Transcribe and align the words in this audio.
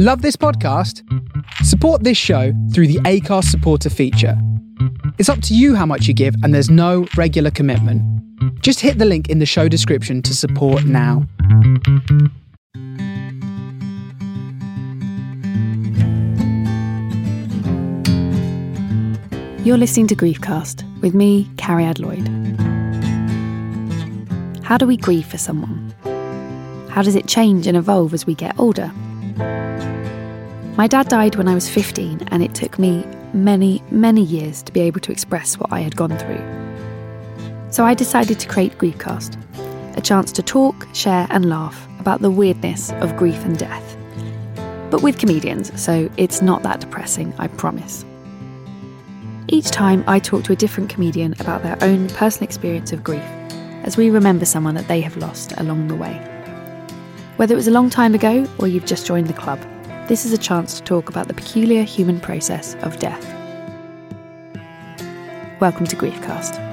Love 0.00 0.22
this 0.22 0.36
podcast? 0.36 1.02
Support 1.64 2.04
this 2.04 2.16
show 2.16 2.52
through 2.72 2.86
the 2.86 3.00
Acast 3.00 3.46
supporter 3.46 3.90
feature. 3.90 4.40
It's 5.18 5.28
up 5.28 5.42
to 5.42 5.56
you 5.56 5.74
how 5.74 5.86
much 5.86 6.06
you 6.06 6.14
give, 6.14 6.36
and 6.44 6.54
there's 6.54 6.70
no 6.70 7.08
regular 7.16 7.50
commitment. 7.50 8.00
Just 8.62 8.78
hit 8.78 8.98
the 8.98 9.04
link 9.04 9.28
in 9.28 9.40
the 9.40 9.44
show 9.44 9.66
description 9.66 10.22
to 10.22 10.36
support 10.36 10.84
now. 10.84 11.26
You're 19.64 19.78
listening 19.78 20.06
to 20.06 20.14
Griefcast 20.14 20.84
with 21.00 21.12
me, 21.12 21.50
Cariad 21.56 21.98
Lloyd. 21.98 22.28
How 24.62 24.78
do 24.78 24.86
we 24.86 24.96
grieve 24.96 25.26
for 25.26 25.38
someone? 25.38 25.92
How 26.88 27.02
does 27.02 27.16
it 27.16 27.26
change 27.26 27.66
and 27.66 27.76
evolve 27.76 28.14
as 28.14 28.28
we 28.28 28.36
get 28.36 28.56
older? 28.60 28.92
My 30.78 30.86
dad 30.86 31.08
died 31.08 31.34
when 31.34 31.48
I 31.48 31.56
was 31.56 31.68
15, 31.68 32.28
and 32.30 32.40
it 32.40 32.54
took 32.54 32.78
me 32.78 33.04
many, 33.32 33.82
many 33.90 34.22
years 34.22 34.62
to 34.62 34.70
be 34.70 34.78
able 34.78 35.00
to 35.00 35.10
express 35.10 35.58
what 35.58 35.72
I 35.72 35.80
had 35.80 35.96
gone 35.96 36.16
through. 36.16 37.72
So 37.72 37.84
I 37.84 37.94
decided 37.94 38.38
to 38.38 38.46
create 38.46 38.78
Griefcast, 38.78 39.36
a 39.96 40.00
chance 40.00 40.30
to 40.30 40.40
talk, 40.40 40.86
share, 40.94 41.26
and 41.30 41.50
laugh 41.50 41.88
about 41.98 42.22
the 42.22 42.30
weirdness 42.30 42.92
of 43.00 43.16
grief 43.16 43.44
and 43.44 43.58
death. 43.58 43.96
But 44.88 45.02
with 45.02 45.18
comedians, 45.18 45.72
so 45.82 46.08
it's 46.16 46.42
not 46.42 46.62
that 46.62 46.78
depressing, 46.78 47.34
I 47.40 47.48
promise. 47.48 48.04
Each 49.48 49.72
time, 49.72 50.04
I 50.06 50.20
talk 50.20 50.44
to 50.44 50.52
a 50.52 50.56
different 50.56 50.90
comedian 50.90 51.34
about 51.40 51.64
their 51.64 51.76
own 51.82 52.06
personal 52.10 52.44
experience 52.44 52.92
of 52.92 53.02
grief 53.02 53.28
as 53.82 53.96
we 53.96 54.10
remember 54.10 54.44
someone 54.44 54.76
that 54.76 54.86
they 54.86 55.00
have 55.00 55.16
lost 55.16 55.54
along 55.56 55.88
the 55.88 55.96
way. 55.96 56.14
Whether 57.36 57.54
it 57.54 57.56
was 57.56 57.66
a 57.66 57.72
long 57.72 57.90
time 57.90 58.14
ago 58.14 58.46
or 58.58 58.68
you've 58.68 58.86
just 58.86 59.08
joined 59.08 59.26
the 59.26 59.32
club, 59.32 59.58
this 60.08 60.24
is 60.24 60.32
a 60.32 60.38
chance 60.38 60.74
to 60.74 60.82
talk 60.82 61.10
about 61.10 61.28
the 61.28 61.34
peculiar 61.34 61.82
human 61.82 62.18
process 62.18 62.74
of 62.76 62.98
death. 62.98 63.24
Welcome 65.60 65.86
to 65.86 65.96
Griefcast. 65.96 66.64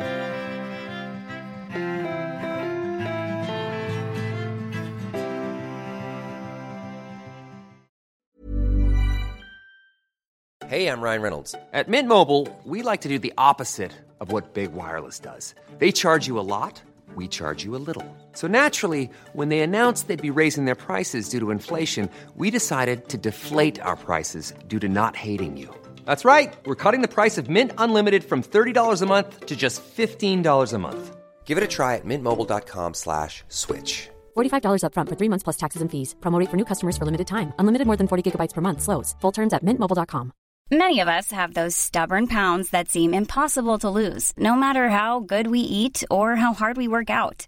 Hey, 10.67 10.87
I'm 10.87 11.01
Ryan 11.01 11.21
Reynolds. 11.21 11.55
At 11.73 11.87
Mint 11.89 12.07
Mobile, 12.07 12.47
we 12.63 12.81
like 12.81 13.01
to 13.01 13.09
do 13.09 13.19
the 13.19 13.33
opposite 13.37 13.91
of 14.19 14.31
what 14.31 14.53
Big 14.53 14.71
Wireless 14.73 15.19
does. 15.19 15.53
They 15.77 15.91
charge 15.91 16.25
you 16.25 16.39
a 16.39 16.41
lot, 16.41 16.81
we 17.15 17.27
charge 17.27 17.63
you 17.65 17.75
a 17.75 17.83
little. 17.89 18.05
So 18.35 18.47
naturally, 18.47 19.09
when 19.33 19.49
they 19.49 19.59
announced 19.59 20.07
they'd 20.07 20.33
be 20.33 20.39
raising 20.39 20.65
their 20.65 20.81
prices 20.87 21.29
due 21.29 21.39
to 21.39 21.51
inflation, 21.51 22.09
we 22.35 22.49
decided 22.49 23.09
to 23.09 23.17
deflate 23.17 23.79
our 23.79 23.95
prices 23.95 24.53
due 24.67 24.79
to 24.79 24.89
not 24.89 25.15
hating 25.15 25.57
you. 25.57 25.69
That's 26.05 26.25
right. 26.25 26.55
We're 26.65 26.81
cutting 26.83 27.01
the 27.01 27.15
price 27.17 27.37
of 27.37 27.47
Mint 27.49 27.71
Unlimited 27.77 28.23
from 28.23 28.41
$30 28.41 29.01
a 29.01 29.05
month 29.05 29.45
to 29.45 29.55
just 29.55 29.83
$15 29.83 30.73
a 30.73 30.77
month. 30.79 31.15
Give 31.45 31.59
it 31.59 31.63
a 31.63 31.67
try 31.67 31.95
at 31.95 32.05
mintmobile.com 32.05 32.93
slash 32.95 33.43
switch. 33.49 34.09
$45 34.35 34.81
upfront 34.83 35.09
for 35.09 35.15
three 35.15 35.29
months 35.29 35.43
plus 35.43 35.57
taxes 35.57 35.81
and 35.81 35.91
fees. 35.91 36.15
Promo 36.19 36.39
rate 36.39 36.49
for 36.49 36.57
new 36.57 36.65
customers 36.65 36.97
for 36.97 37.05
limited 37.05 37.27
time. 37.27 37.53
Unlimited 37.59 37.85
more 37.87 37.97
than 37.97 38.07
40 38.07 38.23
gigabytes 38.31 38.53
per 38.53 38.61
month. 38.61 38.81
Slows. 38.81 39.15
Full 39.21 39.31
terms 39.31 39.53
at 39.53 39.63
mintmobile.com. 39.63 40.31
Many 40.71 40.99
of 41.01 41.07
us 41.07 41.31
have 41.31 41.53
those 41.53 41.75
stubborn 41.77 42.25
pounds 42.25 42.71
that 42.71 42.89
seem 42.89 43.13
impossible 43.13 43.77
to 43.79 43.89
lose, 44.01 44.33
no 44.35 44.55
matter 44.55 44.89
how 44.89 45.19
good 45.19 45.45
we 45.45 45.59
eat 45.59 46.03
or 46.09 46.35
how 46.35 46.53
hard 46.55 46.75
we 46.75 46.87
work 46.87 47.11
out. 47.11 47.47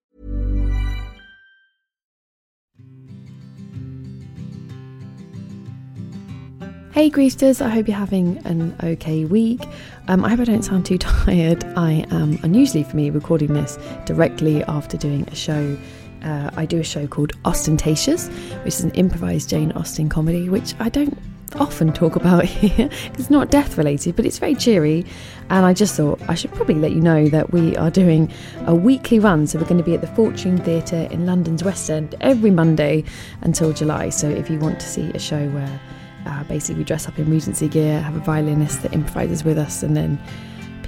Hey 6.93 7.09
Griefsters, 7.09 7.65
I 7.65 7.69
hope 7.69 7.87
you're 7.87 7.95
having 7.95 8.39
an 8.39 8.75
okay 8.83 9.23
week. 9.23 9.61
Um, 10.09 10.25
I 10.25 10.29
hope 10.31 10.41
I 10.41 10.43
don't 10.43 10.61
sound 10.61 10.85
too 10.85 10.97
tired. 10.97 11.63
I 11.77 12.05
am 12.11 12.37
unusually 12.43 12.83
for 12.83 12.97
me 12.97 13.09
recording 13.09 13.53
this 13.53 13.79
directly 14.03 14.61
after 14.65 14.97
doing 14.97 15.25
a 15.29 15.35
show. 15.35 15.77
Uh, 16.21 16.51
I 16.53 16.65
do 16.65 16.81
a 16.81 16.83
show 16.83 17.07
called 17.07 17.31
Ostentatious, 17.45 18.27
which 18.65 18.73
is 18.73 18.83
an 18.83 18.91
improvised 18.91 19.49
Jane 19.49 19.71
Austen 19.71 20.09
comedy, 20.09 20.49
which 20.49 20.75
I 20.81 20.89
don't 20.89 21.17
often 21.55 21.93
talk 21.93 22.17
about 22.17 22.43
here. 22.59 22.89
it's 23.13 23.29
not 23.29 23.49
death 23.49 23.77
related, 23.77 24.17
but 24.17 24.25
it's 24.25 24.39
very 24.39 24.53
cheery. 24.53 25.05
And 25.49 25.65
I 25.65 25.73
just 25.73 25.95
thought 25.95 26.19
I 26.27 26.35
should 26.35 26.51
probably 26.51 26.75
let 26.75 26.91
you 26.91 26.99
know 26.99 27.29
that 27.29 27.53
we 27.53 27.77
are 27.77 27.89
doing 27.89 28.29
a 28.65 28.75
weekly 28.75 29.17
run. 29.17 29.47
So 29.47 29.59
we're 29.59 29.65
going 29.65 29.77
to 29.77 29.83
be 29.83 29.93
at 29.93 30.01
the 30.01 30.07
Fortune 30.07 30.57
Theatre 30.57 31.07
in 31.09 31.25
London's 31.25 31.63
West 31.63 31.89
End 31.89 32.15
every 32.19 32.51
Monday 32.51 33.05
until 33.43 33.71
July. 33.71 34.09
So 34.09 34.29
if 34.29 34.49
you 34.49 34.59
want 34.59 34.81
to 34.81 34.89
see 34.89 35.09
a 35.11 35.19
show 35.19 35.47
where 35.51 35.79
uh, 36.25 36.43
basically 36.45 36.79
we 36.79 36.83
dress 36.83 37.07
up 37.07 37.17
in 37.19 37.29
Regency 37.29 37.67
gear, 37.67 38.01
have 38.01 38.15
a 38.15 38.19
violinist 38.19 38.81
that 38.83 38.93
improvises 38.93 39.43
with 39.43 39.57
us, 39.57 39.83
and 39.83 39.95
then 39.95 40.19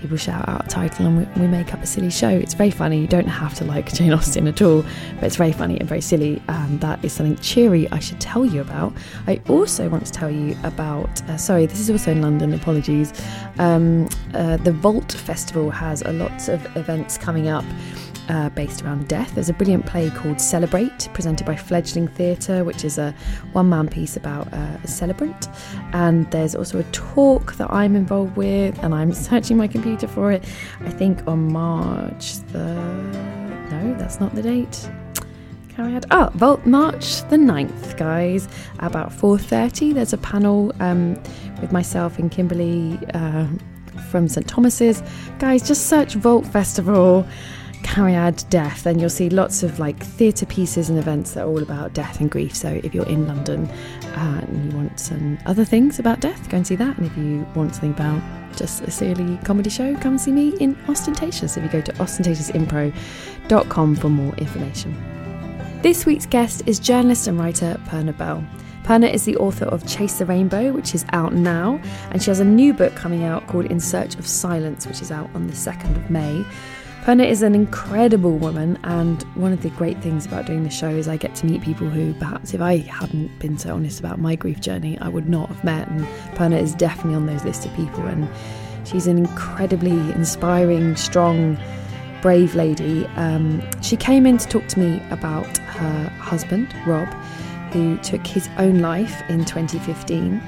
people 0.03 0.17
shout 0.17 0.47
out 0.49 0.65
a 0.65 0.67
title 0.67 1.05
and 1.05 1.17
we, 1.17 1.41
we, 1.41 1.47
make 1.47 1.73
up 1.73 1.81
a 1.81 1.85
silly 1.87 2.09
show. 2.09 2.27
It's 2.27 2.53
very 2.53 2.71
funny. 2.71 2.99
You 2.99 3.07
don't 3.07 3.25
have 3.25 3.53
to 3.55 3.63
like 3.63 3.93
Jane 3.93 4.11
Austen 4.11 4.47
at 4.47 4.61
all, 4.61 4.81
but 5.15 5.23
it's 5.23 5.37
very 5.37 5.53
funny 5.53 5.79
and 5.79 5.87
very 5.87 6.01
silly. 6.01 6.41
And 6.49 6.81
that 6.81 7.03
is 7.05 7.13
something 7.13 7.37
cheery 7.37 7.89
I 7.89 7.99
should 7.99 8.19
tell 8.19 8.45
you 8.45 8.59
about. 8.59 8.91
I 9.27 9.41
also 9.47 9.87
want 9.87 10.05
to 10.05 10.11
tell 10.11 10.29
you 10.29 10.57
about, 10.63 11.21
uh, 11.29 11.37
sorry, 11.37 11.65
this 11.67 11.79
is 11.79 11.89
also 11.89 12.11
in 12.11 12.21
London, 12.21 12.53
apologies. 12.53 13.13
Um, 13.59 14.09
uh, 14.33 14.57
the 14.57 14.73
Vault 14.73 15.13
Festival 15.13 15.71
has 15.71 16.01
a 16.01 16.11
lots 16.11 16.49
of 16.49 16.65
events 16.75 17.17
coming 17.17 17.47
up 17.47 17.63
uh, 18.29 18.49
based 18.49 18.81
around 18.81 19.07
death. 19.07 19.33
There's 19.35 19.49
a 19.49 19.53
brilliant 19.53 19.85
play 19.85 20.09
called 20.09 20.39
Celebrate, 20.39 21.09
presented 21.13 21.45
by 21.45 21.55
Fledgling 21.55 22.07
Theatre, 22.07 22.63
which 22.63 22.83
is 22.83 22.97
a 22.97 23.13
one 23.51 23.69
man 23.69 23.87
piece 23.87 24.15
about 24.15 24.51
uh, 24.53 24.77
a 24.83 24.87
celebrant. 24.87 25.47
And 25.93 26.29
there's 26.31 26.55
also 26.55 26.79
a 26.79 26.83
talk 26.85 27.55
that 27.55 27.71
I'm 27.71 27.95
involved 27.95 28.35
with, 28.35 28.81
and 28.83 28.93
I'm 28.93 29.13
searching 29.13 29.57
my 29.57 29.67
computer 29.67 30.07
for 30.07 30.31
it. 30.31 30.43
I 30.81 30.89
think 30.89 31.27
on 31.27 31.51
March 31.51 32.37
the. 32.51 32.73
No, 33.71 33.95
that's 33.97 34.19
not 34.19 34.35
the 34.35 34.41
date. 34.41 34.89
Carry 35.75 35.95
on. 35.95 36.01
Oh, 36.11 36.29
Vault 36.35 36.65
March 36.67 37.21
the 37.29 37.37
9th, 37.37 37.97
guys. 37.97 38.47
About 38.79 39.09
4.30, 39.09 39.95
there's 39.95 40.13
a 40.13 40.19
panel 40.19 40.71
um, 40.79 41.15
with 41.61 41.71
myself 41.71 42.19
and 42.19 42.29
Kimberly 42.29 42.99
uh, 43.15 43.47
from 44.11 44.27
St 44.27 44.47
Thomas's. 44.47 45.01
Guys, 45.39 45.67
just 45.67 45.87
search 45.87 46.13
Vault 46.13 46.45
Festival 46.45 47.27
Cariad 47.83 48.49
Death, 48.49 48.83
then 48.83 48.97
you'll 48.97 49.09
see 49.09 49.29
lots 49.29 49.63
of 49.63 49.79
like 49.79 50.01
theatre 50.03 50.45
pieces 50.45 50.89
and 50.89 50.97
events 50.97 51.33
that 51.33 51.43
are 51.43 51.47
all 51.47 51.61
about 51.61 51.93
death 51.93 52.19
and 52.19 52.31
grief. 52.31 52.55
So 52.55 52.81
if 52.83 52.95
you're 52.95 53.07
in 53.07 53.27
London 53.27 53.69
uh, 54.15 54.41
and 54.47 54.71
you 54.71 54.77
want 54.77 54.99
some 54.99 55.37
other 55.45 55.65
things 55.65 55.99
about 55.99 56.19
death, 56.19 56.49
go 56.49 56.57
and 56.57 56.65
see 56.65 56.75
that. 56.75 56.97
And 56.97 57.05
if 57.05 57.15
you 57.17 57.45
want 57.55 57.75
something 57.75 57.91
about 57.91 58.21
just 58.55 58.81
a 58.81 58.91
silly 58.91 59.37
comedy 59.43 59.69
show, 59.69 59.95
come 59.97 60.13
and 60.13 60.21
see 60.21 60.31
me 60.31 60.55
in 60.59 60.75
Ostentatious. 60.87 61.57
If 61.57 61.63
you 61.63 61.69
go 61.69 61.81
to 61.81 61.93
ostentatiousimpro.com 61.93 63.95
for 63.95 64.09
more 64.09 64.33
information. 64.35 64.95
This 65.83 66.05
week's 66.05 66.25
guest 66.25 66.63
is 66.65 66.79
journalist 66.79 67.27
and 67.27 67.37
writer 67.37 67.77
Poorna 67.87 68.17
Bell. 68.17 68.43
Poorna 68.83 69.13
is 69.13 69.23
the 69.23 69.37
author 69.37 69.65
of 69.65 69.87
Chase 69.87 70.17
the 70.17 70.25
Rainbow, 70.25 70.73
which 70.73 70.93
is 70.93 71.05
out 71.13 71.33
now, 71.33 71.79
and 72.11 72.21
she 72.21 72.29
has 72.29 72.41
a 72.41 72.45
new 72.45 72.73
book 72.73 72.93
coming 72.95 73.23
out 73.23 73.47
called 73.47 73.65
In 73.65 73.79
Search 73.79 74.15
of 74.15 74.27
Silence, 74.27 74.85
which 74.85 75.01
is 75.01 75.11
out 75.11 75.29
on 75.33 75.47
the 75.47 75.53
2nd 75.53 75.95
of 75.95 76.09
May. 76.09 76.45
Poorna 77.03 77.25
is 77.25 77.41
an 77.41 77.53
incredible 77.53 78.37
woman, 78.37 78.79
and 78.85 79.23
one 79.35 79.51
of 79.51 79.61
the 79.61 79.69
great 79.71 80.01
things 80.01 80.25
about 80.25 80.45
doing 80.45 80.63
the 80.63 80.69
show 80.69 80.87
is 80.87 81.09
I 81.09 81.17
get 81.17 81.35
to 81.35 81.45
meet 81.45 81.61
people 81.61 81.89
who 81.89 82.13
perhaps 82.13 82.53
if 82.53 82.61
I 82.61 82.77
hadn't 82.77 83.37
been 83.39 83.57
so 83.57 83.73
honest 83.75 83.99
about 83.99 84.21
my 84.21 84.37
grief 84.37 84.61
journey, 84.61 84.97
I 84.99 85.09
would 85.09 85.27
not 85.27 85.49
have 85.49 85.65
met. 85.65 85.89
And 85.89 86.05
Poorna 86.37 86.55
is 86.61 86.73
definitely 86.73 87.15
on 87.15 87.25
those 87.25 87.43
lists 87.43 87.65
of 87.65 87.73
people, 87.73 88.05
and 88.07 88.25
she's 88.87 89.05
an 89.05 89.17
incredibly 89.17 89.91
inspiring, 90.13 90.95
strong, 90.95 91.59
brave 92.21 92.55
lady. 92.55 93.05
Um, 93.17 93.61
she 93.81 93.97
came 93.97 94.25
in 94.25 94.37
to 94.37 94.47
talk 94.47 94.65
to 94.67 94.79
me 94.79 95.01
about 95.11 95.57
her 95.57 96.07
husband, 96.19 96.73
Rob, 96.87 97.09
who 97.73 97.97
took 97.97 98.25
his 98.25 98.47
own 98.57 98.79
life 98.79 99.21
in 99.27 99.43
2015 99.43 100.41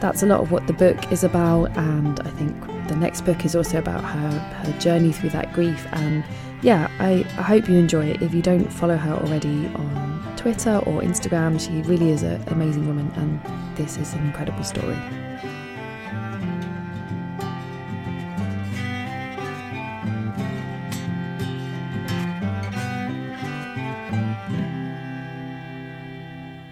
that's 0.00 0.22
a 0.22 0.26
lot 0.26 0.38
of 0.38 0.52
what 0.52 0.64
the 0.68 0.72
book 0.72 1.10
is 1.10 1.24
about 1.24 1.76
and 1.76 2.20
i 2.20 2.30
think 2.30 2.54
the 2.88 2.96
next 2.96 3.22
book 3.22 3.44
is 3.44 3.54
also 3.54 3.78
about 3.78 4.02
her 4.02 4.30
her 4.30 4.78
journey 4.78 5.12
through 5.12 5.30
that 5.30 5.52
grief. 5.52 5.86
And 5.92 6.24
yeah 6.62 6.90
I, 6.98 7.24
I 7.38 7.42
hope 7.42 7.68
you 7.68 7.76
enjoy 7.76 8.06
it. 8.06 8.22
If 8.22 8.34
you 8.34 8.42
don't 8.42 8.68
follow 8.72 8.96
her 8.96 9.12
already 9.12 9.66
on 9.74 10.08
twitter 10.38 10.76
or 10.86 11.02
instagram 11.02 11.58
she 11.60 11.82
really 11.88 12.10
is 12.12 12.22
an 12.22 12.40
amazing 12.46 12.86
woman 12.86 13.10
and 13.16 13.76
this 13.76 13.96
is 13.98 14.14
an 14.14 14.24
incredible 14.24 14.62
story 14.62 14.96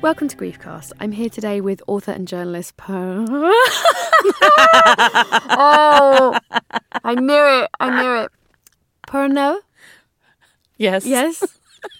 Welcome 0.06 0.28
to 0.28 0.36
Griefcast. 0.36 0.92
I'm 1.00 1.10
here 1.10 1.28
today 1.28 1.60
with 1.60 1.82
author 1.88 2.12
and 2.12 2.28
journalist 2.28 2.76
Per. 2.76 3.24
oh, 5.50 6.38
I 7.02 7.16
knew 7.16 7.44
it. 7.64 7.70
I 7.80 8.00
knew 8.00 8.22
it. 8.22 8.30
Perna? 9.08 9.58
Yes. 10.76 11.04
Yes. 11.04 11.42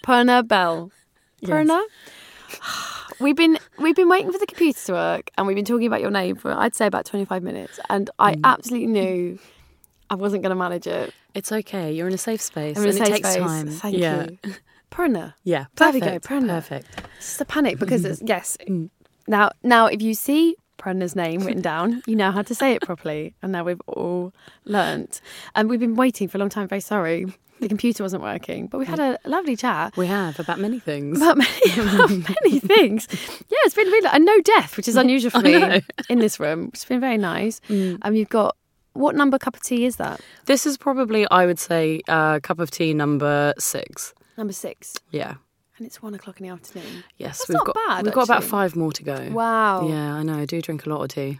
Perna 0.05 0.47
Bell. 0.47 0.89
Perna? 1.43 1.83
We've 3.19 3.35
been 3.35 3.59
we've 3.77 3.97
been 3.97 4.07
waiting 4.07 4.31
for 4.31 4.39
the 4.39 4.47
computer 4.47 4.79
to 4.85 4.93
work 4.93 5.29
and 5.37 5.45
we've 5.45 5.57
been 5.57 5.65
talking 5.65 5.87
about 5.87 5.99
your 5.99 6.09
name 6.11 6.37
for 6.37 6.53
I'd 6.53 6.75
say 6.75 6.87
about 6.87 7.05
25 7.05 7.43
minutes 7.43 7.77
and 7.89 8.09
I 8.19 8.35
Mm. 8.35 8.41
absolutely 8.45 8.87
knew 8.87 9.37
I 10.09 10.15
wasn't 10.15 10.43
going 10.43 10.51
to 10.51 10.55
manage 10.55 10.87
it. 10.87 11.13
It's 11.33 11.51
okay. 11.51 11.91
You're 11.91 12.07
in 12.07 12.13
a 12.13 12.17
safe 12.17 12.39
space, 12.41 12.77
I'm 12.77 12.83
in 12.83 12.87
a 12.87 12.91
and 12.91 12.99
safe 12.99 13.07
it 13.07 13.11
takes 13.11 13.29
space. 13.31 13.43
time. 13.43 13.67
Thank 13.67 13.97
yeah. 13.97 14.27
you. 14.45 14.53
Perna. 14.91 15.33
Yeah. 15.43 15.65
There 15.75 15.91
we 15.91 15.99
go, 15.99 16.05
Perfect. 16.05 16.25
Prana. 16.25 16.47
Perfect. 16.53 16.87
It's 17.17 17.27
just 17.27 17.41
a 17.41 17.45
panic 17.45 17.79
because 17.79 18.05
it's 18.05 18.21
yes. 18.25 18.57
Mm. 18.67 18.89
Now 19.27 19.51
now 19.63 19.87
if 19.87 20.01
you 20.01 20.13
see 20.13 20.55
Poorna's 20.77 21.15
name 21.15 21.41
written 21.41 21.61
down, 21.61 22.01
you 22.05 22.15
know 22.15 22.31
how 22.31 22.41
to 22.43 22.55
say 22.55 22.73
it 22.73 22.81
properly. 22.81 23.33
And 23.41 23.51
now 23.51 23.63
we've 23.63 23.81
all 23.87 24.33
learnt. 24.65 25.21
And 25.55 25.69
we've 25.69 25.79
been 25.79 25.95
waiting 25.95 26.27
for 26.27 26.37
a 26.37 26.39
long 26.39 26.49
time, 26.49 26.67
very 26.67 26.81
sorry. 26.81 27.25
The 27.59 27.67
computer 27.67 28.03
wasn't 28.03 28.21
working. 28.21 28.67
But 28.67 28.77
we 28.77 28.85
had 28.85 28.99
a 28.99 29.17
lovely 29.25 29.55
chat. 29.55 29.97
We 29.97 30.05
have 30.05 30.39
about 30.39 30.59
many 30.59 30.79
things. 30.79 31.17
about 31.19 31.37
many, 31.37 31.71
about 31.79 32.09
many 32.11 32.59
things. 32.73 33.07
Yeah, 33.49 33.57
it's 33.65 33.73
been 33.73 33.87
really 33.87 34.07
and 34.11 34.23
no 34.23 34.39
death, 34.41 34.77
which 34.77 34.87
is 34.87 34.95
unusual 34.95 35.31
for 35.31 35.39
me 35.39 35.81
in 36.07 36.19
this 36.19 36.39
room. 36.39 36.69
It's 36.71 36.85
been 36.85 36.99
very 36.99 37.17
nice. 37.17 37.59
And 37.67 38.15
you've 38.15 38.29
got 38.29 38.55
what 38.93 39.15
number 39.15 39.39
cup 39.39 39.55
of 39.55 39.63
tea 39.63 39.85
is 39.85 39.95
that? 39.95 40.21
This 40.45 40.65
is 40.67 40.77
probably, 40.77 41.27
I 41.29 41.45
would 41.47 41.59
say, 41.59 42.01
uh, 42.07 42.39
cup 42.41 42.59
of 42.59 42.69
tea 42.69 42.93
number 42.93 43.53
six. 43.57 44.13
Number 44.37 44.53
six, 44.53 44.93
Yeah. 45.11 45.35
and 45.77 45.85
it's 45.87 46.01
one 46.01 46.13
o'clock 46.13 46.39
in 46.39 46.47
the 46.47 46.53
afternoon. 46.53 47.03
Yes, 47.17 47.39
That's 47.39 47.49
we've 47.49 47.55
not 47.55 47.65
got 47.65 47.75
bad, 47.87 48.05
we've 48.05 48.13
got 48.13 48.25
about 48.25 48.37
actually. 48.37 48.49
five 48.49 48.75
more 48.75 48.91
to 48.93 49.03
go. 49.03 49.29
Wow. 49.31 49.87
Yeah, 49.87 50.13
I 50.15 50.23
know. 50.23 50.37
I 50.37 50.45
do 50.45 50.61
drink 50.61 50.85
a 50.85 50.89
lot 50.89 51.01
of 51.01 51.09
tea. 51.09 51.39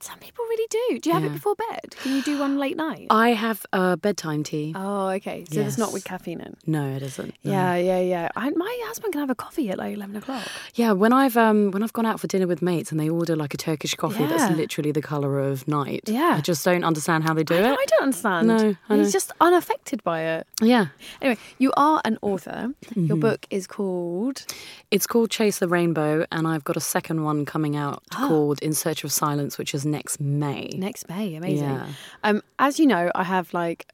Some 0.00 0.18
people 0.18 0.44
really 0.44 0.66
do. 0.70 0.98
Do 1.00 1.08
you 1.10 1.14
have 1.14 1.24
it 1.24 1.32
before 1.32 1.54
bed? 1.54 1.94
Can 2.02 2.16
you 2.16 2.22
do 2.22 2.38
one 2.38 2.58
late 2.58 2.76
night? 2.76 3.06
I 3.10 3.30
have 3.30 3.64
uh, 3.72 3.96
bedtime 3.96 4.42
tea. 4.42 4.72
oh, 4.76 5.08
okay. 5.08 5.44
So 5.50 5.60
it's 5.60 5.78
not 5.78 5.92
with 5.92 6.04
caffeine 6.04 6.40
in. 6.40 6.56
No, 6.66 6.88
it 6.90 7.02
isn't. 7.02 7.34
No. 7.42 7.50
Yeah, 7.52 7.76
yeah, 7.76 8.00
yeah. 8.00 8.28
I, 8.36 8.50
my 8.50 8.82
husband 8.86 9.12
can 9.12 9.20
have 9.20 9.30
a 9.30 9.34
coffee 9.34 9.70
at 9.70 9.78
like 9.78 9.94
eleven 9.94 10.16
o'clock. 10.16 10.46
Yeah, 10.74 10.92
when 10.92 11.12
I've 11.12 11.36
um 11.36 11.70
when 11.70 11.82
I've 11.82 11.92
gone 11.92 12.06
out 12.06 12.20
for 12.20 12.26
dinner 12.26 12.46
with 12.46 12.60
mates 12.62 12.90
and 12.90 13.00
they 13.00 13.08
order 13.08 13.34
like 13.36 13.54
a 13.54 13.56
Turkish 13.56 13.94
coffee 13.94 14.20
Yeah. 14.24 14.28
that's 14.36 14.56
literally 14.56 14.92
the 14.92 15.02
colour 15.02 15.40
of 15.40 15.66
night. 15.66 16.02
Yeah. 16.06 16.34
I 16.36 16.40
just 16.40 16.64
don't 16.64 16.84
understand 16.84 17.24
how 17.24 17.32
they 17.34 17.44
do 17.44 17.54
I, 17.54 17.58
it. 17.58 17.78
I 17.78 17.84
don't 17.86 18.02
understand. 18.02 18.48
No, 18.48 18.76
I 18.88 18.96
He's 18.96 19.12
just 19.12 19.32
unaffected 19.40 20.02
by 20.04 20.20
it. 20.22 20.46
Yeah. 20.60 20.86
Anyway, 21.22 21.38
you 21.58 21.72
are 21.76 22.00
an 22.04 22.18
author. 22.22 22.72
Mm-hmm. 22.86 23.06
Your 23.06 23.16
book 23.16 23.46
is 23.50 23.66
called 23.66 24.44
It's 24.90 25.06
called 25.06 25.30
Chase 25.30 25.58
the 25.58 25.68
Rainbow, 25.68 26.26
and 26.30 26.46
I've 26.46 26.64
got 26.64 26.76
a 26.76 26.80
second 26.80 27.22
one 27.24 27.44
coming 27.44 27.76
out 27.76 28.02
Ah. 28.12 28.28
called 28.28 28.60
In 28.62 28.72
Search 28.74 29.04
of 29.04 29.12
Silence, 29.12 29.56
which 29.58 29.74
is 29.74 29.83
next 29.84 30.20
May. 30.20 30.68
Next 30.76 31.08
May. 31.08 31.34
Amazing. 31.34 31.64
Yeah. 31.68 31.86
Um, 32.22 32.42
as 32.58 32.78
you 32.78 32.86
know, 32.86 33.10
I 33.14 33.24
have 33.24 33.52
like. 33.54 33.86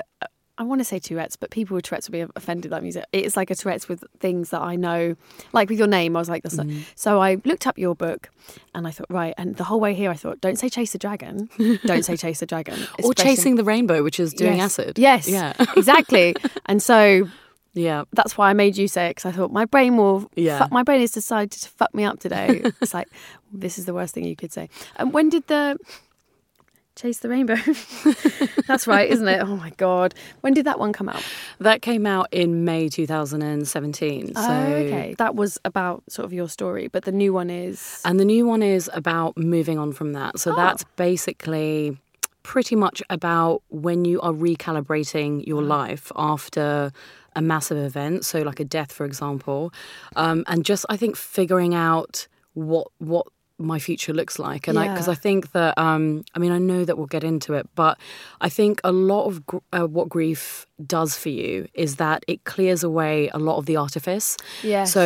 I 0.59 0.63
want 0.63 0.79
to 0.83 0.85
say 0.85 0.99
Tourette's, 0.99 1.37
but 1.37 1.49
people 1.51 1.75
with 1.75 1.87
Tourette's 1.87 2.11
will 2.11 2.27
be 2.27 2.33
offended 2.37 2.71
that 2.73 2.83
music. 2.83 3.07
It's 3.15 3.35
like 3.35 3.51
a 3.51 3.55
Tourette's 3.55 3.89
with 3.89 4.05
things 4.19 4.51
that 4.51 4.61
I 4.61 4.77
know, 4.77 5.17
like 5.55 5.71
with 5.71 5.79
your 5.79 5.89
name. 5.89 6.15
I 6.17 6.19
was 6.19 6.29
like. 6.29 6.43
Mm-hmm. 6.43 6.81
So 6.97 7.19
I 7.23 7.39
looked 7.47 7.67
up 7.67 7.79
your 7.79 7.95
book, 7.95 8.29
and 8.75 8.87
I 8.87 8.91
thought, 8.91 9.07
right. 9.09 9.33
And 9.39 9.57
the 9.57 9.65
whole 9.65 9.81
way 9.81 9.95
here, 9.95 10.11
I 10.11 10.15
thought, 10.17 10.39
don't 10.43 10.57
say 10.59 10.69
chase 10.69 10.93
the 10.93 10.99
dragon, 10.99 11.49
don't 11.87 12.05
say 12.05 12.15
chase 12.19 12.41
the 12.41 12.47
dragon, 12.47 12.75
Or 12.75 13.13
especially- 13.13 13.15
Chasing 13.37 13.55
the 13.55 13.65
Rainbow, 13.65 14.03
which 14.03 14.21
is 14.21 14.35
doing 14.35 14.57
Yes. 14.59 14.79
acid. 14.79 14.99
Yes, 14.99 15.27
Yeah. 15.29 15.55
exactly. 15.79 16.35
And 16.67 16.83
so 16.83 17.27
yeah. 17.73 18.05
that's 18.13 18.37
why 18.37 18.51
I 18.51 18.53
made 18.53 18.77
you 18.77 18.89
say 18.89 19.07
it 19.07 19.11
because 19.11 19.27
I 19.27 19.33
thought 19.33 19.53
my 19.53 19.65
brain 19.65 19.97
will. 19.97 20.31
Yeah. 20.35 20.59
Fuck, 20.59 20.73
my 20.73 20.83
brain 20.83 21.01
has 21.01 21.11
decided 21.11 21.53
to 21.53 21.69
fuck 21.69 21.95
me 21.95 22.05
up 22.05 22.19
today. 22.19 22.63
it's 22.81 22.95
like 22.95 23.09
this 23.53 23.79
is 23.79 23.87
the 23.87 23.95
worst 23.95 24.15
thing 24.15 24.25
you 24.25 24.37
could 24.37 24.53
say. 24.53 24.69
And 24.97 25.13
when 25.13 25.29
did 25.29 25.47
the 25.47 25.79
chase 26.97 27.19
the 27.19 27.29
rainbow? 27.29 27.57
That's 28.67 28.87
right, 28.87 29.09
isn't 29.09 29.27
it? 29.27 29.41
Oh 29.43 29.57
my 29.57 29.71
god! 29.71 30.15
When 30.41 30.53
did 30.53 30.67
that 30.67 30.79
one 30.79 30.93
come 30.93 31.09
out? 31.09 31.23
That 31.59 31.83
came 31.83 32.07
out 32.07 32.29
in 32.33 32.65
May 32.65 32.89
2017. 32.89 34.35
So 34.35 34.41
oh, 34.41 34.73
okay, 34.73 35.15
that 35.19 35.35
was 35.35 35.59
about 35.65 36.03
sort 36.09 36.27
of 36.27 36.33
your 36.33 36.49
story, 36.49 36.89
but 36.89 37.05
the 37.05 37.13
new 37.13 37.33
one 37.33 37.51
is. 37.51 38.01
And 38.05 38.19
the 38.21 38.25
new 38.25 38.47
one 38.47 38.63
is 38.63 38.91
about 38.93 39.37
moving 39.37 39.79
on 39.79 39.93
from 39.93 40.13
that. 40.13 40.39
So 40.39 40.53
ah. 40.53 40.57
that's 40.57 40.85
basically 40.97 41.97
pretty 42.43 42.75
much 42.75 43.03
about 43.11 43.63
when 43.69 44.05
you 44.05 44.21
are 44.23 44.33
recalibrating 44.33 45.47
your 45.47 45.63
mm. 45.63 45.69
life 45.69 46.11
after 46.17 46.91
a 47.41 47.43
massive 47.55 47.79
event, 47.91 48.25
so 48.31 48.37
like 48.51 48.61
a 48.61 48.69
death, 48.77 48.93
for 48.99 49.05
example, 49.11 49.61
um, 50.23 50.39
and 50.51 50.59
just 50.71 50.85
I 50.95 50.97
think 51.01 51.17
figuring 51.17 51.75
out 51.75 52.15
what 52.55 52.87
what 52.99 53.27
my 53.75 53.79
future 53.79 54.15
looks 54.21 54.37
like, 54.39 54.63
and 54.69 54.79
I 54.79 54.85
because 54.89 55.09
Yeah. 55.09 55.17
I, 55.17 55.17
think 55.27 55.53
that 55.53 55.73
um, 55.87 56.05
I 56.35 56.39
mean 56.43 56.53
I 56.59 56.61
know 56.71 56.83
that 56.87 56.97
we'll 56.97 57.15
get 57.19 57.25
into 57.33 57.51
it, 57.59 57.67
but 57.83 57.95
I 58.47 58.49
think 58.49 58.75
a 58.85 58.93
lot 59.13 59.25
of 59.31 59.35
gr- 59.51 59.67
uh, 59.77 59.87
what 59.97 60.07
grief 60.17 60.67
does 60.99 61.13
for 61.23 61.29
you 61.41 61.55
is 61.85 61.97
that 61.97 62.19
it 62.33 62.39
clears 62.45 62.83
away 62.91 63.29
a 63.39 63.39
lot 63.39 63.57
of 63.61 63.65
the 63.67 63.77
artifice. 63.77 64.37
Yes. 64.63 64.93
So 64.97 65.05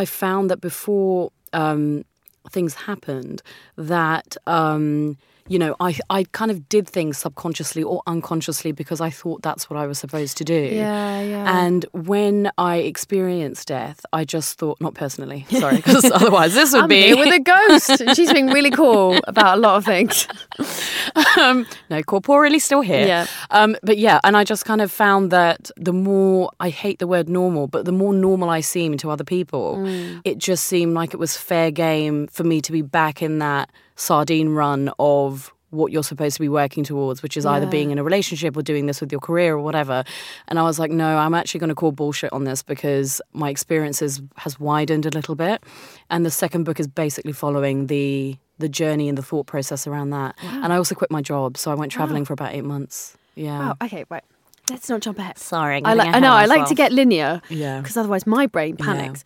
I 0.00 0.04
found 0.04 0.50
that 0.50 0.60
before 0.60 1.30
um, 1.52 2.04
things 2.50 2.74
happened, 2.74 3.42
that 3.76 4.36
um, 4.46 5.16
you 5.48 5.58
know 5.58 5.74
I 5.80 5.98
I 6.10 6.24
kind 6.24 6.50
of 6.50 6.68
did 6.68 6.88
things 6.88 7.18
subconsciously 7.18 7.82
or 7.82 8.02
unconsciously 8.06 8.72
because 8.72 9.00
I 9.00 9.10
thought 9.10 9.42
that's 9.42 9.68
what 9.70 9.76
I 9.78 9.86
was 9.86 9.98
supposed 9.98 10.36
to 10.38 10.44
do. 10.44 10.54
Yeah, 10.54 11.20
yeah. 11.22 11.64
And 11.66 11.84
when 11.92 12.50
I 12.58 12.76
experienced 12.76 13.68
death, 13.68 14.04
I 14.12 14.24
just 14.24 14.58
thought, 14.58 14.80
not 14.80 14.94
personally, 14.94 15.46
sorry, 15.50 15.76
because 15.76 16.04
otherwise 16.12 16.54
this 16.54 16.72
would 16.72 16.82
I'm 16.82 16.88
be 16.88 17.02
here 17.02 17.16
with 17.16 17.32
a 17.34 17.40
ghost. 17.40 18.02
She's 18.16 18.32
being 18.32 18.48
really 18.48 18.70
cool 18.70 19.18
about 19.26 19.58
a 19.58 19.60
lot 19.60 19.76
of 19.76 19.84
things. 19.84 20.26
um, 21.38 21.66
no, 21.90 22.02
corporeally 22.02 22.58
still 22.60 22.80
here. 22.80 23.06
Yeah. 23.06 23.26
Um, 23.50 23.76
but 23.82 23.98
yeah, 23.98 24.20
and 24.24 24.36
I 24.36 24.44
just 24.44 24.64
kind 24.64 24.80
of 24.80 24.90
found 24.90 25.30
that 25.30 25.70
the 25.76 25.92
more 25.92 26.50
I 26.60 26.68
hate 26.70 26.98
the 26.98 27.06
word 27.06 27.28
normal, 27.28 27.66
but 27.66 27.84
the 27.84 27.92
more 27.92 28.12
normal 28.12 28.50
I 28.50 28.60
seem 28.60 28.96
to 28.98 29.10
other 29.10 29.24
people, 29.24 29.76
Mm. 29.78 30.20
it 30.24 30.38
just 30.38 30.64
seemed 30.66 30.94
like 30.94 31.14
it 31.14 31.18
was 31.18 31.36
fair 31.36 31.70
game 31.70 32.26
for 32.28 32.44
me 32.44 32.60
to 32.62 32.72
be 32.72 32.82
back 32.82 33.22
in 33.22 33.38
that 33.38 33.70
sardine 33.98 34.50
run 34.50 34.90
of 34.98 35.52
what 35.70 35.92
you're 35.92 36.02
supposed 36.02 36.34
to 36.34 36.40
be 36.40 36.48
working 36.48 36.82
towards, 36.82 37.22
which 37.22 37.36
is 37.36 37.44
either 37.44 37.66
being 37.66 37.90
in 37.90 37.98
a 37.98 38.02
relationship 38.02 38.56
or 38.56 38.62
doing 38.62 38.86
this 38.86 39.02
with 39.02 39.12
your 39.12 39.20
career 39.20 39.54
or 39.54 39.58
whatever. 39.58 40.02
And 40.46 40.58
I 40.58 40.62
was 40.62 40.78
like, 40.78 40.90
no, 40.90 41.18
I'm 41.18 41.34
actually 41.34 41.60
going 41.60 41.68
to 41.68 41.74
call 41.74 41.92
bullshit 41.92 42.32
on 42.32 42.44
this 42.44 42.62
because 42.62 43.20
my 43.34 43.50
experiences 43.50 44.22
has 44.36 44.58
widened 44.58 45.04
a 45.04 45.10
little 45.10 45.34
bit. 45.34 45.62
And 46.08 46.24
the 46.24 46.30
second 46.30 46.64
book 46.64 46.80
is 46.80 46.86
basically 46.86 47.32
following 47.32 47.88
the 47.88 48.38
the 48.60 48.68
journey 48.68 49.08
and 49.08 49.16
the 49.16 49.22
thought 49.22 49.46
process 49.46 49.86
around 49.86 50.10
that. 50.10 50.34
And 50.42 50.72
I 50.72 50.76
also 50.76 50.94
quit 50.96 51.12
my 51.12 51.22
job, 51.22 51.56
so 51.56 51.70
I 51.70 51.74
went 51.74 51.92
traveling 51.92 52.24
for 52.24 52.32
about 52.32 52.54
eight 52.54 52.64
months. 52.64 53.16
Yeah. 53.36 53.58
Wow. 53.58 53.76
Okay, 53.84 54.04
right. 54.08 54.24
Let's 54.68 54.88
not 54.88 55.00
jump 55.00 55.18
ahead. 55.18 55.38
Sorry, 55.38 55.76
I'm 55.76 55.86
I 55.86 55.94
like. 55.94 56.14
I 56.14 56.18
know. 56.18 56.32
I 56.32 56.46
like 56.46 56.66
to 56.68 56.74
get 56.74 56.92
linear. 56.92 57.40
Yeah. 57.48 57.80
Because 57.80 57.96
otherwise, 57.96 58.26
my 58.26 58.46
brain 58.46 58.76
panics. 58.76 59.22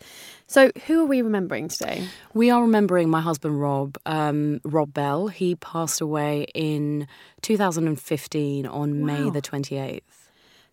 So, 0.53 0.69
who 0.85 1.01
are 1.01 1.05
we 1.07 1.23
remembering 1.23 1.67
today? 1.67 2.07
We 2.35 2.51
are 2.51 2.61
remembering 2.61 3.09
my 3.09 3.21
husband 3.21 3.59
Rob, 3.59 3.97
um, 4.05 4.61
Rob 4.63 4.93
Bell. 4.93 5.27
He 5.29 5.55
passed 5.55 5.99
away 5.99 6.45
in 6.53 7.07
2015 7.41 8.67
on 8.67 9.03
May 9.03 9.31
the 9.31 9.41
28th. 9.41 10.01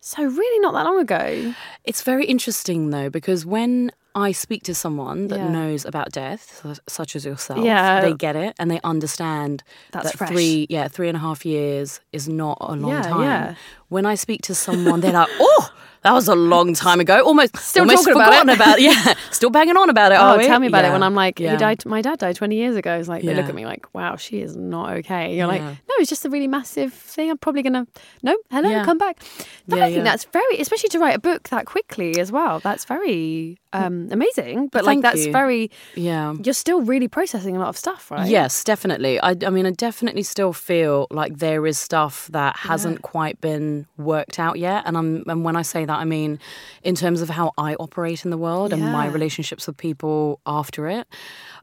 So, 0.00 0.22
really, 0.22 0.58
not 0.58 0.75
that 0.75 0.84
long 0.84 1.00
ago. 1.00 1.54
It's 1.84 2.02
very 2.02 2.26
interesting 2.26 2.90
though 2.90 3.08
because 3.08 3.46
when 3.46 3.90
I 4.14 4.32
speak 4.32 4.64
to 4.64 4.75
someone 4.75 5.28
that 5.28 5.38
Yeah. 5.40 5.50
knows 5.50 5.87
about 5.87 6.12
death, 6.12 6.62
such 6.87 7.16
as 7.16 7.25
yourself, 7.25 7.64
Yeah. 7.64 8.00
they 8.02 8.12
get 8.12 8.37
it 8.37 8.56
and 8.58 8.70
they 8.70 8.80
understand 8.84 9.62
That's 9.92 10.10
that 10.10 10.18
fresh. 10.18 10.28
three, 10.28 10.66
yeah, 10.68 10.88
three 10.88 11.08
and 11.08 11.16
a 11.16 11.20
half 11.20 11.46
years 11.46 12.00
is 12.12 12.28
not 12.28 12.58
a 12.60 12.75
long 12.76 12.90
Yeah, 12.90 13.02
time. 13.02 13.56
When 13.88 14.04
I 14.04 14.14
speak 14.14 14.42
to 14.42 14.54
someone, 14.54 15.00
they're 15.00 15.14
like, 15.14 15.30
"Oh, 15.40 15.70
that 16.02 16.12
was 16.12 16.28
a 16.28 16.35
long 16.35 16.75
time 16.75 17.00
ago. 17.00 17.23
Almost, 17.25 17.57
Still 17.57 17.83
almost 17.83 18.04
talking 18.04 18.21
about 18.21 18.49
it. 18.49 18.54
about 18.54 18.78
it. 18.78 18.83
Yeah, 18.85 19.14
still 19.30 19.50
banging 19.50 19.76
on 19.76 19.90
about 19.90 20.12
it. 20.12 20.16
Oh, 20.16 20.23
are 20.23 20.38
we? 20.38 20.47
tell 20.47 20.59
me 20.59 20.66
about 20.66 20.85
it 20.85 20.92
when 20.92 21.02
I'm 21.02 21.14
like, 21.14 21.38
Yeah. 21.38 21.52
he 21.52 21.57
died. 21.57 21.85
My 21.87 22.00
dad 22.02 22.19
died 22.19 22.37
20 22.37 22.57
years 22.57 22.76
ago. 22.76 22.95
It's 22.99 23.09
like 23.09 23.23
they 23.23 23.35
look 23.35 23.47
at 23.47 23.54
me 23.54 23.66
like, 23.66 23.92
wow, 23.95 24.16
she 24.16 24.40
is 24.40 24.57
not 24.57 24.92
okay. 24.99 25.37
You're 25.37 25.47
like, 25.47 25.62
no, 25.62 25.76
it's 25.99 26.09
just 26.09 26.25
a 26.25 26.30
really 26.30 26.49
massive 26.49 26.92
thing. 26.95 27.30
I'm 27.30 27.38
probably 27.38 27.62
gonna, 27.62 27.87
no, 28.23 28.37
hello, 28.50 28.71
Yeah. 28.71 28.85
come 28.85 28.99
back. 28.99 29.23
Yeah, 29.66 29.76
I 29.76 29.80
think 29.87 29.97
yeah. 29.99 30.02
that's 30.04 30.25
very, 30.25 30.57
especially 30.59 30.88
to 30.90 30.99
write 30.99 31.16
a 31.16 31.21
book 31.21 31.49
that 31.50 31.66
quickly 31.66 32.19
as 32.19 32.33
well. 32.33 32.61
That's 32.61 32.85
very 32.85 33.59
um, 33.73 34.09
amazing. 34.11 34.69
But 34.69 34.85
like, 34.85 35.00
that's 35.00 35.26
you. 35.26 35.33
very. 35.33 35.71
Yeah. 35.95 36.35
You're 36.42 36.54
still 36.54 36.80
really 36.80 37.09
processing 37.09 37.57
a 37.57 37.61
lot 37.61 37.69
of 37.69 37.76
stuff, 37.76 38.11
right? 38.11 38.28
Yes, 38.28 38.64
definitely. 38.64 39.21
I, 39.21 39.37
I 39.47 39.50
mean, 39.50 39.66
I 39.66 39.71
definitely 39.71 40.23
still 40.25 40.52
feel 40.52 41.07
like 41.11 41.38
there 41.38 41.66
is 41.66 41.78
stuff 41.78 42.28
that 42.33 42.57
hasn't 42.57 43.02
quite 43.02 43.40
been 43.40 43.87
worked 43.97 44.38
out 44.38 44.59
yet. 44.59 44.83
And 44.87 44.97
I'm, 44.97 45.23
and 45.28 45.45
when 45.45 45.54
I 45.57 45.62
say 45.62 45.85
that, 45.90 45.99
I 45.99 46.04
mean 46.04 46.38
in 46.82 46.94
terms 46.94 47.20
of 47.20 47.28
how 47.28 47.52
I 47.59 47.75
operate 47.75 48.25
in 48.25 48.30
the 48.30 48.38
world 48.38 48.73
and 48.73 48.82
my 48.82 49.06
relationships 49.06 49.66
with 49.66 49.76
people 49.76 50.40
after 50.47 50.88
it. 50.88 51.06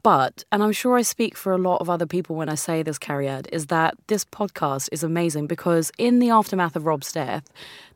But, 0.02 0.44
and 0.52 0.62
I'm 0.62 0.72
sure 0.72 0.96
I 0.96 1.02
speak 1.02 1.36
for 1.36 1.52
a 1.52 1.58
lot 1.58 1.80
of 1.80 1.90
other 1.90 2.06
people 2.06 2.36
when 2.36 2.48
I 2.48 2.54
say 2.54 2.82
this, 2.82 2.98
Cariad, 2.98 3.48
is 3.52 3.66
that 3.66 3.94
this 4.06 4.24
podcast 4.24 4.88
is 4.92 5.02
amazing 5.02 5.48
because 5.48 5.90
in 5.98 6.20
the 6.20 6.30
aftermath 6.30 6.76
of 6.76 6.86
Rob's 6.86 7.10
death, 7.12 7.44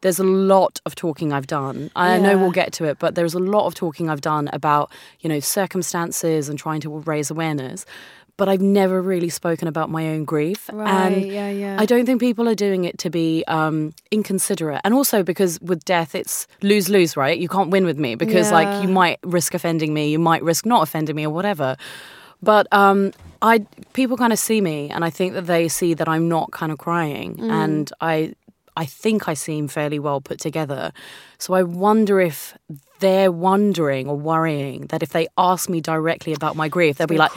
there's 0.00 0.18
a 0.18 0.24
lot 0.24 0.80
of 0.84 0.96
talking 0.96 1.32
I've 1.32 1.46
done. 1.46 1.90
I 1.94 2.18
know 2.18 2.36
we'll 2.36 2.50
get 2.50 2.72
to 2.74 2.84
it, 2.86 2.98
but 2.98 3.14
there's 3.14 3.34
a 3.34 3.38
lot 3.38 3.66
of 3.66 3.74
talking 3.74 4.10
I've 4.10 4.20
done 4.20 4.50
about, 4.52 4.90
you 5.20 5.28
know, 5.28 5.38
circumstances 5.38 6.48
and 6.48 6.58
trying 6.58 6.80
to 6.80 6.90
raise 6.90 7.30
awareness. 7.30 7.86
But 8.38 8.48
I've 8.48 8.62
never 8.62 9.00
really 9.02 9.28
spoken 9.28 9.68
about 9.68 9.90
my 9.90 10.08
own 10.08 10.24
grief. 10.24 10.70
Right, 10.72 10.88
and 10.88 11.24
yeah, 11.30 11.50
yeah. 11.50 11.76
I 11.78 11.84
don't 11.86 12.06
think 12.06 12.18
people 12.20 12.48
are 12.48 12.54
doing 12.54 12.84
it 12.84 12.96
to 12.98 13.10
be 13.10 13.44
um, 13.46 13.92
inconsiderate. 14.10 14.80
And 14.84 14.94
also 14.94 15.22
because 15.22 15.60
with 15.60 15.84
death, 15.84 16.14
it's 16.14 16.46
lose 16.62 16.88
lose, 16.88 17.16
right? 17.16 17.38
You 17.38 17.48
can't 17.48 17.70
win 17.70 17.84
with 17.84 17.98
me 17.98 18.14
because, 18.14 18.48
Yeah. 18.48 18.54
like, 18.60 18.82
you 18.82 18.88
might 18.88 19.18
risk 19.22 19.54
offending 19.54 19.92
me, 19.92 20.10
you 20.10 20.18
might 20.18 20.42
risk 20.42 20.64
not 20.64 20.82
offending 20.82 21.14
me 21.14 21.24
or 21.26 21.30
whatever. 21.30 21.76
But 22.42 22.66
um, 22.72 23.12
I 23.42 23.66
people 23.92 24.16
kind 24.16 24.32
of 24.32 24.38
see 24.38 24.60
me, 24.60 24.88
and 24.90 25.04
I 25.04 25.10
think 25.10 25.34
that 25.34 25.46
they 25.46 25.68
see 25.68 25.94
that 25.94 26.08
I'm 26.08 26.26
not 26.28 26.50
kind 26.52 26.72
of 26.72 26.78
crying, 26.78 27.36
Mm. 27.36 27.50
and 27.50 27.92
I 28.00 28.34
I 28.76 28.86
think 28.86 29.28
I 29.28 29.34
seem 29.34 29.68
fairly 29.68 29.98
well 29.98 30.20
put 30.22 30.40
together. 30.40 30.92
So 31.38 31.52
I 31.54 31.62
wonder 31.62 32.18
if 32.20 32.56
they're 33.04 33.32
wondering 33.50 34.04
or 34.12 34.16
worrying 34.32 34.80
that 34.90 35.02
if 35.06 35.10
they 35.16 35.26
ask 35.36 35.68
me 35.74 35.80
directly 35.80 36.32
about 36.32 36.54
my 36.62 36.68
grief, 36.76 36.92
they'll 36.96 37.06
be 37.18 37.22
like. 37.26 37.34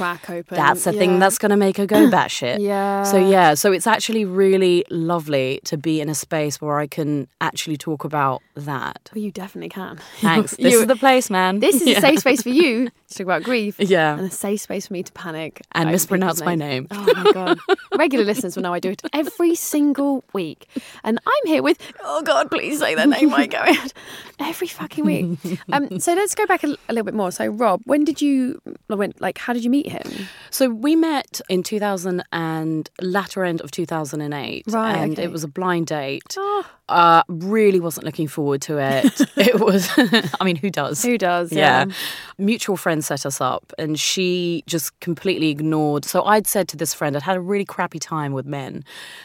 "That's 0.61 0.83
the 0.85 0.93
Yeah. 0.93 0.99
thing 1.01 1.11
that's 1.19 1.37
going 1.41 1.49
to 1.57 1.61
make 1.67 1.75
her 1.81 1.85
go 1.95 2.01
batshit." 2.17 2.57
Yeah. 2.59 3.03
So 3.11 3.17
yeah, 3.17 3.55
so 3.61 3.67
it's 3.77 3.87
actually 3.95 4.23
really 4.43 4.77
lovely 4.89 5.49
to 5.69 5.75
be 5.77 5.95
in 6.03 6.07
a 6.09 6.15
space 6.25 6.55
where 6.61 6.77
I 6.83 6.87
can 6.97 7.27
actually 7.41 7.77
talk 7.87 8.01
about 8.11 8.41
that. 8.55 8.99
Well, 9.13 9.23
you 9.25 9.31
definitely 9.31 9.69
can. 9.81 9.93
Thanks. 10.21 10.55
This 10.65 10.73
You- 10.73 10.81
is 10.81 10.87
the 10.87 10.95
place, 11.05 11.29
man. 11.29 11.59
This 11.59 11.75
is 11.81 11.87
Yeah. 11.91 11.97
a 11.97 12.01
safe 12.07 12.19
space 12.25 12.41
for 12.47 12.53
you 12.61 12.89
to 13.09 13.17
talk 13.17 13.25
about 13.25 13.43
grief. 13.43 13.79
Yeah. 13.79 14.17
And 14.17 14.27
a 14.27 14.31
safe 14.31 14.61
space 14.61 14.87
for 14.87 14.93
me 14.93 15.03
to 15.03 15.11
panic. 15.13 15.61
And 15.71 15.91
mispronounce 15.91 16.41
my 16.43 16.55
name. 16.55 16.87
Oh 16.91 17.13
my 17.15 17.31
god. 17.31 17.59
Regular 17.97 18.25
listeners 18.25 18.55
will 18.55 18.63
know 18.63 18.73
I 18.73 18.79
do 18.79 18.89
it 18.89 19.01
every 19.13 19.55
single 19.55 20.23
week. 20.33 20.67
And 21.03 21.19
I'm 21.25 21.47
here 21.47 21.61
with 21.63 21.77
oh 22.03 22.21
god, 22.23 22.49
please 22.51 22.79
say 22.79 22.95
their 22.95 23.07
name 23.07 23.29
going 23.29 23.55
out. 23.55 23.93
Every 24.39 24.67
fucking 24.67 25.05
week. 25.05 25.59
Um, 25.71 25.99
so 25.99 26.13
let's 26.13 26.35
go 26.35 26.45
back 26.45 26.63
a, 26.63 26.67
a 26.67 26.93
little 26.93 27.03
bit 27.05 27.13
more. 27.13 27.31
So 27.31 27.47
Rob, 27.47 27.81
when 27.85 28.03
did 28.03 28.21
you 28.21 28.61
when 28.87 29.13
like 29.19 29.37
how 29.37 29.53
did 29.53 29.63
you 29.63 29.69
meet 29.69 29.87
him? 29.87 30.27
So 30.49 30.69
we 30.69 30.95
met 30.95 31.41
in 31.49 31.63
2000 31.63 32.23
and 32.31 32.89
latter 33.01 33.43
end 33.43 33.61
of 33.61 33.71
2008. 33.71 34.65
Right, 34.67 34.95
And 34.97 35.13
okay. 35.13 35.23
it 35.23 35.31
was 35.31 35.43
a 35.43 35.47
blind 35.47 35.87
date. 35.87 36.23
Oh. 36.37 36.65
Uh, 36.87 37.23
really 37.27 37.79
wasn't 37.79 38.05
looking 38.05 38.27
forward 38.27 38.61
to 38.61 38.77
it. 38.77 39.05
it 39.37 39.59
was, 39.59 39.89
I 40.39 40.43
mean, 40.43 40.55
who 40.55 40.69
does? 40.69 41.01
Who 41.03 41.17
does? 41.17 41.51
Yeah. 41.51 41.85
Yeah. 41.85 41.93
Mutual 42.37 42.77
friend 42.77 43.03
set 43.03 43.25
us 43.25 43.41
up 43.41 43.73
and 43.79 43.99
she 43.99 44.63
just 44.67 44.99
completely 44.99 45.49
ignored. 45.49 46.05
So 46.05 46.23
I'd 46.23 46.45
said 46.45 46.67
to 46.69 46.77
this 46.77 46.93
friend, 46.93 47.15
I'd 47.15 47.23
had 47.23 47.37
a 47.37 47.41
really 47.41 47.65
crappy 47.65 47.97
time 47.97 48.33
with 48.33 48.45
men. 48.45 48.83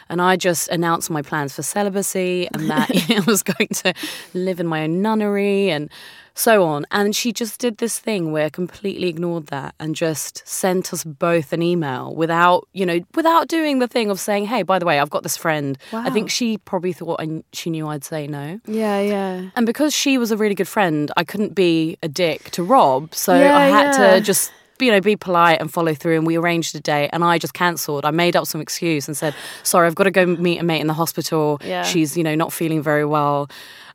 And 0.08 0.22
I 0.22 0.36
just 0.36 0.68
announced 0.68 1.10
my 1.10 1.20
plans 1.20 1.54
for 1.54 1.62
celibacy 1.62 2.48
and 2.54 2.70
that 2.70 2.90
I 3.10 3.20
was 3.26 3.42
going 3.42 3.68
to 3.68 3.92
live 4.32 4.58
in 4.58 4.66
my 4.66 4.84
own 4.84 5.02
nunnery 5.02 5.70
and 5.70 5.90
so 6.34 6.64
on. 6.64 6.87
And 6.90 7.14
she 7.14 7.32
just 7.32 7.60
did 7.60 7.78
this 7.78 7.99
thing 7.99 8.32
where 8.32 8.50
completely 8.50 9.08
ignored 9.08 9.46
that 9.49 9.75
and 9.78 9.94
just 9.94 10.46
sent 10.46 10.92
us 10.92 11.04
both 11.04 11.52
an 11.52 11.62
email 11.62 12.14
without, 12.14 12.68
you 12.72 12.87
know, 12.87 13.00
without 13.14 13.49
doing 13.49 13.78
the 13.78 13.88
thing 13.88 14.10
of 14.10 14.18
saying, 14.20 14.46
hey, 14.46 14.62
by 14.62 14.78
the 14.78 14.87
way, 14.87 14.99
I've 14.99 15.10
got 15.10 15.22
this 15.22 15.37
friend. 15.37 15.76
I 15.92 16.10
think 16.10 16.30
she 16.30 16.58
probably 16.58 16.92
thought 16.92 17.20
I, 17.20 17.42
she 17.52 17.70
knew 17.70 17.88
I'd 17.88 18.04
say 18.04 18.26
no. 18.26 18.60
Yeah, 18.66 19.00
yeah. 19.00 19.50
And 19.56 19.66
because 19.66 19.94
she 19.94 20.18
was 20.18 20.30
a 20.30 20.37
really 20.37 20.54
good 20.54 20.68
friend, 20.68 21.10
I 21.16 21.25
couldn't 21.25 21.54
be 21.54 21.99
a 22.02 22.08
dick 22.08 22.50
to 22.52 22.62
Rob. 22.62 23.14
So 23.14 23.34
Yeah, 23.38 23.56
I 23.56 23.66
had 23.66 23.99
yeah. 23.99 24.14
to 24.14 24.20
just, 24.20 24.52
you 24.80 24.90
know, 24.90 25.00
be 25.00 25.16
polite 25.16 25.60
and 25.60 25.72
follow 25.72 25.94
through. 25.94 26.16
And 26.16 26.26
we 26.26 26.37
arranged 26.37 26.75
a 26.75 26.80
date 26.80 27.10
and 27.12 27.25
I 27.25 27.38
just 27.38 27.54
cancelled. 27.54 28.04
I 28.04 28.10
made 28.10 28.37
up 28.37 28.46
some 28.46 28.60
excuse 28.60 29.08
and 29.08 29.16
said, 29.16 29.34
sorry, 29.62 29.87
I've 29.87 29.94
got 29.94 30.04
to 30.04 30.10
go 30.10 30.26
meet 30.26 30.58
a 30.58 30.64
mate 30.64 30.80
in 30.80 30.87
the 30.87 30.94
hospital. 30.94 31.60
Yeah. 31.64 31.82
She's, 31.82 32.16
you 32.16 32.25
know, 32.25 32.34
not 32.34 32.52
feeling 32.52 32.82
very 32.82 33.04
well. 33.04 33.49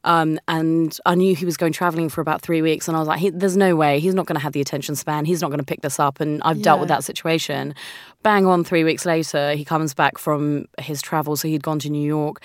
Um, 0.03 0.39
and 0.47 0.95
I 1.07 1.15
knew 1.15 1.35
he 1.35 1.45
was 1.45 1.57
going 1.57 1.73
traveling 1.73 2.09
for 2.09 2.21
about 2.21 2.41
three 2.41 2.61
weeks. 2.61 2.87
And 2.87 2.95
I 2.95 2.99
was 2.99 3.07
like, 3.07 3.19
he, 3.19 3.31
there's 3.31 3.57
no 3.57 3.75
way. 3.75 3.99
He's 3.99 4.13
not 4.13 4.27
going 4.27 4.35
to 4.35 4.41
have 4.41 4.53
the 4.53 4.61
attention 4.61 4.95
span. 4.95 5.25
He's 5.25 5.41
not 5.41 5.47
going 5.47 5.59
to 5.59 5.65
pick 5.65 5.81
this 5.81 5.99
up. 5.99 6.21
And 6.21 6.43
I've 6.43 6.61
dealt 6.61 6.79
with 6.79 6.89
that 6.89 7.03
situation. 7.03 7.73
Bang 8.21 8.45
on 8.45 8.63
three 8.63 8.83
weeks 8.83 9.05
later, 9.05 9.53
he 9.53 9.65
comes 9.65 9.95
back 9.95 10.19
from 10.19 10.67
his 10.79 11.01
travel. 11.01 11.35
So 11.35 11.47
he'd 11.47 11.63
gone 11.63 11.79
to 11.79 11.89
New 11.89 12.05
York. 12.05 12.39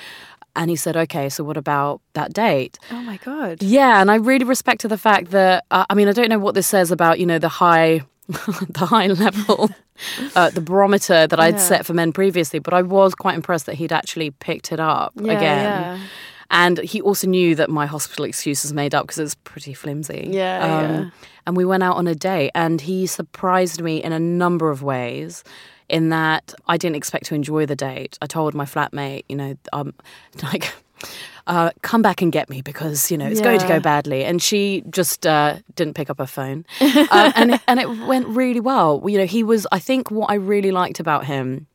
And 0.57 0.69
he 0.69 0.77
said, 0.77 0.97
okay, 0.97 1.29
so 1.29 1.45
what 1.45 1.57
about 1.57 2.01
that 2.15 2.33
date? 2.33 2.79
Oh 2.91 3.03
my 3.03 3.19
god. 3.19 3.63
Yeah, 3.63 4.01
and 4.01 4.11
I 4.11 4.17
really 4.17 4.45
respected 4.45 4.89
the 4.89 4.99
fact 4.99 5.31
that 5.31 5.65
uh, 5.71 5.85
I 5.89 5.95
mean 5.95 6.09
I 6.09 6.13
don't 6.13 6.29
know 6.29 6.41
what 6.41 6.55
this 6.55 6.67
says 6.67 6.91
about 6.91 7.21
you 7.21 7.27
know 7.27 7.39
the 7.39 7.49
high, 7.49 8.03
the 8.69 8.87
high 8.87 9.09
level, 9.09 9.71
uh, 10.37 10.51
the 10.51 10.61
barometer 10.61 11.27
that 11.27 11.39
I'd 11.41 11.55
Yeah. 11.55 11.61
set 11.61 11.87
for 11.87 11.95
men 11.95 12.13
previously, 12.13 12.59
but 12.59 12.73
I 12.75 12.83
was 12.83 13.15
quite 13.15 13.35
impressed 13.35 13.67
that 13.67 13.75
he'd 13.77 13.93
actually 13.93 14.31
picked 14.31 14.73
it 14.73 14.81
up 14.81 15.13
Yeah, 15.17 15.33
again. 15.33 15.65
yeah. 15.83 15.99
And 16.53 16.79
he 16.79 17.01
also 17.01 17.29
knew 17.29 17.55
that 17.55 17.71
my 17.71 17.87
hospital 17.87 18.25
excuse 18.25 18.65
was 18.65 18.73
made 18.73 18.93
up 18.95 19.05
because 19.07 19.19
it's 19.21 19.37
pretty 19.37 19.73
flimsy. 19.73 20.27
Um, 20.27 20.33
Yeah, 20.33 20.67
yeah. 20.81 21.11
And 21.47 21.57
we 21.57 21.65
went 21.65 21.83
out 21.85 21.97
on 21.97 22.07
a 22.09 22.15
date, 22.15 22.51
and 22.57 22.81
he 22.81 23.07
surprised 23.07 23.81
me 23.81 24.03
in 24.03 24.13
a 24.13 24.19
number 24.19 24.71
of 24.71 24.83
ways. 24.83 25.45
In 25.89 26.11
that 26.11 26.55
I 26.69 26.77
didn't 26.77 26.97
expect 26.97 27.27
to 27.27 27.35
enjoy 27.35 27.67
the 27.67 27.75
date. 27.77 28.17
I 28.23 28.27
told 28.27 28.55
my 28.55 28.65
flatmate, 28.65 29.25
you 29.29 29.35
know, 29.37 29.57
um, 29.73 29.93
like, 30.43 30.73
uh, 31.47 31.71
come 31.83 32.03
back 32.03 32.23
and 32.23 32.31
get 32.33 32.49
me 32.51 32.63
because 32.63 33.11
you 33.11 33.19
know 33.19 33.27
it's 33.27 33.41
going 33.41 33.59
to 33.61 33.67
go 33.69 33.81
badly. 33.81 34.25
And 34.25 34.41
she 34.43 34.83
just 34.91 35.27
uh, 35.27 35.57
didn't 35.75 35.95
pick 35.95 36.11
up 36.11 36.19
her 36.19 36.27
phone, 36.27 36.65
uh, 36.81 37.33
and 37.37 37.55
it, 37.55 37.61
and 37.67 37.81
it 37.81 37.89
went 38.07 38.27
really 38.29 38.61
well. 38.61 39.03
You 39.07 39.19
know, 39.19 39.27
he 39.27 39.43
was. 39.43 39.67
I 39.73 39.79
think 39.79 40.11
what 40.11 40.31
I 40.31 40.35
really 40.35 40.71
liked 40.71 41.01
about 41.01 41.25
him 41.27 41.67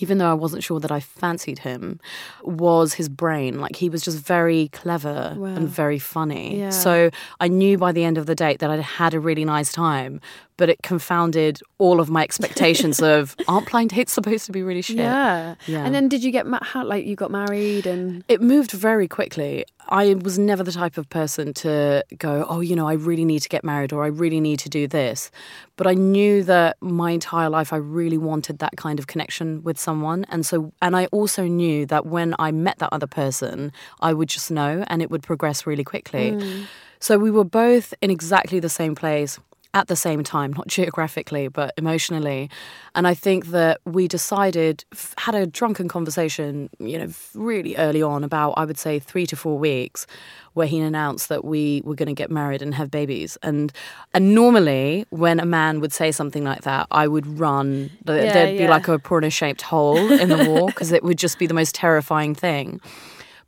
even 0.00 0.18
though 0.18 0.30
I 0.30 0.34
wasn't 0.34 0.62
sure 0.62 0.78
that 0.80 0.92
I 0.92 1.00
fancied 1.00 1.60
him, 1.60 1.98
was 2.42 2.92
his 2.94 3.08
brain. 3.08 3.58
Like 3.58 3.74
he 3.76 3.88
was 3.88 4.02
just 4.02 4.18
very 4.18 4.68
clever 4.68 5.34
Wow. 5.36 5.46
and 5.46 5.66
very 5.66 5.98
funny. 5.98 6.58
Yeah. 6.58 6.70
So 6.70 7.10
I 7.40 7.48
knew 7.48 7.78
by 7.78 7.92
the 7.92 8.04
end 8.04 8.18
of 8.18 8.26
the 8.26 8.34
date 8.34 8.58
that 8.60 8.70
I'd 8.70 8.80
had 8.80 9.14
a 9.14 9.18
really 9.18 9.46
nice 9.46 9.72
time, 9.72 10.20
but 10.58 10.68
it 10.68 10.82
confounded 10.82 11.60
all 11.78 12.00
of 12.00 12.10
my 12.10 12.22
expectations 12.22 13.00
of 13.00 13.34
aren't 13.48 13.70
blind 13.70 13.90
dates 13.90 14.12
supposed 14.12 14.44
to 14.44 14.52
be 14.52 14.62
really 14.62 14.82
shit? 14.82 14.96
Yeah. 14.96 15.54
Yeah. 15.66 15.84
And 15.84 15.94
then 15.94 16.08
did 16.08 16.22
you 16.22 16.30
get 16.30 16.46
ma- 16.46 16.58
how 16.60 16.84
like 16.84 17.06
you 17.06 17.16
got 17.16 17.30
married 17.30 17.86
and 17.86 18.22
It 18.28 18.42
moved 18.42 18.72
very 18.72 19.08
quickly. 19.08 19.64
I 19.88 20.14
was 20.14 20.38
never 20.38 20.62
the 20.62 20.72
type 20.72 20.98
of 20.98 21.08
person 21.08 21.54
to 21.54 22.04
go, 22.18 22.44
oh, 22.48 22.60
you 22.60 22.76
know, 22.76 22.86
I 22.86 22.94
really 22.94 23.24
need 23.24 23.40
to 23.40 23.48
get 23.48 23.64
married 23.64 23.92
or 23.92 24.04
I 24.04 24.08
really 24.08 24.40
need 24.40 24.58
to 24.58 24.68
do 24.68 24.86
this. 24.86 25.30
But 25.76 25.86
I 25.86 25.94
knew 25.94 26.42
that 26.44 26.76
my 26.82 27.12
entire 27.12 27.48
life 27.48 27.72
I 27.72 27.76
really 27.76 28.18
wanted 28.18 28.58
that 28.58 28.76
kind 28.76 28.98
of 28.98 29.06
connection 29.06 29.62
with 29.62 29.78
someone. 29.78 30.26
And 30.28 30.44
so, 30.44 30.72
and 30.82 30.96
I 30.96 31.06
also 31.06 31.44
knew 31.44 31.86
that 31.86 32.04
when 32.04 32.34
I 32.38 32.50
met 32.50 32.78
that 32.80 32.92
other 32.92 33.06
person, 33.06 33.72
I 34.00 34.12
would 34.12 34.28
just 34.28 34.50
know 34.50 34.84
and 34.88 35.00
it 35.00 35.10
would 35.10 35.22
progress 35.22 35.66
really 35.66 35.84
quickly. 35.84 36.32
Mm. 36.32 36.66
So 37.00 37.16
we 37.16 37.30
were 37.30 37.44
both 37.44 37.94
in 38.02 38.10
exactly 38.10 38.58
the 38.58 38.68
same 38.68 38.94
place 38.96 39.38
at 39.78 39.88
the 39.88 39.96
same 39.96 40.22
time, 40.22 40.52
not 40.52 40.66
geographically, 40.76 41.48
but 41.48 41.72
emotionally. 41.76 42.50
And 42.94 43.06
I 43.06 43.14
think 43.14 43.46
that 43.46 43.80
we 43.84 44.08
decided, 44.08 44.84
had 45.16 45.34
a 45.34 45.46
drunken 45.46 45.88
conversation, 45.88 46.68
you 46.78 46.98
know, 46.98 47.08
really 47.34 47.76
early 47.76 48.02
on, 48.02 48.24
about, 48.24 48.52
I 48.52 48.64
would 48.64 48.78
say, 48.78 48.98
three 48.98 49.26
to 49.26 49.36
four 49.36 49.58
weeks, 49.58 50.06
where 50.54 50.66
he 50.66 50.78
announced 50.80 51.28
that 51.28 51.44
we 51.44 51.82
were 51.84 51.94
going 51.94 52.08
to 52.08 52.14
get 52.14 52.30
married 52.30 52.60
and 52.60 52.74
have 52.74 52.90
babies. 52.90 53.38
And 53.42 53.72
and 54.12 54.34
normally, 54.34 55.06
when 55.10 55.38
a 55.38 55.46
man 55.46 55.80
would 55.80 55.92
say 55.92 56.10
something 56.10 56.44
like 56.44 56.62
that, 56.62 56.86
I 56.90 57.06
would 57.06 57.38
run. 57.38 57.90
Yeah, 58.06 58.32
There'd 58.32 58.58
be 58.58 58.66
like 58.68 58.88
a 58.88 58.98
prawn 58.98 59.30
shaped 59.30 59.62
hole 59.62 60.12
in 60.12 60.28
the 60.28 60.44
wall 60.48 60.66
because 60.66 60.92
it 60.92 61.02
would 61.04 61.18
just 61.18 61.38
be 61.38 61.46
the 61.46 61.54
most 61.54 61.74
terrifying 61.74 62.34
thing 62.34 62.80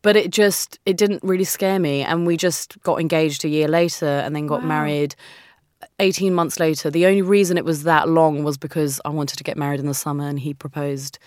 but 0.03 0.17
it 0.17 0.31
just 0.31 0.79
it 0.87 0.97
didn't 0.97 1.23
really 1.23 1.45
scare 1.45 1.79
me 1.79 2.03
and 2.03 2.27
we 2.27 2.37
just 2.37 2.81
got 2.83 3.01
engaged 3.01 3.45
a 3.45 3.49
year 3.49 3.69
later 3.69 4.07
and 4.07 4.35
then 4.35 4.47
got 4.47 4.65
married 4.65 5.15
18 5.99 6.35
months 6.35 6.61
later 6.61 6.91
the 6.91 7.07
only 7.07 7.23
reason 7.23 7.57
it 7.57 7.65
was 7.65 7.85
that 7.85 8.09
long 8.09 8.45
was 8.45 8.59
because 8.59 9.01
i 9.05 9.09
wanted 9.09 9.37
to 9.37 9.45
get 9.45 9.57
married 9.57 9.81
in 9.81 9.87
the 9.87 9.95
summer 9.95 10.29
and 10.29 10.41
he 10.41 10.55
proposed 10.55 11.19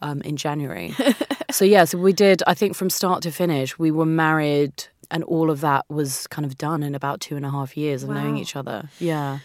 um, 0.00 0.20
in 0.22 0.36
january. 0.36 0.94
So 1.50 1.66
yeah 1.66 1.84
so 1.84 1.98
we 1.98 2.14
did 2.14 2.42
i 2.46 2.54
think 2.54 2.74
from 2.74 2.88
start 2.88 3.22
to 3.24 3.30
finish 3.30 3.78
we 3.78 3.90
were 3.90 4.06
married 4.06 4.86
and 5.10 5.22
all 5.24 5.50
of 5.50 5.60
that 5.60 5.84
was 5.90 6.26
kind 6.28 6.46
of 6.46 6.56
done 6.56 6.82
in 6.82 6.94
about 6.94 7.20
two 7.20 7.36
and 7.36 7.44
a 7.44 7.50
half 7.50 7.76
years 7.76 8.02
of 8.02 8.08
knowing 8.08 8.38
each 8.38 8.56
other. 8.56 8.88
Yeah 8.98 9.40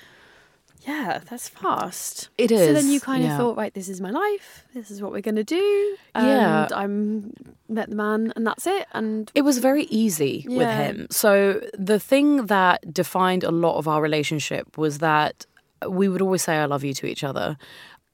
yeah, 0.87 1.19
that's 1.29 1.49
fast. 1.49 2.29
It 2.37 2.49
So 2.49 2.73
then 2.73 2.89
you 2.89 3.01
kind 3.01 3.21
yeah. 3.21 3.33
of 3.33 3.37
thought, 3.37 3.57
right, 3.57 3.73
this 3.73 3.89
is 3.89 3.99
my 3.99 4.09
life. 4.09 4.63
This 4.73 4.89
is 4.89 5.01
what 5.01 5.11
we're 5.11 5.21
going 5.21 5.35
to 5.35 5.43
do. 5.43 5.97
Yeah. 6.15 6.63
And 6.63 6.73
I'm 6.73 7.33
met 7.67 7.89
the 7.89 7.95
man 7.97 8.31
and 8.37 8.47
that's 8.47 8.65
it. 8.65 8.87
And 8.93 9.29
It 9.35 9.41
was 9.41 9.57
very 9.57 9.83
easy 9.85 10.45
with 10.47 10.69
him. 10.69 11.07
So 11.11 11.61
the 11.77 11.99
thing 11.99 12.45
that 12.45 12.93
defined 12.93 13.43
a 13.43 13.51
lot 13.51 13.77
of 13.77 13.87
our 13.87 14.01
relationship 14.01 14.77
was 14.77 14.99
that 14.99 15.45
we 15.87 16.07
would 16.07 16.21
always 16.21 16.43
say 16.43 16.55
I 16.55 16.65
love 16.65 16.85
you 16.85 16.93
to 16.93 17.05
each 17.05 17.23
other. 17.23 17.57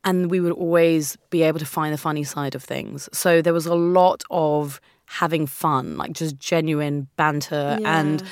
And 0.03 0.31
we 0.31 0.39
would 0.39 0.53
always 0.53 1.15
be 1.29 1.43
able 1.43 1.59
to 1.59 1.65
find 1.65 1.93
the 1.93 1.97
funny 1.97 2.23
side 2.23 2.55
of 2.55 2.63
things. 2.63 3.07
So 3.13 3.41
there 3.41 3.53
was 3.53 3.67
a 3.67 3.75
lot 3.75 4.23
of 4.31 4.81
having 5.05 5.45
fun, 5.45 5.95
like 5.95 6.13
just 6.13 6.39
genuine 6.39 7.07
banter. 7.17 7.77
And 7.85 8.23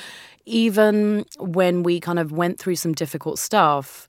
even 0.44 1.24
when 1.38 1.84
we 1.84 2.00
kind 2.00 2.18
of 2.18 2.32
went 2.32 2.58
through 2.58 2.76
some 2.76 2.92
difficult 2.92 3.38
stuff, 3.38 4.08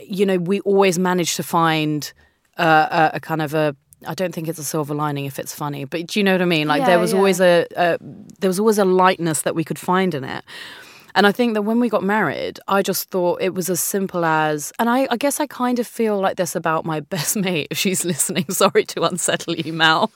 you 0.00 0.26
know, 0.26 0.38
we 0.38 0.60
always 0.60 0.98
managed 0.98 1.36
to 1.36 1.42
find 1.42 2.12
uh, 2.58 3.10
a, 3.12 3.16
a 3.16 3.20
kind 3.20 3.42
of 3.42 3.54
a 3.54 3.76
I 4.06 4.14
don't 4.14 4.34
think 4.34 4.48
it's 4.48 4.58
a 4.58 4.64
silver 4.64 4.94
lining 4.94 5.26
if 5.26 5.38
it's 5.38 5.54
funny, 5.54 5.84
but 5.84 6.06
do 6.08 6.18
you 6.18 6.24
know 6.24 6.32
what 6.32 6.42
I 6.42 6.46
mean? 6.46 6.66
Like 6.66 6.84
there 6.84 6.98
was 6.98 7.12
yeah. 7.12 7.18
always 7.18 7.40
a, 7.40 7.66
a 7.76 7.98
there 8.40 8.48
was 8.48 8.58
always 8.58 8.78
a 8.78 8.84
lightness 8.84 9.42
that 9.42 9.54
we 9.54 9.64
could 9.64 9.78
find 9.78 10.14
in 10.14 10.24
it. 10.24 10.44
And 11.14 11.26
I 11.26 11.32
think 11.32 11.54
that 11.54 11.62
when 11.62 11.78
we 11.78 11.88
got 11.88 12.02
married, 12.02 12.58
I 12.68 12.82
just 12.82 13.10
thought 13.10 13.42
it 13.42 13.54
was 13.54 13.68
as 13.68 13.80
simple 13.80 14.24
as, 14.24 14.72
and 14.78 14.88
I, 14.88 15.06
I 15.10 15.18
guess 15.18 15.40
I 15.40 15.46
kind 15.46 15.78
of 15.78 15.86
feel 15.86 16.18
like 16.18 16.36
this 16.36 16.56
about 16.56 16.86
my 16.86 17.00
best 17.14 17.36
mate, 17.36 17.68
if 17.70 17.78
she's 17.78 18.04
listening. 18.04 18.46
Sorry 18.50 18.84
to 18.86 19.02
unsettle 19.02 19.54
you, 19.54 19.72
Mal. 19.72 20.10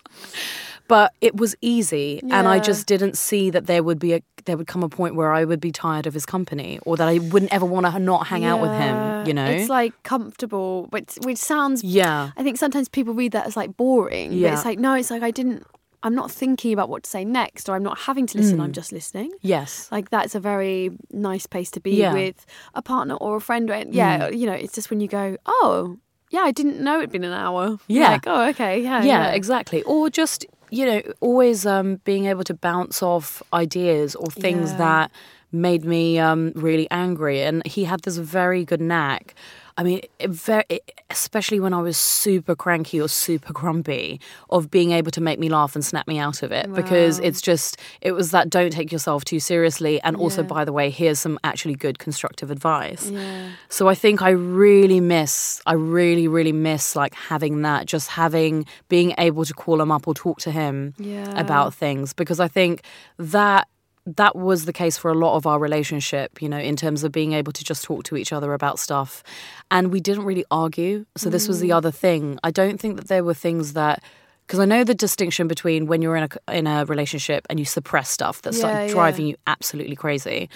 But 0.88 1.12
it 1.20 1.36
was 1.36 1.56
easy, 1.60 2.20
and 2.22 2.46
I 2.46 2.58
just 2.58 2.86
didn't 2.86 3.16
see 3.16 3.50
that 3.50 3.66
there 3.66 3.82
would 3.82 3.98
be 3.98 4.14
a 4.14 4.22
there 4.44 4.56
would 4.56 4.68
come 4.68 4.82
a 4.84 4.88
point 4.88 5.16
where 5.16 5.32
I 5.32 5.44
would 5.44 5.60
be 5.60 5.72
tired 5.72 6.06
of 6.06 6.14
his 6.14 6.24
company, 6.24 6.78
or 6.86 6.96
that 6.96 7.08
I 7.08 7.18
wouldn't 7.18 7.52
ever 7.52 7.66
want 7.66 7.86
to 7.86 7.98
not 7.98 8.28
hang 8.28 8.44
out 8.44 8.60
with 8.60 8.70
him. 8.70 9.26
You 9.26 9.34
know? 9.34 9.46
it's 9.46 9.68
like 9.68 10.00
comfortable, 10.04 10.86
which 10.90 11.18
which 11.24 11.38
sounds. 11.38 11.82
yeah, 11.82 12.30
I 12.36 12.42
think 12.42 12.56
sometimes 12.58 12.88
people 12.88 13.14
read 13.14 13.32
that 13.32 13.46
as 13.46 13.56
like 13.56 13.76
boring. 13.76 14.30
But 14.30 14.38
Yeah. 14.38 14.52
it's 14.54 14.64
like 14.64 14.78
no, 14.78 14.94
it's 14.94 15.10
like 15.10 15.22
I 15.22 15.30
didn't. 15.30 15.66
I'm 16.02 16.14
not 16.14 16.30
thinking 16.30 16.72
about 16.72 16.88
what 16.88 17.02
to 17.02 17.10
say 17.10 17.24
next, 17.24 17.68
or 17.68 17.74
I'm 17.74 17.82
not 17.82 17.98
having 17.98 18.26
to 18.28 18.38
listen. 18.38 18.60
I'm 18.60 18.70
mm. 18.70 18.74
just 18.74 18.92
listening. 18.92 19.32
yes, 19.40 19.88
Like 19.90 20.10
that's 20.10 20.36
a 20.36 20.40
very 20.40 20.90
nice 21.10 21.46
place 21.46 21.70
to 21.72 21.80
be 21.80 21.96
Yeah. 21.96 22.12
with 22.12 22.46
a 22.74 22.82
partner 22.82 23.14
or 23.14 23.36
a 23.36 23.40
friend. 23.40 23.68
Or, 23.70 23.74
mm. 23.74 23.88
yeah, 23.90 24.28
you 24.28 24.46
know, 24.46 24.52
it's 24.52 24.74
just 24.74 24.88
when 24.88 25.00
you 25.00 25.08
go, 25.08 25.36
oh, 25.46 25.96
yeah, 26.30 26.40
I 26.40 26.52
didn't 26.52 26.80
know 26.80 26.98
it'd 26.98 27.10
been 27.10 27.24
an 27.24 27.32
hour. 27.32 27.78
Yeah. 27.88 28.10
Like, 28.10 28.26
oh, 28.26 28.48
okay, 28.50 28.82
yeah, 28.82 29.02
yeah, 29.02 29.30
exactly. 29.30 29.82
Or 29.82 30.08
just 30.08 30.46
you 30.70 30.84
know, 30.86 31.02
always 31.20 31.64
um, 31.66 32.00
being 32.04 32.26
able 32.26 32.44
to 32.44 32.54
bounce 32.54 33.02
off 33.02 33.42
ideas 33.52 34.14
or 34.14 34.26
things 34.30 34.70
Yeah. 34.72 34.78
that 34.78 35.10
made 35.52 35.84
me 35.84 36.18
um, 36.18 36.52
really 36.54 36.88
angry. 36.90 37.42
And 37.42 37.64
he 37.66 37.84
had 37.84 38.00
this 38.02 38.16
very 38.16 38.64
good 38.64 38.80
knack. 38.80 39.34
I 39.78 39.82
mean, 39.82 40.00
it 40.18 40.30
very, 40.30 40.64
especially 41.10 41.60
when 41.60 41.74
I 41.74 41.82
was 41.82 41.98
super 41.98 42.56
cranky 42.56 42.98
or 43.00 43.08
super 43.08 43.52
grumpy, 43.52 44.20
of 44.48 44.70
being 44.70 44.90
able 44.92 45.10
to 45.10 45.20
make 45.20 45.38
me 45.38 45.48
laugh 45.50 45.74
and 45.74 45.84
snap 45.84 46.08
me 46.08 46.18
out 46.18 46.42
of 46.42 46.50
it 46.50 46.72
because 46.72 47.18
it's 47.20 47.42
just, 47.42 47.76
it 48.00 48.12
was 48.12 48.30
that 48.30 48.48
don't 48.48 48.70
take 48.72 48.90
yourself 48.90 49.24
too 49.24 49.38
seriously. 49.38 50.00
And 50.02 50.16
also, 50.16 50.40
Yeah. 50.42 50.46
by 50.48 50.64
the 50.64 50.72
way, 50.72 50.88
here's 50.88 51.18
some 51.18 51.38
actually 51.44 51.74
good 51.74 51.98
constructive 51.98 52.50
advice. 52.50 53.10
Yeah. 53.10 53.50
So 53.68 53.86
I 53.88 53.94
think 53.94 54.22
I 54.22 54.30
really 54.30 55.00
miss, 55.00 55.60
I 55.66 55.74
really, 55.74 56.26
really 56.26 56.52
miss 56.52 56.96
like 56.96 57.14
having 57.14 57.60
that, 57.62 57.84
just 57.86 58.08
having, 58.08 58.64
being 58.88 59.14
able 59.18 59.44
to 59.44 59.52
call 59.52 59.80
him 59.80 59.92
up 59.92 60.08
or 60.08 60.14
talk 60.14 60.38
to 60.40 60.50
him 60.50 60.94
Yeah. 60.98 61.38
about 61.38 61.74
things 61.74 62.14
because 62.14 62.40
I 62.40 62.48
think 62.48 62.82
that 63.18 63.68
that 64.06 64.36
was 64.36 64.64
the 64.64 64.72
case 64.72 64.96
for 64.96 65.10
a 65.10 65.14
lot 65.14 65.36
of 65.36 65.46
our 65.46 65.58
relationship, 65.58 66.40
you 66.40 66.48
know, 66.48 66.58
in 66.58 66.76
terms 66.76 67.02
of 67.04 67.10
being 67.12 67.32
able 67.32 67.52
to 67.52 67.64
just 67.64 67.82
talk 67.84 68.04
to 68.04 68.16
each 68.16 68.32
other 68.32 68.52
about 68.54 68.78
stuff. 68.78 69.22
And 69.70 69.90
we 69.92 70.00
didn't 70.00 70.24
really 70.24 70.44
argue. 70.50 71.06
So 71.16 71.28
this 71.28 71.48
was 71.48 71.58
the 71.60 71.70
Mm. 71.70 71.76
other 71.76 71.90
thing. 71.90 72.38
I 72.44 72.50
don't 72.52 72.78
think 72.80 72.96
that 72.96 73.08
there 73.08 73.24
were 73.24 73.34
things 73.34 73.72
that 73.72 74.02
because 74.46 74.60
I 74.60 74.64
know 74.64 74.84
the 74.84 74.94
distinction 74.94 75.48
between 75.48 75.86
when 75.86 76.02
you're 76.02 76.14
in 76.14 76.28
a 76.30 76.52
in 76.56 76.68
a 76.68 76.84
relationship 76.84 77.46
and 77.50 77.58
you 77.58 77.64
suppress 77.64 78.08
stuff 78.08 78.42
that's 78.42 78.60
Yeah, 78.60 78.66
like 78.66 78.88
yeah. 78.88 78.94
driving 78.94 79.26
you 79.26 79.34
absolutely 79.48 79.96
crazy. 79.96 80.48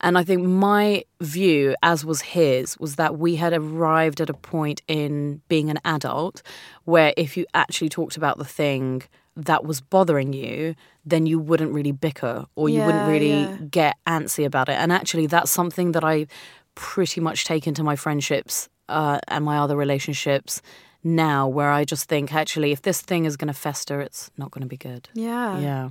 And 0.00 0.16
I 0.18 0.22
think 0.22 0.42
my 0.46 1.02
view, 1.20 1.74
as 1.82 2.04
was 2.04 2.20
his, 2.20 2.78
was 2.78 2.94
that 2.96 3.18
we 3.18 3.36
had 3.36 3.52
arrived 3.52 4.20
at 4.20 4.30
a 4.30 4.34
point 4.34 4.82
in 4.86 5.40
being 5.48 5.68
an 5.70 5.80
adult 5.84 6.42
where 6.84 7.12
if 7.16 7.36
you 7.36 7.46
actually 7.54 7.88
talked 7.88 8.16
about 8.16 8.38
the 8.38 8.44
thing 8.44 9.02
that 9.36 9.64
was 9.64 9.80
bothering 9.80 10.32
you, 10.32 10.74
then 11.04 11.26
you 11.26 11.38
wouldn't 11.38 11.72
really 11.72 11.92
bicker 11.92 12.46
or 12.54 12.68
you 12.68 12.82
wouldn't 12.82 13.08
really 13.08 13.42
yeah. 13.42 13.56
get 13.70 13.96
antsy 14.06 14.44
about 14.44 14.68
it. 14.68 14.74
And 14.74 14.92
actually, 14.92 15.26
that's 15.26 15.50
something 15.50 15.92
that 15.92 16.04
I 16.04 16.26
pretty 16.74 17.20
much 17.20 17.44
take 17.44 17.66
into 17.66 17.82
my 17.82 17.96
friendships 17.96 18.68
uh, 18.88 19.18
and 19.28 19.44
my 19.44 19.58
other 19.58 19.76
relationships 19.76 20.62
now, 21.02 21.46
where 21.46 21.70
I 21.70 21.84
just 21.84 22.08
think, 22.08 22.32
actually, 22.32 22.72
if 22.72 22.82
this 22.82 23.02
thing 23.02 23.26
is 23.26 23.36
going 23.36 23.48
to 23.48 23.54
fester, 23.54 24.00
it's 24.00 24.30
not 24.38 24.50
going 24.50 24.62
to 24.62 24.68
be 24.68 24.78
good. 24.78 25.08
Yeah. 25.12 25.58
Yeah. 25.58 25.90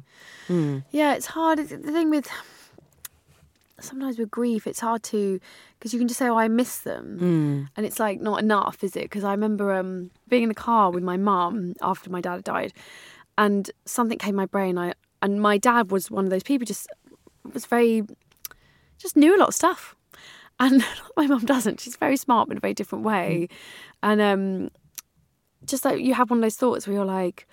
Yeah, 0.91 1.13
it's 1.13 1.27
hard. 1.27 1.59
The 1.59 1.77
thing 1.91 2.09
with 2.09 2.27
sometimes 3.79 4.17
with 4.17 4.31
grief, 4.31 4.65
it's 4.65 4.79
hard 4.79 5.03
to 5.03 5.39
because 5.77 5.93
you 5.93 6.00
can 6.00 6.07
just 6.07 6.18
say, 6.18 6.27
"Oh, 6.27 6.37
I 6.37 6.48
miss 6.48 6.79
them," 6.79 7.18
and 7.75 7.85
it's 7.85 8.00
like 8.00 8.22
not 8.22 8.41
enough, 8.41 8.83
is 8.83 8.96
it? 8.96 9.03
Because 9.03 9.24
I 9.24 9.31
remember 9.31 9.74
um, 9.74 10.11
being 10.29 10.44
in 10.44 10.50
the 10.50 10.55
car 10.55 10.91
with 10.91 11.03
my 11.03 11.18
mum 11.18 11.75
after 11.81 12.09
my 12.09 12.22
dad 12.22 12.44
died, 12.44 12.74
and 13.37 13.69
something 13.85 14.17
came 14.17 14.31
in 14.31 14.35
my 14.35 14.46
brain. 14.46 14.77
I 14.77 14.93
and 15.22 15.41
my 15.41 15.57
dad 15.57 15.91
was 15.91 16.11
one 16.11 16.25
of 16.25 16.31
those 16.31 16.43
people 16.43 16.65
just 16.65 16.87
was 17.53 17.65
very 17.65 18.03
just 18.98 19.17
knew 19.17 19.35
a 19.35 19.39
lot 19.39 19.50
of 19.50 19.55
stuff, 19.55 19.96
and 20.59 20.83
my 21.17 21.27
mum 21.27 21.46
doesn't. 21.46 21.79
She's 21.79 21.96
very 21.98 22.17
smart 22.17 22.48
but 22.48 22.53
in 22.53 22.57
a 22.57 22.61
very 22.61 22.74
different 22.74 23.03
way, 23.05 23.50
and 24.01 24.22
um, 24.22 24.69
just 25.65 25.85
like 25.85 26.00
you 26.00 26.13
have 26.13 26.29
one 26.29 26.39
of 26.39 26.43
those 26.43 26.57
thoughts 26.57 26.87
where 26.87 26.96
you're 26.96 27.05
like. 27.05 27.48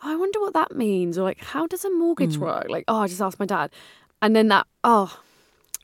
"Oh, 0.00 0.12
I 0.12 0.14
wonder 0.14 0.38
what 0.38 0.54
that 0.54 0.76
means, 0.76 1.18
or 1.18 1.24
like, 1.24 1.42
how 1.42 1.66
does 1.66 1.84
a 1.84 1.90
mortgage 1.90 2.38
work? 2.38 2.66
Like, 2.68 2.84
oh, 2.86 3.00
I 3.00 3.08
just 3.08 3.20
asked 3.20 3.40
my 3.40 3.46
dad, 3.46 3.72
and 4.22 4.36
then 4.36 4.46
that, 4.46 4.68
oh, 4.84 5.18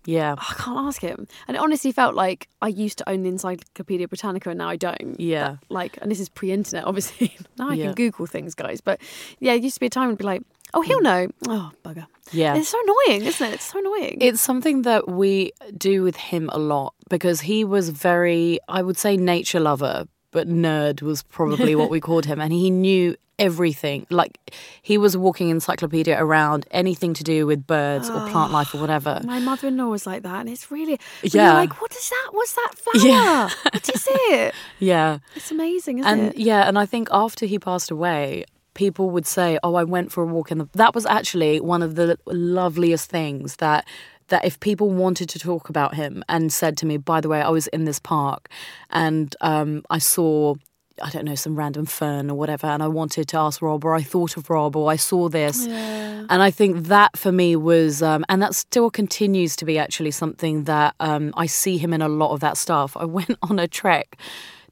Yeah. 0.07 0.35
I 0.39 0.55
can't 0.59 0.79
ask 0.79 1.01
him. 1.01 1.27
And 1.49 1.57
it 1.57 1.61
honestly 1.61 1.93
felt 1.93 2.15
like 2.15 2.49
I 2.63 2.69
used 2.69 2.99
to 2.99 3.09
own 3.09 3.23
the 3.23 3.29
Encyclopedia 3.29 4.09
Britannica, 4.09 4.51
and 4.51 4.59
now 4.59 4.69
I 4.69 4.77
don't. 4.77 5.19
Yeah. 5.19 5.49
That, 5.49 5.59
like, 5.69 5.99
and 6.03 6.11
this 6.11 6.21
is 6.21 6.29
pre-internet, 6.29 6.85
obviously. 6.89 7.37
now 7.59 7.71
I 7.71 7.75
Yeah. 7.75 7.85
can 7.87 7.95
Google 7.95 8.27
things, 8.27 8.55
guys. 8.55 8.81
But 8.81 9.01
yeah, 9.41 9.53
it 9.53 9.63
used 9.63 9.75
to 9.77 9.81
be 9.81 9.87
a 9.87 9.91
time 9.91 10.11
I'd 10.11 10.19
be 10.19 10.25
like, 10.25 10.43
oh, 10.75 10.83
he'll 10.83 11.01
mm. 11.01 11.05
know. 11.05 11.29
Oh, 11.49 11.73
bugger. 11.85 12.07
Yeah. 12.33 12.57
It's 12.57 12.69
so 12.69 12.81
annoying, 12.83 13.25
isn't 13.25 13.47
it? 13.47 13.55
It's 13.55 13.65
so 13.73 13.79
annoying. 13.79 14.19
It's 14.21 14.41
something 14.41 14.83
that 14.83 15.09
we 15.09 15.53
do 15.77 16.03
with 16.03 16.17
him 16.17 16.49
a 16.53 16.59
lot 16.59 16.95
because 17.09 17.43
he 17.43 17.65
was 17.65 17.91
very, 17.91 18.59
I 18.69 18.83
would 18.83 18.97
say, 18.97 19.17
nature 19.17 19.61
lover, 19.61 20.07
but 20.35 20.47
nerd 20.49 21.01
was 21.01 21.23
probably 21.23 21.75
what 21.75 21.89
we 21.89 22.01
called 22.09 22.27
him. 22.27 22.41
And 22.41 22.53
he 22.53 22.69
knew 22.69 23.17
everything. 23.39 24.07
Like 24.11 24.55
he 24.83 24.99
was 24.99 25.15
a 25.15 25.21
walking 25.21 25.49
encyclopedia 25.49 26.21
around 26.23 26.67
anything 26.71 27.15
to 27.15 27.25
do 27.25 27.47
with 27.47 27.67
birds 27.67 28.11
or 28.11 28.29
plant 28.29 28.53
life 28.53 28.75
or 28.75 28.79
oh, 28.79 28.81
whatever. 28.81 29.21
My 29.25 29.39
mother-in-law 29.39 29.87
was 29.87 30.07
like 30.07 30.23
that, 30.25 30.41
and 30.41 30.49
it's 30.49 30.71
really 30.71 30.99
Yeah. 31.23 31.45
You're 31.47 31.55
like, 31.55 31.81
what 31.81 31.95
is 31.95 32.11
that? 32.11 32.29
What's 32.33 32.55
that 32.55 32.73
flower? 32.77 33.07
Yeah. 33.07 33.49
what 33.73 33.89
is 33.89 34.09
it? 34.11 34.55
Yeah. 34.79 35.19
It's 35.37 35.51
amazing, 35.51 36.01
isn't 36.01 36.11
And 36.11 36.29
it? 36.35 36.37
yeah, 36.37 36.69
and 36.69 36.79
I 36.79 36.85
think 36.87 37.09
after 37.13 37.47
he 37.47 37.59
passed 37.59 37.91
away, 37.91 38.45
people 38.75 39.11
would 39.11 39.27
say, 39.27 39.59
"Oh, 39.63 39.77
I 39.77 39.85
went 39.85 40.13
for 40.13 40.23
a 40.25 40.27
walk 40.27 40.51
in 40.51 40.59
the." 40.59 40.69
That 40.73 40.95
was 40.95 41.07
actually 41.07 41.61
one 41.61 41.81
of 41.83 41.95
the 41.95 42.19
loveliest 42.27 43.09
things 43.09 43.57
that 43.57 43.87
that 44.29 44.45
if 44.45 44.61
people 44.61 44.91
wanted 44.91 45.29
to 45.31 45.39
talk 45.39 45.69
about 45.69 45.95
him 45.95 46.25
and 46.29 46.53
said 46.53 46.77
to 46.79 46.87
me, 46.87 46.97
"By 46.97 47.21
the 47.21 47.29
way, 47.29 47.41
I 47.41 47.51
was 47.51 47.67
in 47.69 47.85
this 47.85 47.99
park 47.99 48.49
and 48.91 49.35
um, 49.41 49.83
I 49.91 49.99
saw." 49.99 50.55
I 51.03 51.11
don't 51.11 51.25
know, 51.25 51.35
some 51.35 51.57
random 51.57 51.87
fern 51.87 52.31
or 52.31 52.37
whatever, 52.37 52.69
and 52.69 52.81
I 52.81 52.87
wanted 52.87 53.27
to 53.27 53.37
ask 53.37 53.61
Rob, 53.61 53.85
or 53.85 53.97
I 53.97 54.03
thought 54.03 54.37
of 54.37 54.49
Rob, 54.49 54.77
or 54.77 54.89
I 54.89 54.95
saw 54.95 55.29
this. 55.29 55.67
And 55.67 56.41
I 56.41 56.53
think 56.53 56.87
that 56.87 57.17
for 57.17 57.33
me 57.33 57.57
was, 57.57 58.01
um, 58.01 58.25
and 58.29 58.41
that 58.41 58.55
still 58.55 58.91
continues 58.93 59.57
to 59.57 59.65
be 59.65 59.77
actually 59.77 60.13
something 60.13 60.65
that 60.65 60.95
um, 61.01 61.35
I 61.37 61.47
see 61.47 61.79
him 61.79 61.93
in 61.93 62.01
a 62.01 62.09
lot 62.09 62.31
of 62.31 62.39
that 62.41 62.57
stuff. 62.57 62.97
I 62.97 63.05
went 63.19 63.37
on 63.43 63.59
a 63.59 63.67
trek 63.67 64.17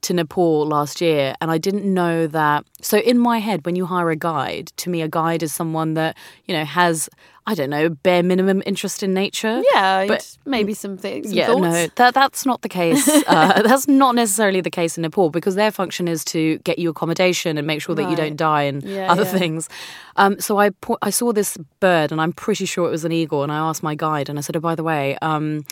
to 0.03 0.13
Nepal 0.13 0.67
last 0.67 1.01
year 1.01 1.35
and 1.41 1.51
I 1.51 1.59
didn't 1.59 1.85
know 1.93 2.27
that. 2.27 2.67
So, 2.81 2.99
in 2.99 3.19
my 3.19 3.39
head, 3.39 3.65
when 3.65 3.77
you 3.77 3.87
hire 3.87 4.11
a 4.11 4.17
guide, 4.17 4.73
to 4.79 4.91
me, 4.91 5.01
a 5.01 5.09
guide 5.09 5.43
is 5.43 5.53
someone 5.53 5.95
that, 5.95 6.17
you 6.45 6.55
know, 6.55 6.65
has, 6.65 7.09
I 7.45 7.55
don't 7.55 7.71
know, 7.71 7.89
bare 7.89 8.23
minimum 8.23 8.63
interest 8.67 9.03
in 9.03 9.15
nature. 9.15 9.63
yeah, 9.75 10.07
but- 10.07 10.39
maybe 10.45 10.75
some 10.75 10.97
things. 10.97 11.29
Some 11.29 11.37
Yeah, 11.37 11.47
thoughts. 11.49 11.61
no, 11.63 11.87
that 11.97 12.15
that's 12.15 12.47
not 12.47 12.63
the 12.63 12.69
case. 12.69 13.09
Uh, 13.27 13.63
that's 13.63 13.89
not 13.89 14.15
necessarily 14.15 14.61
the 14.61 14.71
case 14.71 14.97
in 14.99 15.03
Nepal 15.03 15.31
because 15.31 15.55
their 15.57 15.71
function 15.73 16.07
is 16.07 16.25
to 16.27 16.59
get 16.59 16.79
you 16.79 16.91
accommodation 16.91 17.59
and 17.59 17.67
make 17.67 17.81
sure 17.83 17.95
that 17.95 18.09
you 18.11 18.17
don't 18.17 18.37
die 18.37 18.63
and 18.63 18.83
Yeah, 18.83 19.11
other 19.11 19.25
yeah. 19.25 19.39
things. 19.39 19.69
Um, 20.17 20.39
so 20.41 20.59
I 20.59 20.71
po- 20.71 20.99
I 21.03 21.11
saw 21.11 21.33
this 21.33 21.57
bird 21.81 22.13
and 22.13 22.21
I'm 22.21 22.33
pretty 22.33 22.65
sure 22.67 22.87
it 22.87 22.91
was 22.91 23.05
an 23.05 23.13
eagle. 23.13 23.43
And 23.43 23.51
I 23.51 23.57
asked 23.57 23.83
my 23.83 23.95
guide 23.97 24.29
and 24.29 24.39
I 24.39 24.43
said, 24.43 24.57
"Oh, 24.57 24.61
by 24.61 24.75
the 24.75 24.83
way." 24.85 25.17
Um, 25.23 25.65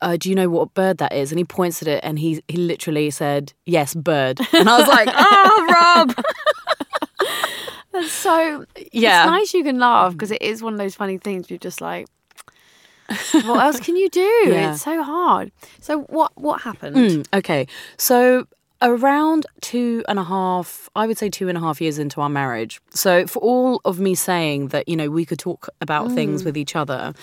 uh, 0.00 0.16
do 0.16 0.28
you 0.28 0.34
know 0.34 0.48
what 0.50 0.74
bird 0.74 0.98
that 0.98 1.12
is? 1.12 1.30
And 1.30 1.38
he 1.38 1.44
points 1.44 1.80
at 1.82 1.88
it 1.88 2.00
and 2.02 2.18
he 2.18 2.42
he 2.48 2.56
literally 2.56 3.10
said, 3.10 3.52
"Yes, 3.66 3.94
bird." 3.94 4.40
And 4.52 4.68
I 4.68 4.78
was 4.78 4.88
like, 4.88 5.08
"Oh, 5.14 5.66
Rob." 5.70 6.24
That's 7.92 8.10
so. 8.12 8.64
Yeah. 8.92 9.22
It's 9.24 9.30
nice 9.30 9.54
you 9.54 9.64
can 9.64 9.78
laugh 9.78 10.12
because 10.12 10.30
it 10.30 10.42
is 10.42 10.62
one 10.62 10.72
of 10.74 10.78
those 10.78 10.94
funny 10.94 11.18
things. 11.18 11.50
You're 11.50 11.58
just 11.58 11.80
like, 11.80 12.06
what 13.32 13.60
else 13.64 13.80
can 13.80 13.96
you 13.96 14.08
do? 14.08 14.20
Yeah. 14.46 14.72
It's 14.72 14.82
so 14.82 15.02
hard. 15.02 15.52
So 15.80 16.00
what 16.02 16.32
what 16.36 16.62
happened? 16.62 16.96
Mm, 16.96 17.26
okay. 17.38 17.66
So 17.96 18.46
around 18.80 19.46
two 19.60 20.02
and 20.08 20.18
a 20.18 20.24
half, 20.24 20.88
I 20.96 21.06
would 21.06 21.16
say 21.16 21.28
two 21.30 21.48
and 21.48 21.56
a 21.56 21.60
half 21.60 21.80
years 21.80 21.98
into 21.98 22.20
our 22.20 22.28
marriage. 22.28 22.80
So 22.90 23.26
for 23.26 23.38
all 23.38 23.80
of 23.84 24.00
me 24.00 24.14
saying 24.14 24.68
that, 24.68 24.88
you 24.88 24.96
know, 24.96 25.08
we 25.08 25.24
could 25.24 25.38
talk 25.38 25.68
about 25.80 26.10
things 26.12 26.44
with 26.44 26.56
each 26.56 26.74
other, 26.74 27.14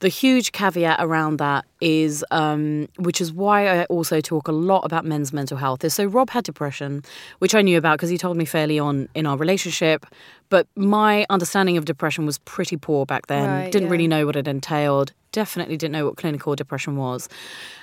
the 0.00 0.08
huge 0.08 0.52
caveat 0.52 0.98
around 0.98 1.36
that 1.38 1.66
is, 1.80 2.24
um, 2.30 2.88
which 2.98 3.20
is 3.20 3.32
why 3.32 3.68
I 3.68 3.84
also 3.84 4.20
talk 4.20 4.48
a 4.48 4.52
lot 4.52 4.80
about 4.80 5.04
men's 5.04 5.32
mental 5.32 5.58
health, 5.58 5.84
is 5.84 5.94
so 5.94 6.04
Rob 6.06 6.30
had 6.30 6.44
depression, 6.44 7.02
which 7.38 7.54
I 7.54 7.62
knew 7.62 7.76
about 7.76 7.98
because 7.98 8.08
he 8.08 8.16
told 8.18 8.36
me 8.36 8.46
fairly 8.46 8.78
on 8.78 9.08
in 9.14 9.26
our 9.26 9.36
relationship. 9.36 10.06
But 10.48 10.66
my 10.74 11.26
understanding 11.30 11.76
of 11.76 11.84
depression 11.84 12.26
was 12.26 12.38
pretty 12.38 12.76
poor 12.76 13.06
back 13.06 13.26
then. 13.26 13.48
Right, 13.48 13.72
Didn't 13.72 13.86
yeah. 13.86 13.92
really 13.92 14.08
know 14.08 14.26
what 14.26 14.36
it 14.36 14.48
entailed. 14.48 15.12
Definitely 15.32 15.76
didn't 15.76 15.92
know 15.92 16.06
what 16.06 16.16
clinical 16.16 16.56
depression 16.56 16.96
was. 16.96 17.28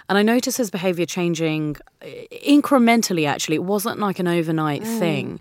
And 0.10 0.17
I 0.17 0.21
noticed 0.21 0.58
his 0.58 0.69
behavior 0.69 1.06
changing 1.06 1.77
uh, 2.01 2.06
incrementally, 2.45 3.27
actually. 3.27 3.56
It 3.56 3.63
wasn't 3.63 3.99
like 3.99 4.19
an 4.19 4.27
overnight 4.27 4.84
thing. 4.84 5.39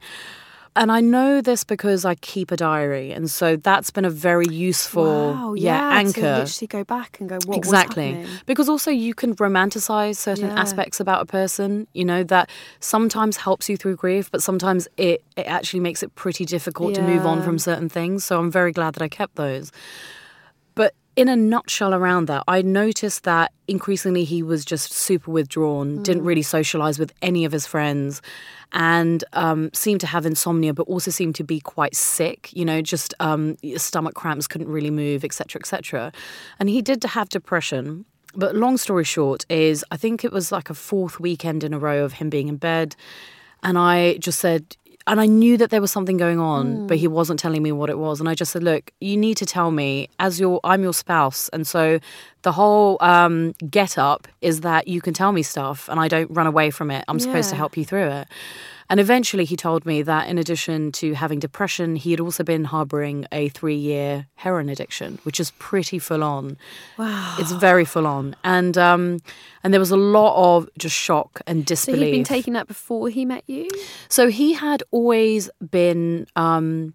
And 0.76 0.92
I 0.92 1.00
know 1.00 1.40
this 1.40 1.64
because 1.64 2.04
I 2.04 2.14
keep 2.16 2.50
a 2.52 2.56
diary, 2.56 3.10
and 3.10 3.30
so 3.30 3.56
that's 3.56 3.90
been 3.90 4.04
a 4.04 4.10
very 4.10 4.46
useful, 4.46 5.32
Wow, 5.32 5.54
yeah, 5.54 5.78
To 5.80 5.94
anchor. 5.96 6.34
literally 6.40 6.66
go 6.68 6.84
back 6.84 7.18
and 7.20 7.28
go, 7.28 7.38
what 7.46 7.56
exactly. 7.56 8.24
because 8.46 8.68
also 8.68 8.90
you 8.90 9.14
can 9.14 9.34
romanticize 9.36 10.16
certain 10.16 10.50
Yeah. 10.50 10.60
aspects 10.60 11.00
about 11.00 11.22
a 11.22 11.26
person 11.26 11.86
you 11.92 12.04
know 12.04 12.22
that 12.24 12.50
sometimes 12.80 13.38
helps 13.38 13.68
you 13.68 13.76
through 13.76 13.96
grief 13.96 14.30
but 14.30 14.42
sometimes 14.42 14.86
it, 14.96 15.22
it 15.36 15.46
actually 15.46 15.80
makes 15.80 16.02
it 16.02 16.14
pretty 16.14 16.44
difficult 16.44 16.94
to 16.94 17.02
move 17.02 17.24
on 17.26 17.42
from 17.42 17.58
certain 17.58 17.88
things. 17.88 18.24
So 18.24 18.38
i'm 18.38 18.50
very 18.50 18.72
glad 18.72 18.94
that 18.94 19.02
i 19.02 19.08
kept 19.08 19.34
those 19.36 19.72
in 21.16 21.28
a 21.28 21.36
nutshell 21.36 21.94
around 21.94 22.26
that 22.26 22.42
i 22.46 22.60
noticed 22.62 23.24
that 23.24 23.50
increasingly 23.68 24.22
he 24.24 24.42
was 24.42 24.64
just 24.64 24.92
super 24.92 25.30
withdrawn 25.30 26.02
didn't 26.02 26.22
Mm. 26.22 26.26
really 26.26 26.42
socialize 26.42 26.98
with 26.98 27.12
any 27.22 27.44
of 27.44 27.52
his 27.52 27.66
friends 27.66 28.20
and 28.72 29.24
um, 29.32 29.70
seemed 29.72 30.00
to 30.00 30.06
have 30.06 30.26
insomnia 30.26 30.74
but 30.74 30.82
also 30.88 31.10
seemed 31.10 31.34
to 31.36 31.44
be 31.44 31.60
quite 31.60 31.94
sick 31.96 32.50
you 32.52 32.64
know 32.64 32.82
just 32.82 33.14
um, 33.20 33.56
stomach 33.76 34.14
cramps 34.14 34.46
couldn't 34.46 34.68
really 34.68 34.90
move 34.90 35.24
etc 35.24 35.58
etc 35.60 36.12
and 36.58 36.68
he 36.68 36.82
did 36.82 37.02
have 37.04 37.28
depression 37.30 38.04
but 38.34 38.54
long 38.54 38.76
story 38.76 39.04
short 39.04 39.46
is 39.48 39.84
i 39.90 39.96
think 39.96 40.24
it 40.24 40.32
was 40.32 40.52
like 40.52 40.68
a 40.70 40.74
fourth 40.74 41.18
weekend 41.20 41.64
in 41.64 41.72
a 41.72 41.78
row 41.78 42.04
of 42.04 42.14
him 42.14 42.28
being 42.28 42.48
in 42.48 42.56
bed 42.56 42.94
and 43.62 43.78
i 43.78 44.16
just 44.18 44.38
said 44.38 44.76
and 45.06 45.20
I 45.20 45.26
knew 45.26 45.56
that 45.56 45.70
there 45.70 45.80
was 45.80 45.92
something 45.92 46.16
going 46.16 46.40
on, 46.40 46.86
but 46.86 46.96
he 46.96 47.06
wasn't 47.08 47.38
telling 47.38 47.62
me 47.62 47.72
what 47.72 47.90
it 47.90 47.98
was. 47.98 48.20
And 48.20 48.28
I 48.28 48.34
just 48.34 48.52
said, 48.52 48.62
"Look, 48.62 48.92
you 49.00 49.16
need 49.16 49.36
to 49.36 49.46
tell 49.46 49.70
me, 49.70 50.08
as 50.18 50.40
your 50.40 50.60
I'm 50.64 50.82
your 50.82 50.94
spouse, 50.94 51.48
and 51.50 51.66
so 51.66 52.00
the 52.42 52.52
whole 52.52 52.96
um, 53.00 53.52
get 53.70 53.98
up 53.98 54.28
is 54.40 54.60
that 54.62 54.88
you 54.88 55.00
can 55.00 55.14
tell 55.14 55.32
me 55.32 55.42
stuff, 55.42 55.88
and 55.88 56.00
I 56.00 56.08
don't 56.08 56.30
run 56.30 56.46
away 56.46 56.70
from 56.70 56.90
it. 56.90 57.04
I'm 57.08 57.18
supposed 57.20 57.50
to 57.50 57.56
help 57.56 57.76
you 57.76 57.84
through 57.84 58.08
it." 58.08 58.28
And 58.88 59.00
eventually, 59.00 59.44
he 59.44 59.56
told 59.56 59.84
me 59.84 60.02
that 60.02 60.28
in 60.28 60.38
addition 60.38 60.92
to 60.92 61.14
having 61.14 61.38
depression, 61.38 61.96
he 61.96 62.10
had 62.10 62.20
also 62.20 62.44
been 62.44 62.64
harboring 62.64 63.26
a 63.32 63.48
three-year 63.48 64.26
heroin 64.36 64.68
addiction, 64.68 65.18
which 65.24 65.40
is 65.40 65.50
pretty 65.52 65.98
full 65.98 66.22
on. 66.22 66.56
Wow, 66.98 67.36
it's 67.38 67.52
very 67.52 67.84
full 67.84 68.06
on, 68.06 68.36
and 68.44 68.76
um, 68.78 69.18
and 69.62 69.72
there 69.72 69.80
was 69.80 69.90
a 69.90 69.96
lot 69.96 70.34
of 70.36 70.68
just 70.78 70.94
shock 70.94 71.40
and 71.46 71.64
disbelief. 71.64 72.00
So 72.00 72.04
he'd 72.04 72.12
been 72.12 72.24
taking 72.24 72.52
that 72.52 72.68
before 72.68 73.08
he 73.08 73.24
met 73.24 73.42
you? 73.46 73.68
So 74.08 74.28
he 74.28 74.52
had 74.52 74.82
always 74.90 75.50
been 75.70 76.26
um, 76.36 76.94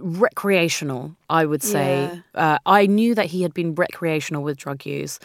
recreational, 0.00 1.14
I 1.30 1.46
would 1.46 1.62
say. 1.62 2.22
Uh, 2.34 2.58
I 2.66 2.86
knew 2.86 3.14
that 3.14 3.26
he 3.26 3.42
had 3.42 3.54
been 3.54 3.74
recreational 3.74 4.42
with 4.42 4.56
drug 4.56 4.84
use. 4.86 5.18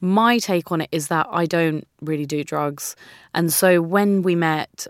My 0.00 0.38
take 0.38 0.70
on 0.72 0.80
it 0.80 0.88
is 0.92 1.08
that 1.08 1.26
I 1.30 1.46
don't 1.46 1.86
really 2.00 2.26
do 2.26 2.44
drugs. 2.44 2.96
And 3.34 3.52
so 3.52 3.80
when 3.82 4.22
we 4.22 4.34
met, 4.34 4.86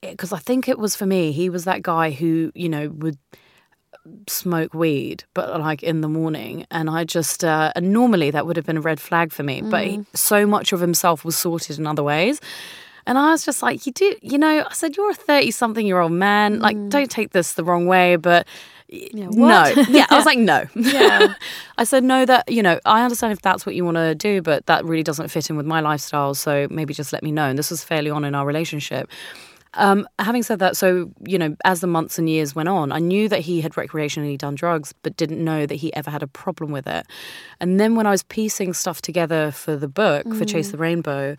because 0.00 0.32
I 0.32 0.38
think 0.38 0.68
it 0.68 0.78
was 0.78 0.96
for 0.96 1.06
me, 1.06 1.32
he 1.32 1.48
was 1.48 1.64
that 1.64 1.82
guy 1.82 2.10
who, 2.10 2.52
you 2.54 2.68
know, 2.68 2.88
would 2.88 3.18
smoke 4.28 4.74
weed, 4.74 5.22
but 5.32 5.60
like 5.60 5.82
in 5.82 6.00
the 6.00 6.08
morning. 6.08 6.66
And 6.70 6.90
I 6.90 7.04
just, 7.04 7.44
uh, 7.44 7.72
and 7.76 7.92
normally 7.92 8.30
that 8.32 8.46
would 8.46 8.56
have 8.56 8.66
been 8.66 8.78
a 8.78 8.80
red 8.80 9.00
flag 9.00 9.32
for 9.32 9.42
me, 9.44 9.62
but 9.62 9.86
he, 9.86 10.04
so 10.12 10.44
much 10.46 10.72
of 10.72 10.80
himself 10.80 11.24
was 11.24 11.36
sorted 11.36 11.78
in 11.78 11.86
other 11.86 12.02
ways. 12.02 12.40
And 13.06 13.18
I 13.18 13.30
was 13.30 13.44
just 13.44 13.62
like, 13.62 13.86
you 13.86 13.92
do, 13.92 14.14
you 14.22 14.38
know, 14.38 14.64
I 14.68 14.72
said, 14.72 14.96
you're 14.96 15.10
a 15.10 15.14
30 15.14 15.50
something 15.50 15.86
year 15.86 16.00
old 16.00 16.12
man. 16.12 16.60
Like, 16.60 16.76
don't 16.88 17.10
take 17.10 17.30
this 17.30 17.54
the 17.54 17.64
wrong 17.64 17.86
way, 17.86 18.16
but 18.16 18.46
no. 19.12 19.26
what? 19.28 19.76
Yeah. 19.88 20.06
I 20.10 20.16
was 20.16 20.26
like, 20.26 20.38
no. 20.38 20.64
Yeah. 20.74 21.34
I 21.78 21.84
said, 21.84 22.04
no, 22.04 22.24
that, 22.26 22.50
you 22.50 22.62
know, 22.62 22.78
I 22.84 23.02
understand 23.02 23.32
if 23.32 23.42
that's 23.42 23.66
what 23.66 23.74
you 23.74 23.84
want 23.84 23.96
to 23.96 24.14
do, 24.14 24.42
but 24.42 24.66
that 24.66 24.84
really 24.84 25.02
doesn't 25.02 25.28
fit 25.28 25.50
in 25.50 25.56
with 25.56 25.66
my 25.66 25.80
lifestyle. 25.80 26.34
So 26.34 26.68
maybe 26.70 26.94
just 26.94 27.12
let 27.12 27.22
me 27.22 27.32
know. 27.32 27.48
And 27.48 27.58
this 27.58 27.70
was 27.70 27.82
fairly 27.82 28.10
on 28.10 28.24
in 28.24 28.34
our 28.34 28.46
relationship. 28.46 29.10
Um, 29.74 30.06
having 30.18 30.42
said 30.42 30.58
that, 30.58 30.76
so, 30.76 31.10
you 31.26 31.38
know, 31.38 31.56
as 31.64 31.80
the 31.80 31.86
months 31.86 32.18
and 32.18 32.28
years 32.28 32.54
went 32.54 32.68
on, 32.68 32.92
I 32.92 32.98
knew 32.98 33.28
that 33.30 33.40
he 33.40 33.62
had 33.62 33.72
recreationally 33.72 34.36
done 34.36 34.54
drugs, 34.54 34.92
but 35.02 35.16
didn't 35.16 35.42
know 35.42 35.64
that 35.64 35.76
he 35.76 35.94
ever 35.94 36.10
had 36.10 36.22
a 36.22 36.26
problem 36.26 36.72
with 36.72 36.86
it. 36.86 37.06
And 37.58 37.80
then 37.80 37.94
when 37.94 38.06
I 38.06 38.10
was 38.10 38.22
piecing 38.22 38.74
stuff 38.74 39.00
together 39.00 39.50
for 39.50 39.76
the 39.76 39.88
book, 39.88 40.28
for 40.34 40.44
Chase 40.44 40.72
the 40.72 40.76
Rainbow, 40.76 41.36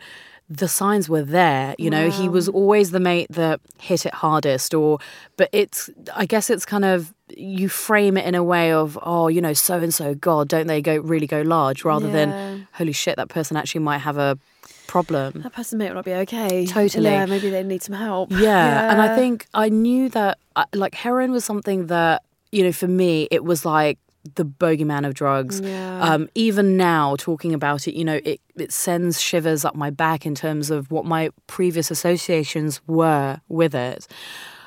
the 0.50 0.68
signs 0.68 1.10
were 1.10 1.24
there. 1.24 1.74
You 1.78 1.90
know, 1.90 2.10
he 2.10 2.30
was 2.30 2.48
always 2.50 2.92
the 2.92 3.00
mate 3.00 3.28
that 3.32 3.60
hit 3.80 4.06
it 4.06 4.14
hardest, 4.14 4.74
or, 4.74 5.00
but 5.38 5.50
it's, 5.52 5.90
I 6.16 6.26
guess 6.26 6.50
it's 6.50 6.66
kind 6.66 6.86
of, 6.86 7.14
you 7.36 7.70
frame 7.70 8.18
it 8.18 8.26
in 8.26 8.36
a 8.36 8.44
way 8.44 8.72
of, 8.72 9.00
oh, 9.02 9.28
you 9.30 9.42
know, 9.42 9.54
so 9.54 9.80
and 9.80 9.94
so, 9.94 10.14
God, 10.14 10.48
don't 10.50 10.68
they 10.68 10.82
go 10.82 10.98
really 10.98 11.28
go 11.28 11.42
large, 11.42 11.84
rather 11.84 12.08
Yeah. 12.08 12.14
than, 12.14 12.68
holy 12.74 12.92
shit, 12.92 13.16
that 13.16 13.30
person 13.30 13.58
actually 13.58 13.82
might 13.82 14.00
have 14.00 14.18
a 14.18 14.38
problem. 14.86 15.42
That 15.42 15.54
person 15.54 15.80
may 15.80 15.90
not 15.90 16.06
be 16.06 16.14
okay. 16.14 16.68
Totally. 16.68 17.10
Yeah, 17.10 17.26
maybe 17.26 17.50
they 17.50 17.64
need 17.64 17.82
some 17.82 17.96
help. 17.96 18.32
Yeah. 18.32 18.92
And 18.92 19.02
I 19.02 19.16
think 19.16 19.48
I 19.54 19.70
knew 19.70 20.10
that, 20.10 20.38
like, 20.74 20.94
heroin 20.94 21.32
was 21.32 21.46
something 21.46 21.88
that, 21.88 22.22
you 22.52 22.64
know, 22.64 22.72
for 22.74 22.88
me, 22.88 23.28
it 23.32 23.44
was 23.44 23.66
like 23.66 23.98
the 24.36 24.46
bogeyman 24.46 25.06
of 25.06 25.14
drugs. 25.14 25.60
Yeah. 25.60 26.02
Um, 26.02 26.30
even 26.36 26.78
now, 26.78 27.16
talking 27.18 27.54
about 27.54 27.88
it, 27.88 27.96
you 27.96 28.06
know, 28.06 28.20
it, 28.24 28.40
it 28.56 28.72
sends 28.72 29.22
shivers 29.22 29.66
up 29.66 29.76
my 29.76 29.90
back 29.90 30.26
in 30.26 30.36
terms 30.36 30.72
of 30.72 30.90
what 30.92 31.06
my 31.06 31.30
previous 31.48 31.92
associations 31.92 32.82
were 32.88 33.42
with 33.50 33.76
it. 33.76 34.08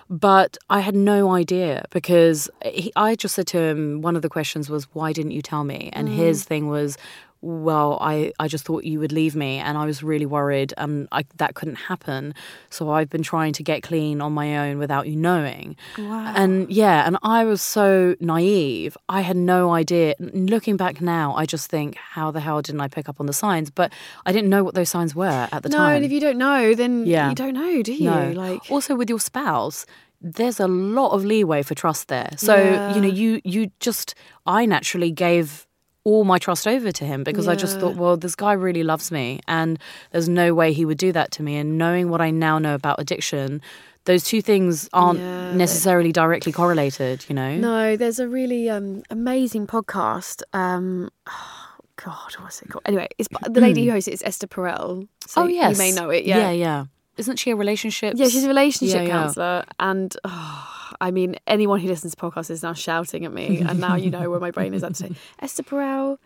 But 0.09 0.57
I 0.71 0.81
had 0.81 0.95
no 0.95 1.33
idea 1.33 1.85
because 1.91 2.49
he, 2.65 2.93
I 2.95 3.17
just 3.17 3.35
said 3.35 3.49
to 3.49 3.59
him, 3.59 4.03
one 4.03 4.15
of 4.15 4.23
the 4.23 4.29
questions 4.29 4.71
was, 4.71 4.85
why 4.93 5.13
didn't 5.13 5.33
you 5.33 5.43
tell 5.43 5.65
me? 5.65 5.91
And 5.93 6.09
his 6.09 6.45
thing 6.45 6.69
was, 6.69 6.97
well, 7.43 7.99
I, 8.01 8.33
I 8.39 8.49
just 8.49 8.65
thought 8.65 8.85
you 8.85 8.99
would 8.99 9.13
leave 9.13 9.37
me 9.37 9.59
and 9.59 9.77
I 9.79 9.85
was 9.85 10.03
really 10.03 10.27
worried 10.27 10.73
and 10.77 11.07
I, 11.13 11.25
that 11.37 11.55
couldn't 11.55 11.77
happen. 11.77 12.35
So 12.71 12.91
I've 12.91 13.11
been 13.11 13.23
trying 13.23 13.53
to 13.55 13.63
get 13.63 13.83
clean 13.83 14.21
on 14.21 14.33
my 14.33 14.57
own 14.69 14.79
without 14.79 15.07
you 15.07 15.17
knowing. 15.17 15.77
Wow. 15.99 16.33
And 16.35 16.71
yeah, 16.71 17.07
and 17.07 17.19
I 17.23 17.45
was 17.45 17.63
so 17.63 18.17
naive. 18.21 18.97
I 19.09 19.21
had 19.21 19.37
no 19.37 19.73
idea. 19.73 20.15
Looking 20.19 20.77
back 20.77 21.01
now, 21.01 21.35
I 21.37 21.47
just 21.47 21.71
think, 21.71 21.97
how 21.97 22.31
the 22.31 22.41
hell 22.41 22.63
didn't 22.63 22.81
I 22.81 22.89
pick 22.89 23.09
up 23.09 23.21
on 23.21 23.27
the 23.27 23.33
signs? 23.33 23.71
But 23.71 23.93
I 24.25 24.33
didn't 24.33 24.51
know 24.51 24.65
what 24.65 24.75
those 24.75 24.89
signs 24.89 25.15
were 25.15 25.49
at 25.53 25.63
the 25.63 25.69
no, 25.69 25.77
time. 25.79 25.91
No, 25.91 25.97
and 25.97 26.05
if 26.05 26.13
you 26.13 26.21
don't 26.21 26.39
know, 26.39 26.75
then 26.75 27.07
Yeah. 27.07 27.29
you 27.29 27.35
don't 27.35 27.55
know, 27.55 27.83
do 27.83 27.93
you? 27.93 28.11
No. 28.11 28.33
Like, 28.33 28.71
also 28.71 28.97
with 28.97 29.09
your 29.09 29.21
spouse, 29.21 29.87
there's 30.21 30.59
a 30.59 30.67
lot 30.67 31.11
of 31.13 31.25
leeway 31.25 31.63
for 31.63 31.75
trust 31.75 32.09
there. 32.09 32.31
So 32.37 32.57
Yeah. 32.57 32.95
you 32.95 33.01
know, 33.03 33.09
you 33.09 33.41
you 33.45 33.71
just 33.81 34.15
I 34.47 34.65
naturally 34.67 35.11
gave 35.11 35.67
all 36.07 36.23
my 36.23 36.39
trust 36.39 36.69
over 36.69 36.93
to 36.93 37.05
him 37.05 37.25
because 37.25 37.49
I 37.49 37.57
just 37.57 37.81
thought, 37.81 37.97
well, 37.97 38.17
this 38.17 38.37
guy 38.37 38.53
really 38.53 38.85
loves 38.85 39.11
me, 39.11 39.41
and 39.49 39.77
there's 40.13 40.29
no 40.29 40.55
way 40.55 40.73
he 40.73 40.85
would 40.85 40.99
do 40.99 41.11
that 41.11 41.33
to 41.33 41.43
me. 41.43 41.57
And 41.57 41.77
knowing 41.79 42.11
what 42.11 42.21
I 42.21 42.31
now 42.31 42.59
know 42.59 42.75
about 42.75 43.01
addiction. 43.01 43.61
Those 44.05 44.23
two 44.23 44.41
things 44.41 44.89
aren't 44.93 45.19
Yeah, 45.19 45.53
necessarily 45.57 46.13
directly 46.13 46.53
correlated, 46.53 47.27
you 47.29 47.35
know? 47.35 47.57
No, 47.57 47.97
there's 47.97 48.21
a 48.21 48.29
really 48.29 48.71
um, 48.71 49.03
amazing 49.11 49.67
podcast. 49.67 50.43
Um, 50.53 51.11
God, 51.97 52.33
what's 52.39 52.63
it 52.63 52.69
called? 52.69 52.83
Anyway, 52.87 53.09
it's 53.19 53.29
the 53.51 53.61
lady 53.61 53.85
who 53.85 53.91
hosts 53.91 54.07
it 54.07 54.15
is 54.15 54.23
Esther 54.23 54.47
Perel. 54.47 55.09
So 55.27 55.43
oh, 55.43 55.47
yes. 55.49 55.73
you 55.73 55.79
may 55.79 55.91
know 55.91 56.11
it. 56.11 56.25
Yeah, 56.25 56.39
Yeah, 56.39 56.51
yeah. 56.53 56.85
Isn't 57.17 57.41
she 57.41 57.51
a 57.51 57.57
relationship? 57.57 58.15
Yeah, 58.17 58.29
she's 58.29 58.45
a 58.45 58.49
relationship 58.49 58.95
Yeah, 58.95 59.03
yeah. 59.09 59.11
counselor, 59.11 59.65
and 59.81 60.17
oh, 60.25 60.76
I 61.01 61.11
mean, 61.11 61.37
anyone 61.47 61.81
who 61.81 61.89
listens 61.89 62.15
to 62.15 62.21
podcasts 62.21 62.51
is 62.51 62.63
now 62.63 62.73
shouting 62.73 63.25
at 63.25 63.33
me, 63.33 63.61
and 63.61 63.81
now 63.81 63.95
you 63.97 64.11
know 64.11 64.31
where 64.31 64.41
my 64.41 64.51
brain 64.51 64.75
is 64.75 64.83
at 64.85 64.95
today. 64.95 65.15
Esther 65.41 65.63
Perel. 65.63 66.19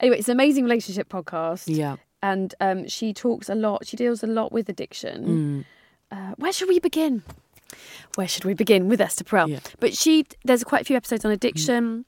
Anyway, 0.00 0.18
it's 0.18 0.28
an 0.28 0.32
amazing 0.32 0.64
relationship 0.64 1.08
podcast. 1.08 1.64
Yeah. 1.66 1.96
and 2.22 2.54
um, 2.60 2.86
she 2.88 3.12
talks 3.14 3.48
a 3.48 3.54
lot. 3.54 3.86
She 3.86 3.96
deals 3.96 4.22
a 4.22 4.26
lot 4.26 4.52
with 4.52 4.66
Mm. 4.66 4.70
addiction. 4.70 5.64
Uh, 6.12 6.32
where 6.36 6.52
should 6.52 6.68
we 6.68 6.78
begin? 6.80 7.22
Where 8.16 8.26
should 8.28 8.44
we 8.44 8.52
begin 8.54 8.88
with 8.88 9.00
Esther 9.00 9.24
Perel? 9.24 9.48
Yeah. 9.48 9.60
But 9.78 9.94
she, 9.96 10.26
there's 10.44 10.64
quite 10.64 10.82
a 10.82 10.84
few 10.84 10.96
episodes 10.96 11.24
on 11.24 11.30
addiction, 11.30 12.04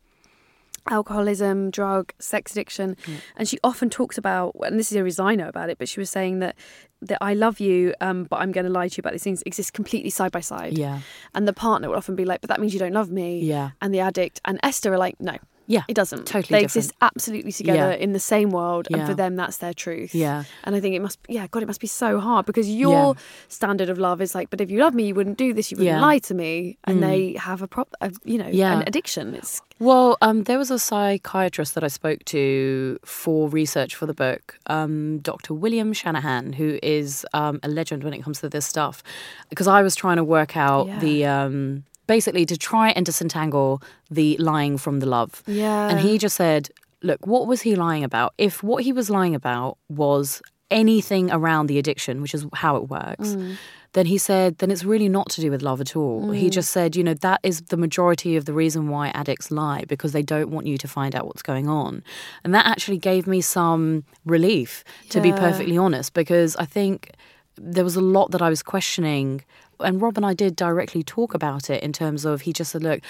alcoholism, 0.91 1.71
drug, 1.71 2.13
sex 2.19 2.53
addiction, 2.53 2.97
and 3.37 3.49
she 3.49 3.59
often 3.63 3.91
talks 3.91 4.19
about. 4.19 4.55
And 4.63 4.79
this 4.79 4.91
is 4.91 4.97
a 4.97 5.05
reason 5.05 5.27
I 5.27 5.35
know 5.35 5.49
about 5.49 5.71
it. 5.71 5.79
But 5.79 5.89
she 5.89 6.01
was 6.01 6.11
saying 6.11 6.41
that 6.41 6.57
that 7.03 7.19
I 7.21 7.35
love 7.35 7.59
you, 7.59 7.95
um, 8.01 8.25
but 8.25 8.37
I'm 8.37 8.53
going 8.53 8.65
to 8.65 8.71
lie 8.71 8.89
to 8.89 8.97
you 8.97 9.01
about 9.01 9.13
these 9.13 9.25
things 9.25 9.43
exist 9.45 9.73
completely 9.73 10.11
side 10.11 10.31
by 10.31 10.41
side. 10.41 10.79
Yeah. 10.79 11.01
And 11.35 11.49
the 11.49 11.53
partner 11.53 11.89
will 11.89 11.97
often 11.97 12.15
be 12.15 12.25
like, 12.25 12.41
"But 12.41 12.49
that 12.49 12.61
means 12.61 12.73
you 12.73 12.79
don't 12.79 12.93
love 12.93 13.11
me." 13.11 13.41
Yeah. 13.41 13.71
And 13.81 13.93
the 13.93 14.01
addict 14.01 14.41
and 14.45 14.61
Esther 14.63 14.93
are 14.93 14.99
like, 14.99 15.21
"No." 15.21 15.37
Yeah. 15.67 15.83
It 15.89 15.95
doesn't. 15.95 16.27
Totally 16.27 16.43
They 16.43 16.65
different. 16.65 16.65
exist 16.65 16.93
absolutely 17.01 17.53
together 17.53 17.91
Yeah. 17.93 18.05
in 18.05 18.13
the 18.13 18.21
same 18.21 18.51
world, 18.51 18.89
and 18.93 19.07
for 19.07 19.15
them, 19.15 19.37
that's 19.37 19.59
their 19.59 19.73
truth. 19.73 20.15
Yeah. 20.15 20.45
And 20.65 20.75
I 20.75 20.81
think 20.81 20.95
it 20.95 21.01
must, 21.03 21.19
yeah, 21.29 21.47
God, 21.51 21.63
it 21.63 21.67
must 21.67 21.81
be 21.81 21.87
so 21.87 22.19
hard 22.21 22.47
because 22.47 22.69
your 22.69 23.17
standard 23.49 23.89
of 23.89 23.99
love 23.99 24.21
is 24.21 24.35
like, 24.35 24.51
but 24.51 24.61
if 24.61 24.71
you 24.71 24.79
love 24.81 24.95
me, 24.95 25.05
you 25.07 25.15
wouldn't 25.15 25.39
do 25.39 25.53
this, 25.55 25.71
you 25.71 25.77
wouldn't 25.77 25.95
Yeah. 25.95 25.99
Mm. 25.99 26.03
lie 26.03 26.19
to 26.19 26.35
me, 26.35 26.79
and 26.85 27.03
they 27.03 27.35
have 27.35 27.63
a 27.63 27.69
prop, 27.69 27.95
a, 28.01 28.11
you 28.25 28.39
know, 28.39 28.49
Yeah. 28.51 28.79
an 28.79 28.85
addiction. 28.87 29.35
It's 29.35 29.63
Well, 29.79 30.17
um, 30.23 30.45
there 30.45 30.59
was 30.59 30.71
a 30.71 30.79
psychiatrist 30.79 31.75
that 31.75 31.83
I 31.85 31.89
spoke 31.89 32.25
to 32.27 32.99
for 33.05 33.49
research 33.49 33.95
for 33.97 34.07
the 34.07 34.15
book, 34.15 34.59
um, 34.67 35.19
Dr. 35.19 35.55
William 35.55 35.93
Shanahan, 35.93 36.53
who 36.55 36.79
is 36.83 37.25
um, 37.35 37.59
a 37.63 37.69
legend 37.69 38.05
when 38.05 38.13
it 38.15 38.23
comes 38.23 38.41
to 38.41 38.49
this 38.49 38.67
stuff. 38.67 39.03
Because 39.49 39.67
I 39.67 39.83
was 39.83 39.95
trying 39.97 40.17
to 40.19 40.25
work 40.25 40.57
out 40.57 40.87
Yeah. 40.89 40.99
the. 41.01 41.83
Basically, 42.07 42.45
to 42.47 42.57
try 42.57 42.91
and 42.91 43.07
disentangle 43.07 43.83
the 44.11 44.37
lying 44.39 44.77
from 44.77 45.01
the 45.01 45.07
love. 45.07 45.43
Yeah. 45.47 45.89
And 45.89 46.01
he 46.01 46.19
just 46.19 46.37
said, 46.37 46.71
look, 47.03 47.27
what 47.27 47.47
was 47.47 47.63
he 47.63 47.77
lying 47.77 48.05
about? 48.05 48.35
If 48.39 48.63
what 48.63 48.85
he 48.85 48.93
was 48.93 49.09
lying 49.09 49.35
about 49.35 49.79
was 49.89 50.43
anything 50.71 51.31
around 51.31 51.67
the 51.67 51.79
addiction, 51.79 52.23
which 52.23 52.35
is 52.35 52.47
how 52.55 52.77
it 52.77 52.89
works, 52.89 53.31
mm. 53.31 53.57
then 53.93 54.07
he 54.07 54.19
said, 54.19 54.59
then 54.59 54.71
it's 54.71 54.85
really 54.85 55.09
not 55.09 55.29
to 55.31 55.41
do 55.41 55.51
with 55.51 55.63
love 55.63 55.81
at 55.81 55.95
all. 55.95 56.31
He 56.31 56.49
mm. 56.49 56.53
just 56.53 56.71
said, 56.71 56.97
you 56.97 57.05
know, 57.05 57.15
that 57.15 57.41
is 57.43 57.61
the 57.63 57.77
majority 57.77 58.37
of 58.37 58.47
the 58.47 58.53
reason 58.53 58.89
why 58.89 59.09
addicts 59.09 59.51
lie 59.51 59.85
because 59.87 60.13
they 60.13 60.23
don't 60.23 60.51
want 60.51 60.67
you 60.67 60.79
to 60.79 60.89
find 60.89 61.15
out 61.15 61.27
what's 61.27 61.43
going 61.43 61.69
on. 61.69 62.03
And 62.43 62.55
that 62.55 62.67
actually 62.67 62.99
gave 62.99 63.27
me 63.27 63.41
some 63.43 64.05
relief, 64.25 64.83
to 65.11 65.21
be 65.21 65.31
perfectly 65.31 65.77
honest, 65.77 66.15
because 66.15 66.57
I 66.57 66.65
think 66.65 67.13
there 67.57 67.85
was 67.85 67.97
a 67.97 68.01
lot 68.01 68.31
that 68.31 68.41
I 68.41 68.49
was 68.49 68.63
questioning. 68.63 69.45
And 69.81 70.01
Rob 70.01 70.17
and 70.17 70.27
I 70.27 70.35
did 70.35 70.57
directly 70.57 71.03
talk 71.03 71.35
about 71.35 71.71
it 71.71 71.83
in 71.83 71.93
terms 71.93 72.25
of 72.25 72.43
he 72.43 72.53
just 72.53 72.73
said, 72.73 72.83
Look, 72.83 73.01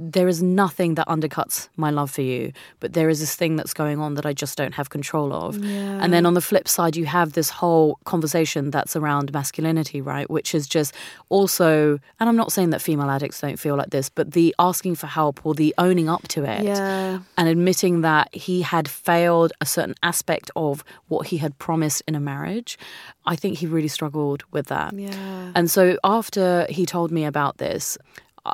there 0.00 0.28
is 0.28 0.40
nothing 0.40 0.94
that 0.94 1.08
undercuts 1.08 1.68
my 1.76 1.90
love 1.90 2.08
for 2.08 2.22
you, 2.22 2.52
but 2.78 2.92
there 2.92 3.08
is 3.08 3.18
this 3.18 3.34
thing 3.34 3.56
that's 3.56 3.74
going 3.74 3.98
on 3.98 4.14
that 4.14 4.24
I 4.24 4.32
just 4.32 4.56
don't 4.56 4.74
have 4.74 4.90
control 4.90 5.32
of. 5.32 5.58
Yeah. 5.58 5.98
And 6.00 6.12
then 6.12 6.24
on 6.24 6.34
the 6.34 6.40
flip 6.40 6.68
side, 6.68 6.96
you 6.96 7.04
have 7.06 7.32
this 7.32 7.50
whole 7.50 7.98
conversation 8.04 8.70
that's 8.70 8.94
around 8.94 9.32
masculinity, 9.32 10.00
right? 10.00 10.30
Which 10.30 10.54
is 10.54 10.68
just 10.68 10.94
also, 11.30 11.98
and 12.20 12.28
I'm 12.28 12.36
not 12.36 12.52
saying 12.52 12.70
that 12.70 12.80
female 12.80 13.10
addicts 13.10 13.40
don't 13.40 13.58
feel 13.58 13.74
like 13.74 13.90
this, 13.90 14.08
but 14.08 14.32
the 14.32 14.54
asking 14.60 14.94
for 14.94 15.08
help 15.08 15.44
or 15.44 15.52
the 15.52 15.74
owning 15.78 16.08
up 16.08 16.28
to 16.28 16.44
it 16.44 16.62
Yeah. 16.62 17.18
and 17.36 17.48
admitting 17.48 18.02
that 18.02 18.32
he 18.32 18.62
had 18.62 18.86
failed 18.88 19.52
a 19.60 19.66
certain 19.66 19.96
aspect 20.04 20.48
of 20.54 20.84
what 21.08 21.26
he 21.26 21.38
had 21.38 21.58
promised 21.58 22.04
in 22.06 22.14
a 22.14 22.20
marriage, 22.20 22.78
I 23.26 23.34
think 23.34 23.58
he 23.58 23.66
really 23.66 23.88
struggled 23.88 24.44
with 24.52 24.66
that. 24.68 24.92
Yeah. 24.94 25.50
And 25.56 25.68
so 25.68 25.98
after 26.04 26.66
he 26.70 26.86
told 26.86 27.10
me 27.10 27.24
about 27.24 27.58
this, 27.58 27.98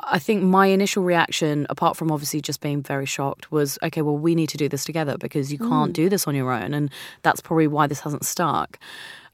I 0.03 0.19
think 0.19 0.43
my 0.43 0.67
initial 0.67 1.03
reaction, 1.03 1.65
apart 1.69 1.97
from 1.97 2.11
obviously 2.11 2.41
just 2.41 2.61
being 2.61 2.81
very 2.81 3.05
shocked, 3.05 3.51
was 3.51 3.77
okay, 3.83 4.01
well, 4.01 4.17
we 4.17 4.35
need 4.35 4.49
to 4.49 4.57
do 4.57 4.67
this 4.69 4.85
together 4.85 5.17
because 5.17 5.51
you 5.51 5.57
can't 5.59 5.93
do 5.93 6.09
this 6.09 6.27
on 6.27 6.35
your 6.35 6.51
own. 6.51 6.73
And 6.73 6.89
that's 7.23 7.41
probably 7.41 7.67
why 7.67 7.87
this 7.87 7.99
hasn't 8.01 8.25
stuck. 8.25 8.79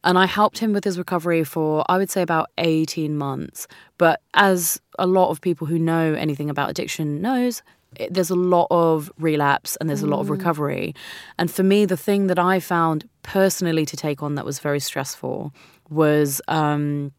And 0.03 0.17
I 0.17 0.25
helped 0.25 0.57
him 0.57 0.73
with 0.73 0.83
his 0.83 0.97
recovery 0.97 1.43
for, 1.43 1.85
I 1.87 1.97
would 1.97 2.09
say, 2.09 2.21
about 2.23 2.49
18 2.57 3.17
months. 3.17 3.67
But 3.97 4.21
as 4.33 4.81
a 4.97 5.05
lot 5.05 5.29
of 5.29 5.41
people 5.41 5.67
who 5.67 5.77
know 5.77 6.13
anything 6.15 6.49
about 6.49 6.69
addiction 6.71 7.21
knows, 7.21 7.61
it- 7.95 8.13
there's 8.13 8.31
a 8.31 8.35
lot 8.35 8.67
of 8.71 9.11
relapse 9.19 9.75
and 9.79 9.87
there's 9.89 10.01
a 10.01 10.07
lot 10.07 10.19
of 10.21 10.29
recovery. 10.31 10.95
And 11.37 11.51
for 11.51 11.61
me, 11.63 11.85
the 11.85 11.97
thing 11.97 12.27
that 12.27 12.39
I 12.39 12.59
found 12.59 13.07
personally 13.23 13.85
to 13.85 13.95
take 13.95 14.23
on 14.23 14.35
that 14.35 14.45
was 14.45 14.57
very 14.59 14.79
stressful 14.79 15.53
was 15.89 16.41
um, 16.47 17.11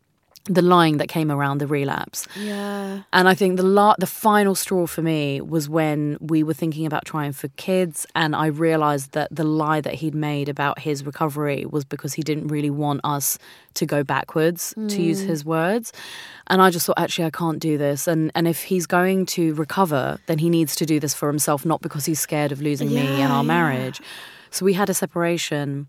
the 0.44 0.62
lying 0.62 0.96
that 0.96 1.08
came 1.08 1.30
around 1.30 1.58
the 1.58 1.66
relapse. 1.66 2.26
Yeah. 2.36 3.02
And 3.12 3.28
I 3.28 3.34
think 3.34 3.56
the 3.56 3.62
la- 3.62 3.94
the 3.98 4.06
final 4.06 4.54
straw 4.54 4.86
for 4.86 5.02
me 5.02 5.40
was 5.40 5.68
when 5.68 6.18
we 6.20 6.42
were 6.42 6.54
thinking 6.54 6.84
about 6.84 7.04
trying 7.04 7.32
for 7.32 7.48
kids, 7.56 8.06
and 8.14 8.34
I 8.34 8.46
realized 8.46 9.12
that 9.12 9.28
the 9.30 9.44
lie 9.44 9.80
that 9.80 9.94
he'd 9.94 10.14
made 10.14 10.48
about 10.48 10.80
his 10.80 11.06
recovery 11.06 11.64
was 11.64 11.84
because 11.84 12.14
he 12.14 12.22
didn't 12.22 12.48
really 12.48 12.70
want 12.70 13.00
us 13.04 13.38
to 13.74 13.86
go 13.86 14.02
backwards, 14.02 14.74
to 14.88 15.00
use 15.00 15.22
hmm. 15.22 15.28
his 15.28 15.44
words. 15.44 15.92
And 16.48 16.60
I 16.60 16.70
just 16.70 16.86
thought, 16.86 16.98
actually, 16.98 17.26
I 17.26 17.30
can't 17.30 17.60
do 17.60 17.78
this. 17.78 18.08
And 18.08 18.32
and 18.34 18.48
if 18.48 18.64
he's 18.64 18.86
going 18.86 19.26
to 19.26 19.54
recover, 19.54 20.18
then 20.26 20.38
he 20.38 20.50
needs 20.50 20.74
to 20.76 20.86
do 20.86 20.98
this 20.98 21.14
for 21.14 21.28
himself, 21.28 21.64
not 21.64 21.82
because 21.82 22.04
he's 22.04 22.20
scared 22.20 22.50
of 22.52 22.60
losing 22.60 22.88
me 22.88 23.06
and 23.22 23.32
our 23.32 23.44
yeah. 23.44 23.48
marriage. 23.48 24.00
So 24.50 24.64
we 24.64 24.72
had 24.74 24.90
a 24.90 24.94
separation. 24.94 25.86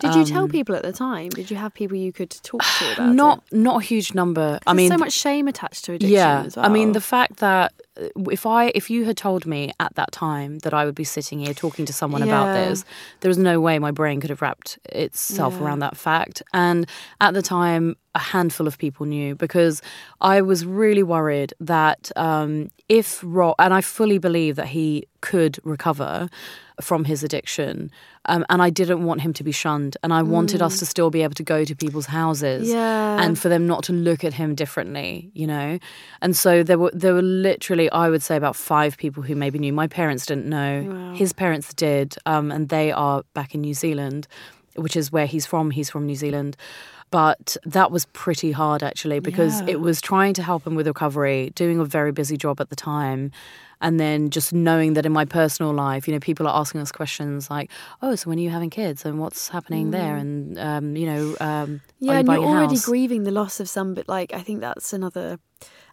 Did 0.00 0.14
you 0.16 0.24
tell 0.24 0.48
people 0.48 0.74
at 0.74 0.82
the 0.82 0.92
time? 0.92 1.28
Did 1.30 1.50
you 1.50 1.56
have 1.56 1.72
people 1.72 1.96
you 1.96 2.12
could 2.12 2.30
talk 2.42 2.62
to 2.78 2.92
about 2.92 3.08
Um, 3.10 3.16
Not 3.16 3.42
it? 3.52 3.56
not 3.56 3.82
a 3.82 3.84
huge 3.84 4.12
number. 4.14 4.58
I 4.66 4.72
There's 4.72 4.76
mean, 4.76 4.90
so 4.90 4.98
much 4.98 5.12
shame 5.12 5.48
attached 5.48 5.84
to 5.86 5.92
addiction. 5.92 6.10
yeah 6.14 6.42
as 6.46 6.56
well. 6.56 6.66
i 6.66 6.68
mean 6.68 6.92
the 6.92 7.00
fact 7.00 7.36
that 7.38 7.72
uh, 8.00 8.08
if 8.30 8.44
i 8.46 8.72
if 8.74 8.90
you 8.90 9.04
had 9.04 9.16
told 9.16 9.46
me 9.46 9.72
at 9.78 9.94
that 9.94 10.10
time 10.12 10.58
that 10.60 10.74
i 10.74 10.84
would 10.84 10.94
be 10.96 11.04
sitting 11.04 11.38
here 11.38 11.54
talking 11.54 11.84
to 11.86 11.92
someone 11.92 12.22
about 12.22 12.52
this 12.54 12.84
there 13.20 13.28
was 13.28 13.38
no 13.38 13.60
way 13.60 13.78
my 13.78 13.90
brain 13.92 14.20
could 14.20 14.30
have 14.30 14.42
wrapped 14.42 14.78
itself 14.86 15.54
Yeah. 15.54 15.64
around 15.64 15.78
that 15.80 15.96
fact 15.96 16.42
and 16.52 16.86
at 17.20 17.34
the 17.34 17.42
time 17.42 17.96
a 18.14 18.18
handful 18.18 18.66
of 18.66 18.78
people 18.78 19.06
knew 19.06 19.34
because 19.34 19.82
i 20.20 20.40
was 20.40 20.64
really 20.64 21.02
worried 21.02 21.52
that 21.60 22.10
um, 22.16 22.70
if 22.88 23.20
rob 23.24 23.54
and 23.58 23.74
i 23.74 23.80
fully 23.80 24.18
believe 24.18 24.56
that 24.56 24.68
he 24.68 25.06
could 25.20 25.58
recover 25.64 26.28
from 26.80 27.04
his 27.04 27.22
addiction 27.24 27.90
um, 28.26 28.44
and 28.48 28.60
i 28.62 28.70
didn't 28.70 29.04
want 29.04 29.20
him 29.20 29.32
to 29.32 29.42
be 29.44 29.52
shunned 29.52 29.96
and 30.02 30.12
i 30.12 30.22
wanted 30.22 30.60
us 30.62 30.78
to 30.78 30.86
still 30.86 31.10
be 31.10 31.22
able 31.22 31.34
to 31.34 31.42
go 31.42 31.64
to 31.64 31.74
people's 31.74 32.06
houses 32.06 32.68
Mm. 32.68 32.72
Yeah. 32.74 33.22
and 33.22 33.38
for 33.38 33.48
them 33.48 33.66
not 33.66 33.84
to 33.84 33.92
look 33.92 34.24
at 34.24 34.32
him 34.34 34.54
differently, 34.54 35.30
you 35.34 35.46
know. 35.46 35.78
And 36.22 36.36
so 36.36 36.62
there 36.62 36.78
were 36.78 36.90
there 36.94 37.14
were 37.14 37.22
literally, 37.22 37.88
I 37.90 38.08
would 38.10 38.22
say, 38.22 38.36
about 38.36 38.56
five 38.56 38.96
people 38.96 39.22
who 39.22 39.34
maybe 39.36 39.58
knew. 39.58 39.72
My 39.72 39.86
parents 39.86 40.26
didn't 40.26 40.46
know. 40.46 41.12
His 41.14 41.32
parents 41.32 41.72
did, 41.74 42.16
um, 42.26 42.50
and 42.50 42.68
they 42.68 42.90
are 42.92 43.22
back 43.34 43.54
in 43.54 43.60
New 43.60 43.74
Zealand, 43.74 44.26
which 44.76 44.96
is 44.96 45.12
where 45.12 45.26
he's 45.26 45.46
from. 45.46 45.70
He's 45.70 45.90
from 45.90 46.06
New 46.06 46.16
Zealand. 46.16 46.56
But 47.14 47.56
that 47.76 47.88
was 47.94 48.04
pretty 48.24 48.50
hard 48.60 48.82
actually 48.82 49.20
because 49.20 49.54
Yeah. 49.60 49.74
it 49.74 49.80
was 49.80 49.96
trying 50.00 50.34
to 50.34 50.42
help 50.42 50.66
him 50.66 50.74
with 50.78 50.86
recovery, 50.94 51.40
doing 51.54 51.78
a 51.78 51.84
very 51.98 52.12
busy 52.20 52.36
job 52.44 52.56
at 52.60 52.68
the 52.70 52.76
time. 52.76 53.30
And 53.80 54.00
then 54.00 54.30
just 54.30 54.52
knowing 54.52 54.94
that 54.94 55.04
in 55.06 55.12
my 55.12 55.24
personal 55.40 55.72
life, 55.86 56.02
you 56.08 56.14
know, 56.14 56.20
people 56.30 56.46
are 56.48 56.56
asking 56.62 56.80
us 56.80 56.90
questions 57.00 57.50
like, 57.56 57.70
"Oh, 58.02 58.14
so 58.16 58.24
when 58.30 58.38
are 58.38 58.42
you 58.46 58.50
having 58.58 58.70
kids? 58.70 59.04
And 59.06 59.18
what's 59.22 59.48
happening 59.56 59.90
there? 59.92 60.16
And 60.22 60.58
um, 60.58 60.96
you 61.00 61.06
know, 61.10 61.24
um, 61.40 61.68
Mm. 61.70 61.80
yeah, 62.00 62.12
you 62.12 62.18
and 62.18 62.28
you're 62.28 62.48
already 62.52 62.76
house?" 62.76 62.84
grieving 62.90 63.22
the 63.24 63.30
loss 63.40 63.60
of 63.60 63.68
some, 63.68 63.94
but 63.94 64.06
like 64.08 64.30
I 64.40 64.42
think 64.46 64.60
that's 64.60 64.92
another 64.92 65.38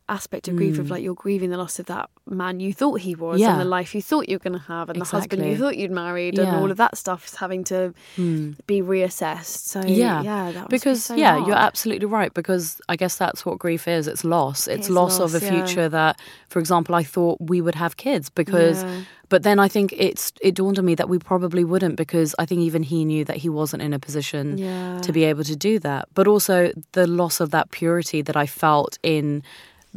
aspect 0.09 0.47
of 0.49 0.55
grief 0.57 0.77
of 0.77 0.89
like 0.89 1.01
you're 1.01 1.13
grieving 1.13 1.49
the 1.51 1.57
loss 1.57 1.79
of 1.79 1.85
that 1.85 2.09
man 2.25 2.59
you 2.59 2.73
thought 2.73 2.99
he 2.99 3.15
was 3.15 3.37
Mm. 3.39 3.43
Yeah. 3.43 3.51
and 3.53 3.61
the 3.61 3.65
life 3.65 3.95
you 3.95 4.01
thought 4.01 4.27
you 4.27 4.35
were 4.35 4.39
going 4.49 4.59
to 4.59 4.65
have 4.67 4.89
and 4.89 4.99
the 4.99 5.05
husband 5.05 5.45
you 5.45 5.57
thought 5.57 5.77
you'd 5.77 5.91
married 5.91 6.37
and 6.37 6.49
all 6.57 6.69
of 6.69 6.77
that 6.77 6.97
stuff 6.97 7.25
is 7.27 7.35
having 7.35 7.63
to 7.65 7.93
be 8.17 8.81
reassessed 8.81 9.67
so 9.67 9.81
yeah 9.85 10.21
yeah 10.21 10.51
that 10.51 10.55
must 10.55 10.69
be 10.69 10.75
because 10.75 11.05
so 11.05 11.15
yeah 11.15 11.35
hard. 11.35 11.47
you're 11.47 11.55
absolutely 11.55 12.05
right 12.05 12.33
because 12.33 12.81
i 12.89 12.95
guess 12.95 13.15
that's 13.17 13.45
what 13.45 13.57
grief 13.59 13.87
is 13.87 14.07
it's 14.07 14.23
loss 14.23 14.67
it's 14.67 14.87
is 14.87 14.89
loss, 14.89 15.19
of 15.19 15.33
a 15.33 15.39
yeah. 15.43 15.49
future 15.65 15.87
that 15.87 16.19
for 16.49 16.59
example 16.59 16.93
i 16.95 17.03
thought 17.03 17.37
we 17.39 17.61
would 17.61 17.75
have 17.75 17.95
kids 17.97 18.29
because 18.29 18.83
Yeah. 18.83 19.01
but 19.29 19.43
then 19.43 19.59
i 19.59 19.67
think 19.69 19.93
it's 19.97 20.33
it 20.41 20.55
dawned 20.55 20.77
on 20.77 20.85
me 20.85 20.95
that 20.95 21.07
we 21.09 21.19
probably 21.19 21.63
wouldn't 21.63 21.95
because 21.95 22.35
i 22.37 22.45
think 22.45 22.59
even 22.61 22.83
he 22.83 23.05
knew 23.05 23.23
that 23.25 23.37
he 23.37 23.49
wasn't 23.49 23.81
in 23.81 23.93
a 23.93 23.99
position 23.99 24.57
Yeah. 24.57 24.99
to 25.01 25.11
be 25.13 25.23
able 25.23 25.45
to 25.45 25.55
do 25.55 25.79
that 25.79 26.09
but 26.13 26.27
also 26.27 26.71
the 26.91 27.07
loss 27.07 27.39
of 27.39 27.51
that 27.51 27.71
purity 27.71 28.21
that 28.21 28.35
i 28.35 28.45
felt 28.45 28.97
in 29.03 29.41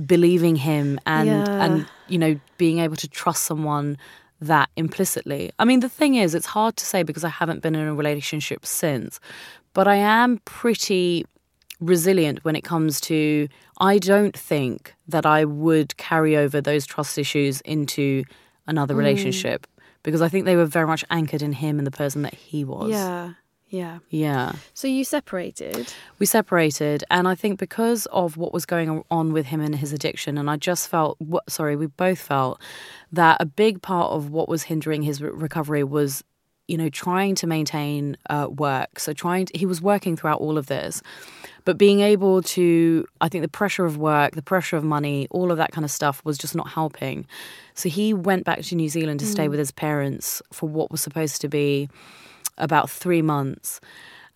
believing 0.07 0.57
him 0.57 0.99
and 1.07 1.29
Yeah. 1.29 1.65
and 1.65 1.87
you 2.09 2.19
know 2.19 2.39
being 2.59 2.79
able 2.79 2.97
to 2.97 3.09
trust 3.09 3.45
someone 3.45 3.97
that 4.41 4.69
implicitly. 4.77 5.53
I 5.59 5.65
mean, 5.65 5.81
the 5.81 5.89
thing 5.89 6.17
is, 6.17 6.35
it's 6.35 6.47
hard 6.47 6.77
to 6.77 6.85
say 6.85 7.03
because 7.03 7.25
I 7.25 7.29
haven't 7.29 7.63
been 7.63 7.75
in 7.75 7.87
a 7.87 7.95
relationship 7.95 8.67
since, 8.67 9.21
but 9.73 9.87
I 9.89 9.97
am 9.97 10.39
pretty 10.45 11.25
resilient 11.81 12.45
when 12.45 12.57
it 12.57 12.65
comes 12.65 13.01
to. 13.03 13.49
I 13.81 13.99
don't 13.99 14.37
think 14.37 14.95
that 15.09 15.27
I 15.27 15.45
would 15.45 15.97
carry 15.97 16.37
over 16.37 16.61
those 16.61 16.87
trust 16.87 17.19
issues 17.19 17.61
into 17.63 18.25
another 18.67 18.95
mm. 18.95 18.99
relationship 18.99 19.67
because 20.03 20.23
I 20.23 20.29
think 20.29 20.45
they 20.45 20.57
were 20.57 20.67
very 20.67 20.87
much 20.87 21.05
anchored 21.11 21.43
in 21.43 21.53
him 21.53 21.79
and 21.79 21.87
the 21.87 21.91
person 21.91 22.23
that 22.23 22.35
he 22.35 22.65
was. 22.65 22.91
yeah 22.91 23.33
yeah 23.69 23.99
Yeah. 24.11 24.53
so 24.75 24.87
you 24.89 25.05
separated 25.05 25.93
We 26.19 26.27
separated, 26.27 27.05
and 27.11 27.27
I 27.27 27.35
think 27.35 27.59
because 27.59 28.07
of 28.07 28.37
what 28.37 28.53
was 28.53 28.65
going 28.67 29.03
on 29.11 29.33
with 29.33 29.47
him 29.47 29.61
and 29.61 29.75
his 29.75 29.93
addiction, 29.93 30.39
and 30.39 30.49
I 30.49 30.57
just 30.57 30.89
felt, 30.89 31.19
sorry, 31.49 31.77
we 31.77 31.87
both 31.87 32.19
felt 32.19 32.61
that 33.13 33.37
a 33.41 33.47
big 33.47 33.83
part 33.83 34.13
of 34.13 34.31
what 34.31 34.49
was 34.49 34.65
hindering 34.65 35.03
his 35.03 35.21
recovery 35.21 35.85
was, 35.85 36.23
you 36.69 36.79
know, 36.79 36.89
trying 36.89 37.35
to 37.37 37.47
maintain 37.47 38.17
uh, 38.31 38.49
work. 38.51 38.99
So 38.99 39.13
trying, 39.13 39.47
to, 39.47 39.59
he 39.59 39.67
was 39.67 39.83
working 39.83 40.17
throughout 40.17 40.41
all 40.41 40.57
of 40.57 40.67
this, 40.67 41.03
but 41.65 41.77
being 41.77 42.01
able 42.01 42.43
to, 42.43 43.07
I 43.21 43.29
think 43.29 43.43
the 43.43 43.49
pressure 43.49 43.85
of 43.85 43.97
work, 43.97 44.35
the 44.35 44.43
pressure 44.43 44.77
of 44.77 44.85
money, 44.85 45.27
all 45.31 45.51
of 45.51 45.57
that 45.59 45.73
kind 45.73 45.85
of 45.85 45.91
stuff 45.91 46.25
was 46.25 46.39
just 46.39 46.55
not 46.55 46.69
helping. 46.69 47.27
So 47.75 47.89
he 47.89 48.15
went 48.15 48.45
back 48.45 48.61
to 48.63 48.75
New 48.77 48.89
Zealand 48.89 49.21
to 49.21 49.27
stay 49.27 49.49
with 49.49 49.59
his 49.59 49.73
parents 49.73 50.43
for 50.53 50.69
what 50.69 50.91
was 50.93 51.01
supposed 51.01 51.41
to 51.41 51.49
be 51.49 51.89
about 52.59 52.91
three 52.91 53.23
months. 53.23 53.81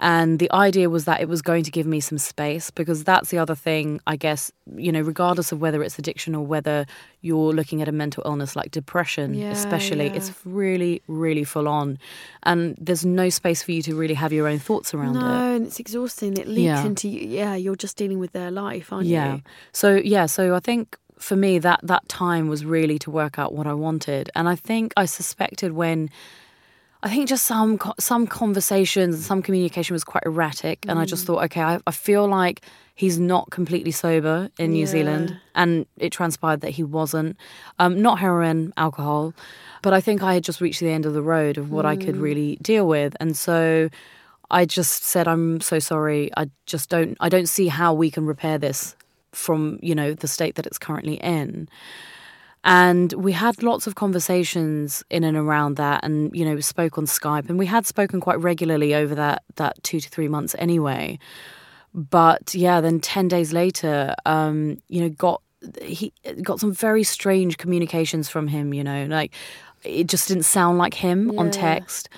And 0.01 0.39
the 0.39 0.49
idea 0.53 0.89
was 0.89 1.07
that 1.07 1.21
it 1.21 1.29
was 1.29 1.43
going 1.43 1.65
to 1.65 1.73
give 1.73 1.85
me 1.85 1.99
some 1.99 2.19
space 2.19 2.71
because 2.71 3.03
that's 3.03 3.31
the 3.31 3.39
other 3.39 3.57
thing, 3.57 4.01
I 4.07 4.15
guess, 4.15 4.53
you 4.77 4.93
know, 4.93 5.01
regardless 5.01 5.51
of 5.51 5.61
whether 5.61 5.83
it's 5.83 5.99
addiction 5.99 6.37
or 6.37 6.47
whether 6.47 6.87
you're 7.21 7.53
looking 7.53 7.83
at 7.83 7.89
a 7.89 7.93
mental 7.93 8.23
illness 8.25 8.55
like 8.55 8.71
depression, 8.71 9.35
Yeah, 9.35 9.51
especially, 9.51 10.07
yeah. 10.07 10.13
it's 10.13 10.31
really, 10.45 11.03
really 11.09 11.43
full 11.43 11.67
on. 11.67 11.99
And 12.45 12.77
there's 12.81 13.05
no 13.05 13.29
space 13.29 13.65
for 13.65 13.73
you 13.73 13.83
to 13.83 13.97
really 13.97 14.15
have 14.15 14.33
your 14.33 14.47
own 14.47 14.61
thoughts 14.61 14.95
around 14.95 15.17
it. 15.17 15.21
no 15.21 15.55
and 15.57 15.67
it's 15.67 15.81
exhausting 15.81 16.37
it 16.37 16.47
leaks 16.47 16.61
Yeah. 16.61 16.85
into 16.87 17.09
you 17.09 17.27
yeah 17.29 17.57
you're 17.57 17.75
just 17.75 17.97
dealing 17.97 18.21
with 18.21 18.31
their 18.31 18.53
life 18.53 18.93
aren't 18.93 19.07
yeah. 19.09 19.27
you 19.27 19.33
Yeah. 19.33 19.41
So 19.73 19.97
yeah, 19.97 20.27
so 20.27 20.55
I 20.55 20.61
think 20.61 20.97
for 21.19 21.35
me 21.35 21.59
that 21.59 21.81
that 21.83 22.09
time 22.09 22.47
was 22.49 22.65
really 22.65 23.01
to 23.01 23.11
work 23.11 23.37
out 23.37 23.53
what 23.53 23.67
I 23.67 23.75
wanted, 23.75 24.31
and 24.37 24.49
I 24.49 24.55
think 24.55 24.93
I 24.97 25.07
suspected 25.07 25.73
when. 25.73 26.09
I 27.03 27.09
think 27.11 27.29
just 27.29 27.45
some 27.47 27.79
some 27.99 28.27
conversations 28.27 29.15
and 29.15 29.25
some 29.25 29.43
communication 29.43 29.95
was 29.95 30.05
quite 30.05 30.25
erratic, 30.27 30.85
and 30.89 30.99
I 30.99 31.05
just 31.05 31.27
thought, 31.27 31.45
okay, 31.45 31.63
I, 31.63 31.79
I 31.87 31.93
feel 31.93 32.27
like 32.27 32.63
he's 32.97 33.19
not 33.21 33.51
completely 33.51 33.93
sober 33.93 34.51
in 34.59 34.73
New 34.73 34.81
Yeah. 34.81 34.87
Zealand, 34.87 35.37
and 35.55 35.87
it 35.99 36.11
transpired 36.11 36.61
that 36.63 36.71
he 36.71 36.83
wasn't. 36.83 37.37
Um, 37.79 38.03
not 38.03 38.19
heroin, 38.19 38.73
alcohol, 38.77 39.33
but 39.83 39.93
I 39.93 40.01
think 40.01 40.23
I 40.25 40.35
had 40.35 40.43
just 40.43 40.61
reached 40.61 40.81
the 40.81 40.91
end 40.91 41.07
of 41.07 41.15
the 41.15 41.23
road 41.23 41.57
of 41.57 41.71
what 41.71 41.87
I 41.87 41.95
could 41.97 42.17
really 42.17 42.57
deal 42.61 42.89
with, 42.89 43.17
and 43.21 43.37
so 43.37 43.89
I 44.51 44.65
just 44.65 45.05
said, 45.05 45.29
I'm 45.29 45.61
so 45.61 45.79
sorry. 45.79 46.31
I 46.37 46.51
just 46.67 46.89
don't, 46.89 47.17
I 47.21 47.29
don't 47.29 47.49
see 47.49 47.69
how 47.69 47.93
we 47.95 48.11
can 48.11 48.25
repair 48.27 48.59
this 48.59 48.97
from, 49.33 49.79
you 49.83 49.95
know, 49.95 50.15
the 50.15 50.27
state 50.27 50.55
that 50.55 50.67
it's 50.67 50.79
currently 50.79 51.15
in. 51.17 51.69
And 52.65 53.13
we 53.13 53.33
had 53.33 53.63
lots 53.63 53.87
of 53.87 53.95
conversations 53.95 55.03
in 55.11 55.25
and 55.25 55.37
around 55.37 55.77
that 55.77 56.05
and, 56.05 56.35
you 56.37 56.45
know, 56.45 56.55
we 56.55 56.63
spoke 56.63 56.99
on 56.99 57.07
Skype. 57.07 57.49
And 57.49 57.59
we 57.59 57.67
had 57.67 57.87
spoken 57.87 58.21
quite 58.21 58.41
regularly 58.41 58.95
over 58.95 59.15
that, 59.15 59.43
that 59.57 59.83
two 59.83 60.01
to 60.01 60.09
three 60.09 60.29
months 60.29 60.55
anyway. 60.59 61.19
But 61.95 62.55
yeah, 62.55 62.81
then 62.81 63.01
10 63.01 63.29
days 63.29 63.53
later, 63.53 64.15
um, 64.27 64.83
you 64.89 65.01
know, 65.01 65.09
got, 65.09 65.43
he 65.83 66.13
got 66.43 66.61
some 66.61 66.73
very 66.73 67.03
strange 67.03 67.59
communications 67.59 68.29
from 68.29 68.49
him, 68.49 68.75
you 68.75 68.85
know, 68.85 69.07
like 69.07 69.33
it 69.85 70.07
just 70.07 70.29
didn't 70.29 70.45
sound 70.45 70.79
like 70.79 70.95
him 70.95 71.39
on 71.39 71.51
text 71.51 72.09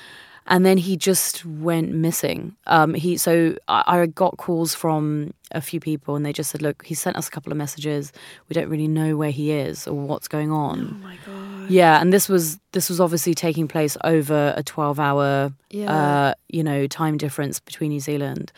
and 0.47 0.65
then 0.67 0.79
he 0.79 0.97
just 0.97 1.45
went 1.45 1.93
missing. 1.93 2.57
Um, 2.67 2.95
he 2.95 3.17
so 3.17 3.57
I, 3.69 3.83
I 4.01 4.07
got 4.07 4.37
calls 4.37 4.75
from 4.75 5.33
a 5.53 5.61
few 5.61 5.81
people, 5.81 6.17
and 6.17 6.25
they 6.25 6.33
just 6.33 6.51
said, 6.51 6.63
"Look, 6.63 6.85
he 6.87 6.95
sent 6.95 7.17
us 7.17 7.29
a 7.29 7.31
couple 7.31 7.53
of 7.53 7.59
messages. 7.59 8.13
We 8.49 8.55
don't 8.55 8.69
really 8.69 8.89
know 8.89 9.17
where 9.17 9.31
he 9.31 9.53
is 9.53 9.87
or 9.87 9.95
what's 9.95 10.29
going 10.29 10.51
on." 10.51 10.99
Oh 11.01 11.05
my 11.07 11.17
god. 11.27 11.71
Yeah, 11.71 12.01
and 12.01 12.13
this 12.13 12.29
was 12.29 12.59
this 12.73 12.89
was 12.89 13.01
obviously 13.01 13.35
taking 13.35 13.69
place 13.69 13.97
over 14.05 14.55
a 14.57 14.63
twelve 14.63 14.99
hour, 14.99 15.53
Yeah. 15.71 15.93
uh, 15.93 16.35
you 16.49 16.65
know, 16.65 16.87
time 16.87 17.17
difference 17.17 17.61
between 17.61 17.91
New 17.91 18.01
Zealand, 18.01 18.51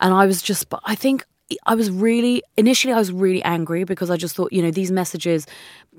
and 0.00 0.14
I 0.14 0.26
was 0.26 0.42
just, 0.42 0.68
but 0.68 0.80
I 0.84 0.94
think. 0.94 1.24
I 1.66 1.74
was 1.74 1.90
really 1.90 2.42
initially 2.56 2.94
I 2.94 2.98
was 2.98 3.12
really 3.12 3.42
angry 3.44 3.84
because 3.84 4.08
I 4.10 4.16
just 4.16 4.34
thought 4.34 4.50
you 4.50 4.62
know 4.62 4.70
these 4.70 4.90
messages 4.90 5.46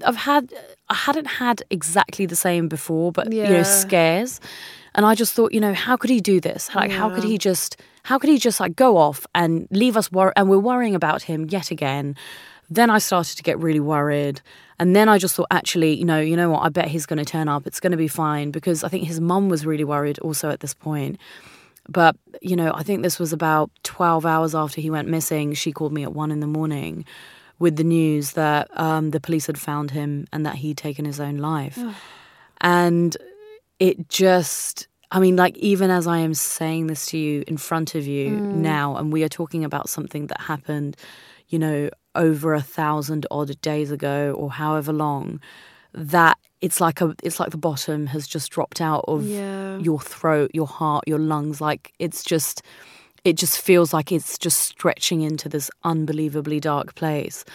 I've 0.03 0.15
had 0.15 0.51
I 0.89 0.95
hadn't 0.95 1.27
had 1.27 1.61
exactly 1.69 2.25
the 2.25 2.35
same 2.35 2.67
before 2.67 3.11
but 3.11 3.31
you 3.31 3.43
know 3.43 3.63
scares 3.63 4.41
and 4.95 5.05
I 5.05 5.13
just 5.13 5.34
thought 5.34 5.53
you 5.53 5.60
know 5.60 5.73
how 5.73 5.95
could 5.97 6.10
he 6.10 6.19
do 6.19 6.39
this? 6.39 6.73
Like 6.73 6.91
how 6.91 7.10
could 7.13 7.23
he 7.23 7.38
just 7.38 7.79
how 8.03 8.17
could 8.17 8.29
he 8.29 8.39
just 8.39 8.60
like 8.60 8.75
go 8.75 8.97
off 8.97 9.27
and 9.36 9.67
leave 9.71 9.95
us 9.97 10.12
wor- 10.12 10.34
and 10.36 10.49
we're 10.49 10.58
worrying 10.58 10.95
about 10.95 11.21
him 11.23 11.45
yet 11.49 11.69
again? 11.71 12.15
Then 12.69 12.89
I 12.89 12.97
started 12.97 13.38
to 13.38 13.43
get 13.43 13.60
really 13.60 13.79
worried. 13.79 14.41
And 14.79 14.95
then 14.95 15.08
I 15.08 15.17
just 15.19 15.36
thought 15.36 15.47
actually 15.51 15.93
you 15.93 16.05
know 16.05 16.19
you 16.19 16.36
know 16.36 16.49
what? 16.49 16.63
I 16.63 16.69
bet 16.69 16.88
he's 16.88 17.05
going 17.05 17.19
to 17.19 17.25
turn 17.25 17.47
up. 17.47 17.67
It's 17.67 17.79
going 17.79 17.91
to 17.91 17.97
be 17.97 18.08
fine 18.08 18.51
because 18.51 18.84
I 18.84 18.89
think 18.89 19.05
his 19.05 19.19
mum 19.21 19.49
was 19.49 19.65
really 19.65 19.84
worried 19.84 20.17
also 20.19 20.49
at 20.49 20.62
this 20.62 20.73
point. 20.73 21.19
But, 21.88 22.15
you 22.41 22.55
know, 22.55 22.73
I 22.73 22.81
think 22.81 23.03
this 23.03 23.19
was 23.19 23.31
about 23.31 23.69
12 23.84 24.25
hours 24.25 24.55
after 24.55 24.81
he 24.81 24.89
went 24.89 25.08
missing. 25.08 25.53
She 25.53 25.71
called 25.71 25.93
me 25.93 26.01
at 26.01 26.13
one 26.13 26.31
in 26.31 26.39
the 26.39 26.47
morning 26.47 27.05
with 27.60 27.75
the 27.75 27.84
news 27.84 28.31
that 28.31 28.67
um, 28.77 29.12
the 29.12 29.19
police 29.19 29.45
had 29.45 29.60
found 29.60 29.91
him 29.91 30.25
and 30.34 30.45
that 30.47 30.55
he'd 30.55 30.77
taken 30.77 31.05
his 31.05 31.19
own 31.19 31.38
life. 31.38 31.77
and 32.62 33.15
it 33.79 34.09
just, 34.09 34.88
I 35.11 35.19
mean, 35.19 35.35
like, 35.35 35.57
even 35.57 35.89
as 35.89 36.07
I 36.07 36.17
am 36.19 36.33
saying 36.33 36.88
this 36.88 37.05
to 37.07 37.17
you 37.17 37.43
in 37.47 37.57
front 37.57 37.95
of 37.95 38.07
you 38.07 38.31
mm. 38.31 38.55
now, 38.55 38.95
and 38.97 39.11
we 39.11 39.23
are 39.23 39.29
talking 39.29 39.63
about 39.63 39.89
something 39.89 40.27
that 40.27 40.41
happened, 40.41 40.97
you 41.49 41.59
know, 41.59 41.89
over 42.15 42.53
a 42.53 42.61
thousand 42.61 43.25
odd 43.29 43.59
days 43.61 43.91
ago 43.91 44.33
or 44.38 44.51
however 44.51 44.93
long, 44.93 45.39
that 45.93 46.38
it's 46.61 46.81
like 46.81 47.01
a 47.01 47.15
it's 47.23 47.39
like 47.39 47.51
the 47.51 47.57
bottom 47.57 48.07
has 48.07 48.27
just 48.27 48.51
dropped 48.51 48.81
out 48.81 49.05
of 49.07 49.25
Yeah. 49.25 49.77
your 49.79 49.99
throat, 49.99 50.51
your 50.53 50.67
heart, 50.67 51.03
your 51.07 51.19
lungs. 51.19 51.61
Like 51.61 51.93
it's 51.99 52.23
just, 52.23 52.61
it 53.23 53.33
just 53.38 53.59
feels 53.59 53.93
like 53.93 54.11
it's 54.11 54.38
just 54.38 54.59
stretching 54.59 55.21
into 55.21 55.49
this 55.49 55.69
unbelievably 55.83 56.59
dark 56.61 56.95
place 56.95 57.45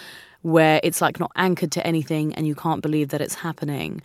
where 0.42 0.80
it's 0.82 1.00
like 1.00 1.20
not 1.20 1.30
anchored 1.36 1.72
to 1.72 1.86
anything 1.86 2.34
and 2.34 2.46
you 2.46 2.54
can't 2.54 2.82
believe 2.82 3.08
that 3.08 3.20
it's 3.20 3.34
happening. 3.34 4.00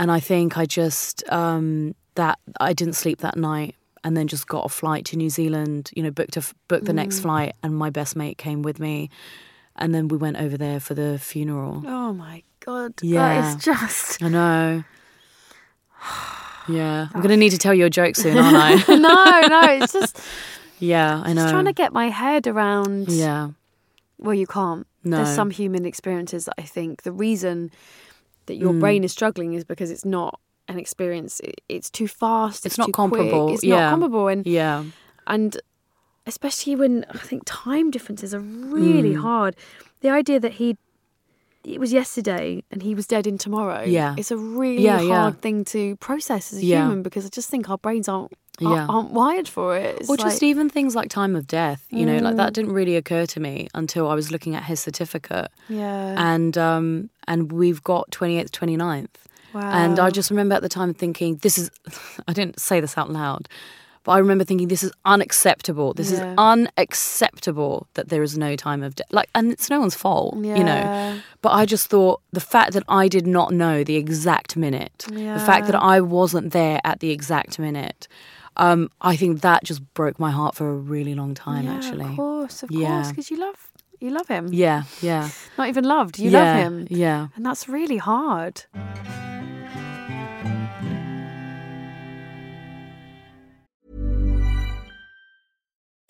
And 0.00 0.10
I 0.10 0.18
think 0.18 0.56
I 0.56 0.64
just, 0.64 1.22
um, 1.30 1.94
that 2.14 2.38
I 2.58 2.72
didn't 2.72 2.94
sleep 2.94 3.18
that 3.20 3.36
night 3.36 3.74
and 4.02 4.16
then 4.16 4.28
just 4.28 4.46
got 4.48 4.64
a 4.64 4.68
flight 4.70 5.04
to 5.06 5.16
New 5.16 5.28
Zealand, 5.28 5.90
you 5.94 6.02
know, 6.02 6.10
booked 6.10 6.38
a, 6.38 6.42
booked 6.68 6.86
the 6.86 6.94
next 6.94 7.20
flight 7.20 7.54
and 7.62 7.76
my 7.76 7.90
best 7.90 8.16
mate 8.16 8.38
came 8.38 8.62
with 8.62 8.80
me. 8.80 9.10
And 9.76 9.94
then 9.94 10.08
we 10.08 10.16
went 10.16 10.38
over 10.38 10.56
there 10.56 10.80
for 10.80 10.94
the 10.94 11.18
funeral. 11.18 11.82
Oh 11.86 12.14
my 12.14 12.42
god. 12.64 12.94
Yeah. 13.02 13.42
That 13.42 13.56
is 13.58 13.64
just 13.64 14.22
I 14.22 14.28
know. 14.28 14.84
Yeah, 16.68 17.08
I'm 17.12 17.20
gonna 17.20 17.36
need 17.38 17.50
to 17.50 17.58
tell 17.58 17.74
you 17.74 17.86
a 17.86 17.90
joke 17.90 18.14
soon, 18.14 18.38
aren't 18.44 18.56
I? 18.56 18.94
no, 18.94 19.48
no. 19.48 19.82
It's 19.82 19.92
just, 19.92 20.20
yeah, 20.78 21.20
I 21.24 21.32
know. 21.32 21.42
I'm 21.42 21.46
just 21.46 21.48
trying 21.50 21.64
to 21.64 21.72
get 21.72 21.92
my 21.92 22.10
head 22.10 22.46
around. 22.46 23.08
Yeah, 23.08 23.50
Well, 24.18 24.34
you 24.34 24.46
can't. 24.46 24.86
No. 25.02 25.16
There's 25.16 25.34
some 25.34 25.50
human 25.50 25.84
experiences 25.84 26.44
that 26.44 26.54
I 26.58 26.62
think 26.62 27.02
the 27.02 27.12
reason 27.12 27.72
that 28.50 28.56
your 28.64 28.72
Mm. 28.74 28.80
brain 28.84 29.00
is 29.04 29.12
struggling 29.18 29.50
is 29.58 29.64
because 29.72 29.90
it's 29.94 30.04
not 30.18 30.32
an 30.68 30.78
experience. 30.84 31.40
It's 31.68 31.90
too 31.98 32.08
fast. 32.22 32.58
It's 32.66 32.74
It's, 32.74 32.78
not 32.78 32.86
too 32.88 32.92
quick, 32.92 33.10
comparable, 33.10 33.46
It's 33.54 33.64
yeah. 33.64 33.80
not 33.80 33.90
comparable, 33.94 34.26
and 34.32 34.40
yeah, 34.46 34.84
and 35.34 35.50
especially 36.26 36.74
when 36.82 36.94
I 37.10 37.18
think 37.30 37.42
time 37.46 37.90
differences 37.90 38.30
are 38.36 38.40
really 38.78 39.14
Mm. 39.14 39.22
hard. 39.28 39.52
The 40.04 40.10
idea 40.20 40.38
that 40.40 40.54
he 40.60 40.76
it 41.62 41.78
was 41.78 41.92
yesterday 41.92 42.64
and 42.70 42.82
he 42.82 42.94
was 42.94 43.06
dead 43.06 43.26
in 43.26 43.36
tomorrow. 43.36 43.82
Yeah. 43.84 44.14
it's 44.16 44.30
a 44.30 44.36
really 44.62 44.82
Yeah, 44.82 44.96
hard 45.14 45.34
yeah. 45.34 45.40
thing 45.44 45.58
to 45.74 45.96
process 45.96 46.44
as 46.54 46.58
a 46.60 46.64
human 46.64 47.02
because 47.02 47.26
I 47.26 47.28
just 47.28 47.50
think 47.50 47.68
our 47.68 47.76
brains 47.76 48.08
aren't, 48.08 48.32
Yeah. 48.60 48.86
aren't 48.88 49.10
wired 49.10 49.48
for 49.48 49.76
it. 49.76 49.96
It's 50.00 50.08
or 50.10 50.16
just 50.16 50.36
like- 50.42 50.42
even 50.50 50.68
things 50.68 50.94
like 50.94 51.08
time 51.08 51.34
of 51.34 51.46
death. 51.46 51.84
You 51.90 52.04
know, 52.06 52.18
like 52.18 52.34
Mm. 52.34 52.36
that 52.38 52.52
didn't 52.52 52.72
really 52.72 52.96
occur 52.96 53.26
to 53.26 53.40
me 53.40 53.68
until 53.74 54.08
I 54.08 54.14
was 54.14 54.30
looking 54.30 54.54
at 54.54 54.64
his 54.64 54.80
certificate, 54.80 55.50
yeah. 55.68 56.14
and 56.32 56.56
um, 56.58 57.10
and 57.26 57.50
we've 57.52 57.82
got 57.82 58.10
28th, 58.10 58.50
29th, 58.50 59.08
Wow. 59.54 59.60
and 59.72 59.98
I 59.98 60.10
just 60.10 60.30
remember 60.30 60.54
at 60.54 60.62
the 60.62 60.68
time 60.68 60.92
thinking, 60.94 61.36
this 61.42 61.56
is. 61.58 61.70
I 62.28 62.32
didn't 62.32 62.60
say 62.60 62.80
this 62.80 62.96
out 62.98 63.10
loud. 63.10 63.48
But 64.02 64.12
I 64.12 64.18
remember 64.18 64.44
thinking 64.44 64.68
this 64.68 64.82
is 64.82 64.92
unacceptable. 65.04 65.92
This 65.92 66.10
Yeah. 66.10 66.30
is 66.32 66.38
unacceptable 66.38 67.86
that 67.94 68.08
there 68.08 68.22
is 68.22 68.36
no 68.38 68.56
time 68.56 68.82
of 68.82 68.94
death. 68.94 69.06
Like, 69.10 69.28
and 69.34 69.52
it's 69.52 69.68
no 69.70 69.78
one's 69.78 69.94
fault, 69.94 70.36
yeah. 70.42 70.56
you 70.56 70.64
know. 70.64 71.20
But 71.42 71.50
I 71.52 71.66
just 71.66 71.88
thought 71.88 72.22
the 72.32 72.40
fact 72.40 72.72
that 72.72 72.82
I 72.88 73.08
did 73.08 73.26
not 73.26 73.52
know 73.52 73.84
the 73.84 73.96
exact 73.96 74.56
minute, 74.56 75.06
yeah. 75.12 75.34
the 75.34 75.44
fact 75.44 75.66
that 75.66 75.74
I 75.76 76.00
wasn't 76.00 76.52
there 76.52 76.80
at 76.82 77.00
the 77.00 77.10
exact 77.10 77.58
minute, 77.58 78.08
um, 78.56 78.90
I 79.00 79.16
think 79.16 79.40
that 79.42 79.64
just 79.64 79.82
broke 79.94 80.18
my 80.18 80.30
heart 80.30 80.54
for 80.54 80.68
a 80.70 80.74
really 80.74 81.14
long 81.14 81.34
time. 81.34 81.64
yeah, 81.64 81.74
actually, 81.74 82.06
of 82.06 82.16
course, 82.16 82.62
of 82.62 82.70
Yeah. 82.70 82.88
course, 82.94 83.08
because 83.10 83.30
you 83.30 83.38
love 83.38 83.70
you 84.00 84.10
love 84.10 84.28
him. 84.28 84.48
yeah, 84.52 84.84
yeah, 85.02 85.28
Not 85.58 85.68
even 85.68 85.84
loved, 85.84 86.18
you 86.18 86.30
yeah, 86.30 86.38
love 86.44 86.54
him, 86.54 86.86
Yeah, 86.90 87.28
and 87.36 87.44
that's 87.44 87.68
really 87.68 87.98
hard. 87.98 88.64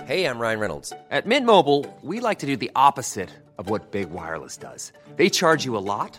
Hey, 0.04 0.24
I'm 0.24 0.38
Ryan 0.38 0.58
Reynolds. 0.58 0.92
At 1.10 1.26
Mint 1.26 1.46
Mobile, 1.46 1.86
we 2.02 2.20
like 2.20 2.38
to 2.40 2.46
do 2.46 2.56
the 2.56 2.70
opposite 2.74 3.30
of 3.58 3.68
what 3.70 3.90
Big 3.92 4.10
Wireless 4.10 4.56
does. 4.56 4.92
They 5.16 5.28
charge 5.28 5.64
you 5.64 5.76
a 5.76 5.78
lot, 5.78 6.18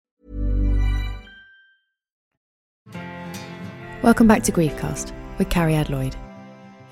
Welcome 4.03 4.27
back 4.27 4.41
to 4.43 4.51
Griefcast 4.51 5.11
with 5.37 5.49
Cariad 5.49 5.89
Lloyd. 5.89 6.15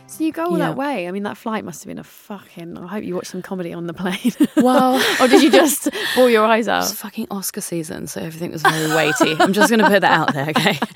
So 0.08 0.24
you 0.24 0.32
go 0.32 0.46
all 0.46 0.58
Yeah. 0.58 0.70
that 0.70 0.76
way. 0.78 1.08
I 1.08 1.12
mean, 1.12 1.24
that 1.24 1.38
flight 1.38 1.64
must 1.64 1.84
have 1.84 1.88
been 1.88 2.00
a 2.00 2.04
fucking. 2.04 2.78
I 2.80 2.88
hope 2.88 3.04
you 3.04 3.14
watched 3.16 3.30
some 3.32 3.42
comedy 3.44 3.74
on 3.74 3.86
the 3.88 3.94
plane. 3.94 4.32
Well- 4.58 5.02
or 5.22 5.28
did 5.28 5.42
you 5.44 5.52
just 5.52 5.88
bawl 6.16 6.30
your 6.30 6.46
eyes 6.46 6.68
out? 6.68 6.84
It's 6.84 6.94
fucking 6.94 7.28
Oscar 7.32 7.62
season, 7.62 8.08
so 8.08 8.22
everything 8.22 8.52
was 8.52 8.62
very 8.64 8.88
weighty. 8.94 9.36
I'm 9.40 9.54
just 9.54 9.70
going 9.70 9.80
to 9.82 9.88
put 9.88 10.02
that 10.02 10.12
out 10.12 10.34
there, 10.34 10.50
okay? 10.50 10.80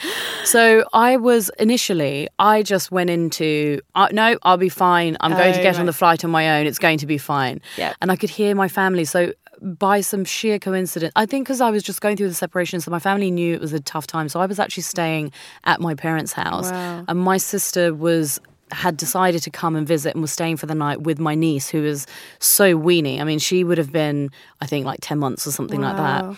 So 0.45 0.83
I 0.91 1.15
was 1.15 1.49
initially, 1.57 2.27
I 2.37 2.63
just 2.63 2.91
went 2.91 3.09
into, 3.09 3.79
uh, 3.95 4.09
no, 4.11 4.37
I'll 4.43 4.57
be 4.57 4.67
fine. 4.67 5.15
I'm 5.21 5.31
going 5.31 5.53
to 5.53 5.59
Oh, 5.61 5.63
get 5.63 5.79
on 5.79 5.85
the 5.85 5.93
flight 5.93 6.25
on 6.25 6.31
my 6.31 6.59
own. 6.59 6.67
It's 6.67 6.79
going 6.79 6.97
to 6.97 7.05
be 7.07 7.17
fine. 7.17 7.61
Yeah. 7.77 7.93
And 8.01 8.11
I 8.11 8.17
could 8.17 8.29
hear 8.29 8.53
my 8.53 8.67
family. 8.67 9.05
So 9.05 9.31
by 9.63 10.01
some 10.01 10.25
sheer 10.25 10.59
coincidence. 10.59 11.11
I 11.15 11.25
think 11.25 11.45
because 11.45 11.61
I 11.61 11.69
was 11.71 11.83
just 11.83 12.01
going 12.01 12.17
through 12.17 12.27
the 12.27 12.33
separation, 12.33 12.81
so 12.81 12.91
my 12.91 12.99
family 12.99 13.31
knew 13.31 13.53
it 13.55 13.61
was 13.61 13.73
a 13.73 13.79
tough 13.79 14.05
time. 14.07 14.27
So 14.29 14.39
I 14.39 14.45
was 14.45 14.59
actually 14.59 14.83
staying 14.83 15.31
at 15.63 15.79
my 15.81 15.95
parents' 15.95 16.33
house, 16.33 16.69
Wow. 16.71 17.05
and 17.07 17.19
my 17.19 17.37
sister 17.37 17.93
was 17.93 18.39
had 18.71 18.97
decided 18.97 19.43
to 19.43 19.51
come 19.51 19.75
and 19.75 19.87
visit 19.87 20.13
and 20.15 20.21
was 20.21 20.31
staying 20.31 20.57
for 20.57 20.65
the 20.65 20.73
night 20.73 21.01
with 21.01 21.19
my 21.19 21.35
niece, 21.35 21.69
who 21.69 21.83
was 21.83 22.07
so 22.39 22.75
weeny. 22.75 23.21
I 23.21 23.23
mean, 23.23 23.37
she 23.37 23.63
would 23.63 23.77
have 23.77 23.91
been, 23.91 24.31
I 24.61 24.65
think, 24.65 24.85
like 24.85 24.99
ten 25.01 25.19
months 25.19 25.45
or 25.45 25.51
something 25.51 25.79
like 25.81 25.95
that. 25.97 26.35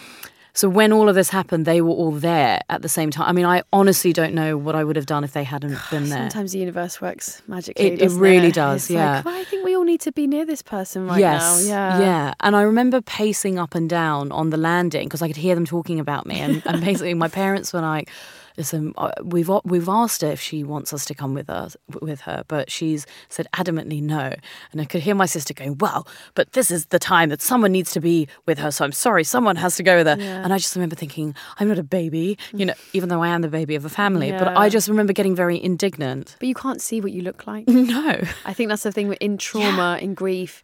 So 0.55 0.69
when 0.69 0.93
all 0.93 1.09
of 1.09 1.15
this 1.15 1.29
happened, 1.29 1.65
they 1.65 1.81
were 1.81 1.91
all 1.91 2.11
there 2.11 2.61
at 2.69 2.81
the 2.81 2.87
same 2.87 3.11
time. 3.11 3.27
I 3.27 3.33
mean, 3.33 3.45
I 3.45 3.61
honestly 3.73 4.13
don't 4.13 4.33
know 4.33 4.57
what 4.57 4.73
I 4.73 4.85
would 4.85 4.95
have 4.95 5.05
done 5.05 5.25
if 5.25 5.33
they 5.33 5.43
hadn't 5.43 5.77
been 5.91 6.07
there. 6.07 6.29
Sometimes 6.29 6.53
the 6.53 6.59
universe 6.59 7.01
works 7.01 7.41
magically. 7.45 7.85
It- 7.85 8.01
it 8.01 8.09
really 8.11 8.47
it? 8.47 8.53
does, 8.53 8.83
It's 8.83 8.91
yeah. 8.91 9.17
Like, 9.17 9.25
well, 9.25 9.35
I 9.35 9.43
think 9.43 9.65
we 9.65 9.75
all 9.75 9.83
need 9.83 9.99
to 10.01 10.13
be 10.13 10.27
near 10.27 10.45
this 10.45 10.61
person 10.61 11.07
right 11.07 11.19
yes, 11.19 11.41
now. 11.41 11.69
Yeah. 11.69 11.99
yeah. 11.99 12.33
And 12.39 12.55
I 12.55 12.61
remember 12.61 13.01
pacing 13.01 13.59
up 13.59 13.75
and 13.75 13.89
down 13.89 14.31
on 14.31 14.49
the 14.49 14.57
landing 14.57 15.07
because 15.07 15.21
I 15.21 15.27
could 15.27 15.35
hear 15.35 15.55
them 15.55 15.65
talking 15.65 15.99
about 15.99 16.25
me. 16.25 16.39
And, 16.39 16.61
and 16.65 16.79
basically, 16.81 17.13
my 17.15 17.27
parents 17.27 17.73
were 17.73 17.81
like, 17.81 18.09
"Listen, 18.57 18.93
uh, 18.97 19.11
we've 19.23 19.49
we've 19.63 19.89
asked 19.89 20.21
her 20.21 20.31
if 20.31 20.41
she 20.41 20.63
wants 20.63 20.93
us 20.93 21.05
to 21.05 21.13
come 21.13 21.33
with 21.33 21.49
us 21.49 21.75
with 22.01 22.21
her, 22.21 22.43
but 22.47 22.71
she's 22.71 23.05
said 23.29 23.47
adamantly 23.53 24.01
no." 24.01 24.33
And 24.71 24.81
I 24.81 24.85
could 24.85 25.01
hear 25.01 25.15
my 25.15 25.25
sister 25.25 25.53
going, 25.53 25.77
"Well, 25.79 26.07
but 26.33 26.51
this 26.53 26.71
is 26.71 26.87
the 26.87 26.99
time 26.99 27.29
that 27.29 27.41
someone 27.41 27.71
needs 27.71 27.91
to 27.91 27.99
be 27.99 28.27
with 28.45 28.57
her, 28.59 28.71
so 28.71 28.85
I'm 28.85 28.91
sorry, 28.91 29.23
someone 29.23 29.55
has 29.57 29.75
to 29.77 29.83
go 29.83 29.97
with 29.97 30.07
her." 30.07 30.17
And 30.19 30.53
I 30.53 30.57
just 30.57 30.75
remember 30.75 30.95
thinking, 30.95 31.35
"I'm 31.59 31.67
not 31.67 31.79
a 31.79 31.83
baby, 31.83 32.37
you 32.53 32.65
know, 32.65 32.73
even 32.93 33.09
though 33.09 33.21
I 33.23 33.29
am 33.29 33.41
the 33.41 33.47
baby 33.49 33.75
of 33.75 33.85
a 33.85 33.89
family." 33.89 34.31
But 34.31 34.57
I 34.57 34.69
just 34.69 34.87
remember 34.87 35.13
getting 35.13 35.35
very 35.35 35.61
indignant. 35.61 36.35
But 36.39 36.47
you 36.47 36.55
can't 36.55 36.81
see 36.81 37.01
what 37.01 37.11
you 37.11 37.21
look 37.21 37.45
like. 37.47 37.65
No. 37.95 38.19
I 38.45 38.53
think 38.53 38.69
that's 38.69 38.83
the 38.83 38.91
thing 38.91 39.07
with 39.09 39.19
in 39.21 39.37
trauma, 39.37 39.99
in 40.01 40.13
grief. 40.15 40.63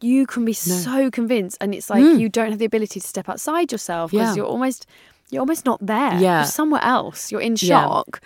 You 0.00 0.26
can 0.26 0.44
be 0.44 0.52
so 0.52 1.10
convinced, 1.10 1.56
and 1.60 1.74
it's 1.74 1.88
like 1.88 2.02
you 2.02 2.28
don't 2.28 2.50
have 2.50 2.58
the 2.58 2.64
ability 2.66 3.00
to 3.00 3.06
step 3.06 3.28
outside 3.28 3.72
yourself 3.72 4.10
because 4.10 4.28
Mm. 4.28 4.30
Yeah. 4.30 4.36
you're 4.36 4.46
almost 4.46 4.86
you're 5.30 5.40
almost 5.40 5.64
not 5.64 5.78
there. 5.84 6.14
Yeah. 6.20 6.38
You're 6.40 6.44
somewhere 6.46 6.82
else. 6.82 7.30
You're 7.30 7.40
in 7.42 7.52
Yeah. 7.58 7.68
shock, 7.82 8.20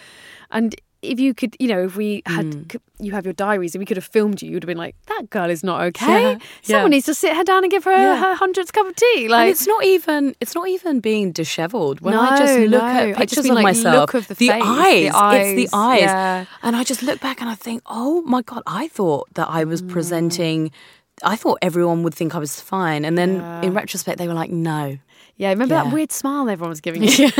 and 0.51 0.75
if 1.03 1.19
you 1.19 1.35
could, 1.35 1.57
you 1.59 1.67
know, 1.67 1.83
if 1.87 1.97
we 1.97 2.23
had 2.27 2.47
Mm. 2.47 2.71
c- 2.73 2.79
you 3.01 3.11
have 3.11 3.25
your 3.27 3.33
diaries 3.33 3.75
and 3.75 3.81
we 3.83 3.87
could 3.87 3.97
have 3.97 4.05
filmed 4.07 4.41
you, 4.41 4.49
you'd 4.53 4.63
have 4.63 4.69
been 4.69 4.79
like, 4.79 4.95
that 5.09 5.29
girl 5.31 5.51
is 5.51 5.65
not 5.65 5.81
okay. 5.89 6.23
Yeah, 6.23 6.39
Someone 6.63 6.93
yeah. 6.93 6.97
needs 6.97 7.07
to 7.07 7.15
sit 7.15 7.35
her 7.35 7.43
down 7.43 7.65
and 7.65 7.73
give 7.73 7.83
her 7.83 7.91
Yeah. 7.91 8.19
her 8.21 8.35
hundredth 8.37 8.73
cup 8.73 8.87
of 8.87 8.95
tea. 8.95 9.23
and 9.23 9.31
Like 9.33 9.51
it's 9.51 9.67
not 9.67 9.83
even 9.85 10.37
it's 10.41 10.55
not 10.55 10.69
even 10.69 11.01
being 11.01 11.33
dishevelled. 11.33 12.01
When 12.03 12.15
I 12.15 12.39
just 12.39 12.57
look 12.71 12.83
no. 12.83 12.87
at 13.11 13.17
pictures 13.17 13.47
of 13.47 13.57
like, 13.57 13.65
myself, 13.65 13.97
look 13.97 14.15
of 14.15 14.29
the 14.29 14.37
face, 14.37 14.47
the 14.49 14.53
eyes, 14.63 15.11
it's 15.13 15.73
the 15.73 15.77
eyes, 15.77 16.01
yeah. 16.03 16.45
and 16.63 16.77
I 16.77 16.85
just 16.85 17.03
look 17.03 17.19
back 17.21 17.41
and 17.41 17.51
I 17.51 17.57
think, 17.57 17.83
oh 17.87 18.23
my 18.23 18.43
god, 18.43 18.63
I 18.69 18.87
thought 18.87 19.27
that 19.35 19.49
I 19.51 19.65
Mm. 19.65 19.69
was 19.71 19.83
presenting. 19.83 20.71
I 21.25 21.35
thought 21.37 21.59
everyone 21.63 22.05
would 22.05 22.15
think 22.15 22.35
I 22.37 22.39
was 22.39 22.61
fine, 22.61 23.05
and 23.05 23.19
then 23.19 23.31
in 23.65 23.75
retrospect, 23.75 24.19
they 24.19 24.29
were 24.29 24.35
like, 24.35 24.51
"No, 24.51 24.99
Yeah, 25.37 25.49
remember 25.49 25.75
that 25.75 25.93
weird 25.93 26.13
smile 26.13 26.49
everyone 26.49 26.69
was 26.71 26.81
giving 26.81 27.03
you? 27.09 27.31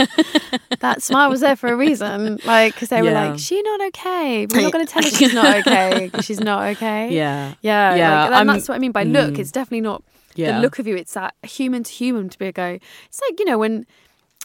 that 0.81 1.03
smile 1.03 1.29
was 1.31 1.41
there 1.41 1.57
for 1.57 1.69
a 1.71 1.77
reason. 1.77 2.39
Like, 2.45 2.75
because 2.75 2.89
they 2.89 3.03
were 3.03 3.13
like, 3.13 3.39
she's 3.39 3.63
not 3.63 3.81
okay. 3.89 4.47
We're 4.47 4.63
not 4.63 4.73
going 4.73 4.85
to 4.87 4.93
tell 4.93 5.03
her 5.03 5.09
she's 5.11 5.35
not 5.35 5.57
okay. 5.67 6.11
she's 6.21 6.41
not 6.41 6.69
okay. 6.77 7.15
yeah, 7.15 7.55
Yeah. 7.63 7.95
Yeah, 7.95 8.29
Like, 8.29 8.41
and 8.41 8.49
that's 8.49 8.69
what 8.69 8.75
I 8.75 8.79
mean 8.79 8.93
by 8.93 9.05
look. 9.05 9.35
mm. 9.35 9.39
It's 9.39 9.53
definitely 9.53 9.83
not 9.83 10.03
Yeah. 10.35 10.57
the 10.57 10.61
look 10.63 10.79
of 10.79 10.87
you. 10.87 10.97
It's 10.97 11.15
that 11.15 11.35
human 11.43 11.85
to 11.85 11.93
human 11.93 12.29
to 12.31 12.39
be 12.39 12.47
a 12.47 12.53
go. 12.53 12.79
It's 13.07 13.21
like, 13.29 13.39
you 13.39 13.45
know, 13.45 13.59
when 13.59 13.87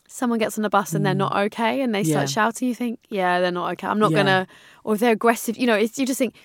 someone 0.08 0.40
gets 0.40 0.58
on 0.58 0.62
the 0.62 0.70
bus 0.70 0.94
and 0.94 1.06
they're 1.06 1.14
not 1.16 1.36
okay 1.36 1.82
and 1.82 1.94
they 1.96 2.04
start 2.04 2.26
Mm. 2.28 2.30
Yeah. 2.30 2.34
shouting, 2.44 2.68
you 2.68 2.76
think, 2.76 3.00
yeah, 3.10 3.40
they're 3.40 3.52
not 3.52 3.72
okay. 3.74 3.88
I'm 3.88 4.00
not 4.00 4.12
Yeah. 4.12 4.16
going 4.24 4.26
to, 4.28 4.48
or 4.84 4.94
if 4.96 5.00
they're 5.00 5.12
aggressive, 5.14 5.58
you 5.58 5.66
know, 5.68 5.76
it's, 5.76 5.98
you 5.98 6.06
just 6.06 6.18
think, 6.20 6.36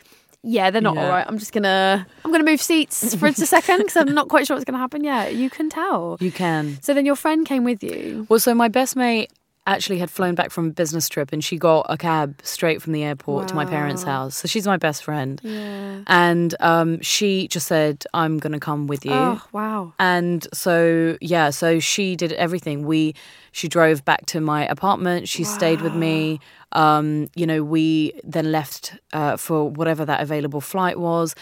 yeah, 0.43 0.71
they're 0.71 0.81
not 0.83 0.95
Yeah. 0.97 1.05
all 1.05 1.09
right. 1.11 1.27
I'm 1.27 1.39
just 1.39 1.53
to, 1.65 2.07
I'm 2.25 2.31
to 2.45 2.51
move 2.51 2.61
seats 2.61 3.15
for 3.19 3.29
just 3.29 3.43
a 3.43 3.47
second 3.47 3.79
because 3.79 3.97
I'm 3.97 4.15
not 4.15 4.29
quite 4.29 4.47
sure 4.47 4.57
what's 4.57 4.65
to 4.75 4.79
happen. 4.81 5.05
Yeah, 5.05 5.29
you 5.29 5.49
can 5.51 5.69
tell. 5.71 6.17
you 6.21 6.33
can." 6.33 6.79
So 6.83 6.95
then 6.95 7.07
your 7.07 7.17
friend 7.17 7.47
came 7.47 7.65
with 7.65 7.83
you. 7.83 8.27
Well, 8.29 8.39
so 8.41 8.55
my 8.55 8.69
best 8.69 8.97
mate 8.97 9.31
actually 9.67 9.99
had 9.99 10.11
flown 10.11 10.35
back 10.35 10.51
from 10.51 10.67
a 10.69 10.71
business 10.71 11.09
trip, 11.09 11.33
and 11.33 11.43
she 11.45 11.57
got 11.57 11.87
a 11.89 11.97
cab 11.97 12.41
straight 12.43 12.83
from 12.83 12.93
the 12.93 13.03
airport 13.05 13.49
to 13.49 13.55
my 13.55 13.65
parents' 13.65 14.03
house. 14.03 14.35
So 14.37 14.49
she's 14.49 14.67
my 14.67 14.77
best 14.77 15.05
friend, 15.05 15.41
Yeah. 15.45 16.03
and 16.09 16.55
um, 16.61 17.01
she 17.01 17.47
just 17.49 17.67
said, 17.69 18.05
"I'm 18.13 18.39
going 18.39 18.53
to 18.53 18.61
come 18.61 18.87
with 18.89 19.05
you." 19.05 19.13
Oh, 19.13 19.43
wow. 19.53 19.95
And 19.99 20.47
so 20.53 21.17
yeah, 21.21 21.51
so 21.51 21.79
she 21.79 22.17
did 22.17 22.33
everything. 22.33 22.85
We 22.87 23.15
she 23.53 23.69
drove 23.69 24.05
back 24.05 24.27
to 24.27 24.41
my 24.41 24.67
apartment. 24.67 25.29
She 25.29 25.45
stayed 25.45 25.81
with 25.81 25.95
me. 25.95 26.41
Um, 26.73 27.29
you 27.37 27.47
know, 27.47 27.63
we 27.63 28.13
then 28.25 28.51
left 28.51 28.95
uh, 29.13 29.37
for 29.37 29.69
whatever 29.71 30.05
that 30.05 30.21
available 30.21 30.61
flight 30.61 30.99
was, 30.99 31.35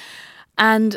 and. 0.59 0.97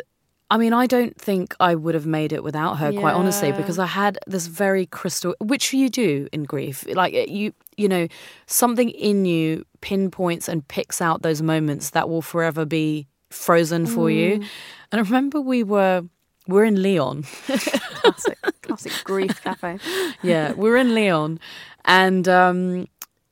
I 0.50 0.58
mean, 0.58 0.72
I 0.72 0.86
don't 0.86 1.18
think 1.18 1.54
I 1.58 1.74
would 1.74 1.94
have 1.94 2.06
made 2.06 2.32
it 2.32 2.44
without 2.44 2.74
her, 2.74 2.92
quite 2.92 3.14
honestly, 3.14 3.50
because 3.52 3.78
I 3.78 3.86
had 3.86 4.18
this 4.26 4.46
very 4.46 4.86
crystal, 4.86 5.34
which 5.40 5.72
you 5.72 5.88
do 5.88 6.28
in 6.32 6.44
grief. 6.44 6.84
Like 6.86 7.14
eh, 7.14 7.26
you, 7.28 7.54
you 7.76 7.88
know, 7.88 8.08
something 8.46 8.90
in 8.90 9.24
you 9.24 9.64
pinpoints 9.80 10.48
and 10.48 10.66
picks 10.68 11.00
out 11.00 11.22
those 11.22 11.40
moments 11.40 11.90
that 11.90 12.08
will 12.08 12.22
forever 12.22 12.64
be 12.66 13.08
frozen 13.30 13.86
for 13.86 14.10
you. 14.10 14.38
Mm. 14.38 14.46
And 14.92 15.00
I 15.00 15.02
remember 15.02 15.40
we 15.40 15.62
were, 15.62 16.02
we're 16.46 16.64
in 16.64 16.82
Leon, 16.82 17.22
Classic, 17.46 18.38
classic 18.62 18.92
grief 19.02 19.42
cafe. 19.42 19.78
yeah, 20.22 20.52
we're 20.52 20.76
in 20.76 20.94
Leon, 20.94 21.40
and 21.86 22.28
um, 22.28 22.86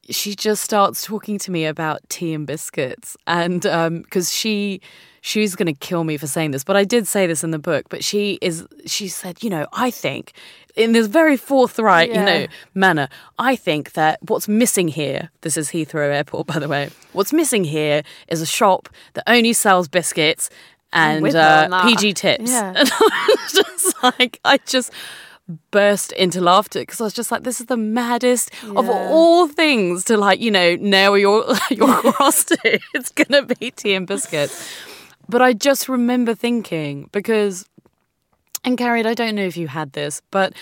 she 0.08 0.34
just 0.34 0.64
starts 0.64 1.04
talking 1.04 1.38
to 1.38 1.50
me 1.50 1.66
about 1.66 2.00
tea 2.08 2.32
and 2.32 2.46
biscuits, 2.46 3.18
and 3.26 3.66
um, 3.66 4.00
because 4.00 4.32
she 4.32 4.80
she's 5.22 5.54
going 5.54 5.66
to 5.66 5.72
kill 5.72 6.04
me 6.04 6.18
for 6.18 6.26
saying 6.26 6.50
this, 6.50 6.64
but 6.64 6.76
I 6.76 6.84
did 6.84 7.08
say 7.08 7.26
this 7.26 7.42
in 7.42 7.52
the 7.52 7.58
book. 7.58 7.86
But 7.88 8.04
she 8.04 8.38
is, 8.42 8.66
she 8.84 9.08
said, 9.08 9.42
you 9.42 9.48
know, 9.48 9.66
I 9.72 9.90
think 9.90 10.32
in 10.76 10.92
this 10.92 11.06
very 11.06 11.36
forthright, 11.36 12.08
you 12.08 12.22
know, 12.22 12.46
manner, 12.74 13.08
I 13.38 13.56
think 13.56 13.92
that 13.92 14.18
what's 14.22 14.48
missing 14.48 14.88
here. 14.88 15.30
This 15.40 15.56
is 15.56 15.70
Heathrow 15.70 16.12
Airport, 16.12 16.48
by 16.48 16.58
the 16.58 16.68
way. 16.68 16.90
What's 17.12 17.32
missing 17.32 17.64
here 17.64 18.02
is 18.28 18.42
a 18.42 18.46
shop 18.46 18.88
that 19.14 19.24
only 19.26 19.54
sells 19.54 19.88
biscuits. 19.88 20.50
And 20.92 21.34
uh. 21.34 21.86
PG 21.86 22.12
tips. 22.14 22.50
Yeah. 22.50 22.74
And 22.76 22.90
I 22.92 23.36
was 23.38 23.52
just 23.52 24.02
like, 24.02 24.40
I 24.44 24.58
just 24.66 24.92
burst 25.70 26.12
into 26.12 26.40
laughter 26.40 26.80
because 26.80 27.00
I 27.00 27.04
was 27.04 27.14
just 27.14 27.30
like, 27.30 27.44
this 27.44 27.60
is 27.60 27.66
the 27.66 27.76
maddest 27.76 28.50
of 28.76 28.88
all 28.88 29.48
things 29.48 30.04
to 30.04 30.16
like, 30.16 30.40
you 30.40 30.50
know, 30.50 30.76
nail 30.76 31.16
your 31.16 31.44
your 31.70 31.94
cross 32.12 32.44
to. 32.44 32.80
It's 32.92 33.10
gonna 33.10 33.42
be 33.42 33.70
tea 33.70 33.94
and 33.94 34.06
biscuits. 34.06 34.70
But 35.32 35.40
I 35.40 35.54
just 35.54 35.88
remember 35.88 36.34
thinking 36.34 37.08
because, 37.10 37.64
and 38.64 38.76
Cariad, 38.76 39.06
I 39.06 39.14
don't 39.14 39.34
know 39.34 39.46
if 39.46 39.56
you 39.56 39.66
had 39.66 39.92
this, 39.94 40.20
but 40.30 40.52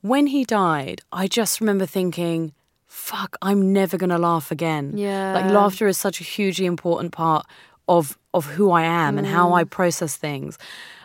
when 0.00 0.26
he 0.26 0.44
died, 0.44 1.00
I 1.12 1.28
just 1.28 1.60
remember 1.60 1.86
thinking. 1.86 2.52
Fuck, 2.88 3.36
I'm 3.42 3.72
never 3.74 3.96
gonna 3.98 4.18
laugh 4.18 4.50
again. 4.50 4.84
Yeah. 4.96 5.34
Like 5.34 5.50
laughter 5.52 5.86
is 5.86 5.98
such 5.98 6.20
a 6.20 6.24
hugely 6.24 6.64
important 6.66 7.12
part 7.12 7.44
of 7.88 8.16
of 8.32 8.46
who 8.56 8.70
I 8.70 8.82
am 8.84 9.18
and 9.18 9.26
how 9.26 9.52
I 9.52 9.64
Mm. 9.64 9.70
process 9.70 10.16
things. 10.16 10.56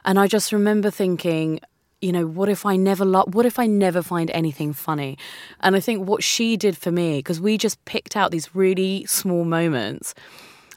And 0.05 0.17
I 0.17 0.25
just 0.27 0.51
remember 0.53 0.89
thinking, 0.89 1.59
you 2.01 2.11
know, 2.13 2.25
what 2.25 2.47
if 2.49 2.65
I 2.65 2.75
never 2.77 3.03
lo- 3.05 3.29
what 3.35 3.45
if 3.45 3.59
I 3.59 3.67
never 3.67 4.01
find 4.01 4.31
anything 4.31 4.71
funny? 4.73 5.17
And 5.59 5.75
I 5.75 5.79
think 5.81 6.07
what 6.07 6.23
she 6.23 6.55
did 6.57 6.75
for 6.77 6.91
me 6.91 7.19
because 7.19 7.39
we 7.41 7.57
just 7.57 7.77
picked 7.85 8.15
out 8.15 8.31
these 8.31 8.55
really 8.55 9.05
small 9.05 9.43
moments 9.43 10.13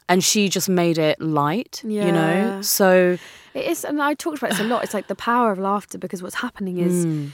and 0.07 0.23
she 0.23 0.49
just 0.49 0.69
made 0.69 0.97
it 0.97 1.19
light, 1.19 1.81
you 1.83 2.11
know? 2.11 2.61
So 2.61 3.17
It 3.53 3.65
is, 3.65 3.85
and 3.85 4.01
I 4.01 4.13
talked 4.15 4.37
about 4.39 4.51
this 4.51 4.59
a 4.59 4.63
lot. 4.65 4.83
It's 4.83 4.93
like 4.93 5.07
the 5.07 5.15
power 5.15 5.51
of 5.51 5.57
laughter 5.59 5.97
because 5.97 6.21
what's 6.21 6.35
happening 6.35 6.77
is 6.79 7.05
Mm. 7.05 7.29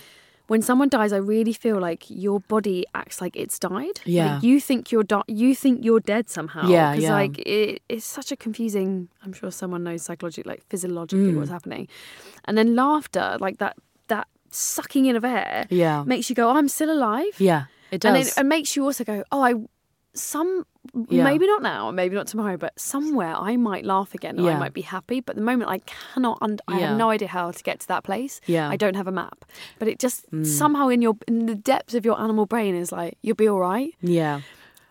when 0.48 0.62
someone 0.62 0.88
dies, 0.90 1.12
I 1.14 1.18
really 1.18 1.54
feel 1.54 1.80
like 1.80 2.04
your 2.10 2.40
body 2.42 2.86
acts 2.94 3.20
like 3.22 3.36
it's 3.36 3.58
died. 3.58 4.02
Yeah. 4.06 4.36
Like 4.36 4.44
you 4.44 4.60
think 4.62 4.92
you're 4.92 5.04
di- 5.14 5.24
you 5.28 5.56
think 5.56 5.84
you're 5.84 6.00
dead 6.14 6.30
somehow. 6.30 6.68
Yeah, 6.68 6.92
Because 6.92 7.04
yeah. 7.10 7.14
like 7.22 7.40
it, 7.40 7.82
it's 7.90 8.06
such 8.06 8.32
a 8.32 8.36
confusing. 8.36 9.08
I'm 9.24 9.34
sure 9.34 9.52
someone 9.52 9.84
knows 9.84 10.04
psychologically, 10.04 10.52
like 10.54 10.64
physiologically, 10.70 11.32
Mm. 11.34 11.38
what's 11.38 11.50
happening, 11.58 11.88
and 12.46 12.56
then 12.58 12.76
laughter, 12.76 13.38
like 13.40 13.58
that 13.58 13.76
that 14.08 14.28
sucking 14.52 15.06
in 15.06 15.16
of 15.16 15.24
air, 15.26 15.66
Yeah. 15.70 16.04
makes 16.06 16.30
you 16.30 16.36
go, 16.36 16.50
oh, 16.50 16.56
I'm 16.58 16.68
still 16.70 16.92
alive. 16.92 17.34
yeah, 17.40 17.64
it 17.90 18.06
and 18.06 18.16
does. 18.16 18.28
it, 18.38 18.42
it 18.42 18.46
makes 18.46 18.76
you 18.76 18.84
also 18.86 19.04
go, 19.04 19.24
oh, 19.32 19.42
I 19.42 19.54
some 20.14 20.66
Yeah. 21.10 21.24
maybe 21.24 21.46
not 21.48 21.62
now, 21.62 21.92
maybe 21.92 22.16
not 22.16 22.28
tomorrow, 22.28 22.58
but 22.58 22.78
somewhere 22.80 23.36
I 23.36 23.56
might 23.56 23.86
laugh 23.86 24.14
again 24.16 24.40
or 24.40 24.50
I 24.50 24.58
might 24.58 24.74
be 24.74 24.82
happy. 24.82 25.22
But 25.22 25.36
the 25.36 25.42
moment 25.42 25.70
I 25.70 25.80
cannot, 25.80 26.38
und- 26.42 26.62
I 26.68 26.80
Yeah. 26.80 26.88
have 26.90 26.98
no 26.98 27.10
idea 27.12 27.28
how 27.28 27.52
to 27.52 27.64
get 27.64 27.80
to 27.82 27.88
that 27.90 28.04
place. 28.04 28.42
Yeah. 28.48 28.68
Mm. 28.68 28.72
I 28.74 28.78
don't 28.78 28.96
have 28.96 29.08
a 29.08 29.12
map, 29.12 29.46
but 29.80 29.88
it 29.88 30.00
just 30.00 30.26
somehow 30.44 30.88
in 30.90 31.02
your 31.02 31.16
in 31.28 31.46
the 31.46 31.56
depths 31.56 31.94
of 31.94 32.04
your 32.06 32.20
animal 32.20 32.46
brain 32.46 32.76
is 32.76 32.92
like 32.92 33.18
you'll 33.22 33.36
be 33.36 33.48
all 33.48 33.60
right. 33.60 33.94
yeah. 34.02 34.42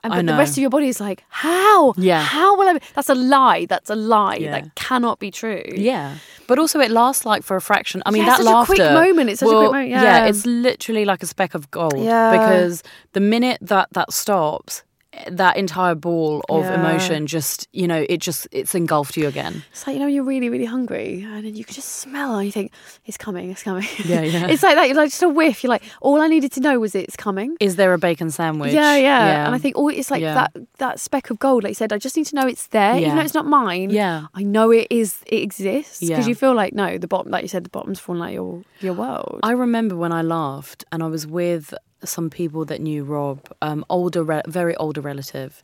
And 0.02 0.14
but 0.14 0.24
the 0.32 0.38
rest 0.38 0.52
of 0.56 0.58
your 0.62 0.70
body 0.70 0.88
is 0.88 0.98
like, 0.98 1.24
how? 1.28 1.92
Yeah. 1.98 2.22
How 2.22 2.56
will 2.56 2.66
I? 2.70 2.72
Be? 2.72 2.80
That's 2.94 3.10
a 3.10 3.14
lie. 3.14 3.66
That's 3.66 3.90
a 3.90 3.94
lie. 3.94 4.36
Yeah. 4.36 4.52
That 4.52 4.74
cannot 4.74 5.18
be 5.18 5.30
true. 5.30 5.62
Yeah, 5.74 6.14
but 6.46 6.58
also 6.58 6.80
it 6.80 6.90
lasts 6.90 7.26
like 7.26 7.42
for 7.42 7.54
a 7.54 7.60
fraction. 7.60 8.02
I 8.06 8.10
mean, 8.10 8.22
Yeah, 8.22 8.30
that 8.30 8.38
such 8.38 8.46
a 8.46 8.50
laughter. 8.50 8.74
quick 8.76 8.92
moment. 8.92 9.28
It's 9.28 9.40
such 9.40 9.48
a 9.50 9.52
quick 9.52 9.72
moment, 9.72 9.90
yeah. 9.90 10.24
it's 10.24 10.46
literally 10.46 11.04
like 11.04 11.22
a 11.22 11.26
speck 11.26 11.54
of 11.54 11.70
gold. 11.70 11.98
Yeah. 11.98 12.30
Because 12.32 12.82
the 13.12 13.20
minute 13.20 13.58
that 13.60 13.88
that 13.92 14.10
stops, 14.14 14.84
that 15.28 15.56
entire 15.56 15.94
ball 15.96 16.40
of 16.48 16.64
Yeah. 16.64 16.78
emotion 16.80 17.26
just 17.26 17.66
you 17.72 17.88
know 17.88 18.06
it 18.08 18.18
just 18.18 18.46
it's 18.52 18.74
engulfed 18.76 19.16
you 19.16 19.26
again. 19.26 19.64
It's 19.72 19.84
like 19.86 19.94
you 19.94 20.00
know 20.00 20.06
you're 20.06 20.22
really 20.24 20.48
really 20.48 20.64
hungry 20.66 21.22
and 21.26 21.44
then 21.44 21.56
you 21.56 21.64
can 21.64 21.74
just 21.74 21.88
smell 21.96 22.36
and 22.36 22.46
you 22.46 22.52
think 22.52 22.72
it's 23.06 23.16
coming, 23.16 23.50
it's 23.50 23.62
coming. 23.64 23.86
Yeah, 24.04 24.22
yeah. 24.22 24.46
it's 24.46 24.62
like 24.62 24.76
that. 24.76 24.86
You're 24.86 24.96
like 24.96 25.11
just 25.11 25.22
a 25.22 25.28
whiff. 25.28 25.64
You're 25.64 25.70
like 25.70 25.82
all 26.00 26.20
I 26.22 26.28
needed 26.28 26.52
to 26.52 26.61
know 26.61 26.78
was 26.78 26.94
it's 26.94 27.16
coming. 27.16 27.56
Is 27.58 27.74
there 27.76 27.92
a 27.92 27.98
bacon 27.98 28.30
sandwich? 28.30 28.72
Yeah, 28.72 28.96
yeah, 28.96 29.46
And 29.46 29.54
I 29.54 29.58
think 29.58 29.76
all 29.76 29.88
it's 29.88 30.11
like 30.12 30.22
Yeah. 30.22 30.34
that 30.34 30.56
that 30.78 31.00
speck 31.00 31.30
of 31.30 31.38
gold. 31.40 31.64
Like 31.64 31.72
you 31.72 31.74
said, 31.74 31.92
I 31.92 31.98
just 31.98 32.16
need 32.16 32.26
to 32.26 32.36
know 32.36 32.46
it's 32.46 32.68
there, 32.68 32.94
yeah. 32.96 33.06
even 33.06 33.16
though 33.16 33.22
it's 33.24 33.34
not 33.34 33.46
mine. 33.46 33.90
Yeah. 33.90 34.26
I 34.34 34.44
know 34.44 34.70
it 34.70 34.86
is. 34.90 35.16
It 35.26 35.42
exists 35.42 35.98
because 36.00 36.11
Yeah. 36.24 36.26
you 36.26 36.34
feel 36.36 36.54
like 36.54 36.72
no, 36.72 36.98
the 36.98 37.08
bottom, 37.08 37.32
like 37.32 37.42
you 37.42 37.48
said, 37.48 37.64
the 37.64 37.70
bottom's 37.70 37.98
falling 37.98 38.22
out 38.22 38.32
your 38.32 38.62
your 38.80 38.94
world. 38.94 39.40
I 39.42 39.52
remember 39.52 39.96
when 39.96 40.12
I 40.12 40.22
laughed 40.22 40.84
and 40.92 41.02
I 41.02 41.08
was 41.08 41.26
with 41.26 41.74
some 42.02 42.30
people 42.30 42.64
that 42.64 42.80
knew 42.80 43.04
Rob, 43.04 43.40
um, 43.61 43.84
older, 43.90 44.24
re- 44.24 44.40
very 44.48 44.74
older 44.76 44.99
relative, 45.01 45.62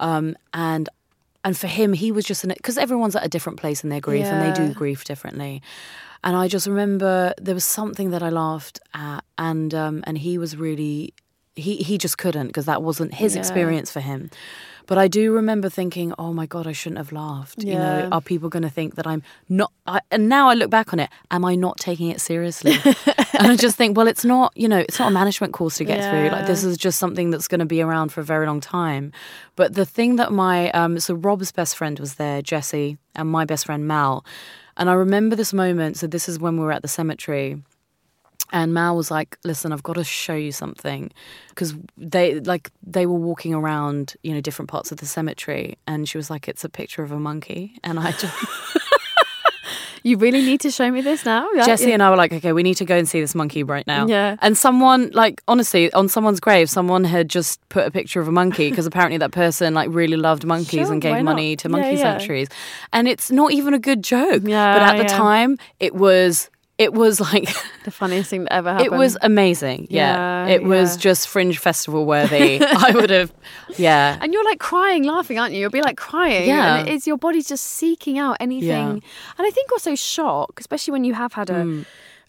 um, 0.00 0.36
and 0.52 0.88
and 1.44 1.56
for 1.56 1.68
him, 1.68 1.92
he 1.92 2.10
was 2.12 2.24
just 2.24 2.46
because 2.46 2.76
everyone's 2.76 3.14
at 3.16 3.24
a 3.24 3.28
different 3.28 3.58
place 3.60 3.84
in 3.84 3.90
their 3.90 4.00
grief 4.00 4.32
and 4.32 4.40
they 4.42 4.52
do 4.52 4.72
grief 4.74 5.04
differently. 5.04 5.62
And 6.24 6.34
I 6.36 6.48
just 6.48 6.66
remember 6.66 7.32
there 7.40 7.54
was 7.54 7.64
something 7.64 8.10
that 8.10 8.22
I 8.22 8.28
laughed 8.28 8.80
at, 8.92 9.20
and 9.38 9.72
um, 9.74 10.02
and 10.06 10.18
he 10.18 10.36
was 10.36 10.56
really 10.56 11.14
he 11.54 11.76
he 11.76 11.96
just 11.96 12.18
couldn't 12.18 12.48
because 12.48 12.66
that 12.66 12.82
wasn't 12.82 13.14
his 13.14 13.34
Yeah. 13.34 13.40
experience 13.40 13.90
for 13.92 14.00
him. 14.00 14.30
But 14.88 14.96
I 14.96 15.06
do 15.06 15.32
remember 15.34 15.68
thinking, 15.68 16.14
oh 16.18 16.32
my 16.32 16.46
god, 16.46 16.66
I 16.66 16.72
shouldn't 16.72 16.96
have 16.96 17.12
laughed. 17.12 17.62
You 17.62 17.74
know, 17.74 18.08
are 18.10 18.22
people 18.22 18.48
going 18.48 18.62
to 18.62 18.70
think 18.70 18.94
that 18.94 19.06
I'm 19.06 19.22
not? 19.46 19.70
I, 19.86 20.00
and 20.10 20.30
now 20.30 20.48
I 20.48 20.54
look 20.54 20.70
back 20.70 20.94
on 20.94 20.98
it, 20.98 21.10
am 21.30 21.44
I 21.44 21.56
not 21.56 21.76
taking 21.76 22.08
it 22.08 22.22
seriously? 22.22 22.72
and 23.06 23.52
I 23.52 23.56
just 23.56 23.76
think, 23.76 23.98
well, 23.98 24.08
it's 24.08 24.24
not. 24.24 24.50
You 24.56 24.66
know, 24.66 24.78
it's 24.78 24.98
not 24.98 25.08
a 25.08 25.10
management 25.10 25.52
course 25.52 25.76
to 25.76 25.84
get 25.84 26.02
through. 26.08 26.30
Like 26.30 26.46
this 26.46 26.64
is 26.64 26.78
just 26.78 26.98
something 26.98 27.30
that's 27.30 27.48
going 27.48 27.58
to 27.58 27.66
be 27.66 27.82
around 27.82 28.12
for 28.12 28.22
a 28.22 28.24
very 28.24 28.46
long 28.46 28.62
time. 28.62 29.12
But 29.56 29.74
the 29.74 29.84
thing 29.84 30.16
that 30.16 30.32
my 30.32 30.70
um, 30.70 30.98
so 30.98 31.14
Rob's 31.14 31.52
best 31.52 31.76
friend 31.76 32.00
was 32.00 32.14
there, 32.14 32.40
Jesse, 32.40 32.96
and 33.14 33.28
my 33.28 33.44
best 33.44 33.66
friend 33.66 33.86
Mal, 33.86 34.24
and 34.78 34.88
I 34.88 34.94
remember 34.94 35.36
this 35.36 35.52
moment. 35.52 35.98
So 35.98 36.06
this 36.06 36.30
is 36.30 36.38
when 36.38 36.56
we 36.56 36.64
were 36.64 36.72
at 36.72 36.80
the 36.80 36.88
cemetery. 36.88 37.62
And 38.50 38.72
Mal 38.72 38.96
was 38.96 39.10
like, 39.10 39.38
"Listen, 39.44 39.72
I've 39.72 39.82
got 39.82 39.94
to 39.96 40.04
show 40.04 40.34
you 40.34 40.52
something," 40.52 41.10
because 41.50 41.74
they 41.96 42.40
like 42.40 42.70
they 42.82 43.06
were 43.06 43.18
walking 43.18 43.52
around, 43.54 44.14
you 44.22 44.32
know, 44.32 44.40
different 44.40 44.70
parts 44.70 44.90
of 44.92 44.98
the 44.98 45.06
cemetery, 45.06 45.76
and 45.86 46.08
she 46.08 46.16
was 46.16 46.30
like, 46.30 46.48
"It's 46.48 46.64
a 46.64 46.68
picture 46.68 47.02
of 47.02 47.12
a 47.12 47.18
monkey," 47.18 47.74
and 47.84 47.98
I 47.98 48.12
just 48.12 48.34
you 50.02 50.16
really 50.16 50.42
need 50.42 50.60
to 50.60 50.70
show 50.70 50.90
me 50.90 51.00
this 51.00 51.24
now. 51.24 51.48
Yeah, 51.54 51.66
Jesse 51.66 51.88
yeah. 51.88 51.94
and 51.94 52.02
I 52.02 52.10
were 52.10 52.16
like, 52.16 52.32
"Okay, 52.32 52.52
we 52.52 52.62
need 52.62 52.76
to 52.76 52.84
go 52.84 52.96
and 52.96 53.08
see 53.08 53.20
this 53.20 53.34
monkey 53.34 53.62
right 53.62 53.86
now." 53.86 54.06
Yeah. 54.06 54.36
And 54.40 54.56
someone, 54.56 55.10
like, 55.12 55.42
honestly, 55.48 55.92
on 55.92 56.08
someone's 56.08 56.40
grave, 56.40 56.70
someone 56.70 57.04
had 57.04 57.28
just 57.28 57.60
put 57.68 57.86
a 57.86 57.90
picture 57.90 58.20
of 58.20 58.28
a 58.28 58.32
monkey 58.32 58.70
because 58.70 58.86
apparently 58.86 59.18
that 59.18 59.32
person 59.32 59.74
like 59.74 59.88
really 59.90 60.16
loved 60.16 60.44
monkeys 60.44 60.86
Sure, 60.86 60.92
and 60.92 61.02
gave 61.02 61.22
money 61.22 61.56
to 61.56 61.68
monkey 61.68 61.96
yeah. 61.96 62.02
sanctuaries, 62.02 62.48
and 62.92 63.08
it's 63.08 63.30
not 63.30 63.52
even 63.52 63.74
a 63.74 63.78
good 63.78 64.02
joke. 64.02 64.42
Yeah, 64.44 64.74
But 64.74 64.82
at 64.82 65.02
the 65.02 65.08
time, 65.08 65.58
it 65.80 65.94
was. 65.94 66.50
It 66.78 66.94
was 66.94 67.20
like 67.20 67.48
the 67.84 67.90
funniest 67.90 68.30
thing 68.30 68.44
that 68.44 68.52
ever 68.52 68.70
happened. 68.70 68.86
It 68.92 68.96
was 68.96 69.16
amazing. 69.20 69.88
Yeah. 69.90 70.46
Yeah, 70.46 70.54
it 70.54 70.62
was 70.62 70.94
yeah. 70.94 71.00
just 71.00 71.28
fringe 71.28 71.58
festival 71.58 72.06
worthy. 72.06 72.60
I 72.64 72.92
would 72.94 73.10
have, 73.10 73.32
yeah. 73.76 74.16
And 74.20 74.32
you're 74.32 74.44
like 74.44 74.60
crying, 74.60 75.02
laughing, 75.02 75.38
aren't 75.38 75.54
you? 75.54 75.60
You'll 75.60 75.70
be 75.70 75.82
like 75.82 75.96
crying. 75.96 76.48
Yeah. 76.48 76.78
And 76.78 76.88
it's 76.88 77.06
your 77.06 77.18
body's 77.18 77.48
just 77.48 77.64
seeking 77.64 78.18
out 78.18 78.36
anything. 78.38 78.68
Yeah. 78.68 78.90
And 78.90 79.02
I 79.46 79.50
think 79.50 79.72
also 79.72 79.94
shock, 79.96 80.60
especially 80.60 80.92
when 80.92 81.04
you 81.04 81.14
have 81.14 81.32
had 81.32 81.50
a, 81.50 81.64
Mm. 81.64 81.84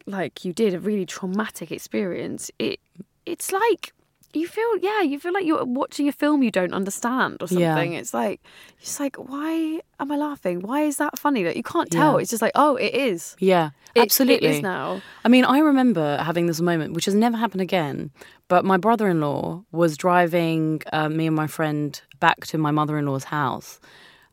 like 0.08 0.44
you 0.44 0.52
did, 0.52 0.74
a 0.74 0.80
really 0.80 1.06
traumatic 1.06 1.72
experience. 1.72 2.50
It 2.58 2.80
It's 3.28 3.52
like, 3.52 3.94
you 4.34 4.48
feel, 4.48 4.78
yeah, 4.82 5.02
you 5.02 5.20
feel 5.20 5.34
like 5.34 5.46
you're 5.46 5.66
watching 5.66 6.08
a 6.08 6.12
film 6.12 6.44
you 6.44 6.52
don't 6.52 6.74
understand 6.74 7.38
or 7.42 7.48
something 7.48 7.94
Yeah. 7.94 8.00
It's 8.00 8.14
like, 8.14 8.42
it's 8.80 9.00
like, 9.00 9.16
why 9.16 9.82
am 10.00 10.12
I 10.12 10.18
laughing? 10.18 10.62
Why 10.62 10.82
is 10.84 10.98
that 10.98 11.18
funny? 11.18 11.44
That 11.44 11.58
you 11.58 11.64
can't 11.64 11.90
tell. 11.90 12.14
Yeah. 12.14 12.22
It's 12.22 12.30
just 12.30 12.42
like, 12.42 12.52
oh, 12.56 12.76
it 12.76 12.94
is. 12.94 13.36
Yeah, 13.40 13.72
It- 13.96 14.02
absolutely. 14.02 14.48
It 14.48 14.56
is 14.58 14.62
now. 14.62 15.02
I 15.26 15.30
mean, 15.30 15.46
I 15.46 15.60
remember 15.60 16.18
having 16.18 16.46
this 16.46 16.62
moment, 16.62 16.94
which 16.94 17.06
has 17.06 17.16
never 17.16 17.38
happened 17.38 17.62
again. 17.62 18.12
But 18.48 18.66
my 18.66 18.78
brother 18.78 19.08
in 19.10 19.22
law 19.22 19.64
was 19.72 19.96
driving 19.98 20.82
uh, 20.94 21.10
me 21.10 21.28
and 21.28 21.36
my 21.36 21.48
friend 21.48 22.00
back 22.20 22.46
to 22.48 22.58
my 22.58 22.72
mother 22.72 22.98
in 22.98 23.06
law's 23.06 23.26
house. 23.26 23.80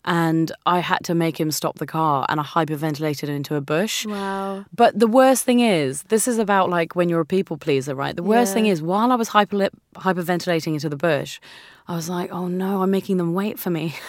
And 0.07 0.53
I 0.67 0.79
had 0.79 1.01
to 1.05 1.15
make 1.15 1.39
him 1.41 1.51
stop 1.51 1.79
the 1.79 1.87
car 1.87 2.25
and 2.29 2.39
I 2.39 2.45
hyperventilated 2.45 3.29
into 3.29 3.57
a 3.57 3.61
bush. 3.61 4.07
Wow. 4.07 4.65
But 4.75 4.97
the 4.99 5.09
worst 5.09 5.45
thing 5.45 5.61
is, 5.61 6.05
this 6.05 6.29
is 6.29 6.39
about 6.39 6.71
like 6.71 6.95
when 6.95 7.09
you're 7.09 7.21
a 7.21 7.27
people 7.27 7.57
pleaser, 7.57 7.95
right? 7.95 8.15
The 8.15 8.23
worst 8.23 8.51
Yeah. 8.51 8.55
thing 8.55 8.67
is, 8.67 8.81
while 8.81 9.11
I 9.11 9.17
was 9.17 9.29
hyper 9.29 9.69
hyperventilating 9.97 10.75
into 10.75 10.89
the 10.89 10.97
bush, 10.97 11.41
I 11.89 11.95
was 11.97 12.09
like, 12.09 12.31
oh 12.33 12.47
no, 12.47 12.83
I'm 12.83 12.91
making 12.91 13.17
them 13.17 13.35
wait 13.35 13.59
for 13.59 13.71
me. 13.71 13.95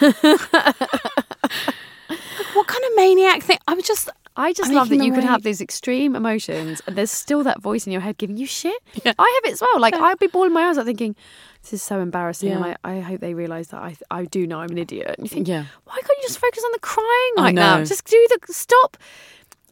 Like, 2.10 2.54
what 2.54 2.66
kind 2.66 2.84
of 2.84 2.87
maniac 2.98 3.42
thing? 3.42 3.58
I 3.66 3.74
was 3.74 3.84
just, 3.86 4.10
I 4.36 4.52
just 4.52 4.70
I'm 4.70 4.76
love 4.76 4.88
that 4.90 5.02
you 5.04 5.12
can 5.12 5.22
have 5.22 5.42
these 5.42 5.60
extreme 5.60 6.14
emotions 6.16 6.80
and 6.86 6.96
there's 6.96 7.10
still 7.10 7.42
that 7.44 7.60
voice 7.62 7.86
in 7.86 7.92
your 7.92 8.02
head 8.02 8.18
giving 8.18 8.36
you 8.36 8.46
shit. 8.46 8.80
Yeah. 9.04 9.12
I 9.18 9.40
have 9.42 9.50
it 9.50 9.52
as 9.54 9.60
well. 9.60 9.80
Like 9.80 9.94
I'd 9.94 10.18
be 10.18 10.26
bawling 10.26 10.52
my 10.52 10.64
eyes 10.68 10.78
out 10.78 10.86
thinking, 10.86 11.14
this 11.62 11.72
is 11.72 11.82
so 11.82 12.00
embarrassing 12.00 12.52
and 12.52 12.64
Yeah. 12.64 12.76
I, 12.84 12.96
I 12.96 13.00
hope 13.00 13.20
they 13.20 13.34
realise 13.34 13.68
that 13.68 13.82
I 13.82 13.96
I 14.10 14.24
do 14.26 14.46
know 14.46 14.60
I'm 14.60 14.70
an 14.70 14.78
idiot. 14.78 15.14
And 15.18 15.26
you 15.26 15.30
think, 15.30 15.48
Yeah. 15.48 15.64
why 15.84 15.94
can't 15.94 16.18
you 16.18 16.28
just 16.28 16.38
focus 16.38 16.62
on 16.64 16.72
the 16.72 16.80
crying 16.80 17.32
I 17.38 17.42
right 17.42 17.54
now? 17.54 17.84
Just 17.84 18.04
do 18.04 18.20
the 18.46 18.52
stop. 18.52 18.96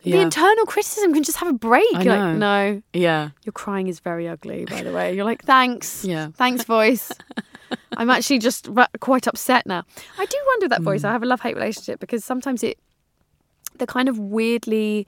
The 0.03 0.21
internal 0.21 0.67
criticism 0.67 1.13
can 1.15 1.25
just 1.25 1.39
have 1.39 1.49
a 1.49 1.53
break. 1.53 1.85
I 1.93 2.03
You're 2.03 2.17
know. 2.17 2.29
like, 2.31 2.37
no, 2.39 2.83
yeah. 2.93 3.31
your 3.45 3.53
crying 3.53 3.89
is 3.89 3.99
very 3.99 4.29
ugly, 4.29 4.65
by 4.65 4.83
the 4.85 4.93
way. 4.93 5.13
You're 5.17 5.25
like, 5.25 5.43
thanks. 5.45 6.05
Yeah. 6.05 6.29
Thanks, 6.37 6.63
voice. 6.63 7.11
I'm 7.97 8.09
actually 8.09 8.39
just 8.39 8.69
quite 9.01 9.27
upset 9.27 9.67
now. 9.67 9.83
I 10.17 10.25
do 10.27 10.37
wonder 10.47 10.69
that 10.69 10.81
Mm. 10.83 10.85
voice. 10.85 11.03
I 11.03 11.11
have 11.11 11.25
a 11.25 11.27
love 11.27 11.41
hate 11.41 11.57
relationship 11.57 11.99
because 11.99 12.25
sometimes 12.25 12.63
it, 12.63 12.79
the 13.79 13.87
kind 13.87 14.09
of 14.09 14.19
weirdly 14.19 15.07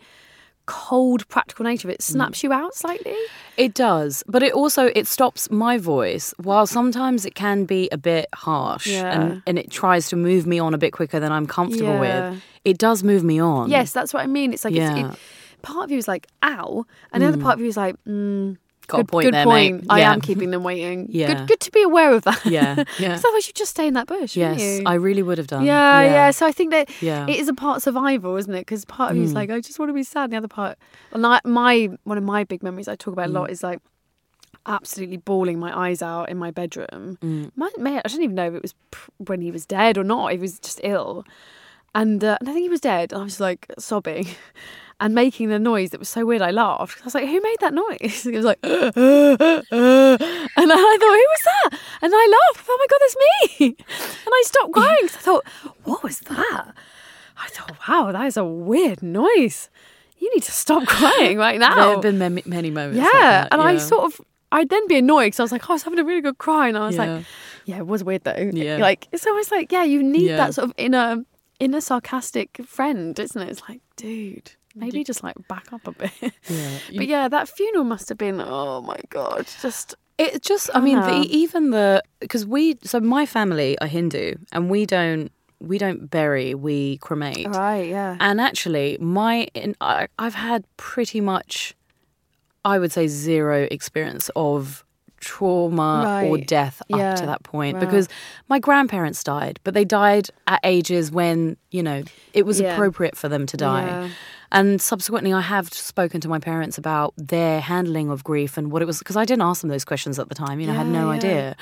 cold 0.67 1.27
practical 1.29 1.65
nature 1.65 1.89
of 1.89 1.93
Mm. 1.93 1.95
it 1.95 2.03
snaps 2.03 2.43
you 2.45 2.53
out 2.53 2.75
slightly. 2.75 3.17
It 3.57 3.73
does, 3.73 4.23
but 4.29 4.43
it 4.43 4.53
also 4.53 4.91
it 4.95 5.07
stops 5.07 5.51
my 5.51 5.79
voice. 5.79 6.35
While 6.37 6.67
sometimes 6.67 7.25
it 7.25 7.35
can 7.35 7.65
be 7.65 7.89
a 7.91 7.97
bit 7.97 8.27
harsh 8.35 8.87
Yeah. 8.87 9.11
and, 9.21 9.43
and 9.47 9.59
it 9.59 9.71
tries 9.71 10.09
to 10.11 10.17
move 10.17 10.47
me 10.47 10.59
on 10.59 10.75
a 10.75 10.79
bit 10.79 10.93
quicker 10.93 11.19
than 11.19 11.33
I'm 11.33 11.47
comfortable 11.47 11.95
Yeah. 12.05 12.31
with, 12.31 12.43
it 12.67 12.77
does 12.77 13.03
move 13.03 13.25
me 13.25 13.41
on. 13.41 13.71
Yes, 13.71 13.93
that's 13.93 14.13
what 14.13 14.23
I 14.23 14.27
mean. 14.27 14.53
It's 14.53 14.65
like 14.65 14.75
it's, 14.75 14.95
it, 15.15 15.19
part 15.63 15.85
of 15.85 15.91
you 15.91 15.97
is 15.97 16.07
like, 16.07 16.27
ow, 16.43 16.85
and 17.13 17.23
the 17.23 17.29
other 17.29 17.39
part 17.39 17.55
of 17.55 17.61
you 17.63 17.69
is 17.69 17.77
like, 17.79 17.97
mm, 18.07 18.59
Got 18.89 18.97
a 19.01 19.03
good, 19.05 19.09
point 19.09 19.25
good 19.27 19.35
there, 19.35 19.45
point. 19.45 19.87
I 19.89 20.01
Yeah. 20.01 20.13
am 20.13 20.21
keeping 20.21 20.51
them 20.51 20.63
waiting. 20.65 21.07
Yeah. 21.11 21.29
Good, 21.35 21.47
good 21.49 21.61
to 21.61 21.71
be 21.71 21.83
aware 21.83 22.13
of 22.13 22.25
that. 22.25 22.45
Yeah, 22.45 22.75
yeah. 22.77 22.85
Because 22.99 23.25
otherwise 23.25 23.47
you'd 23.47 23.55
just 23.57 23.71
stay 23.73 23.87
in 23.87 23.95
that 23.95 24.07
bush. 24.07 24.37
wouldn't 24.37 24.59
Yes? 24.61 24.81
I 24.87 24.95
really 24.95 25.23
would 25.23 25.39
have 25.39 25.47
done. 25.47 25.65
Yeah, 25.65 26.03
yeah, 26.03 26.31
So 26.31 26.47
I 26.47 26.53
think 26.53 26.71
that 26.73 26.91
Yeah. 27.01 27.27
Mm. 27.27 27.31
it 27.31 27.39
is 27.39 27.49
a 27.49 27.55
part 27.55 27.83
survival, 27.83 28.37
isn't 28.37 28.53
it? 28.55 28.61
Because 28.63 28.85
part 28.85 29.11
of 29.13 29.17
you 29.17 29.23
is 29.25 29.35
like, 29.35 29.51
I 29.51 29.61
just 29.61 29.79
want 29.79 29.91
to 29.91 29.95
be 29.95 30.03
sad. 30.03 30.25
And 30.25 30.33
the 30.33 30.37
other 30.39 30.49
part, 30.49 30.77
and 31.13 31.25
I, 31.27 31.41
my 31.45 31.91
one 32.05 32.19
of 32.19 32.25
my 32.25 32.45
big 32.45 32.63
memories 32.63 32.89
I 32.89 32.97
talk 32.97 33.13
about 33.13 33.27
a 33.29 33.31
Mm. 33.33 33.35
lot 33.35 33.51
is 33.51 33.63
like 33.63 33.81
absolutely 34.67 35.17
bawling 35.19 35.59
my 35.59 35.73
eyes 35.87 36.03
out 36.03 36.29
in 36.29 36.37
my 36.39 36.51
bedroom. 36.51 37.19
Mm. 37.23 37.51
My, 37.57 37.71
my, 37.79 37.99
I 38.05 38.09
don't 38.09 38.23
even 38.23 38.35
know 38.35 38.49
if 38.49 38.55
it 38.55 38.63
was 38.63 38.75
pr- 38.91 39.11
when 39.19 39.41
he 39.41 39.51
was 39.51 39.65
dead 39.67 39.97
or 39.99 40.05
not. 40.05 40.33
He 40.33 40.39
was 40.39 40.59
just 40.59 40.81
ill, 40.83 41.25
and, 41.95 42.23
uh, 42.23 42.37
and 42.41 42.49
I 42.49 42.53
think 42.53 42.65
he 42.65 42.69
was 42.69 42.81
dead. 42.81 43.13
And 43.13 43.21
I 43.21 43.25
was 43.25 43.39
like 43.41 43.67
sobbing. 43.79 44.29
And 45.01 45.15
making 45.15 45.49
the 45.49 45.61
noise 45.61 45.91
that 45.91 46.01
was 46.01 46.09
so 46.09 46.27
weird, 46.27 46.43
I 46.43 46.51
laughed. 46.51 46.99
I 47.01 47.05
was 47.05 47.15
like, 47.15 47.29
"Who 47.29 47.41
made 47.41 47.57
that 47.61 47.73
noise?" 47.73 48.27
It 48.27 48.35
was 48.35 48.45
like, 48.45 48.59
and 48.65 48.73
I 50.73 50.97
thought, 50.99 51.01
"Who 51.01 51.27
was 51.35 51.43
that?" 51.45 51.71
And 52.03 52.13
I 52.15 52.27
laughed. 52.37 52.59
I 52.59 52.63
thought, 52.63 52.73
"Oh 52.73 52.79
my 52.81 52.87
god, 52.91 53.01
that's 53.01 53.17
me!" 53.61 53.67
And 54.27 54.33
I 54.35 54.43
stopped 54.45 54.73
crying 54.73 54.97
'cause 55.03 55.17
I 55.17 55.21
thought, 55.21 55.45
"What 55.85 56.03
was 56.03 56.19
that?" 56.21 56.75
I 57.41 57.49
thought, 57.49 57.77
"Wow, 57.89 58.11
that 58.13 58.27
is 58.27 58.37
a 58.37 58.45
weird 58.45 59.03
noise. 59.03 59.71
You 60.19 60.33
need 60.35 60.43
to 60.43 60.53
stop 60.53 60.87
crying 60.89 61.39
right 61.47 61.59
now." 61.61 61.75
There 61.77 61.93
have 61.93 62.03
been 62.03 62.19
many, 62.19 62.43
many 62.45 62.71
moments. 62.71 62.99
like 63.01 63.13
yeah, 63.13 63.43
that, 63.43 63.53
and 63.53 63.63
I 63.63 63.77
sort 63.79 64.05
of, 64.05 64.21
I'd 64.51 64.69
then 64.69 64.87
be 64.89 64.97
annoyed 64.99 65.27
because 65.27 65.41
I 65.41 65.45
was 65.45 65.53
like, 65.53 65.69
"Oh, 65.71 65.75
I 65.75 65.75
was 65.75 65.85
having 65.85 66.01
a 66.01 66.05
really 66.05 66.23
good 66.23 66.39
cry," 66.39 66.67
and 66.69 66.77
I 66.77 66.87
was 66.89 66.97
Yeah. 66.97 67.05
like, 67.15 67.25
"Yeah, 67.67 67.79
it 67.79 67.87
was 67.87 68.03
weird 68.03 68.25
though." 68.25 68.51
Yeah. 68.53 68.79
like 68.79 69.07
it's 69.13 69.27
almost 69.27 69.53
like, 69.53 69.71
yeah, 69.71 69.85
you 69.85 70.03
need 70.03 70.31
Yeah. 70.31 70.39
that 70.39 70.55
sort 70.55 70.65
of 70.69 70.75
inner, 70.77 71.25
inner 71.61 71.81
sarcastic 71.81 72.61
friend, 72.67 73.17
isn't 73.19 73.41
it? 73.41 73.49
It's 73.49 73.63
like, 73.69 73.81
dude. 73.97 74.53
Maybe 74.79 75.05
just 75.05 75.23
like 75.23 75.37
back 75.49 75.73
up 75.73 75.87
a 75.87 75.93
bit. 75.93 76.11
Yeah. 76.49 76.79
But 76.97 77.07
yeah, 77.07 77.29
that 77.29 77.49
funeral 77.49 77.85
must 77.85 78.09
have 78.09 78.19
been, 78.19 78.41
oh 78.41 78.81
my 78.83 79.01
God, 79.11 79.47
just 79.61 79.95
It 80.19 80.43
just, 80.43 80.71
I 80.75 80.81
mean, 80.81 80.97
the, 80.97 81.03
uh-huh. 81.03 81.25
even 81.29 81.71
the 81.71 82.03
because 82.21 82.45
we, 82.47 82.79
so 82.83 82.99
my 83.01 83.27
family 83.27 83.79
are 83.81 83.87
Hindu, 83.87 84.35
and 84.53 84.69
we 84.71 84.87
don't, 84.87 85.31
we 85.61 85.77
don't 85.79 86.09
bury, 86.11 86.55
we 86.55 86.99
cremate. 86.99 87.47
right, 87.49 87.89
yeah. 87.89 88.17
And 88.21 88.41
actually, 88.41 88.97
my, 89.01 89.49
in, 89.55 89.75
I, 89.81 90.07
I've 90.19 90.35
had 90.35 90.65
pretty 90.77 91.21
much, 91.21 91.75
I 92.65 92.79
would 92.79 92.93
say, 92.93 93.07
zero 93.09 93.67
experience 93.71 94.31
of 94.37 94.85
trauma 95.21 96.23
or 96.27 96.39
death 96.39 96.81
up 96.93 96.99
Yeah. 96.99 97.15
to 97.17 97.27
that 97.27 97.43
point 97.43 97.75
Wow. 97.75 97.81
because 97.81 98.09
my 98.49 98.59
grandparents 98.61 99.23
died, 99.25 99.59
but 99.65 99.75
they 99.75 99.85
died 99.85 100.29
at 100.47 100.61
ages 100.65 101.11
when 101.11 101.57
you 101.73 101.83
know 101.83 102.03
it 102.35 102.47
was 102.47 102.61
Yeah. 102.61 102.75
appropriate 102.75 103.17
for 103.17 103.29
them 103.29 103.45
to 103.47 103.57
die. 103.57 103.87
Yeah. 103.87 104.09
And 104.51 104.81
subsequently, 104.81 105.33
I 105.33 105.41
have 105.43 105.73
spoken 105.73 106.21
to 106.23 106.29
my 106.29 106.39
parents 106.39 106.79
about 106.79 107.13
their 107.17 107.61
handling 107.61 108.11
of 108.11 108.25
grief 108.25 108.57
and 108.57 108.71
what 108.73 108.81
it 108.81 108.87
was 108.87 108.99
because 108.99 109.17
I 109.17 109.25
didn't 109.25 109.43
ask 109.43 109.61
them 109.61 109.71
those 109.71 109.85
questions 109.85 110.19
at 110.19 110.29
the 110.29 110.35
time. 110.35 110.61
You 110.61 110.67
know, 110.69 110.73
I 110.73 110.77
had 110.77 110.87
no 110.87 111.11
yeah. 111.11 111.17
idea. 111.17 111.57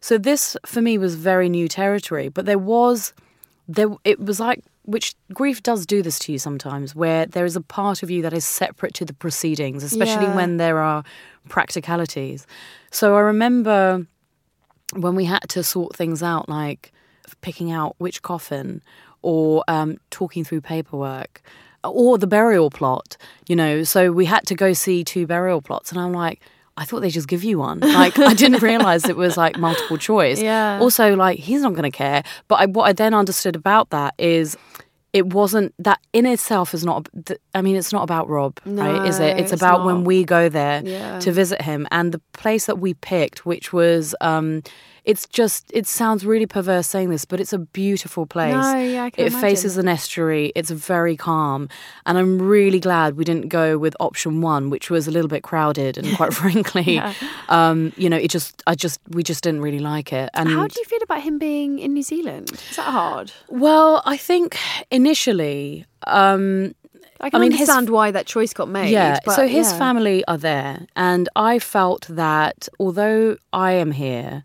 So 0.00 0.18
this 0.18 0.56
for 0.66 0.82
me 0.82 0.98
was 0.98 1.14
very 1.14 1.48
new 1.48 1.68
territory, 1.68 2.28
but 2.28 2.46
there 2.46 2.58
was 2.58 3.12
there 3.68 3.88
it 4.04 4.20
was 4.20 4.38
like 4.38 4.62
which 4.84 5.14
grief 5.32 5.62
does 5.62 5.84
do 5.84 6.00
this 6.00 6.18
to 6.20 6.32
you 6.32 6.38
sometimes 6.38 6.94
where 6.94 7.26
there 7.26 7.44
is 7.44 7.56
a 7.56 7.60
part 7.60 8.04
of 8.04 8.10
you 8.10 8.22
that 8.22 8.32
is 8.32 8.44
separate 8.44 8.94
to 8.94 9.04
the 9.04 9.12
proceedings, 9.14 9.82
especially 9.82 10.26
Yeah. 10.26 10.36
when 10.36 10.58
there 10.58 10.78
are 10.78 11.02
practicalities. 11.48 12.46
So 12.92 13.16
I 13.16 13.20
remember 13.20 14.06
when 14.94 15.16
we 15.16 15.24
had 15.24 15.48
to 15.48 15.64
sort 15.64 15.96
things 15.96 16.22
out 16.22 16.48
like 16.48 16.92
picking 17.40 17.72
out 17.72 17.96
which 17.98 18.22
coffin 18.22 18.82
or 19.22 19.64
um, 19.66 19.98
talking 20.10 20.44
through 20.44 20.60
paperwork 20.60 21.42
or 21.90 22.18
the 22.18 22.26
burial 22.26 22.70
plot, 22.70 23.16
you 23.48 23.56
know. 23.56 23.82
So 23.84 24.12
we 24.12 24.24
had 24.26 24.46
to 24.46 24.54
go 24.54 24.72
see 24.72 25.04
two 25.04 25.26
burial 25.26 25.60
plots, 25.62 25.90
and 25.92 26.00
I'm 26.00 26.12
like, 26.12 26.40
I 26.76 26.84
thought 26.84 27.00
they 27.00 27.10
just 27.10 27.28
give 27.28 27.42
you 27.44 27.58
one. 27.58 27.80
Like 27.80 28.18
I 28.18 28.34
didn't 28.34 28.62
realize 28.70 29.08
it 29.08 29.16
was 29.16 29.36
like 29.36 29.56
multiple 29.58 29.96
choice. 29.96 30.40
Yeah. 30.42 30.78
Also, 30.80 31.14
like 31.16 31.38
he's 31.38 31.62
not 31.62 31.70
going 31.72 31.90
to 31.90 31.90
care. 31.96 32.22
But 32.48 32.56
I, 32.60 32.66
what 32.66 32.84
I 32.84 32.92
then 32.92 33.14
understood 33.14 33.56
about 33.56 33.90
that 33.90 34.14
is. 34.18 34.56
It 35.12 35.32
wasn't 35.32 35.72
that 35.78 35.98
in 36.12 36.26
itself 36.26 36.74
is 36.74 36.84
not. 36.84 37.08
I 37.54 37.62
mean, 37.62 37.76
it's 37.76 37.90
not 37.90 38.02
about 38.02 38.28
Rob, 38.28 38.58
right? 38.66 39.06
Is 39.06 39.18
it? 39.18 39.38
It's, 39.38 39.50
it's 39.50 39.62
about 39.62 39.86
when 39.86 40.04
we 40.04 40.24
go 40.24 40.50
there 40.50 40.82
Yeah. 40.84 41.18
to 41.20 41.32
visit 41.32 41.62
him, 41.62 41.86
and 41.90 42.12
the 42.12 42.20
place 42.34 42.66
that 42.66 42.80
we 42.80 42.92
picked, 42.92 43.46
which 43.46 43.72
was, 43.72 44.14
um, 44.20 44.62
it's 45.06 45.26
just. 45.28 45.70
It 45.72 45.86
sounds 45.86 46.26
really 46.26 46.46
perverse 46.46 46.88
saying 46.88 47.10
this, 47.10 47.24
but 47.24 47.40
it's 47.40 47.52
a 47.52 47.58
beautiful 47.58 48.26
place. 48.26 48.52
No, 48.52 48.76
yeah, 48.76 49.04
I 49.04 49.10
can 49.10 49.24
it 49.24 49.32
faces 49.32 49.76
imagine. 49.76 49.88
an 49.88 49.94
estuary. 49.94 50.52
It's 50.56 50.70
very 50.70 51.16
calm, 51.16 51.68
and 52.04 52.18
I'm 52.18 52.42
really 52.42 52.80
glad 52.80 53.16
we 53.16 53.24
didn't 53.24 53.48
go 53.48 53.78
with 53.78 53.96
option 54.00 54.40
one, 54.40 54.68
which 54.68 54.90
was 54.90 55.06
a 55.06 55.12
little 55.12 55.28
bit 55.28 55.44
crowded 55.44 55.96
and 55.96 56.16
quite 56.16 56.34
frankly, 56.42 57.00
um, 57.48 57.92
you 57.96 58.10
know, 58.10 58.16
it 58.16 58.30
just. 58.30 58.62
I 58.66 58.74
just. 58.74 59.00
We 59.08 59.22
just 59.22 59.44
didn't 59.44 59.60
really 59.60 59.78
like 59.78 60.12
it. 60.12 60.28
And 60.34 60.48
How 60.48 60.66
do 60.66 60.74
you 60.78 60.84
feel 60.84 61.02
about 61.02 61.22
him 61.22 61.38
being 61.38 61.78
in 61.78 61.94
New 61.94 62.02
Zealand? 62.02 62.50
Is 62.50 62.76
that 62.76 62.90
hard? 62.90 63.32
well, 63.48 64.02
I 64.04 64.16
think 64.16 64.58
initially. 64.90 65.86
Um, 66.06 66.74
I 67.20 67.30
can 67.30 67.40
mean, 67.40 67.52
his- 67.52 67.60
understand 67.62 67.90
why 67.90 68.10
that 68.10 68.26
choice 68.26 68.52
got 68.52 68.68
made. 68.68 68.90
Yeah. 68.90 69.20
but 69.24 69.36
so 69.36 69.46
his 69.46 69.70
yeah. 69.70 69.78
family 69.78 70.24
are 70.26 70.36
there, 70.36 70.86
and 70.96 71.28
I 71.36 71.58
felt 71.60 72.06
that 72.08 72.68
although 72.78 73.38
I 73.52 73.72
am 73.72 73.92
here, 73.92 74.44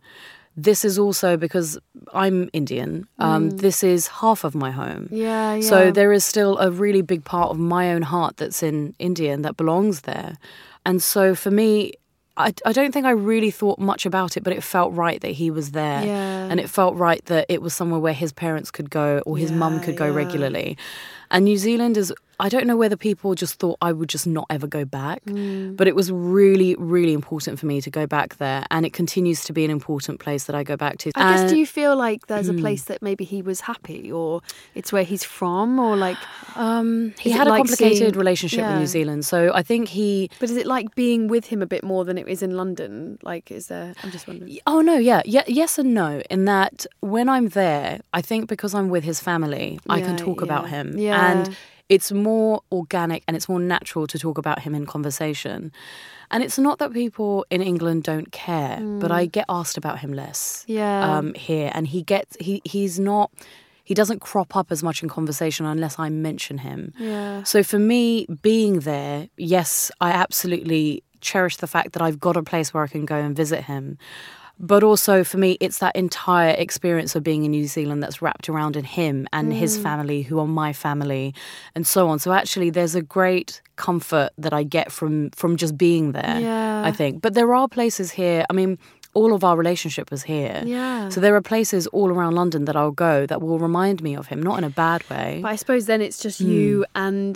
this 0.57 0.83
is 0.83 0.99
also 0.99 1.37
because 1.37 1.79
I'm 2.13 2.49
Indian. 2.53 3.07
Um, 3.19 3.51
This 3.51 3.83
is 3.83 4.07
half 4.07 4.43
of 4.43 4.53
my 4.53 4.71
home. 4.71 5.07
Mm. 5.11 5.17
Yeah, 5.17 5.55
yeah. 5.55 5.69
So 5.69 5.91
there 5.91 6.11
is 6.11 6.25
still 6.25 6.57
a 6.57 6.69
really 6.69 7.01
big 7.01 7.23
part 7.23 7.51
of 7.51 7.57
my 7.57 7.93
own 7.93 8.01
heart 8.01 8.37
that's 8.37 8.61
in 8.61 8.93
India 8.99 9.33
and 9.33 9.45
that 9.45 9.55
belongs 9.57 10.01
there. 10.01 10.37
And 10.85 11.01
so 11.01 11.35
for 11.35 11.51
me, 11.51 11.93
I, 12.37 12.53
I 12.65 12.71
don't 12.71 12.91
think 12.91 13.05
I 13.05 13.11
really 13.11 13.51
thought 13.51 13.79
much 13.79 14.05
about 14.05 14.37
it, 14.37 14.43
but 14.43 14.53
it 14.53 14.63
felt 14.63 14.93
right 14.93 15.21
that 15.21 15.31
he 15.31 15.51
was 15.51 15.71
there. 15.71 16.05
Yeah. 16.05 16.47
And 16.49 16.59
it 16.59 16.69
felt 16.69 16.95
right 16.95 17.23
that 17.25 17.45
it 17.49 17.61
was 17.61 17.73
somewhere 17.73 17.99
where 17.99 18.13
his 18.13 18.31
parents 18.31 18.71
could 18.71 18.89
go 18.89 19.21
or 19.25 19.37
his 19.37 19.51
mum 19.51 19.79
could 19.79 19.97
go 19.97 20.07
yeah. 20.07 20.15
regularly. 20.15 20.77
And 21.29 21.45
New 21.45 21.57
Zealand 21.57 21.97
is, 21.97 22.13
I 22.41 22.49
don't 22.49 22.65
know 22.67 22.75
whether 22.75 22.97
people 22.97 23.35
just 23.35 23.55
thought 23.59 23.77
I 23.81 23.91
would 23.93 24.09
just 24.09 24.25
not 24.27 24.47
ever 24.49 24.67
go 24.67 24.83
back, 24.83 25.23
Mm. 25.25 25.77
but 25.77 25.87
it 25.87 25.95
was 25.95 26.11
really, 26.11 26.75
really 26.79 27.13
important 27.13 27.59
for 27.59 27.67
me 27.67 27.79
to 27.81 27.89
go 27.89 28.05
back 28.07 28.37
there. 28.37 28.65
And 28.71 28.85
it 28.85 28.93
continues 28.93 29.43
to 29.45 29.53
be 29.53 29.63
an 29.63 29.71
important 29.71 30.19
place 30.19 30.43
that 30.45 30.55
I 30.55 30.63
go 30.63 30.75
back 30.75 30.97
to. 30.99 31.11
I 31.15 31.23
guess, 31.35 31.51
do 31.51 31.57
you 31.57 31.65
feel 31.67 31.95
like 31.95 32.27
there's 32.27 32.49
Hmm. 32.49 32.57
a 32.57 32.61
place 32.61 32.83
that 32.85 33.01
maybe 33.01 33.23
he 33.23 33.41
was 33.41 33.61
happy, 33.61 34.11
or 34.11 34.41
it's 34.75 34.91
where 34.91 35.03
he's 35.03 35.23
from, 35.23 35.79
or 35.79 35.95
like? 35.95 36.17
Um, 36.55 37.13
he 37.19 37.29
had 37.31 37.47
a 37.47 37.51
like 37.51 37.59
complicated 37.59 37.97
seeing- 37.97 38.11
relationship 38.23 38.65
with 38.67 38.79
New 38.79 38.87
Zealand, 38.87 39.25
so 39.25 39.51
I 39.53 39.61
think 39.63 39.89
he. 39.89 40.29
But 40.39 40.49
is 40.49 40.57
it 40.57 40.65
like 40.65 40.95
being 40.95 41.27
with 41.27 41.45
him 41.45 41.61
a 41.61 41.67
bit 41.67 41.83
more 41.83 42.03
than 42.05 42.17
it 42.17 42.27
is 42.27 42.41
in 42.41 42.57
London? 42.57 43.17
Like, 43.23 43.51
is 43.51 43.67
there? 43.67 43.93
I'm 44.03 44.11
just 44.11 44.27
wondering. 44.27 44.57
Oh 44.67 44.81
no, 44.81 44.95
yeah, 44.97 45.21
yeah, 45.25 45.43
yes 45.47 45.77
and 45.77 45.93
no. 45.93 46.21
In 46.29 46.45
that, 46.45 46.85
when 47.01 47.29
I'm 47.29 47.49
there, 47.49 48.01
I 48.13 48.21
think 48.21 48.49
because 48.49 48.73
I'm 48.73 48.89
with 48.89 49.03
his 49.03 49.19
family, 49.19 49.79
I 49.87 50.01
can 50.01 50.11
Yeah, 50.17 50.25
talk 50.25 50.41
about 50.41 50.69
him, 50.69 50.97
Yeah. 50.97 51.31
and 51.31 51.55
it's 51.91 52.09
more 52.09 52.63
organic 52.71 53.21
and 53.27 53.35
it's 53.35 53.49
more 53.49 53.59
natural 53.59 54.07
to 54.07 54.17
talk 54.17 54.37
about 54.37 54.59
him 54.59 54.73
in 54.73 54.85
conversation. 54.85 55.73
And 56.31 56.41
it's 56.41 56.57
not 56.57 56.79
that 56.79 56.93
people 56.93 57.45
in 57.49 57.61
England 57.61 58.03
don't 58.03 58.31
care, 58.31 58.79
but 58.79 59.11
I 59.11 59.25
get 59.25 59.43
asked 59.49 59.77
about 59.77 59.99
him 59.99 60.13
less. 60.13 60.65
Mm. 60.69 60.75
Yeah. 60.75 61.17
um, 61.17 61.33
here, 61.33 61.69
and 61.75 61.85
he 61.85 62.01
gets 62.01 62.37
he 62.39 62.61
he's 62.63 62.97
not. 62.97 63.29
He 63.83 63.93
doesn't 63.93 64.21
crop 64.21 64.55
up 64.55 64.71
as 64.71 64.81
much 64.81 65.03
in 65.03 65.09
conversation 65.09 65.65
unless 65.65 65.99
I 65.99 66.07
mention 66.07 66.59
him. 66.59 66.93
Yeah. 66.97 67.43
So 67.43 67.61
for 67.61 67.77
me, 67.77 68.25
being 68.41 68.79
there, 68.81 69.27
yes, 69.35 69.91
I 69.99 70.11
absolutely 70.11 71.03
cherish 71.19 71.57
the 71.57 71.67
fact 71.67 71.91
that 71.93 72.01
I've 72.01 72.19
got 72.21 72.37
a 72.37 72.43
place 72.43 72.73
where 72.73 72.83
I 72.83 72.87
can 72.87 73.05
go 73.05 73.17
and 73.17 73.35
visit 73.35 73.65
him. 73.65 73.97
But 74.61 74.83
also 74.83 75.23
for 75.23 75.37
me, 75.37 75.57
it's 75.59 75.79
that 75.79 75.95
entire 75.95 76.51
experience 76.51 77.15
of 77.15 77.23
being 77.23 77.43
in 77.45 77.51
New 77.51 77.65
Zealand 77.65 78.03
that's 78.03 78.21
wrapped 78.21 78.47
around 78.47 78.75
in 78.77 78.83
him 78.85 79.27
and 79.33 79.51
his 79.51 79.77
Mm. 79.77 79.83
family, 79.83 80.21
who 80.21 80.39
are 80.39 80.47
my 80.47 80.71
family, 80.71 81.33
and 81.75 81.85
so 81.87 82.07
on. 82.09 82.19
So 82.19 82.31
actually, 82.31 82.69
there's 82.69 82.93
a 82.95 83.01
great 83.01 83.61
comfort 83.75 84.29
that 84.37 84.53
I 84.53 84.63
get 84.63 84.91
from 84.91 85.31
from 85.31 85.57
just 85.57 85.77
being 85.77 86.11
there. 86.11 86.37
Yeah. 86.39 86.83
I 86.85 86.91
think. 86.91 87.21
But 87.21 87.33
there 87.33 87.53
are 87.55 87.67
places 87.67 88.11
here. 88.11 88.45
I 88.49 88.53
mean, 88.53 88.77
all 89.13 89.33
of 89.33 89.43
our 89.43 89.57
relationship 89.57 90.11
was 90.11 90.23
here. 90.23 90.61
Yeah. 90.65 91.09
So 91.09 91.19
there 91.19 91.35
are 91.35 91.41
places 91.41 91.87
all 91.87 92.09
around 92.11 92.35
London 92.35 92.65
that 92.65 92.75
I'll 92.75 92.91
go 93.09 93.25
that 93.25 93.41
will 93.41 93.59
remind 93.59 94.01
me 94.01 94.15
of 94.15 94.27
him, 94.27 94.41
not 94.43 94.57
in 94.59 94.63
a 94.63 94.69
bad 94.69 95.01
way. 95.09 95.39
But 95.41 95.49
I 95.51 95.57
suppose 95.57 95.85
then 95.87 96.01
it's 96.01 96.19
just 96.19 96.39
you 96.39 96.85
and 96.95 97.35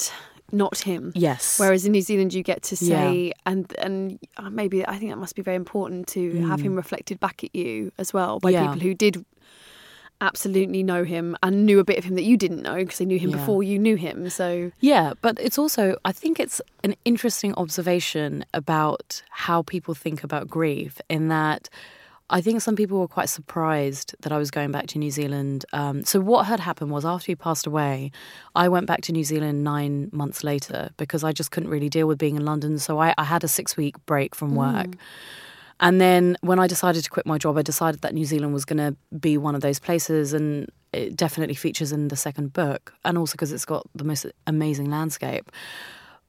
not 0.64 0.80
him. 0.80 1.12
Yes. 1.16 1.60
Whereas 1.60 1.86
in 1.86 1.92
New 1.92 2.02
Zealand, 2.02 2.34
you 2.34 2.44
get 2.44 2.64
to 2.70 2.76
Yeah. 2.76 2.88
say, 3.12 3.32
and 3.46 3.66
and 3.86 4.20
uh, 4.38 4.50
maybe 4.50 4.78
I 4.88 4.98
think 4.98 5.12
that 5.12 5.18
must 5.26 5.36
be 5.36 5.42
very 5.50 5.58
important 5.66 6.08
to 6.16 6.22
have 6.50 6.62
him 6.62 6.76
reflected 6.76 7.20
back 7.20 7.44
at 7.44 7.56
you 7.56 7.92
as 7.98 8.14
well 8.14 8.40
by. 8.40 8.50
Yeah. 8.52 8.62
people 8.74 8.80
who 8.88 8.94
did 8.94 9.16
absolutely 10.22 10.82
know 10.82 11.04
him 11.04 11.36
and 11.44 11.66
knew 11.66 11.78
a 11.80 11.84
bit 11.84 11.98
of 11.98 12.06
him 12.06 12.16
that 12.16 12.24
you 12.24 12.38
didn't 12.38 12.62
know 12.62 12.76
because 12.76 13.00
they 13.00 13.06
knew 13.06 13.20
him 13.20 13.32
Yeah. 13.32 13.38
before 13.38 13.62
you 13.64 13.78
knew 13.78 13.96
him. 13.98 14.30
So 14.30 14.72
Yeah, 14.80 15.14
but 15.22 15.38
it's 15.42 15.58
also, 15.58 15.98
I 16.06 16.12
think 16.14 16.40
it's 16.40 16.62
an 16.86 16.96
interesting 17.04 17.54
observation 17.56 18.46
about 18.54 19.22
how 19.30 19.62
people 19.64 19.94
think 19.94 20.24
about 20.24 20.48
grief, 20.48 21.02
in 21.10 21.28
that 21.28 21.68
I 22.30 22.42
think 22.42 22.62
some 22.62 22.76
people 22.76 23.00
were 23.00 23.08
quite 23.08 23.30
surprised 23.30 24.16
that 24.22 24.32
I 24.32 24.38
was 24.38 24.50
going 24.50 24.72
back 24.72 24.88
to 24.88 24.98
New 24.98 25.12
Zealand. 25.12 25.64
Um, 25.74 26.04
so, 26.04 26.20
what 26.20 26.48
had 26.48 26.60
happened 26.60 26.90
was 26.90 27.06
after 27.06 27.28
he 27.28 27.36
passed 27.36 27.68
away, 27.68 28.12
I 28.56 28.68
went 28.68 28.88
back 28.88 29.02
to 29.02 29.12
New 29.12 29.24
Zealand 29.24 29.64
nine 29.64 30.10
months 30.12 30.44
later 30.44 30.90
because 30.98 31.24
I 31.24 31.32
just 31.32 31.52
couldn't 31.52 31.70
really 31.70 31.90
deal 31.90 32.08
with 32.08 32.18
being 32.18 32.36
in 32.36 32.44
London. 32.44 32.80
So, 32.80 33.00
I, 33.00 33.14
I 33.18 33.26
had 33.26 33.44
a 33.44 33.48
six 33.48 33.78
week 33.78 33.96
break 34.08 34.34
from 34.34 34.56
work. 34.56 34.88
And 35.80 36.00
then 36.00 36.38
when 36.42 36.58
I 36.58 36.68
decided 36.68 37.04
to 37.04 37.10
quit 37.10 37.26
my 37.26 37.38
job, 37.38 37.58
I 37.58 37.62
decided 37.62 38.02
that 38.02 38.14
New 38.14 38.26
Zealand 38.26 38.54
was 38.54 38.66
going 38.66 38.78
to 38.78 38.96
be 39.18 39.38
one 39.38 39.56
of 39.56 39.62
those 39.62 39.78
places, 39.78 40.34
and 40.34 40.70
it 40.94 41.16
definitely 41.16 41.56
features 41.56 41.92
in 41.92 42.08
the 42.08 42.16
second 42.16 42.54
book, 42.54 42.94
and 43.04 43.18
also 43.18 43.34
because 43.34 43.52
it's 43.52 43.66
got 43.66 43.86
the 43.94 44.06
most 44.06 44.26
amazing 44.48 44.90
landscape. 44.90 45.52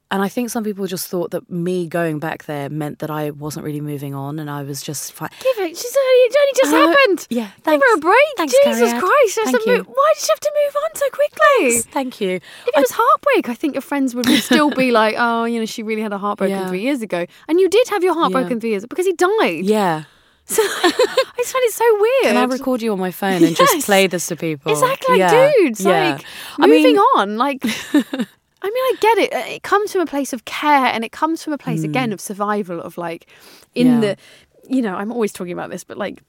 And 0.09 0.23
I 0.23 0.29
think 0.29 0.51
some 0.51 0.63
people 0.63 0.87
just 0.87 1.09
thought 1.09 1.33
that 1.33 1.51
me 1.51 1.89
going 1.89 2.21
back 2.21 2.45
there 2.45 2.71
meant 2.71 3.01
that 3.01 3.11
I 3.11 3.33
wasn't 3.33 3.65
really 3.67 3.81
moving 3.81 4.15
on, 4.15 4.39
and 4.39 4.49
I 4.49 4.63
was 4.63 4.81
just 4.81 5.13
fine. 5.13 5.31
give 5.41 5.59
it. 5.67 5.77
She's 5.77 5.97
only, 5.97 6.19
it 6.19 6.37
only 6.41 6.53
just 6.55 6.73
Uh, 6.73 6.77
happened. 6.87 7.27
yeah, 7.29 7.51
give 7.57 7.65
thanks. 7.65 7.87
her 7.89 7.95
a 7.97 7.99
break. 7.99 8.17
Thanks, 8.37 8.55
Jesus. 8.65 8.93
Christ! 8.93 9.39
Thank 9.45 9.67
you. 9.67 9.79
mo- 9.79 9.85
Why 9.99 10.13
did 10.17 10.29
you 10.29 10.33
have 10.33 10.41
to 10.41 10.53
move 10.65 10.77
on 10.85 10.91
so 10.95 11.07
quickly? 11.11 11.81
Thank 11.93 12.21
you. 12.21 12.31
If 12.37 12.69
it 12.69 12.75
was 12.77 12.91
heartbreak, 12.95 13.49
I 13.49 13.55
think 13.55 13.75
your 13.75 13.83
friends 13.83 14.15
would 14.15 14.27
still 14.27 14.71
be 14.71 14.93
like, 15.01 15.17
"Oh, 15.19 15.45
you 15.45 15.59
know, 15.59 15.67
she 15.67 15.83
really 15.83 16.03
had 16.03 16.13
a 16.13 16.19
heartbroken 16.19 16.57
Yeah. 16.57 16.69
three 16.69 16.83
years 16.83 17.03
ago," 17.03 17.27
and 17.49 17.59
you 17.59 17.69
did 17.69 17.89
have 17.89 18.05
your 18.05 18.15
heartbroken 18.15 18.53
Yeah. 18.59 18.61
three 18.61 18.71
years 18.71 18.87
because 18.87 19.07
he 19.07 19.13
died. 19.13 19.65
Yeah. 19.65 20.05
So 20.49 20.63
I 20.63 20.93
just 21.39 21.53
find 21.53 21.65
it 21.65 21.73
so 21.73 21.85
weird. 22.01 22.35
Can 22.35 22.37
I 22.37 22.45
record 22.45 22.81
you 22.81 22.93
on 22.93 23.01
my 23.01 23.11
phone 23.11 23.43
and 23.43 23.57
just 23.57 23.85
play 23.85 24.07
this 24.07 24.29
to 24.29 24.37
people? 24.37 24.71
Exactly, 24.71 25.19
like, 25.19 25.33
Yeah. 25.33 25.51
dudes. 25.59 25.81
Yeah. 25.85 26.13
Like, 26.15 26.25
I 26.61 26.67
moving 26.69 26.93
mean, 26.93 26.99
on. 27.17 27.37
Like, 27.37 27.65
I 28.67 28.71
mean, 28.71 28.85
I 28.85 28.95
get 29.01 29.19
it. 29.19 29.33
It 29.57 29.62
comes 29.62 29.93
from 29.93 30.01
a 30.01 30.07
place 30.07 30.33
of 30.33 30.45
care, 30.45 30.87
and 30.87 31.05
it 31.05 31.12
comes 31.12 31.43
from 31.43 31.53
a 31.53 31.59
place 31.59 31.85
again 31.85 32.12
of 32.12 32.21
survival. 32.21 32.81
Of 32.81 32.99
like, 32.99 33.27
in 33.75 33.87
Mm. 33.87 33.91
Yeah. 34.03 34.14
the, 34.14 34.75
you 34.75 34.83
know, 34.83 34.95
I'm 34.97 35.12
always 35.12 35.33
talking 35.33 35.53
about 35.53 35.71
this, 35.71 35.85
but 35.85 35.97
like. 35.97 36.23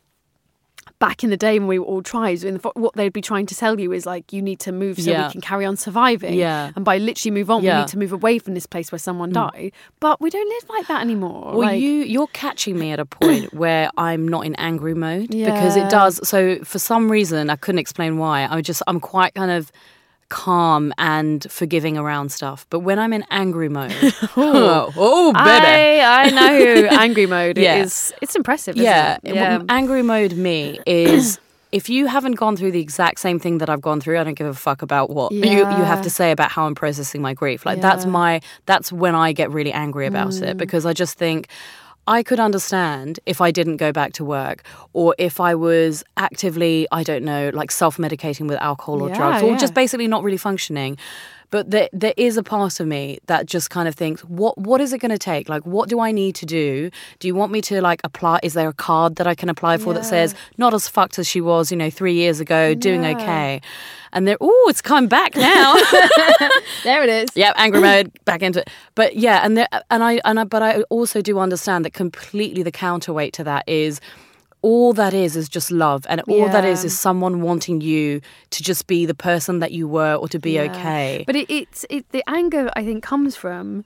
Back 0.99 1.23
in 1.23 1.29
the 1.29 1.38
day 1.38 1.59
when 1.59 1.67
we 1.67 1.77
were 1.77 1.85
all 1.85 2.01
tribes, 2.01 2.43
and 2.43 2.59
what 2.73 2.95
they'd 2.95 3.13
be 3.13 3.21
trying 3.21 3.45
to 3.47 3.55
tell 3.55 3.79
you 3.79 3.91
is 3.91 4.07
like 4.07 4.33
you 4.33 4.41
need 4.41 4.59
to 4.61 4.71
move 4.71 4.97
so 4.99 5.11
Yeah. 5.11 5.27
we 5.27 5.31
can 5.33 5.41
carry 5.41 5.63
on 5.63 5.75
surviving. 5.77 6.33
Yeah. 6.33 6.71
And 6.75 6.83
by 6.83 6.97
literally 6.97 7.29
move 7.39 7.51
on, 7.51 7.61
we 7.61 7.67
Yeah. 7.67 7.75
Mm. 7.75 7.79
need 7.81 7.88
to 7.89 7.99
move 7.99 8.13
away 8.13 8.39
from 8.39 8.55
this 8.55 8.65
place 8.65 8.91
where 8.91 8.97
someone 8.97 9.31
died. 9.31 9.73
But 9.99 10.19
we 10.21 10.31
don't 10.31 10.47
live 10.49 10.69
like 10.69 10.88
that 10.88 11.01
anymore. 11.01 11.51
Well, 11.51 11.67
like, 11.67 11.81
you 11.81 11.91
you're 11.91 12.27
catching 12.33 12.79
me 12.79 12.91
at 12.93 12.99
a 12.99 13.05
point 13.05 13.53
where 13.61 13.91
I'm 13.97 14.27
not 14.27 14.45
in 14.47 14.55
angry 14.55 14.95
mode 14.95 15.29
because 15.29 15.75
it 15.75 15.88
does. 15.89 16.25
So 16.27 16.39
for 16.63 16.79
some 16.79 17.11
reason, 17.11 17.51
I 17.51 17.57
couldn't 17.57 17.79
explain 17.79 18.17
why. 18.17 18.47
I 18.49 18.61
just 18.61 18.81
I'm 18.88 18.99
quite 18.99 19.35
kind 19.35 19.51
of 19.51 19.71
calm 20.30 20.93
and 20.97 21.49
forgiving 21.49 21.97
around 21.97 22.32
stuff. 22.32 22.65
But 22.69 22.80
when 22.80 22.99
I'm 22.99 23.13
in 23.13 23.23
angry 23.30 23.69
mode, 23.69 23.91
oh, 24.38 24.91
oh 24.95 25.34
baby. 25.34 26.01
I, 26.01 26.23
I 26.23 26.30
know 26.30 26.88
angry 26.91 27.25
mode 27.25 27.57
Yeah. 27.57 27.78
is. 27.78 28.13
It's 28.21 28.36
impressive. 28.36 28.75
Isn't 28.75 28.86
yeah, 28.86 29.17
it? 29.23 29.34
w- 29.34 29.65
angry 29.69 30.01
mode 30.03 30.34
me 30.34 30.80
is 30.86 31.39
if 31.71 31.89
you 31.89 32.07
haven't 32.07 32.34
gone 32.36 32.55
through 32.55 32.71
the 32.71 32.80
exact 32.80 33.19
same 33.19 33.39
thing 33.39 33.57
that 33.59 33.69
I've 33.69 33.82
gone 33.82 33.99
through, 33.99 34.19
I 34.19 34.23
don't 34.23 34.36
give 34.38 34.47
a 34.47 34.53
fuck 34.53 34.82
about 34.82 35.09
what 35.09 35.32
you, 35.32 35.41
you 35.49 35.65
have 35.65 36.01
to 36.03 36.09
say 36.09 36.32
about 36.32 36.51
how 36.51 36.65
I'm 36.65 36.75
processing 36.75 37.21
my 37.21 37.34
grief. 37.34 37.65
Like 37.65 37.82
that's 37.82 38.03
Yeah. 38.03 38.09
Mm. 38.09 38.13
my 38.13 38.41
that's 38.65 38.91
when 38.91 39.15
I 39.15 39.34
get 39.34 39.51
really 39.51 39.71
angry 39.73 40.07
about 40.07 40.34
it 40.36 40.57
because 40.57 40.86
I 40.86 40.93
just 40.93 41.17
think 41.17 41.47
I 42.07 42.23
could 42.23 42.39
understand 42.39 43.19
if 43.25 43.41
I 43.41 43.51
didn't 43.51 43.77
go 43.77 43.91
back 43.91 44.13
to 44.13 44.23
work 44.23 44.63
or 44.93 45.13
if 45.17 45.39
I 45.41 45.55
was 45.55 46.03
actively, 46.15 46.87
I 46.91 47.03
don't 47.03 47.23
know, 47.23 47.51
like 47.53 47.69
self 47.71 47.97
medicating 47.97 48.47
with 48.47 48.57
alcohol 48.59 49.01
or 49.03 49.09
Yeah, 49.09 49.15
drugs 49.17 49.43
or 49.43 49.51
yeah. 49.51 49.57
just 49.57 49.73
basically 49.73 50.07
not 50.07 50.23
really 50.23 50.37
functioning. 50.37 50.97
But 51.49 51.71
there, 51.71 51.87
there 51.93 52.13
is 52.17 52.35
a 52.35 52.43
part 52.43 52.79
of 52.81 52.87
me 52.87 53.19
that 53.27 53.45
just 53.45 53.69
kind 53.69 53.87
of 53.87 53.95
thinks, 53.95 54.21
what 54.25 54.57
what 54.57 54.81
is 54.81 54.91
it 54.91 54.99
going 54.99 55.11
to 55.11 55.17
take? 55.17 55.47
Like, 55.47 55.65
what 55.65 55.87
do 55.87 55.99
I 55.99 56.11
need 56.11 56.35
to 56.35 56.45
do? 56.45 56.89
Do 57.19 57.27
you 57.27 57.35
want 57.35 57.51
me 57.53 57.61
to 57.61 57.81
like 57.81 58.01
apply? 58.03 58.39
Is 58.43 58.53
there 58.53 58.67
a 58.67 58.73
card 58.73 59.15
that 59.15 59.27
I 59.27 59.35
can 59.35 59.47
apply 59.49 59.77
for 59.77 59.93
that 59.93 60.03
says 60.05 60.35
not 60.57 60.73
as 60.73 60.87
fucked 60.89 61.17
as 61.19 61.27
she 61.27 61.39
was, 61.39 61.71
you 61.71 61.77
know, 61.77 61.89
three 61.89 62.13
years 62.15 62.39
ago, 62.41 62.73
doing 62.73 63.03
Yeah. 63.03 63.15
okay? 63.17 63.61
And 64.13 64.27
they're, 64.27 64.37
oh, 64.41 64.67
it's 64.69 64.81
come 64.81 65.07
back 65.07 65.35
now. 65.35 65.75
There 66.83 67.03
it 67.03 67.09
is. 67.09 67.29
Yep, 67.35 67.53
angry 67.57 67.81
mode, 67.89 68.11
back 68.25 68.41
into 68.41 68.61
it. 68.61 68.69
But 68.95 69.15
yeah, 69.15 69.41
and 69.43 69.57
there, 69.57 69.67
and 69.89 70.03
I 70.03 70.21
and 70.25 70.39
I, 70.39 70.43
but 70.43 70.61
I 70.61 70.81
also 70.83 71.21
do 71.21 71.39
understand 71.39 71.85
that 71.85 71.93
completely 71.93 72.63
the 72.63 72.71
counterweight 72.71 73.33
to 73.33 73.43
that 73.43 73.63
is 73.67 73.99
all 74.68 74.91
that 74.93 75.13
is 75.13 75.38
is 75.38 75.47
just 75.47 75.72
love, 75.72 76.05
and 76.09 76.20
all 76.28 76.49
that 76.49 76.65
is 76.65 76.84
is 76.84 76.93
someone 77.07 77.41
wanting 77.41 77.80
you 77.80 78.20
to 78.49 78.59
just 78.70 78.86
be 78.88 79.05
the 79.05 79.20
person 79.30 79.59
that 79.59 79.72
you 79.72 79.88
were 79.88 80.15
or 80.15 80.28
to 80.28 80.39
be 80.39 80.51
Yeah. 80.51 80.70
okay. 80.70 81.24
But 81.26 81.36
it, 81.38 81.49
it's 81.49 81.86
it, 81.89 82.03
the 82.11 82.24
anger 82.28 82.70
I 82.76 82.84
think 82.84 83.01
comes 83.01 83.38
from 83.38 83.86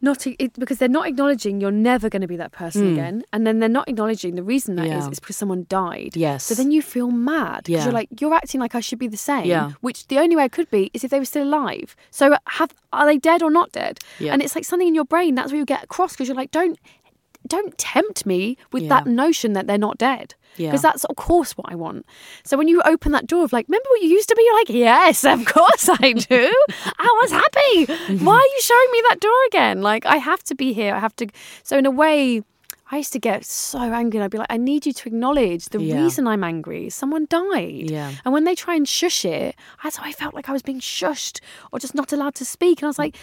not 0.00 0.26
it, 0.26 0.52
because 0.62 0.78
they're 0.78 0.96
not 1.00 1.06
acknowledging 1.06 1.60
you're 1.60 1.80
never 1.92 2.10
going 2.10 2.22
to 2.22 2.28
be 2.28 2.36
that 2.36 2.52
person 2.52 2.82
mm. 2.82 2.92
again, 2.92 3.22
and 3.32 3.46
then 3.46 3.60
they're 3.60 3.76
not 3.80 3.88
acknowledging 3.88 4.34
the 4.34 4.42
reason 4.42 4.74
that 4.76 4.86
is. 4.86 4.90
Yeah. 4.90 5.10
is 5.10 5.20
because 5.20 5.36
someone 5.36 5.64
died. 5.68 6.12
Yes. 6.16 6.44
So 6.44 6.54
then 6.54 6.70
you 6.72 6.82
feel 6.82 7.10
mad 7.10 7.64
because 7.64 7.70
Yeah. 7.70 7.84
you're 7.84 7.98
like 8.00 8.08
you're 8.20 8.34
acting 8.34 8.60
like 8.60 8.74
I 8.74 8.80
should 8.80 8.98
be 8.98 9.08
the 9.08 9.24
same. 9.30 9.46
Yeah. 9.46 9.72
Which 9.80 10.08
the 10.08 10.18
only 10.18 10.34
way 10.36 10.44
I 10.44 10.48
could 10.48 10.70
be 10.70 10.90
is 10.92 11.04
if 11.04 11.10
they 11.10 11.20
were 11.20 11.24
still 11.34 11.44
alive. 11.44 11.94
So 12.10 12.36
have 12.58 12.70
are 12.92 13.06
they 13.06 13.18
dead 13.18 13.40
or 13.42 13.50
not 13.50 13.70
dead? 13.72 13.94
Yeah. 14.18 14.32
And 14.32 14.42
it's 14.42 14.54
like 14.56 14.64
something 14.64 14.88
in 14.88 14.94
your 14.94 15.08
brain 15.14 15.36
that's 15.36 15.52
where 15.52 15.60
you 15.62 15.64
get 15.64 15.84
across 15.84 16.12
because 16.12 16.26
you're 16.28 16.42
like 16.42 16.50
don't 16.50 16.78
don't 17.46 17.76
tempt 17.78 18.24
me 18.26 18.56
with 18.72 18.84
Yeah. 18.84 18.88
that 18.90 19.06
notion 19.06 19.52
that 19.52 19.66
they're 19.66 19.78
not 19.78 19.98
dead. 19.98 20.34
Yeah. 20.56 20.68
Because 20.70 20.82
that's 20.82 21.04
of 21.04 21.16
course 21.16 21.56
what 21.58 21.70
I 21.70 21.74
want. 21.74 22.06
So 22.44 22.56
when 22.56 22.68
you 22.68 22.80
open 22.84 23.12
that 23.12 23.26
door 23.26 23.42
of 23.44 23.52
like, 23.52 23.66
remember 23.68 23.88
what 23.90 24.02
you 24.02 24.08
used 24.08 24.28
to 24.28 24.36
be? 24.36 24.42
You're 24.44 24.54
like, 24.60 24.68
yes, 24.70 25.24
of 25.24 25.44
course 25.44 25.88
I 25.90 26.12
do. 26.12 26.52
I 26.98 27.18
was 27.22 27.30
happy. 27.32 28.18
Why 28.24 28.34
are 28.36 28.52
you 28.56 28.60
showing 28.62 28.90
me 28.92 29.02
that 29.08 29.20
door 29.20 29.40
again? 29.48 29.82
Like 29.82 30.06
I 30.06 30.16
have 30.16 30.42
to 30.44 30.54
be 30.54 30.72
here. 30.72 30.94
I 30.94 31.00
have 31.00 31.16
to. 31.16 31.26
So 31.64 31.76
in 31.76 31.86
a 31.86 31.90
way, 31.90 32.42
I 32.92 32.98
used 32.98 33.12
to 33.14 33.18
get 33.18 33.44
so 33.44 33.78
angry. 33.80 34.18
And 34.18 34.24
I'd 34.24 34.30
be 34.30 34.38
like, 34.38 34.46
I 34.52 34.56
need 34.56 34.86
you 34.86 34.92
to 34.92 35.08
acknowledge 35.08 35.64
the 35.70 35.82
Yeah. 35.82 35.96
reason 36.02 36.28
I'm 36.28 36.44
angry. 36.44 36.88
Someone 36.90 37.26
died. 37.28 37.90
Yeah. 37.90 38.12
And 38.24 38.32
when 38.32 38.44
they 38.44 38.54
try 38.54 38.76
and 38.76 38.86
shush 38.86 39.24
it, 39.24 39.56
that's 39.82 39.96
how 39.96 40.04
I 40.04 40.12
felt 40.12 40.34
like 40.34 40.48
I 40.48 40.52
was 40.52 40.62
being 40.62 40.80
shushed 40.80 41.40
or 41.72 41.78
just 41.80 41.94
not 41.96 42.12
allowed 42.12 42.36
to 42.36 42.44
speak. 42.44 42.78
And 42.80 42.84
I 42.86 42.88
was 42.88 42.98
like, 42.98 43.16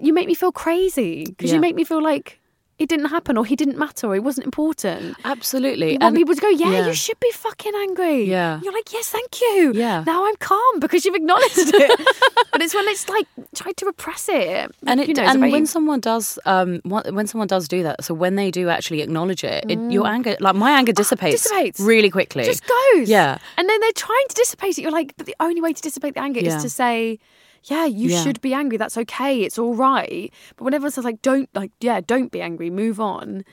you 0.00 0.12
make 0.12 0.26
me 0.26 0.34
feel 0.34 0.52
crazy 0.52 1.24
because 1.24 1.50
Yeah. 1.50 1.54
you 1.56 1.60
make 1.62 1.76
me 1.76 1.84
feel 1.84 2.02
like 2.02 2.40
it 2.78 2.88
didn't 2.88 3.06
happen 3.06 3.36
or 3.38 3.44
he 3.46 3.54
didn't 3.54 3.78
matter 3.78 4.08
or 4.08 4.16
it 4.16 4.24
wasn't 4.24 4.44
important. 4.44 5.16
Absolutely. 5.24 5.92
You 5.92 5.98
want 6.00 6.02
And- 6.02 6.16
people 6.16 6.34
to 6.34 6.40
go, 6.40 6.48
yeah, 6.48 6.70
yeah. 6.70 6.86
you 6.88 6.94
should 6.94 7.20
be 7.20 7.30
fucking 7.30 7.72
angry. 7.74 8.24
Yeah. 8.24 8.60
You're 8.62 8.72
like, 8.72 8.92
yes, 8.92 9.08
thank 9.10 9.40
you. 9.40 9.72
Yeah. 9.74 10.02
Now 10.06 10.26
I'm 10.26 10.36
calm 10.36 10.80
because 10.80 11.04
you've 11.04 11.14
acknowledged 11.14 11.56
it. 11.56 12.00
but 12.52 12.60
it's 12.62 12.74
when 12.74 12.86
it's 12.88 13.08
like 13.08 13.26
tried 13.54 13.76
to 13.76 13.86
repress 13.86 14.28
it. 14.28 14.70
and 14.86 15.00
it 15.00 15.08
you 15.08 15.14
know, 15.14 15.22
and 15.22 15.40
when 15.52 15.66
someone 15.66 16.00
does 16.00 16.38
um 16.46 16.80
when 16.84 17.26
someone 17.26 17.46
does 17.46 17.68
do 17.68 17.82
that 17.84 18.02
so 18.04 18.12
when 18.14 18.34
they 18.34 18.50
do 18.50 18.68
actually 18.68 19.02
acknowledge 19.02 19.44
it, 19.44 19.64
it 19.70 19.78
your 19.92 20.06
anger 20.06 20.36
like 20.40 20.56
my 20.56 20.72
anger 20.72 20.92
dissipates, 20.92 21.42
Mm. 21.42 21.44
dissipates. 21.50 21.80
really 21.80 22.10
quickly 22.10 22.44
just 22.44 22.64
goes. 22.66 23.08
yeah 23.08 23.38
And 23.56 23.68
then 23.68 23.78
they're 23.80 23.92
trying 23.92 24.26
to 24.30 24.34
dissipate 24.34 24.78
it. 24.78 24.82
You're 24.82 24.90
like, 24.90 25.14
but 25.16 25.26
the 25.26 25.36
only 25.40 25.60
way 25.60 25.72
to 25.72 25.80
dissipate 25.82 26.14
the 26.14 26.20
anger 26.20 26.40
Yeah. 26.40 26.56
is 26.56 26.62
to 26.62 26.70
say, 26.70 27.18
yeah, 27.64 27.86
you 27.86 28.10
Yeah. 28.10 28.22
should 28.22 28.40
be 28.40 28.52
angry. 28.54 28.76
That's 28.78 28.96
okay. 28.98 29.42
It's 29.42 29.58
all 29.58 29.74
right. 29.74 30.32
But 30.56 30.64
when 30.64 30.74
everyone 30.74 30.92
says 30.92 31.04
like, 31.04 31.22
don't 31.22 31.48
like, 31.54 31.72
yeah, 31.80 32.00
don't 32.00 32.30
be 32.30 32.40
angry. 32.40 32.70
Move 32.70 33.00
on. 33.00 33.44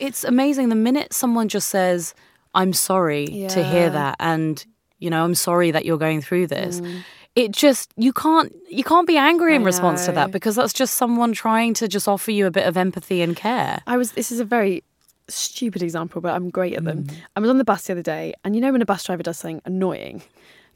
it's 0.00 0.22
amazing 0.24 0.68
the 0.68 0.76
minute 0.76 1.12
someone 1.12 1.48
just 1.48 1.68
says 1.68 2.14
i'm 2.54 2.72
sorry 2.72 3.26
to 3.48 3.64
hear 3.64 3.90
that 3.90 4.14
and 4.20 4.64
you 5.00 5.10
know 5.10 5.24
i'm 5.24 5.34
sorry 5.34 5.70
that 5.72 5.84
you're 5.84 5.98
going 5.98 6.20
through 6.22 6.46
this 6.46 6.80
Mm. 6.80 7.02
it 7.34 7.50
just 7.50 7.92
you 7.96 8.12
can't 8.12 8.54
you 8.70 8.84
can't 8.84 9.08
be 9.08 9.16
angry 9.16 9.56
in 9.56 9.64
response 9.64 10.06
to 10.06 10.12
that 10.12 10.30
because 10.30 10.54
that's 10.54 10.72
just 10.72 10.94
someone 10.94 11.32
trying 11.32 11.74
to 11.74 11.88
just 11.88 12.06
offer 12.06 12.30
you 12.30 12.46
a 12.46 12.50
bit 12.52 12.66
of 12.66 12.76
empathy 12.76 13.20
and 13.22 13.34
care 13.36 13.80
I 13.88 13.96
was. 13.96 14.12
This 14.12 14.30
is 14.30 14.38
a 14.40 14.44
very 14.44 14.84
stupid 15.28 15.82
example, 15.82 16.20
but 16.20 16.32
I'm 16.34 16.48
great 16.48 16.74
at 16.74 16.84
them. 16.84 17.04
Mm. 17.04 17.14
I 17.36 17.40
was 17.40 17.50
on 17.50 17.58
the 17.58 17.64
bus 17.64 17.82
the 17.86 17.92
other 17.92 18.02
day, 18.02 18.34
and 18.44 18.54
you 18.54 18.60
know 18.62 18.72
when 18.72 18.82
a 18.82 18.86
bus 18.86 19.02
driver 19.04 19.22
does 19.22 19.38
something 19.38 19.60
annoying, 19.64 20.22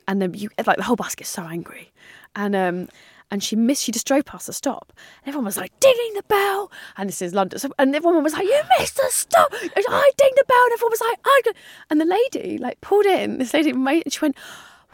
and 0.09 0.21
then 0.21 0.35
you 0.35 0.51
like 0.67 0.77
the 0.77 0.83
whole 0.83 0.97
bus 0.97 1.15
gets 1.15 1.31
so 1.31 1.43
angry, 1.45 1.91
and 2.35 2.55
um. 2.57 2.89
And 3.31 3.43
she 3.43 3.57
missed. 3.57 3.83
She 3.83 3.93
just 3.93 4.07
drove 4.07 4.27
past 4.27 4.47
the 4.47 4.53
stop. 4.53 4.93
And 5.23 5.29
everyone 5.29 5.47
was 5.47 5.57
like 5.57 5.73
dinging 5.81 6.13
the 6.17 6.23
bell. 6.25 6.71
And 6.99 7.09
this 7.09 7.23
is 7.23 7.33
London. 7.33 7.59
So, 7.59 7.73
and 7.79 7.97
everyone 7.97 8.23
was 8.23 8.35
like, 8.35 8.45
"You 8.45 8.61
missed 8.79 8.97
the 8.97 9.09
stop!" 9.09 9.51
And 9.55 9.73
I 9.89 10.11
dinged 10.19 10.37
the 10.37 10.45
bell. 10.47 10.65
And 10.65 10.73
everyone 10.75 10.91
was 10.91 11.01
like, 11.01 11.19
"I." 11.25 11.43
And 11.89 11.99
the 11.99 12.05
lady 12.05 12.59
like 12.59 12.83
pulled 12.83 13.07
in. 13.07 13.39
This 13.39 13.55
lady. 13.55 13.73
She 14.11 14.19
went, 14.21 14.37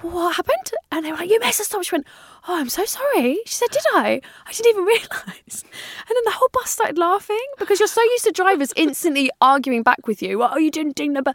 "What 0.03 0.37
happened?" 0.37 0.71
And 0.93 1.05
they 1.05 1.11
were 1.13 1.19
like, 1.19 1.31
"You 1.31 1.41
missed 1.41 1.59
the 1.59 1.65
stop." 1.65 1.83
She 1.85 1.95
went, 1.95 2.07
"Oh, 2.47 2.57
I'm 2.59 2.69
so 2.69 2.85
sorry." 2.85 3.39
She 3.47 3.55
said, 3.55 3.71
"Did 3.71 3.83
I? 3.95 4.21
I 4.47 4.53
didn't 4.53 4.71
even 4.71 4.85
realise." 4.95 5.63
And 5.63 6.15
then 6.15 6.25
the 6.25 6.33
whole 6.33 6.49
bus 6.53 6.71
started 6.71 6.99
laughing 6.99 7.47
because 7.59 7.79
you're 7.81 7.89
so 7.89 8.03
used 8.03 8.25
to 8.25 8.33
drivers 8.33 8.73
instantly 8.77 9.31
arguing 9.41 9.83
back 9.83 10.07
with 10.07 10.23
you. 10.23 10.43
Oh, 10.43 10.57
you 10.57 10.71
didn't 10.71 10.97
ding 10.97 11.15
bell. 11.15 11.35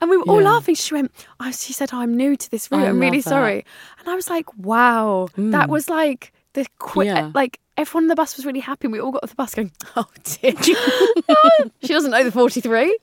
And 0.00 0.10
we 0.10 0.16
were 0.16 0.24
all 0.24 0.40
Yeah. 0.42 0.50
laughing. 0.50 0.74
She 0.74 0.94
went, 0.94 1.10
oh, 1.40 1.50
she 1.50 1.72
said, 1.72 1.90
oh, 1.92 1.98
I'm 1.98 2.14
new 2.16 2.36
to 2.36 2.50
this 2.50 2.70
route. 2.70 2.84
I 2.84 2.88
I'm 2.88 3.00
really 3.00 3.20
that. 3.20 3.28
sorry. 3.30 3.64
And 3.98 4.08
I 4.08 4.14
was 4.14 4.28
like, 4.28 4.46
wow, 4.58 5.28
that 5.36 5.66
hmm. 5.66 5.72
was 5.72 5.88
like 5.88 6.32
the 6.52 6.66
quick, 6.78 7.06
Yeah. 7.06 7.30
like 7.34 7.60
everyone 7.76 8.04
on 8.04 8.08
the 8.08 8.14
bus 8.14 8.36
was 8.36 8.44
really 8.44 8.60
happy. 8.60 8.86
And 8.86 8.92
we 8.92 9.00
all 9.00 9.12
got 9.12 9.24
off 9.24 9.30
the 9.30 9.36
bus 9.36 9.54
going, 9.54 9.72
oh, 9.96 10.06
did 10.40 10.66
you? 10.66 10.76
she 11.82 11.88
doesn't 11.92 12.10
know 12.10 12.24
the 12.24 12.32
43. 12.32 12.98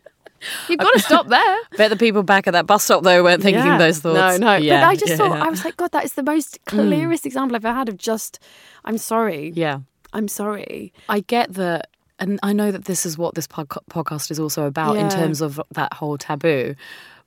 You've 0.70 0.80
got 0.80 0.92
to 0.94 1.00
stop 1.00 1.28
there. 1.28 1.58
bet 1.78 1.90
the 1.90 1.96
people 1.98 2.24
back 2.24 2.48
at 2.48 2.52
that 2.52 2.66
bus 2.68 2.84
stop 2.84 3.04
though 3.04 3.24
weren't 3.24 3.42
thinking 3.44 3.64
Yeah. 3.66 3.78
those 3.78 4.00
thoughts 4.00 4.40
No, 4.40 4.48
no. 4.52 4.56
yeah, 4.58 4.82
but 4.82 4.88
I 4.90 4.96
just 4.96 5.10
yeah, 5.12 5.18
thought, 5.18 5.38
yeah. 5.38 5.44
I 5.46 5.50
was 5.50 5.64
like, 5.66 5.78
God, 5.78 5.92
that 5.92 6.04
is 6.06 6.14
the 6.14 6.24
most 6.24 6.60
clearest 6.66 7.26
example 7.26 7.56
I've 7.56 7.66
ever 7.66 7.76
had 7.76 7.90
of 7.90 7.98
just, 7.98 8.40
I'm 8.86 8.98
sorry. 8.98 9.52
yeah 9.56 9.80
I'm 10.14 10.28
sorry. 10.28 10.94
I 11.10 11.22
get 11.22 11.54
that, 11.56 11.90
and 12.20 12.40
I 12.44 12.54
know 12.54 12.72
that 12.72 12.86
this 12.86 13.04
is 13.06 13.18
what 13.18 13.34
this 13.34 13.48
pod- 13.48 13.68
podcast 13.90 14.30
is 14.30 14.40
also 14.40 14.66
about 14.68 14.96
in 14.96 15.10
terms 15.10 15.42
of 15.42 15.60
that 15.72 15.94
whole 15.94 16.20
taboo. 16.20 16.76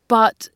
But 0.07 0.49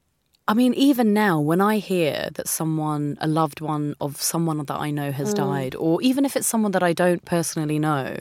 I 0.47 0.55
mean, 0.55 0.73
even 0.75 1.13
now, 1.13 1.41
when 1.41 1.61
I 1.61 1.79
hear 1.79 2.29
that 2.35 2.47
someone, 2.49 3.19
a 3.21 3.27
loved 3.27 3.61
one 3.61 3.95
of 4.01 4.21
someone 4.23 4.59
that 4.65 4.75
I 4.79 4.91
know 4.93 5.11
Mm. 5.11 5.15
has 5.15 5.35
died, 5.35 5.75
or 5.77 6.01
even 6.03 6.25
if 6.25 6.37
it's 6.37 6.47
someone 6.47 6.71
that 6.73 6.83
I 6.85 6.93
don't 6.93 7.25
personally 7.25 7.79
know, 7.81 8.17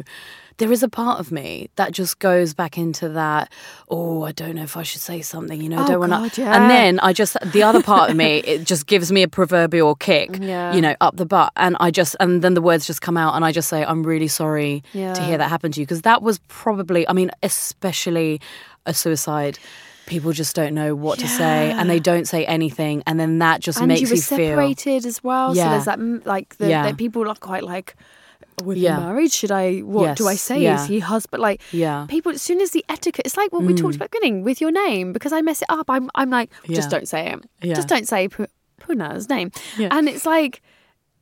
there 0.59 0.71
is 0.71 0.83
a 0.83 0.87
part 0.87 1.19
of 1.19 1.31
me 1.31 1.69
that 1.77 1.91
just 1.91 2.19
goes 2.19 2.53
back 2.53 2.77
into 2.77 3.09
that. 3.09 3.51
Oh, 3.89 4.23
I 4.23 4.31
don't 4.31 4.55
know 4.55 4.63
if 4.63 4.77
I 4.77 4.83
should 4.83 5.01
say 5.01 5.21
something. 5.21 5.59
You 5.59 5.69
know, 5.69 5.79
I 5.79 5.83
Oh, 5.83 5.87
don't 5.87 6.09
want 6.09 6.33
to. 6.33 6.41
yeah. 6.41 6.55
And 6.55 6.69
then 6.69 6.99
I 6.99 7.11
just 7.11 7.35
the 7.51 7.63
other 7.63 7.81
part 7.81 8.11
of 8.11 8.15
me, 8.15 8.37
it 8.45 8.65
just 8.65 8.85
gives 8.85 9.11
me 9.11 9.23
a 9.23 9.27
proverbial 9.27 9.95
kick. 9.95 10.29
Mm, 10.33 10.47
yeah. 10.47 10.73
You 10.75 10.81
know, 10.81 10.95
up 11.01 11.17
the 11.17 11.25
butt, 11.25 11.51
and 11.55 11.75
I 11.79 11.89
just 11.91 12.15
and 12.19 12.41
then 12.43 12.53
the 12.53 12.61
words 12.61 12.85
just 12.85 13.01
come 13.01 13.17
out, 13.17 13.35
and 13.35 13.43
I 13.43 13.51
just 13.51 13.67
say, 13.69 13.83
I'm 13.83 14.03
really 14.03 14.27
sorry 14.27 14.83
to 14.93 15.21
hear 15.23 15.37
that 15.37 15.49
happen 15.49 15.71
to 15.71 15.79
you 15.79 15.85
because 15.85 16.03
that 16.03 16.21
was 16.21 16.39
probably. 16.47 17.07
I 17.09 17.13
mean, 17.13 17.31
especially 17.41 18.39
a 18.85 18.93
suicide. 18.93 19.57
People 20.09 20.31
just 20.33 20.55
don't 20.55 20.73
know 20.73 20.95
what 20.95 21.19
to 21.19 21.27
say, 21.27 21.71
and 21.71 21.89
they 21.89 21.99
don't 21.99 22.27
say 22.27 22.45
anything, 22.45 23.03
and 23.07 23.19
then 23.19 23.39
that 23.39 23.61
just 23.61 23.77
and 23.79 23.87
makes 23.87 24.01
you 24.01 24.07
were 24.07 24.15
you 24.15 24.21
feel. 24.21 24.37
separated 24.37 25.05
as 25.05 25.23
well. 25.23 25.55
So 25.55 25.61
there's 25.69 25.85
that, 25.85 25.99
mm, 25.99 26.25
like, 26.25 26.57
the, 26.57 26.67
Yeah. 26.69 26.83
that 26.83 26.97
people 26.97 27.27
are 27.29 27.35
quite 27.35 27.63
like, 27.63 27.95
we're 28.63 28.75
Yeah. 28.75 28.99
married. 28.99 29.31
Should 29.31 29.51
I, 29.51 29.79
what 29.79 30.17
do 30.17 30.27
I 30.27 30.35
say? 30.35 30.61
yeah. 30.61 30.81
Is 30.81 30.87
he 30.89 30.99
husband? 30.99 31.41
Like, 31.41 31.61
Yeah. 31.71 32.03
Mm. 32.03 32.09
people, 32.09 32.31
as 32.33 32.41
soon 32.41 32.59
as 32.59 32.71
the 32.71 32.83
etiquette, 32.89 33.25
it's 33.25 33.37
like 33.37 33.53
what 33.53 33.63
we 33.63 33.73
talked 33.73 33.95
about 33.95 34.05
at 34.05 34.11
the 34.11 34.17
beginning 34.19 34.43
with 34.43 34.59
your 34.59 34.71
name, 34.71 35.13
because 35.13 35.31
I 35.31 35.41
mess 35.41 35.61
it 35.61 35.69
up. 35.69 35.89
I'm, 35.89 36.09
I'm 36.15 36.29
like, 36.29 36.49
just 36.65 36.87
Yeah. 36.87 36.89
don't 36.89 37.07
say 37.07 37.31
it. 37.31 37.39
Yeah. 37.61 37.75
Just 37.75 37.87
don't 37.87 38.07
say 38.07 38.27
Pu- 38.27 38.47
Poorna's 38.81 39.29
name. 39.29 39.51
Yeah. 39.77 39.89
And 39.91 40.09
it's 40.09 40.25
like, 40.25 40.61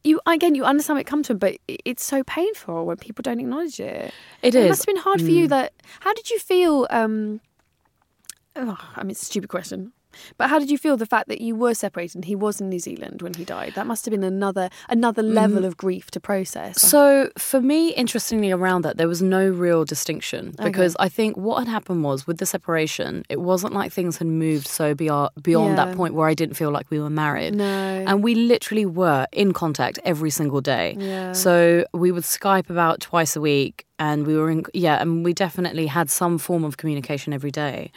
you 0.03 0.21
again, 0.25 0.55
you 0.55 0.63
understand 0.63 0.95
where 0.95 1.01
it 1.01 1.07
comes 1.07 1.27
from, 1.27 1.37
but 1.37 1.57
it's 1.67 2.03
so 2.05 2.23
painful 2.23 2.85
when 2.85 2.95
people 2.97 3.21
don't 3.23 3.39
acknowledge 3.41 3.79
it. 3.81 4.13
It 4.41 4.55
It 4.55 4.63
is. 4.63 4.69
must 4.69 4.81
have 4.85 4.95
been 4.95 5.03
hard 5.03 5.21
for 5.21 5.29
you. 5.29 5.47
That 5.49 5.73
how 5.99 6.13
did 6.13 6.29
you 6.31 6.39
feel? 6.39 6.87
Um, 6.89 7.41
oh, 8.57 8.77
I 8.95 9.03
mean, 9.03 9.11
it's 9.11 9.21
a 9.21 9.25
stupid 9.25 9.49
question, 9.49 9.93
but 10.37 10.49
how 10.49 10.59
did 10.59 10.69
you 10.69 10.77
feel 10.77 10.97
the 10.97 11.05
fact 11.05 11.27
that 11.27 11.41
you 11.41 11.55
were 11.55 11.73
separated 11.73 12.15
and 12.15 12.25
he 12.25 12.35
was 12.35 12.59
in 12.61 12.69
New 12.69 12.79
Zealand 12.79 13.21
when 13.21 13.33
he 13.33 13.45
died? 13.45 13.73
That 13.75 13.87
must 13.87 14.05
have 14.05 14.11
been 14.11 14.23
another 14.23 14.69
another 14.89 15.21
mm. 15.23 15.33
level 15.33 15.65
of 15.65 15.77
grief 15.77 16.11
to 16.11 16.19
process. 16.19 16.81
So 16.81 17.29
for 17.37 17.61
me, 17.61 17.89
interestingly, 17.89 18.51
around 18.51 18.83
that, 18.83 18.97
there 18.97 19.07
was 19.07 19.21
no 19.21 19.49
real 19.49 19.85
distinction 19.85 20.55
because 20.61 20.95
I 20.99 21.09
think 21.09 21.37
what 21.37 21.59
had 21.59 21.67
happened 21.67 22.03
was 22.03 22.27
with 22.27 22.37
the 22.37 22.45
separation, 22.45 23.23
it 23.29 23.41
wasn't 23.41 23.73
like 23.73 23.91
things 23.91 24.17
had 24.17 24.27
moved 24.27 24.67
so 24.67 24.93
beyond 24.93 25.31
beyond 25.41 25.77
Yeah. 25.77 25.85
that 25.85 25.95
point 25.95 26.13
where 26.13 26.27
I 26.27 26.33
didn't 26.33 26.55
feel 26.55 26.71
like 26.71 26.89
we 26.89 26.99
were 26.99 27.09
married. 27.09 27.55
No. 27.55 27.65
and 28.07 28.23
we 28.23 28.35
literally 28.35 28.85
were 28.85 29.27
in 29.31 29.53
contact 29.53 29.99
every 30.03 30.29
single 30.29 30.61
day. 30.61 30.95
Yeah. 30.99 31.33
So 31.33 31.85
we 31.93 32.11
would 32.11 32.23
Skype 32.23 32.69
about 32.69 32.99
twice 32.99 33.35
a 33.35 33.41
week, 33.41 33.85
and 33.99 34.25
we 34.27 34.35
were 34.35 34.49
in 34.49 34.63
yeah, 34.73 35.01
and 35.01 35.23
we 35.23 35.33
definitely 35.33 35.87
had 35.87 36.09
some 36.09 36.37
form 36.37 36.63
of 36.63 36.77
communication 36.77 37.33
every 37.33 37.51
day. 37.51 37.91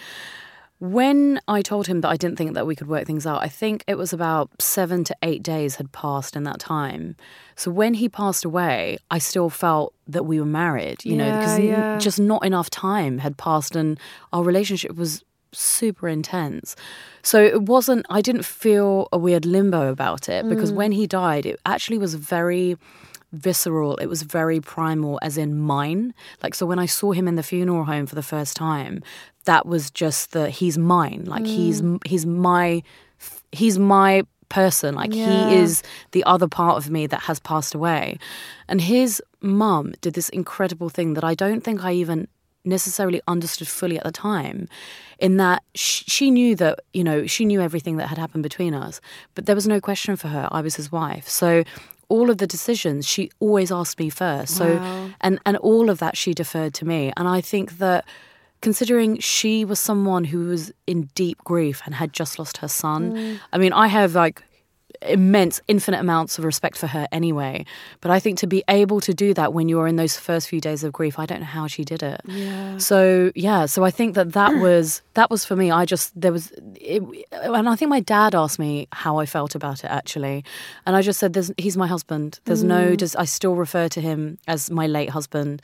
When 0.80 1.40
I 1.46 1.60
told 1.60 1.86
him 1.88 2.00
that 2.00 2.08
I 2.08 2.16
didn't 2.16 2.36
think 2.36 2.54
that 2.54 2.66
we 2.66 2.74
could 2.74 2.88
work 2.88 3.06
things 3.06 3.26
out, 3.26 3.42
I 3.42 3.48
think 3.48 3.84
it 3.86 3.98
was 3.98 4.14
about 4.14 4.50
seven 4.58 5.04
to 5.04 5.16
eight 5.22 5.42
days 5.42 5.76
had 5.76 5.92
passed 5.92 6.34
in 6.34 6.44
that 6.44 6.58
time. 6.58 7.16
So 7.54 7.70
when 7.70 7.92
he 7.94 8.08
passed 8.08 8.46
away, 8.46 8.96
I 9.10 9.18
still 9.18 9.50
felt 9.50 9.94
that 10.08 10.24
we 10.24 10.40
were 10.40 10.46
married, 10.46 11.04
you 11.04 11.16
know, 11.16 11.30
because 11.38 11.58
yeah. 11.58 11.98
just 11.98 12.18
not 12.18 12.46
enough 12.46 12.70
time 12.70 13.18
had 13.18 13.36
passed 13.36 13.76
and 13.76 14.00
our 14.32 14.42
relationship 14.42 14.96
was 14.96 15.22
super 15.52 16.08
intense. 16.08 16.76
So 17.22 17.42
it 17.42 17.62
wasn't, 17.62 18.06
I 18.08 18.22
didn't 18.22 18.46
feel 18.46 19.08
a 19.12 19.18
weird 19.18 19.44
limbo 19.44 19.90
about 19.90 20.30
it 20.30 20.48
because 20.48 20.72
mm. 20.72 20.76
when 20.76 20.92
he 20.92 21.06
died, 21.06 21.44
it 21.44 21.60
actually 21.66 21.98
was 21.98 22.14
very 22.14 22.78
visceral. 23.32 23.96
It 23.96 24.06
was 24.06 24.22
very 24.22 24.60
primal, 24.60 25.18
as 25.22 25.36
in 25.36 25.58
mine. 25.58 26.14
Like, 26.42 26.54
so 26.54 26.66
when 26.66 26.78
I 26.78 26.86
saw 26.86 27.12
him 27.12 27.28
in 27.28 27.36
the 27.36 27.42
funeral 27.42 27.84
home 27.84 28.06
for 28.06 28.14
the 28.14 28.22
first 28.22 28.56
time, 28.56 29.02
that 29.44 29.66
was 29.66 29.90
just 29.90 30.32
the 30.32 30.50
he's 30.50 30.76
mine. 30.78 31.24
Like, 31.26 31.46
he's 31.46 31.82
mm. 31.82 31.98
he's 32.06 32.26
my 32.26 32.82
he's 33.52 33.78
my 33.78 34.24
person. 34.48 34.94
Like, 34.94 35.14
Yeah. 35.14 35.48
he 35.48 35.56
is 35.56 35.82
the 36.12 36.24
other 36.24 36.48
part 36.48 36.76
of 36.76 36.90
me 36.90 37.06
that 37.06 37.22
has 37.22 37.40
passed 37.40 37.74
away. 37.74 38.18
And 38.68 38.80
his 38.80 39.22
mum 39.40 39.94
did 40.00 40.14
this 40.14 40.28
incredible 40.28 40.88
thing 40.88 41.14
that 41.14 41.24
I 41.24 41.34
don't 41.34 41.62
think 41.62 41.84
I 41.84 41.92
even 41.92 42.28
necessarily 42.64 43.22
understood 43.26 43.68
fully 43.68 43.96
at 43.96 44.04
the 44.04 44.12
time 44.12 44.68
in 45.18 45.38
that 45.38 45.62
sh- 45.74 46.04
she 46.06 46.30
knew 46.30 46.54
that 46.54 46.80
you 46.92 47.02
know 47.02 47.26
she 47.26 47.46
knew 47.46 47.60
everything 47.60 47.96
that 47.96 48.08
had 48.08 48.18
happened 48.18 48.42
between 48.42 48.74
us 48.74 49.00
but 49.34 49.46
there 49.46 49.54
was 49.54 49.66
no 49.66 49.80
question 49.80 50.14
for 50.14 50.28
her 50.28 50.46
i 50.52 50.60
was 50.60 50.76
his 50.76 50.92
wife 50.92 51.26
so 51.26 51.64
all 52.10 52.28
of 52.28 52.36
the 52.36 52.46
decisions 52.46 53.06
she 53.06 53.30
always 53.40 53.72
asked 53.72 53.98
me 53.98 54.10
first. 54.10 54.56
So 54.56 54.66
and 55.22 55.38
and 55.46 55.56
all 55.58 55.88
of 55.88 55.98
that 55.98 56.16
she 56.16 56.34
deferred 56.34 56.74
to 56.74 56.84
me. 56.84 57.12
And 57.16 57.26
i 57.26 57.40
think 57.40 57.78
that 57.78 58.04
considering 58.60 59.18
she 59.18 59.64
was 59.64 59.78
someone 59.78 60.24
who 60.24 60.46
was 60.46 60.72
in 60.86 61.08
deep 61.14 61.38
grief 61.44 61.82
and 61.86 61.94
had 61.94 62.12
just 62.12 62.38
lost 62.38 62.58
her 62.58 62.68
son 62.68 63.12
mm. 63.14 63.40
i 63.52 63.58
mean 63.58 63.72
i 63.72 63.86
have 63.86 64.14
like 64.14 64.42
immense 65.02 65.60
infinite 65.68 66.00
amounts 66.00 66.38
of 66.38 66.44
respect 66.44 66.76
for 66.76 66.86
her 66.86 67.08
anyway. 67.12 67.64
But 68.00 68.10
i 68.10 68.20
think 68.20 68.38
to 68.38 68.46
be 68.46 68.62
able 68.68 69.00
to 69.00 69.14
do 69.14 69.34
that 69.34 69.52
when 69.52 69.68
you're 69.68 69.86
in 69.86 69.96
those 69.96 70.16
first 70.16 70.48
few 70.48 70.60
days 70.60 70.84
of 70.84 70.92
grief 70.92 71.18
i 71.18 71.26
don't 71.26 71.40
know 71.40 71.46
how 71.46 71.66
she 71.66 71.84
did 71.84 72.02
it. 72.02 72.20
Yeah. 72.26 72.78
so 72.78 73.32
yeah 73.34 73.66
so 73.66 73.84
i 73.84 73.90
think 73.90 74.14
that 74.14 74.32
that 74.32 74.54
was 74.60 75.02
that 75.14 75.30
was 75.30 75.44
for 75.44 75.56
me 75.56 75.70
i 75.70 75.84
just 75.84 76.18
there 76.20 76.32
was 76.32 76.52
it, 76.74 77.02
and 77.32 77.68
i 77.68 77.76
think 77.76 77.88
my 77.88 78.00
dad 78.00 78.34
asked 78.34 78.58
me 78.58 78.88
how 78.92 79.18
i 79.18 79.26
felt 79.26 79.54
about 79.54 79.84
it 79.84 79.90
actually. 79.90 80.44
And 80.86 80.96
i 80.96 81.02
just 81.02 81.18
said 81.18 81.32
there's 81.32 81.52
he's 81.56 81.76
my 81.76 81.86
husband. 81.86 82.40
There's 82.44 82.64
no 82.64 82.92
mm. 82.92 82.96
does 82.96 83.16
i 83.16 83.24
still 83.24 83.54
refer 83.54 83.88
to 83.88 84.00
him 84.00 84.38
as 84.46 84.70
my 84.70 84.86
late 84.86 85.10
husband 85.10 85.62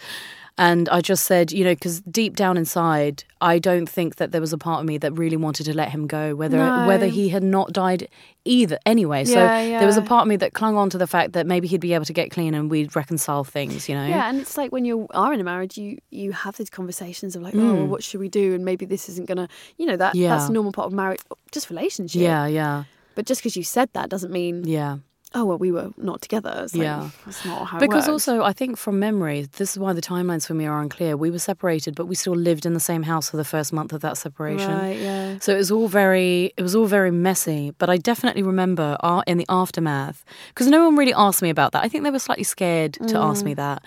and 0.58 0.88
I 0.88 1.00
just 1.02 1.24
said, 1.24 1.52
you 1.52 1.64
know, 1.64 1.74
because 1.74 2.00
deep 2.02 2.34
down 2.36 2.56
inside, 2.56 3.24
I 3.40 3.58
don't 3.58 3.86
think 3.88 4.16
that 4.16 4.32
there 4.32 4.40
was 4.40 4.52
a 4.52 4.58
part 4.58 4.80
of 4.80 4.86
me 4.86 4.96
that 4.98 5.12
really 5.12 5.36
wanted 5.36 5.64
to 5.64 5.74
let 5.76 5.90
him 5.90 6.06
go, 6.06 6.34
whether 6.34 6.56
No. 6.56 6.86
whether 6.86 7.06
he 7.06 7.28
had 7.28 7.42
not 7.42 7.72
died 7.72 8.08
either. 8.44 8.78
Anyway, 8.86 9.24
so 9.24 9.40
Yeah, 9.44 9.78
there 9.78 9.86
was 9.86 9.96
a 9.98 10.02
part 10.02 10.22
of 10.22 10.28
me 10.28 10.36
that 10.36 10.54
clung 10.54 10.76
on 10.76 10.88
to 10.90 10.98
the 10.98 11.06
fact 11.06 11.32
that 11.34 11.46
maybe 11.46 11.68
he'd 11.68 11.80
be 11.80 11.92
able 11.94 12.04
to 12.06 12.12
get 12.12 12.30
clean 12.30 12.54
and 12.54 12.70
we'd 12.70 12.94
reconcile 12.96 13.44
things, 13.44 13.88
you 13.88 13.94
know. 13.94 14.06
Yeah, 14.06 14.28
and 14.28 14.40
it's 14.40 14.56
like 14.56 14.72
when 14.72 14.84
you 14.84 15.06
are 15.12 15.32
in 15.34 15.40
a 15.40 15.44
marriage, 15.44 15.76
you 15.76 15.98
you 16.10 16.32
have 16.32 16.56
these 16.56 16.70
conversations 16.70 17.36
of 17.36 17.42
like, 17.42 17.54
oh, 17.54 17.58
Mm. 17.58 17.76
well, 17.76 17.86
what 17.88 18.02
should 18.04 18.20
we 18.20 18.28
do? 18.28 18.54
And 18.54 18.64
maybe 18.64 18.86
this 18.86 19.08
isn't 19.10 19.26
gonna, 19.28 19.48
you 19.78 19.84
know, 19.86 19.96
that 19.96 20.14
Yeah. 20.14 20.30
that's 20.30 20.48
a 20.48 20.52
normal 20.52 20.72
part 20.72 20.86
of 20.86 20.92
marriage, 20.92 21.20
just 21.52 21.68
relationship. 21.70 22.22
yeah, 22.22 22.46
yeah, 22.46 22.84
But 23.14 23.26
just 23.26 23.40
because 23.40 23.56
you 23.56 23.62
said 23.64 23.88
that 23.94 24.08
doesn't 24.10 24.30
mean, 24.32 24.64
yeah. 24.64 24.98
Oh 25.34 25.44
well, 25.44 25.58
we 25.58 25.72
were 25.72 25.90
not 25.96 26.22
together. 26.22 26.60
It's 26.64 26.74
like, 26.74 26.84
Yeah. 26.84 27.10
that's 27.24 27.44
not 27.44 27.66
how. 27.66 27.78
it 27.78 27.80
Because 27.80 28.08
also, 28.08 28.42
I 28.42 28.52
think 28.52 28.76
from 28.78 28.98
memory, 28.98 29.48
this 29.56 29.72
is 29.72 29.78
why 29.78 29.92
the 29.92 30.00
timelines 30.00 30.46
for 30.46 30.54
me 30.54 30.66
are 30.66 30.80
unclear. 30.80 31.16
We 31.16 31.30
were 31.30 31.38
separated, 31.38 31.94
but 31.94 32.06
we 32.06 32.14
still 32.14 32.34
lived 32.34 32.64
in 32.64 32.74
the 32.74 32.80
same 32.80 33.02
house 33.02 33.30
for 33.30 33.36
the 33.36 33.44
first 33.44 33.72
month 33.72 33.92
of 33.92 34.00
that 34.00 34.16
separation. 34.16 34.72
right, 34.72 34.98
yeah, 34.98 35.38
So 35.40 35.52
it 35.52 35.58
was 35.58 35.70
all 35.70 35.88
very, 35.88 36.52
it 36.56 36.62
was 36.62 36.74
all 36.74 36.86
very 36.86 37.10
messy. 37.10 37.72
But 37.78 37.90
I 37.90 37.96
definitely 37.96 38.42
remember 38.42 38.96
uh, 39.00 39.22
in 39.26 39.38
the 39.38 39.46
aftermath 39.48 40.24
because 40.48 40.68
no 40.68 40.84
one 40.84 40.96
really 40.96 41.14
asked 41.14 41.42
me 41.42 41.50
about 41.50 41.72
that. 41.72 41.84
I 41.84 41.88
think 41.88 42.04
they 42.04 42.10
were 42.10 42.18
slightly 42.18 42.44
scared 42.44 42.94
to 43.08 43.18
ask 43.18 43.44
me 43.44 43.54
that. 43.54 43.82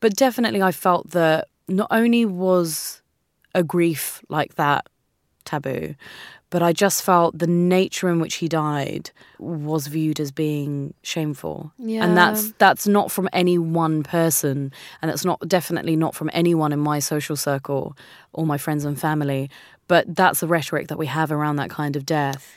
But 0.00 0.16
definitely, 0.16 0.62
I 0.62 0.72
felt 0.72 1.10
that 1.10 1.48
not 1.68 1.88
only 1.90 2.26
was 2.26 3.02
a 3.54 3.62
grief 3.62 4.20
like 4.28 4.56
that 4.56 4.88
taboo, 5.44 5.94
but 6.52 6.62
I 6.62 6.74
just 6.74 7.02
felt 7.02 7.38
the 7.38 7.46
nature 7.46 8.10
in 8.10 8.20
which 8.20 8.34
he 8.34 8.46
died 8.46 9.10
was 9.38 9.86
viewed 9.86 10.20
as 10.20 10.30
being 10.30 10.92
shameful. 11.02 11.72
Yeah. 11.78 12.04
And 12.04 12.14
that's 12.14 12.52
that's 12.58 12.86
not 12.86 13.10
from 13.10 13.30
any 13.32 13.56
one 13.56 14.02
person 14.02 14.70
and 15.00 15.10
it's 15.10 15.24
not 15.24 15.40
definitely 15.48 15.96
not 15.96 16.14
from 16.14 16.28
anyone 16.34 16.70
in 16.70 16.78
my 16.78 16.98
social 16.98 17.36
circle 17.36 17.96
or 18.34 18.44
my 18.44 18.58
friends 18.58 18.84
and 18.84 19.00
family, 19.00 19.48
but 19.88 20.14
that's 20.14 20.40
the 20.40 20.46
rhetoric 20.46 20.88
that 20.88 20.98
we 20.98 21.06
have 21.06 21.32
around 21.32 21.56
that 21.56 21.70
kind 21.70 21.96
of 21.96 22.04
death. 22.04 22.54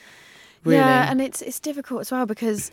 Really. 0.65 0.79
yeah, 0.79 1.09
and 1.09 1.21
it's 1.21 1.41
it's 1.41 1.61
difficult 1.61 2.01
as 2.01 2.11
well 2.11 2.25
because 2.25 2.71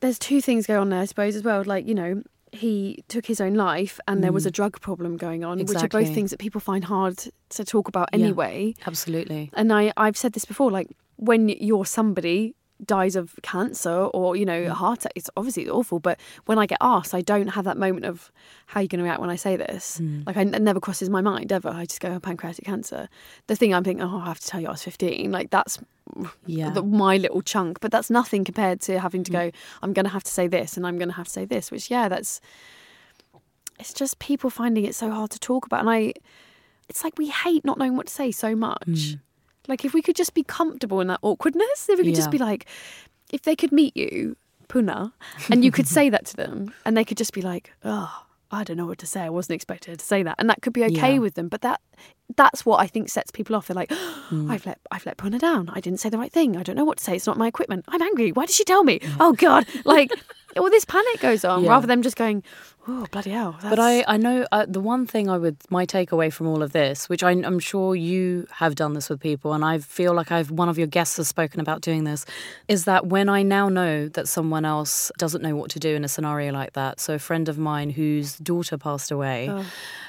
there's 0.00 0.18
two 0.18 0.40
things 0.40 0.66
going 0.66 0.80
on 0.80 0.88
there, 0.88 1.00
I 1.00 1.04
suppose, 1.04 1.36
as 1.36 1.42
well. 1.42 1.62
Like 1.64 1.86
you 1.86 1.94
know, 1.94 2.22
he 2.56 3.04
took 3.08 3.26
his 3.26 3.40
own 3.40 3.54
life, 3.54 4.00
and 4.08 4.22
there 4.24 4.32
was 4.32 4.46
a 4.46 4.50
drug 4.50 4.80
problem 4.80 5.16
going 5.16 5.44
on, 5.44 5.58
which 5.58 5.76
are 5.76 5.88
both 5.88 6.08
Mm. 6.08 6.14
Things 6.14 6.30
that 6.30 6.38
people 6.38 6.60
find 6.60 6.84
hard 6.84 7.16
to 7.50 7.64
talk 7.64 7.88
about 7.88 8.08
Yeah. 8.12 8.20
anyway. 8.24 8.74
Absolutely. 8.86 9.50
and 9.54 9.72
I, 9.72 9.92
I've 9.96 10.16
said 10.16 10.32
this 10.32 10.44
before, 10.44 10.70
like 10.70 10.88
when 11.16 11.48
you're 11.48 11.86
somebody 11.86 12.54
dies 12.84 13.16
of 13.16 13.34
cancer 13.42 13.90
or, 13.90 14.36
you 14.36 14.44
know, 14.44 14.62
a 14.64 14.66
mm. 14.66 14.70
heart 14.70 15.00
attack, 15.00 15.12
it's 15.14 15.30
obviously 15.36 15.68
awful. 15.68 15.98
But 15.98 16.20
when 16.44 16.58
I 16.58 16.66
get 16.66 16.78
asked, 16.80 17.14
I 17.14 17.22
don't 17.22 17.48
have 17.48 17.64
that 17.64 17.76
moment 17.76 18.04
of 18.04 18.30
how 18.66 18.80
are 18.80 18.82
you 18.82 18.88
going 18.88 18.98
to 18.98 19.04
react 19.04 19.20
when 19.20 19.30
I 19.30 19.36
say 19.36 19.56
this? 19.56 19.98
Mm. 20.00 20.26
Like 20.26 20.36
I, 20.36 20.42
it 20.42 20.62
never 20.62 20.80
crosses 20.80 21.08
my 21.08 21.20
mind 21.20 21.52
ever. 21.52 21.68
I 21.68 21.86
just 21.86 22.00
go, 22.00 22.10
oh, 22.10 22.20
pancreatic 22.20 22.64
cancer. 22.64 23.08
The 23.46 23.56
thing 23.56 23.74
I'm 23.74 23.84
thinking, 23.84 24.04
oh, 24.04 24.18
I 24.18 24.26
have 24.26 24.40
to 24.40 24.46
tell 24.46 24.60
you 24.60 24.68
I 24.68 24.72
was 24.72 24.82
15. 24.82 25.30
Like 25.30 25.50
that's 25.50 25.78
Yeah. 26.46 26.70
the, 26.70 26.82
my 26.82 27.16
little 27.16 27.42
chunk. 27.42 27.80
But 27.80 27.92
that's 27.92 28.10
nothing 28.10 28.44
compared 28.44 28.80
to 28.82 29.00
having 29.00 29.24
to 29.24 29.30
mm. 29.30 29.34
go, 29.34 29.50
I'm 29.82 29.92
going 29.92 30.06
to 30.06 30.12
have 30.12 30.24
to 30.24 30.30
say 30.30 30.46
this 30.46 30.76
and 30.76 30.86
I'm 30.86 30.98
going 30.98 31.08
to 31.08 31.14
have 31.14 31.26
to 31.26 31.32
say 31.32 31.44
this, 31.44 31.70
which, 31.70 31.90
yeah, 31.90 32.08
that's, 32.08 32.40
it's 33.78 33.94
just 33.94 34.18
people 34.18 34.50
finding 34.50 34.84
it 34.84 34.94
so 34.94 35.10
hard 35.10 35.30
to 35.30 35.38
talk 35.38 35.66
about. 35.66 35.80
And 35.80 35.90
I, 35.90 36.12
it's 36.88 37.02
like 37.04 37.18
we 37.18 37.28
hate 37.28 37.64
not 37.64 37.78
knowing 37.78 37.96
what 37.96 38.06
to 38.06 38.12
say 38.12 38.30
so 38.30 38.54
much. 38.54 39.16
Like 39.68 39.84
if 39.84 39.94
we 39.94 40.02
could 40.02 40.16
just 40.16 40.34
be 40.34 40.42
comfortable 40.42 41.00
in 41.00 41.08
that 41.08 41.20
awkwardness, 41.22 41.88
if 41.88 41.98
we 41.98 42.04
could 42.06 42.14
just 42.14 42.30
be 42.30 42.38
like, 42.38 42.66
if 43.32 43.42
they 43.42 43.56
could 43.56 43.72
meet 43.72 43.96
you, 43.96 44.36
Poorna, 44.68 45.12
and 45.50 45.64
you 45.64 45.70
could 45.70 45.86
say 45.96 46.08
that 46.10 46.26
to 46.26 46.36
them, 46.36 46.72
and 46.84 46.96
they 46.96 47.04
could 47.04 47.16
just 47.16 47.32
be 47.32 47.42
like, 47.42 47.72
oh, 47.84 48.22
I 48.50 48.62
don't 48.64 48.76
know 48.76 48.86
what 48.86 48.98
to 48.98 49.06
say. 49.06 49.22
I 49.22 49.28
wasn't 49.28 49.54
expected 49.56 49.98
to 49.98 50.04
say 50.04 50.22
that, 50.22 50.36
and 50.38 50.48
that 50.50 50.62
could 50.62 50.72
be 50.72 50.84
okay 50.84 51.14
Yeah. 51.14 51.18
with 51.18 51.34
them. 51.34 51.48
But 51.48 51.60
that 51.62 51.80
that's 52.36 52.66
what 52.66 52.80
I 52.80 52.86
think 52.86 53.08
sets 53.08 53.30
people 53.30 53.54
off. 53.56 53.66
They're 53.68 53.74
like, 53.74 53.90
Mm. 54.30 54.50
I've 54.50 54.66
let 54.66 54.78
I've 54.90 55.06
let 55.06 55.16
Poorna 55.18 55.38
down. 55.38 55.68
I 55.72 55.78
didn't 55.80 56.00
say 56.00 56.08
the 56.08 56.18
right 56.18 56.32
thing. 56.32 56.56
I 56.56 56.62
don't 56.64 56.74
know 56.76 56.84
what 56.84 56.98
to 56.98 57.04
say. 57.04 57.14
It's 57.14 57.26
not 57.26 57.36
my 57.38 57.46
equipment. 57.46 57.84
I'm 57.88 58.02
angry. 58.02 58.32
Why 58.32 58.46
did 58.46 58.54
she 58.54 58.64
tell 58.64 58.82
me? 58.82 59.00
Oh 59.20 59.32
God! 59.32 59.66
Like 59.84 60.10
all 60.58 60.70
this 60.70 60.84
panic 60.84 61.20
goes 61.20 61.44
on, 61.44 61.64
Yeah. 61.64 61.70
rather 61.70 61.86
than 61.86 62.02
just 62.02 62.16
going, 62.16 62.42
oh 62.88 63.06
bloody 63.10 63.30
hell. 63.30 63.56
But 63.62 63.78
I, 63.78 64.04
I 64.06 64.16
know 64.16 64.46
uh, 64.52 64.64
the 64.68 64.80
one 64.80 65.06
thing 65.06 65.28
I 65.28 65.38
would, 65.38 65.56
my 65.70 65.84
takeaway 65.86 66.32
from 66.32 66.46
all 66.46 66.62
of 66.62 66.72
this, 66.72 67.08
which 67.08 67.22
I, 67.22 67.30
I'm 67.32 67.58
sure 67.58 67.94
you 67.96 68.46
have 68.52 68.74
done 68.76 68.92
this 68.94 69.08
with 69.10 69.20
people, 69.20 69.52
and 69.52 69.64
I 69.64 69.78
feel 69.78 70.14
like 70.14 70.30
I've, 70.30 70.50
one 70.50 70.68
of 70.68 70.78
your 70.78 70.86
guests 70.86 71.16
has 71.16 71.28
spoken 71.28 71.60
about 71.60 71.80
doing 71.80 72.04
this, 72.04 72.24
is 72.68 72.84
that 72.84 73.06
when 73.06 73.28
I 73.28 73.42
now 73.42 73.68
know 73.68 74.08
that 74.08 74.28
someone 74.28 74.64
else 74.64 75.10
doesn't 75.18 75.42
know 75.42 75.56
what 75.56 75.70
to 75.72 75.78
do 75.80 75.94
in 75.94 76.04
a 76.04 76.08
scenario 76.08 76.52
like 76.52 76.74
that, 76.74 77.00
so 77.00 77.14
a 77.14 77.18
friend 77.18 77.48
of 77.48 77.58
mine 77.58 77.90
whose 77.90 78.36
daughter 78.38 78.78
passed 78.78 79.10
away, 79.10 79.50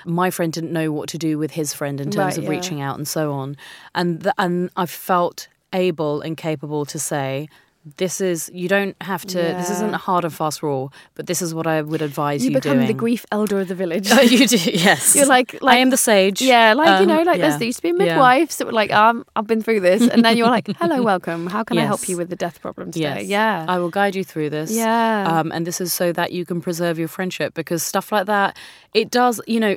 my 0.05 0.29
friend 0.29 0.53
didn't 0.53 0.71
know 0.71 0.91
what 0.91 1.09
to 1.09 1.17
do 1.17 1.37
with 1.37 1.51
his 1.51 1.73
friend 1.73 1.99
in 1.99 2.11
terms 2.11 2.17
Right, 2.17 2.37
of 2.37 2.43
yeah. 2.45 2.49
reaching 2.51 2.79
out 2.81 2.97
and 2.97 3.07
so 3.07 3.31
on. 3.33 3.57
And, 3.95 4.21
th- 4.23 4.33
and 4.37 4.69
I 4.77 4.85
felt 4.85 5.47
able 5.73 6.21
and 6.21 6.37
capable 6.37 6.85
to 6.85 6.97
say, 6.99 7.49
this 7.97 8.19
is 8.21 8.49
you 8.53 8.67
don't 8.67 8.95
have 9.01 9.23
to 9.25 9.37
this 9.37 9.69
isn't 9.69 9.93
a 9.93 9.97
hard 9.97 10.23
and 10.25 10.33
fast 10.33 10.61
rule 10.61 10.91
but 11.15 11.27
this 11.27 11.41
is 11.41 11.53
what 11.53 11.65
i 11.67 11.81
would 11.81 12.01
advise 12.01 12.43
you 12.43 12.49
you, 12.51 12.55
become 12.57 12.85
the 12.85 12.93
grief 12.93 13.25
elder 13.31 13.59
of 13.61 13.67
the 13.67 13.75
village. 13.75 14.07
Oh, 14.11 14.21
you 14.35 14.45
do, 14.47 14.57
yes. 14.57 15.15
You're 15.17 15.25
like- 15.25 15.53
like 15.61 15.77
I 15.77 15.81
am 15.81 15.89
the 15.89 15.97
sage. 15.97 16.41
Yeah, 16.41 16.73
like 16.73 16.87
you 16.87 16.93
Um, 17.03 17.07
know, 17.07 17.21
like 17.23 17.37
yeah. 17.37 17.47
there's 17.49 17.57
there 17.59 17.65
used 17.67 17.77
to 17.79 17.83
be 17.83 17.89
Yeah. 17.89 18.13
midwives 18.15 18.57
that 18.57 18.65
were 18.67 18.73
like, 18.73 18.91
um, 18.91 19.25
I've 19.35 19.47
been 19.47 19.61
through 19.61 19.81
this, 19.81 20.01
and 20.07 20.23
then 20.25 20.37
you're 20.37 20.49
like, 20.49 20.67
hello, 20.81 21.01
welcome. 21.01 21.47
How 21.47 21.63
can 21.63 21.77
I 21.77 21.85
help 21.85 22.07
you 22.09 22.17
with 22.17 22.29
the 22.29 22.35
death 22.35 22.61
problem 22.61 22.91
today? 22.91 23.21
Yes. 23.21 23.27
Yeah, 23.27 23.65
I 23.67 23.77
will 23.79 23.89
guide 23.89 24.15
you 24.15 24.23
through 24.23 24.49
this. 24.49 24.71
Yeah. 24.71 25.25
Um, 25.39 25.51
and 25.51 25.65
this 25.67 25.79
is 25.79 25.93
so 25.93 26.11
that 26.13 26.31
you 26.31 26.45
can 26.45 26.59
preserve 26.61 26.97
your 26.99 27.07
friendship 27.07 27.53
because 27.53 27.83
stuff 27.83 28.11
like 28.11 28.25
that, 28.27 28.57
it 28.93 29.11
does, 29.11 29.39
you 29.47 29.59
know, 29.59 29.75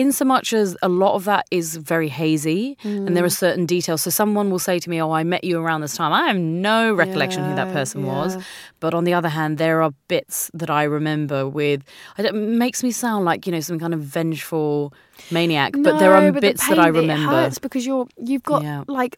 in 0.00 0.12
so 0.12 0.24
much 0.34 0.48
as 0.62 0.68
a 0.82 0.88
lot 1.02 1.12
of 1.18 1.22
that 1.24 1.44
is 1.50 1.66
very 1.92 2.08
hazy 2.22 2.62
and 3.06 3.10
there 3.16 3.24
are 3.24 3.34
Mm. 3.38 3.44
certain 3.46 3.66
details. 3.66 4.00
So 4.06 4.10
someone 4.22 4.46
will 4.52 4.64
say 4.68 4.76
to 4.84 4.88
me, 4.92 4.96
Oh, 5.04 5.10
I 5.20 5.24
met 5.34 5.42
you 5.48 5.56
around 5.64 5.80
this 5.84 5.96
time. 6.00 6.12
I 6.12 6.22
have 6.30 6.36
no 6.68 6.78
recollection 7.04 7.42
who 7.44 7.54
that 7.60 7.68
Yeah, 7.68 7.78
person 7.80 8.00
was. 8.12 8.30
But 8.82 8.92
on 8.98 9.04
the 9.08 9.14
other 9.18 9.28
hand, 9.38 9.58
there 9.58 9.78
are 9.84 9.92
bits 10.14 10.50
that 10.60 10.70
I 10.70 10.84
remember 10.98 11.40
with, 11.60 11.80
it 12.18 12.34
makes 12.64 12.80
me 12.86 12.90
sound 13.04 13.24
like, 13.30 13.40
you 13.46 13.52
know, 13.54 13.60
some 13.70 13.78
kind 13.84 13.94
of 13.94 14.00
vengeful 14.18 14.92
maniac. 15.30 15.70
but 15.86 15.98
there 15.98 16.14
are 16.14 16.22
but 16.32 16.34
the 16.40 16.40
bits 16.48 16.68
that 16.68 16.78
I 16.78 16.90
pain, 16.90 17.10
it 17.10 17.18
hurts 17.34 17.58
because 17.58 17.82
you're 17.88 18.06
you've 18.30 18.44
got 18.52 18.62
Yeah. 18.62 18.84
like. 19.00 19.14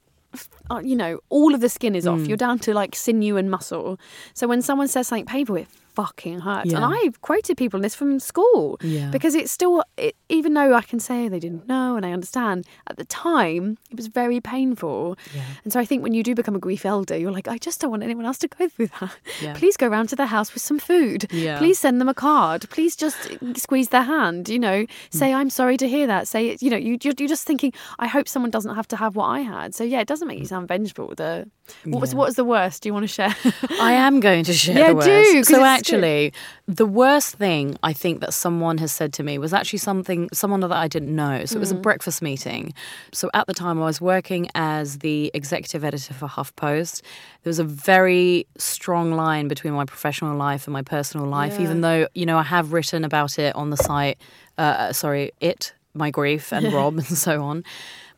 uh, 0.70 0.80
You 0.90 0.96
know, 1.02 1.12
all 1.36 1.52
of 1.56 1.60
the 1.60 1.68
skin 1.76 1.94
is 2.00 2.04
Mm. 2.06 2.12
off. 2.12 2.20
You're 2.28 2.42
down 2.46 2.58
to 2.66 2.70
like 2.82 2.92
sinew 3.04 3.34
and 3.40 3.48
muscle. 3.56 3.98
So 4.38 4.42
when 4.50 4.62
someone 4.62 4.88
says 4.94 5.08
something 5.08 5.26
painful, 5.26 5.56
it 5.62 5.68
fucking 5.93 6.41
hurts. 6.41 6.72
And 6.72 6.84
I've 6.84 7.20
quoted 7.20 7.57
people 7.57 7.78
on 7.78 7.82
this 7.82 7.95
from 7.95 8.18
school 8.20 8.78
Yeah. 8.82 9.11
because 9.11 9.34
it's 9.34 9.53
still, 9.53 9.82
it, 9.97 10.16
even 10.28 10.55
though 10.55 10.74
I 10.74 10.82
can 10.82 11.01
say 11.01 11.28
they 11.28 11.41
didn't 11.41 11.68
know 11.68 11.97
and 11.97 12.07
I 12.07 12.12
understand, 12.12 12.66
at 12.86 12.97
the 12.97 13.05
time 13.05 13.78
it 13.91 13.97
was 13.97 14.07
very 14.07 14.41
painful. 14.41 15.16
And 15.64 15.72
so 15.72 15.80
I 15.80 15.84
think 15.84 16.03
when 16.03 16.14
you 16.14 16.22
do 16.22 16.34
become 16.34 16.55
a 16.55 16.59
grief 16.59 16.84
elder, 16.84 17.16
you're 17.16 17.32
like, 17.32 17.49
I 17.49 17.59
just 17.59 17.80
don't 17.80 17.91
want 17.91 18.03
anyone 18.03 18.26
else 18.26 18.38
to 18.38 18.49
go 18.49 18.68
through 18.68 18.88
that. 19.01 19.16
Yeah. 19.41 19.55
Please 19.55 19.76
go 19.76 19.86
round 19.86 20.09
to 20.11 20.16
their 20.16 20.26
house 20.26 20.53
with 20.55 20.62
some 20.62 20.78
food. 20.78 21.26
Yeah. 21.32 21.59
Please 21.59 21.78
send 21.78 22.01
them 22.01 22.09
a 22.09 22.14
card. 22.14 22.68
Please 22.70 22.97
just 22.97 23.16
squeeze 23.57 23.88
their 23.88 24.03
hand. 24.03 24.49
You 24.49 24.59
know, 24.59 24.80
hmm. 24.82 24.86
say 25.18 25.32
I'm 25.32 25.51
sorry 25.51 25.76
to 25.78 25.88
hear 25.88 26.07
that. 26.07 26.28
Say 26.28 26.57
you 26.61 26.70
know 26.70 26.76
you 26.76 26.99
you're, 27.03 27.14
you're 27.18 27.28
just 27.28 27.47
thinking 27.47 27.72
I 27.99 28.07
hope 28.07 28.28
someone 28.28 28.51
doesn't 28.51 28.74
have 28.74 28.88
to 28.88 28.97
have 28.97 29.16
what 29.16 29.26
I 29.26 29.41
had. 29.41 29.74
So 29.74 29.84
yeah, 29.84 30.01
it 30.01 30.09
doesn't 30.09 30.28
make 30.28 30.38
you 30.38 30.45
hmm. 30.45 30.49
sound 30.49 30.68
vengeful. 30.68 31.14
The 31.16 31.49
what 31.84 32.00
was 32.00 32.14
what 32.14 32.26
was 32.26 32.36
the 32.36 32.44
worst? 32.44 32.82
Do 32.82 32.88
you 32.88 32.92
want 32.92 33.04
to 33.04 33.08
share? 33.08 33.34
I 33.80 33.92
am 33.92 34.20
going 34.20 34.44
to 34.44 34.52
share 34.52 34.78
Yeah, 34.78 34.88
the 34.88 34.94
worst. 34.96 35.08
do, 35.08 35.44
so 35.44 35.64
actually, 35.64 36.32
the 36.66 36.86
worst 36.86 37.36
thing 37.36 37.76
I 37.82 37.92
think 37.92 38.20
that 38.20 38.32
someone 38.34 38.78
has 38.78 38.92
said 38.92 39.12
to 39.14 39.22
me 39.22 39.38
was 39.38 39.52
actually 39.52 39.78
something 39.80 40.28
someone 40.32 40.60
that 40.60 40.72
I 40.72 40.88
didn't 40.88 41.14
know. 41.14 41.44
So 41.44 41.56
it 41.56 41.60
was 41.60 41.70
a 41.70 41.74
breakfast 41.76 42.22
meeting. 42.22 42.74
So 43.12 43.30
at 43.34 43.46
the 43.46 43.54
time 43.54 43.80
I 43.80 43.84
was 43.84 44.00
working 44.00 44.48
as 44.54 44.98
the 44.98 45.30
executive 45.34 45.84
editor 45.84 46.14
for 46.14 46.28
HuffPost. 46.28 47.02
There 47.42 47.50
was 47.50 47.58
a 47.58 47.64
very 47.64 48.46
strong 48.58 49.12
line 49.12 49.48
between 49.48 49.72
my 49.72 49.84
professional 49.84 50.36
life 50.36 50.66
and 50.66 50.72
my 50.72 50.82
personal 50.82 51.26
life, 51.26 51.58
even 51.58 51.80
though 51.80 52.06
you 52.14 52.26
know 52.26 52.36
I 52.38 52.42
have 52.42 52.72
written 52.72 53.04
about 53.04 53.38
it 53.38 53.54
on 53.56 53.70
the 53.70 53.76
site. 53.76 54.18
Uh, 54.58 54.92
sorry, 54.92 55.32
it 55.40 55.72
my 55.94 56.10
grief 56.10 56.52
and 56.52 56.72
Rob 56.72 56.98
and 56.98 57.06
so 57.06 57.42
on. 57.42 57.64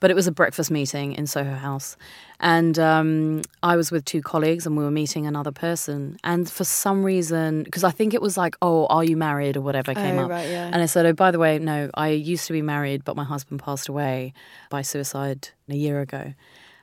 But 0.01 0.11
it 0.11 0.15
was 0.15 0.27
a 0.27 0.33
breakfast 0.33 0.71
meeting 0.71 1.13
in 1.13 1.27
Soho 1.29 1.55
House. 1.55 1.97
And 2.45 2.77
um, 2.79 3.43
I 3.63 3.77
was 3.77 3.93
with 3.93 4.05
two 4.05 4.21
colleagues 4.21 4.67
and 4.67 4.77
we 4.77 4.83
were 4.83 4.91
meeting 4.91 5.27
another 5.29 5.53
person. 5.53 6.17
And 6.25 6.51
for 6.51 6.65
some 6.65 7.05
reason, 7.05 7.63
because 7.63 7.85
I 7.85 7.93
think 7.93 8.15
it 8.15 8.21
was 8.21 8.37
like, 8.37 8.57
oh, 8.61 8.87
are 8.87 9.05
you 9.05 9.17
married 9.17 9.57
or 9.57 9.61
whatever 9.61 9.95
came 9.95 10.19
Oh, 10.19 10.25
up. 10.25 10.31
right, 10.31 10.49
yeah. 10.51 10.67
And 10.73 10.83
I 10.83 10.87
said, 10.87 11.07
oh, 11.07 11.13
by 11.13 11.31
the 11.31 11.39
way, 11.39 11.61
no, 11.61 11.89
I 11.95 12.09
used 12.09 12.49
to 12.49 12.53
be 12.53 12.61
married, 12.61 13.05
but 13.05 13.15
my 13.15 13.23
husband 13.23 13.63
passed 13.63 13.89
away 13.89 14.33
by 14.71 14.83
suicide 14.83 15.51
a 15.69 15.77
year 15.77 16.01
ago. 16.01 16.35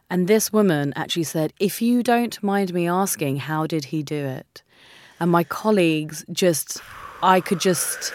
And 0.09 0.27
this 0.29 0.51
woman 0.53 0.93
actually 0.95 1.25
said, 1.25 1.51
if 1.59 1.81
you 1.81 2.03
don't 2.03 2.41
mind 2.41 2.73
me 2.73 2.87
asking, 2.87 3.37
how 3.37 3.67
did 3.67 3.85
he 3.85 4.01
do 4.01 4.15
it? 4.15 4.63
And 5.19 5.29
my 5.29 5.43
colleagues 5.43 6.23
just, 6.31 6.81
I 7.21 7.41
could 7.41 7.59
just, 7.59 8.13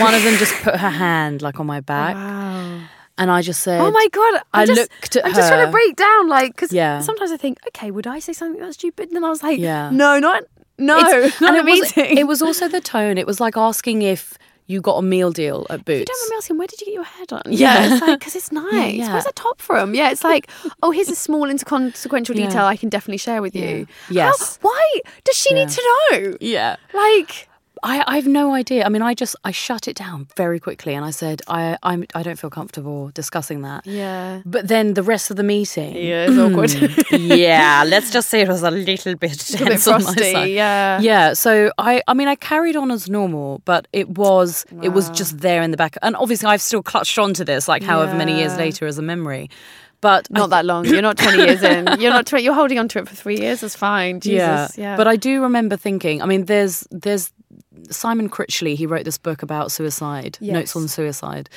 one 0.00 0.14
of 0.14 0.22
them 0.24 0.36
just 0.36 0.52
put 0.62 0.74
her 0.76 0.90
hand 0.90 1.42
like 1.42 1.60
on 1.60 1.66
my 1.66 1.78
back. 1.80 2.16
wow. 2.16 2.80
And 3.18 3.30
I 3.30 3.42
just 3.42 3.60
said, 3.62 3.80
Oh 3.80 3.90
my 3.90 4.06
god! 4.10 4.34
I'm 4.54 4.62
I 4.62 4.66
just, 4.66 4.80
looked 4.80 5.16
at 5.16 5.26
I'm 5.26 5.34
just 5.34 5.48
trying 5.48 5.66
to 5.66 5.70
break 5.70 5.96
down, 5.96 6.28
like, 6.28 6.54
because 6.54 6.72
Yeah. 6.72 7.00
sometimes 7.00 7.30
I 7.30 7.36
think, 7.36 7.58
okay, 7.68 7.90
would 7.90 8.06
I 8.06 8.18
say 8.20 8.32
something 8.32 8.60
that's 8.60 8.74
stupid? 8.74 9.08
And 9.08 9.16
then 9.16 9.24
I 9.24 9.28
was 9.30 9.42
like, 9.42 9.58
Yeah. 9.58 9.90
no, 9.90 10.18
not 10.18 10.44
no, 10.78 10.98
It's- 10.98 11.40
not 11.40 11.54
and 11.56 11.68
it 11.68 11.70
was, 11.80 11.92
it 11.96 12.26
was 12.26 12.40
also 12.42 12.68
the 12.68 12.80
tone. 12.80 13.18
It 13.18 13.26
was 13.26 13.38
like 13.40 13.56
asking 13.56 14.02
if 14.02 14.36
you 14.66 14.80
got 14.80 14.94
a 14.96 15.02
meal 15.02 15.30
deal 15.30 15.66
at 15.68 15.84
Boots. 15.84 15.98
You 16.00 16.04
don't 16.06 16.20
mind 16.20 16.30
me 16.30 16.36
asking, 16.38 16.58
where 16.58 16.66
did 16.66 16.80
you 16.80 16.86
get 16.86 16.94
your 16.94 17.04
hair 17.04 17.26
done? 17.26 17.42
Yeah. 17.48 17.92
it's 17.92 18.00
like 18.00 18.18
because 18.18 18.34
it's 18.34 18.50
nice. 18.64 18.94
yeah. 18.94 19.12
Where's 19.12 19.24
that 19.24 19.36
top 19.36 19.60
from? 19.60 19.94
Yeah, 19.94 20.10
it's 20.10 20.24
like, 20.24 20.48
oh, 20.82 20.90
here's 20.90 21.10
a 21.10 21.14
small 21.14 21.50
inconsequential 21.50 22.34
Yeah. 22.36 22.46
detail 22.46 22.64
I 22.64 22.76
can 22.76 22.88
definitely 22.88 23.18
share 23.18 23.42
with 23.42 23.54
you. 23.54 23.86
Yeah. 24.08 24.26
Yes. 24.26 24.56
How- 24.62 24.68
why 24.70 25.00
does 25.24 25.36
she 25.36 25.52
need 25.52 25.68
to 25.68 25.82
know? 26.12 26.36
yeah. 26.40 26.76
Like, 26.94 27.48
I, 27.84 28.04
I 28.06 28.16
have 28.16 28.26
no 28.28 28.54
idea. 28.54 28.84
I 28.84 28.88
mean, 28.88 29.02
I 29.02 29.14
just 29.14 29.34
I 29.44 29.50
shut 29.50 29.88
it 29.88 29.96
down 29.96 30.28
very 30.36 30.60
quickly, 30.60 30.94
and 30.94 31.04
I 31.04 31.10
said 31.10 31.42
I 31.48 31.76
I'm, 31.82 32.04
I 32.14 32.22
don't 32.22 32.38
feel 32.38 32.50
comfortable 32.50 33.10
discussing 33.14 33.62
that. 33.62 33.86
yeah, 33.86 34.40
But 34.44 34.68
then 34.68 34.94
the 34.94 35.02
rest 35.02 35.30
of 35.30 35.36
the 35.36 35.42
meeting, 35.42 35.94
yeah, 35.96 36.26
it's 36.28 36.38
awkward. 36.38 36.70
Mm. 36.70 37.36
yeah, 37.36 37.84
let's 37.86 38.10
just 38.10 38.28
say 38.30 38.42
it 38.42 38.48
was 38.48 38.62
a 38.62 38.70
little 38.70 39.14
bit 39.16 39.32
a 39.54 39.58
bit 39.58 39.68
tense 39.68 39.86
on 39.88 40.02
my 40.04 40.12
frosty. 40.12 40.32
side. 40.32 40.50
Yeah, 40.50 41.00
Yeah, 41.00 41.32
so 41.32 41.72
I 41.78 42.02
I 42.06 42.14
mean 42.14 42.28
I 42.28 42.36
carried 42.36 42.76
on 42.76 42.90
as 42.90 43.08
normal, 43.10 43.62
but 43.64 43.88
it 43.92 44.08
was 44.10 44.64
it 44.82 44.90
was 44.90 45.10
just 45.10 45.38
there 45.40 45.62
in 45.62 45.70
the 45.72 45.76
back, 45.76 45.96
and 46.02 46.14
obviously 46.16 46.48
I've 46.48 46.62
still 46.62 46.82
clutched 46.82 47.18
onto 47.18 47.44
this 47.44 47.66
like 47.68 47.82
however 47.82 48.14
many 48.14 48.38
years 48.38 48.56
later 48.56 48.86
as 48.86 48.98
a 48.98 49.02
memory, 49.02 49.50
but 50.00 50.30
Not 50.30 50.50
that 50.50 50.64
long. 50.64 50.84
You're 50.84 51.02
not 51.02 51.16
20 51.18 51.38
years 51.38 51.62
in. 51.62 51.86
You're 52.00 52.10
not. 52.12 52.26
20, 52.26 52.44
you're 52.44 52.54
holding 52.54 52.78
on 52.78 52.88
to 52.88 52.98
it 52.98 53.08
for 53.08 53.14
three 53.14 53.38
years. 53.38 53.60
That's 53.60 53.76
fine. 53.76 54.18
Jesus. 54.20 54.76
Yeah. 54.76 54.96
But 54.96 55.06
I 55.06 55.14
do 55.16 55.42
remember 55.42 55.76
thinking, 55.76 56.20
I 56.22 56.26
mean, 56.26 56.46
there's 56.46 56.86
there's 56.90 57.30
Simon 57.90 58.28
Critchley, 58.28 58.74
he 58.76 58.86
wrote 58.86 59.04
this 59.04 59.18
book 59.18 59.42
about 59.42 59.72
suicide, 59.72 60.38
Notes 60.40 60.76
on 60.76 60.88
Suicide. 60.88 61.48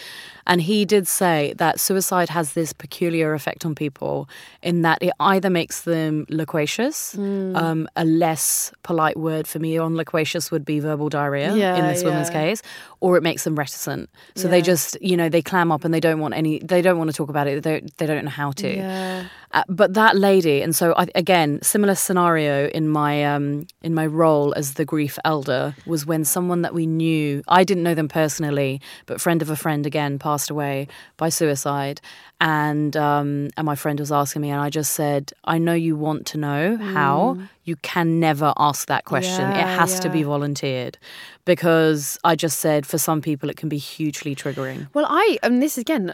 And 0.47 0.61
he 0.61 0.85
did 0.85 1.07
say 1.07 1.53
that 1.57 1.79
suicide 1.79 2.29
has 2.29 2.53
this 2.53 2.71
peculiar 2.71 3.33
effect 3.33 3.65
on 3.65 3.73
people 3.73 4.29
in 4.61 4.83
that 4.83 5.01
it 5.01 5.11
either 5.19 5.49
makes 5.49 5.81
them 5.81 6.25
loquacious, 6.29 7.15
Mm. 7.17 7.55
um, 7.55 7.87
a 7.95 8.05
less 8.05 8.71
polite 8.83 9.17
word 9.17 9.47
for 9.47 9.57
me 9.57 9.77
on 9.79 9.95
loquacious 9.95 10.51
would 10.51 10.63
be 10.63 10.79
verbal 10.79 11.09
diarrhea 11.09 11.51
in 11.51 11.57
Yeah, 11.57 11.87
this 11.91 12.03
woman's 12.03 12.29
case, 12.29 12.61
or 12.99 13.17
it 13.17 13.23
makes 13.23 13.43
them 13.43 13.55
reticent. 13.55 14.07
So 14.35 14.47
they 14.47 14.61
just, 14.61 14.97
you 15.01 15.17
know, 15.17 15.29
they 15.29 15.41
clam 15.41 15.71
up 15.71 15.83
and 15.83 15.91
they 15.93 15.99
don't 15.99 16.19
want 16.19 16.35
any, 16.35 16.59
they 16.59 16.81
don't 16.83 16.99
want 16.99 17.09
to 17.09 17.15
talk 17.15 17.29
about 17.29 17.47
it. 17.47 17.63
They 17.63 17.79
don't, 17.79 17.97
they 17.97 18.05
don't 18.05 18.23
know 18.25 18.29
how 18.31 18.51
to. 18.51 18.75
yeah. 18.75 19.25
Uh, 19.51 19.63
but 19.69 19.93
that 19.93 20.17
lady, 20.17 20.61
and 20.61 20.75
so 20.75 20.93
I, 20.97 21.07
again, 21.15 21.59
similar 21.61 21.95
scenario 21.95 22.67
in 22.69 22.89
my 22.89 23.23
um, 23.23 23.65
in 23.83 23.93
my 23.93 24.05
role 24.05 24.53
as 24.57 24.73
the 24.73 24.83
grief 24.83 25.17
elder 25.23 25.73
was 25.85 26.05
when 26.05 26.14
someone 26.23 26.61
that 26.61 26.73
we 26.73 26.85
knew, 26.85 27.43
I 27.47 27.63
didn't 27.63 27.83
know 27.83 27.95
them 27.95 28.07
personally, 28.07 28.79
but 29.07 29.19
friend 29.19 29.41
of 29.41 29.49
a 29.49 29.55
friend 29.55 29.85
again 29.85 30.17
passed 30.19 30.49
away 30.49 30.87
by 31.17 31.29
suicide, 31.29 31.99
and 32.39 32.95
um, 32.95 33.49
and 33.57 33.65
my 33.65 33.75
friend 33.75 33.99
was 33.99 34.11
asking 34.11 34.41
me, 34.43 34.49
and 34.51 34.61
I 34.61 34.69
just 34.69 34.93
said, 34.93 35.33
I 35.43 35.57
know 35.57 35.73
you 35.73 35.95
want 35.95 36.25
to 36.27 36.37
know 36.37 36.77
how. 36.77 37.37
You 37.63 37.75
can 37.77 38.19
never 38.19 38.53
ask 38.57 38.87
that 38.89 39.05
question. 39.05 39.49
it 39.49 39.57
Yeah, 39.57 39.75
has 39.75 39.99
to 40.01 40.09
be 40.09 40.21
volunteered, 40.21 40.99
because 41.45 42.17
I 42.23 42.35
just 42.35 42.59
said 42.59 42.85
for 42.85 42.97
some 42.99 43.21
people 43.21 43.49
it 43.49 43.57
can 43.57 43.69
be 43.69 43.77
hugely 43.79 44.35
triggering. 44.35 44.87
Well, 44.93 45.07
I 45.09 45.39
and 45.41 45.61
this 45.63 45.77
again, 45.77 46.13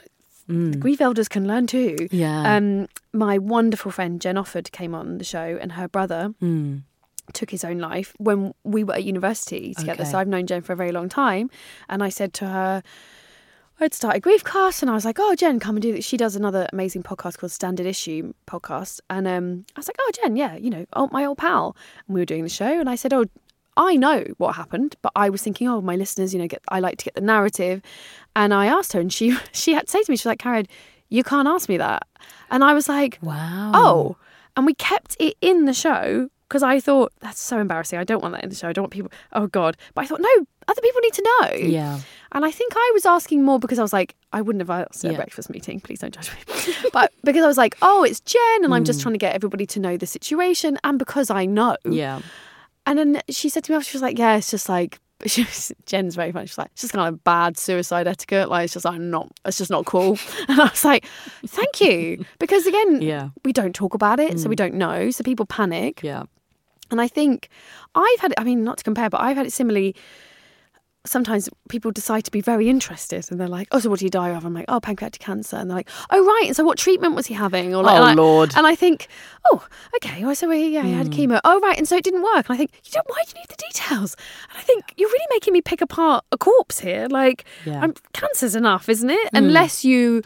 grief 0.79 1.01
elders 1.01 1.27
can 1.27 1.47
learn 1.47 1.67
too. 1.67 1.95
Mm. 1.99 2.07
Yeah. 2.11 2.55
Um, 2.55 2.87
my 3.13 3.37
wonderful 3.37 3.91
friend 3.91 4.21
Jen 4.21 4.35
Offord 4.35 4.71
came 4.71 4.95
on 4.95 5.17
the 5.17 5.23
show, 5.25 5.57
and 5.61 5.73
her 5.73 5.87
brother 5.87 6.33
Mm. 6.41 6.83
Took 7.33 7.51
his 7.51 7.63
own 7.63 7.79
life 7.79 8.13
when 8.17 8.53
we 8.63 8.83
were 8.83 8.93
at 8.93 9.03
university 9.03 9.73
together. 9.73 10.03
Okay. 10.03 10.11
So 10.11 10.17
I've 10.17 10.27
known 10.27 10.47
Jen 10.47 10.61
for 10.61 10.73
a 10.73 10.75
very 10.75 10.91
long 10.91 11.09
time, 11.09 11.49
and 11.89 12.03
I 12.03 12.09
said 12.09 12.33
to 12.35 12.47
her. 12.47 12.83
I'd 13.83 13.95
started 13.95 14.21
grief 14.21 14.43
cast 14.43 14.83
and 14.83 14.91
I 14.91 14.93
was 14.93 15.05
like, 15.05 15.17
oh, 15.19 15.33
Jen, 15.33 15.59
come 15.59 15.75
and 15.75 15.81
do 15.81 15.91
this. 15.91 16.05
She 16.05 16.15
does 16.15 16.35
another 16.35 16.67
amazing 16.71 17.01
podcast 17.01 17.39
called 17.39 17.51
Standard 17.51 17.87
Issue 17.87 18.31
Podcast. 18.45 18.99
And 19.09 19.27
um, 19.27 19.65
I 19.75 19.79
was 19.79 19.87
like, 19.87 19.95
oh, 19.99 20.11
Jen, 20.21 20.35
yeah, 20.35 20.55
you 20.55 20.69
know, 20.69 20.85
oh, 20.93 21.09
my 21.11 21.25
old 21.25 21.39
pal. 21.39 21.75
And 22.07 22.13
we 22.13 22.21
were 22.21 22.25
doing 22.25 22.43
the 22.43 22.49
show 22.49 22.79
and 22.79 22.87
I 22.87 22.93
said, 22.93 23.11
oh, 23.11 23.25
I 23.77 23.95
know 23.95 24.23
what 24.37 24.55
happened, 24.55 24.97
but 25.01 25.11
I 25.15 25.31
was 25.31 25.41
thinking, 25.41 25.67
oh, 25.67 25.81
my 25.81 25.95
listeners, 25.95 26.31
you 26.31 26.39
know, 26.39 26.47
get 26.47 26.61
I 26.67 26.79
like 26.79 26.99
to 26.99 27.05
get 27.05 27.15
the 27.15 27.21
narrative. 27.21 27.81
And 28.35 28.53
I 28.53 28.67
asked 28.67 28.93
her 28.93 28.99
and 28.99 29.11
she 29.11 29.35
she 29.51 29.73
had 29.73 29.87
to 29.87 29.91
say 29.91 30.03
to 30.03 30.11
me, 30.11 30.15
she's 30.15 30.27
like, 30.27 30.39
Cariad, 30.39 30.67
you 31.09 31.23
can't 31.23 31.47
ask 31.47 31.67
me 31.67 31.77
that. 31.77 32.07
And 32.51 32.63
I 32.63 32.73
was 32.73 32.87
like, 32.87 33.17
Wow. 33.23 33.71
oh. 33.73 34.17
And 34.55 34.65
we 34.65 34.73
kept 34.75 35.15
it 35.19 35.37
in 35.41 35.65
the 35.65 35.73
show 35.73 36.29
because 36.51 36.63
I 36.63 36.81
thought, 36.81 37.13
that's 37.21 37.39
so 37.39 37.59
embarrassing. 37.59 37.97
I 37.97 38.03
don't 38.03 38.21
want 38.21 38.33
that 38.35 38.43
in 38.43 38.49
the 38.49 38.55
show. 38.57 38.67
I 38.67 38.73
don't 38.73 38.83
want 38.83 38.91
people, 38.91 39.09
oh 39.31 39.47
God. 39.47 39.77
But 39.93 40.01
I 40.03 40.07
thought, 40.07 40.19
no, 40.19 40.29
other 40.67 40.81
people 40.81 40.99
need 41.01 41.13
to 41.13 41.23
know. 41.41 41.51
Yeah. 41.55 41.99
And 42.33 42.43
I 42.43 42.51
think 42.51 42.73
I 42.75 42.91
was 42.93 43.05
asking 43.05 43.43
more 43.45 43.57
because 43.57 43.79
I 43.79 43.81
was 43.81 43.93
like, 43.93 44.15
I 44.33 44.41
wouldn't 44.41 44.59
have 44.61 44.69
asked 44.69 45.05
at 45.05 45.13
a 45.13 45.15
breakfast 45.15 45.49
meeting. 45.49 45.79
Please 45.79 45.99
don't 45.99 46.13
judge 46.13 46.29
me. 46.33 46.73
but 46.93 47.13
because 47.23 47.43
I 47.43 47.47
was 47.47 47.57
like, 47.57 47.77
oh, 47.81 48.03
it's 48.03 48.19
Jen, 48.19 48.63
and 48.65 48.73
I'm 48.73 48.83
Mm. 48.83 48.87
just 48.87 49.01
trying 49.01 49.13
to 49.13 49.17
get 49.19 49.33
everybody 49.33 49.65
to 49.67 49.79
know 49.79 49.95
the 49.95 50.05
situation, 50.07 50.77
and 50.83 50.99
because 50.99 51.29
I 51.29 51.45
know. 51.45 51.77
Yeah. 51.85 52.21
And 52.85 52.99
then 52.99 53.21
she 53.29 53.47
said 53.47 53.63
to 53.65 53.77
me, 53.77 53.81
she 53.83 53.95
was 53.95 54.01
like, 54.01 54.17
yeah, 54.19 54.35
it's 54.35 54.51
just 54.51 54.67
like. 54.67 54.99
She 55.27 55.43
was, 55.43 55.71
Jen's 55.85 56.15
very 56.15 56.31
funny. 56.31 56.47
She's 56.47 56.57
like, 56.57 56.71
it's 56.73 56.81
just 56.81 56.93
kind 56.93 57.07
of 57.07 57.23
bad 57.23 57.55
suicide 57.55 58.07
etiquette. 58.07 58.49
Like, 58.49 58.63
it's 58.65 58.73
just 58.73 58.85
like 58.85 58.99
not, 58.99 59.29
it's 59.45 59.59
just 59.59 59.69
not 59.69 59.85
cool. 59.85 60.17
And 60.49 60.59
I 60.59 60.63
was 60.63 60.83
like, 60.83 61.05
thank 61.45 61.79
you, 61.79 62.25
because 62.39 62.65
again, 62.65 63.03
Yeah. 63.03 63.21
Mm. 63.25 63.31
we 63.45 63.53
don't 63.53 63.75
talk 63.75 63.93
about 63.93 64.19
it, 64.19 64.39
so 64.39 64.49
we 64.49 64.55
don't 64.55 64.73
know, 64.73 65.11
so 65.11 65.23
people 65.23 65.45
panic. 65.45 66.01
Yeah. 66.01 66.23
And 66.91 67.01
I 67.01 67.07
think 67.07 67.49
I've 67.95 68.19
had 68.19 68.31
it, 68.31 68.39
I 68.39 68.43
mean, 68.43 68.63
not 68.63 68.77
to 68.79 68.83
compare, 68.83 69.09
but 69.09 69.21
I've 69.21 69.37
had 69.37 69.45
it 69.47 69.53
similarly. 69.53 69.95
Sometimes 71.03 71.49
people 71.67 71.89
decide 71.91 72.25
to 72.25 72.31
be 72.31 72.41
very 72.41 72.69
interested 72.69 73.25
and 73.31 73.39
they're 73.39 73.47
like, 73.47 73.67
oh, 73.71 73.79
so 73.79 73.89
what 73.89 73.97
did 73.97 74.05
he 74.05 74.09
die 74.11 74.29
of? 74.29 74.45
I'm 74.45 74.53
like, 74.53 74.65
oh, 74.67 74.79
pancreatic 74.79 75.19
cancer. 75.19 75.55
And 75.57 75.67
they're 75.67 75.77
like, 75.77 75.89
oh, 76.11 76.23
right. 76.23 76.43
And 76.45 76.55
so 76.55 76.63
what 76.63 76.77
treatment 76.77 77.15
was 77.15 77.25
he 77.25 77.33
having? 77.33 77.73
Or 77.73 77.81
like, 77.81 77.93
Oh, 77.99 78.03
and 78.03 78.19
I- 78.19 78.21
Lord. 78.21 78.53
And 78.55 78.67
I 78.67 78.75
think, 78.75 79.07
oh, 79.51 79.65
okay. 79.95 80.23
Well, 80.23 80.35
so 80.35 80.47
he, 80.51 80.73
yeah, 80.75 80.83
he 80.83 80.91
had 80.91 81.07
hmm. 81.07 81.13
chemo. 81.13 81.41
Oh, 81.43 81.59
right. 81.61 81.75
And 81.75 81.87
so 81.87 81.95
it 81.95 82.03
didn't 82.03 82.21
work. 82.21 82.47
And 82.49 82.53
I 82.53 82.57
think, 82.57 82.69
you 82.83 82.91
don't, 82.91 83.09
why 83.09 83.23
do 83.25 83.31
you 83.33 83.41
need 83.41 83.49
the 83.49 83.55
details? 83.55 84.15
And 84.51 84.59
I 84.59 84.61
think, 84.61 84.93
you're 84.95 85.09
really 85.09 85.25
making 85.31 85.53
me 85.53 85.61
pick 85.61 85.81
apart 85.81 86.23
a 86.31 86.37
corpse 86.37 86.79
here. 86.79 87.07
Like, 87.09 87.45
Yeah. 87.65 87.87
cancer's 88.13 88.53
enough, 88.55 88.87
isn't 88.87 89.09
it? 89.09 89.29
Hmm. 89.29 89.37
Unless 89.37 89.83
you, 89.83 90.21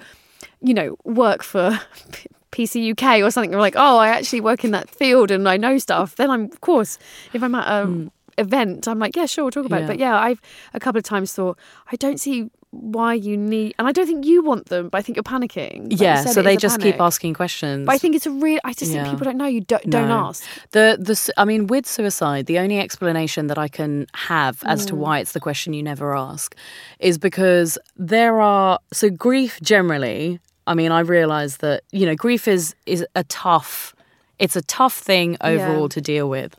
you 0.61 0.74
know, 0.74 0.97
work 1.05 1.41
for 1.41 1.80
PCUK 2.55 3.25
or 3.25 3.31
something. 3.31 3.51
You're 3.51 3.59
like, 3.69 3.75
oh, 3.77 3.97
I 3.97 4.07
actually 4.09 4.41
work 4.41 4.63
in 4.63 4.71
that 4.71 4.89
field 4.89 5.29
and 5.31 5.47
I 5.47 5.57
know 5.57 5.77
stuff. 5.77 6.15
Then 6.15 6.29
I'm, 6.31 6.45
of 6.45 6.61
course, 6.61 6.97
if 7.33 7.43
I'm 7.43 7.55
at 7.55 7.67
a 7.67 8.09
event, 8.37 8.87
I'm 8.87 8.99
like, 8.99 9.15
yeah, 9.15 9.25
sure, 9.27 9.43
we'll 9.45 9.51
talk 9.51 9.65
about 9.65 9.79
Yeah. 9.81 9.85
it. 9.85 9.87
But 9.87 9.99
yeah, 9.99 10.17
I've 10.27 10.41
a 10.73 10.79
couple 10.79 10.97
of 10.99 11.03
times 11.05 11.33
thought, 11.33 11.57
I 11.91 11.95
don't 11.95 12.19
see 12.19 12.49
why 12.71 13.13
you 13.13 13.37
need, 13.37 13.73
and 13.79 13.87
I 13.87 13.93
don't 13.93 14.05
think 14.05 14.25
you 14.25 14.43
want 14.43 14.65
them, 14.67 14.89
but 14.89 14.97
I 14.97 15.01
think 15.01 15.15
you're 15.15 15.23
panicking. 15.23 15.91
Like 15.91 16.01
yeah, 16.01 16.21
said, 16.25 16.33
so 16.33 16.41
they 16.41 16.57
just 16.57 16.81
keep 16.81 16.99
asking 16.99 17.33
questions. 17.33 17.85
But 17.85 17.93
I 17.95 17.97
think 17.97 18.15
it's 18.17 18.25
a 18.25 18.31
real. 18.31 18.59
I 18.65 18.73
just 18.73 18.91
Yeah. 18.91 19.03
think 19.03 19.13
people 19.13 19.23
don't 19.29 19.37
know. 19.37 19.45
You 19.45 19.61
don't, 19.61 19.89
don't 19.89 20.11
ask. 20.11 20.43
The 20.71 20.97
the 20.99 21.15
I 21.37 21.45
mean, 21.45 21.67
with 21.67 21.85
suicide, 21.87 22.47
the 22.47 22.59
only 22.59 22.77
explanation 22.79 23.47
that 23.47 23.57
I 23.57 23.69
can 23.69 24.07
have 24.33 24.61
as 24.65 24.83
Mm. 24.83 24.87
to 24.89 24.95
why 24.97 25.19
it's 25.19 25.31
the 25.31 25.39
question 25.39 25.73
you 25.73 25.83
never 25.83 26.13
ask 26.13 26.53
is 26.99 27.17
because 27.17 27.77
there 27.95 28.41
are 28.41 28.79
so 28.91 29.09
grief 29.09 29.53
generally. 29.61 30.39
I 30.68 30.74
mean, 30.74 30.91
I 30.91 30.99
realize 31.01 31.57
that 31.57 31.84
you 31.91 32.05
know 32.05 32.16
grief 32.16 32.47
is 32.47 32.76
is 32.86 33.05
a 33.16 33.24
tough. 33.26 33.93
It's 34.39 34.55
a 34.55 34.61
tough 34.61 34.95
thing 34.95 35.38
overall 35.41 35.84
Yeah. 35.84 35.88
to 35.89 36.01
deal 36.01 36.30
with. 36.30 36.55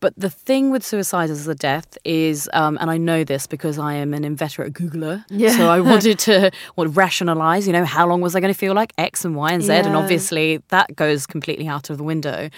But 0.00 0.14
the 0.16 0.30
thing 0.30 0.70
with 0.70 0.84
suicide 0.86 1.28
as 1.28 1.48
a 1.48 1.56
death 1.56 1.98
is, 2.04 2.48
um, 2.52 2.78
and 2.80 2.88
I 2.88 2.98
know 2.98 3.24
this 3.24 3.48
because 3.48 3.80
I 3.80 3.94
am 3.94 4.14
an 4.14 4.24
inveterate 4.24 4.72
Googler. 4.72 5.24
Yeah. 5.28 5.56
So 5.56 5.68
I 5.68 5.80
wanted 5.80 6.18
to 6.28 6.52
what, 6.76 6.94
rationalize, 6.96 7.66
you 7.66 7.72
know, 7.72 7.84
how 7.84 8.06
long 8.06 8.20
was 8.20 8.36
I 8.36 8.40
going 8.40 8.52
to 8.54 8.58
feel 8.58 8.74
like 8.74 8.92
X 8.96 9.24
and 9.24 9.34
Y 9.34 9.50
and 9.50 9.60
Z? 9.60 9.72
And 9.72 9.96
obviously 9.96 10.62
that 10.68 10.94
goes 10.94 11.26
completely 11.26 11.66
out 11.66 11.90
of 11.90 11.96
the 11.98 12.04
window. 12.04 12.48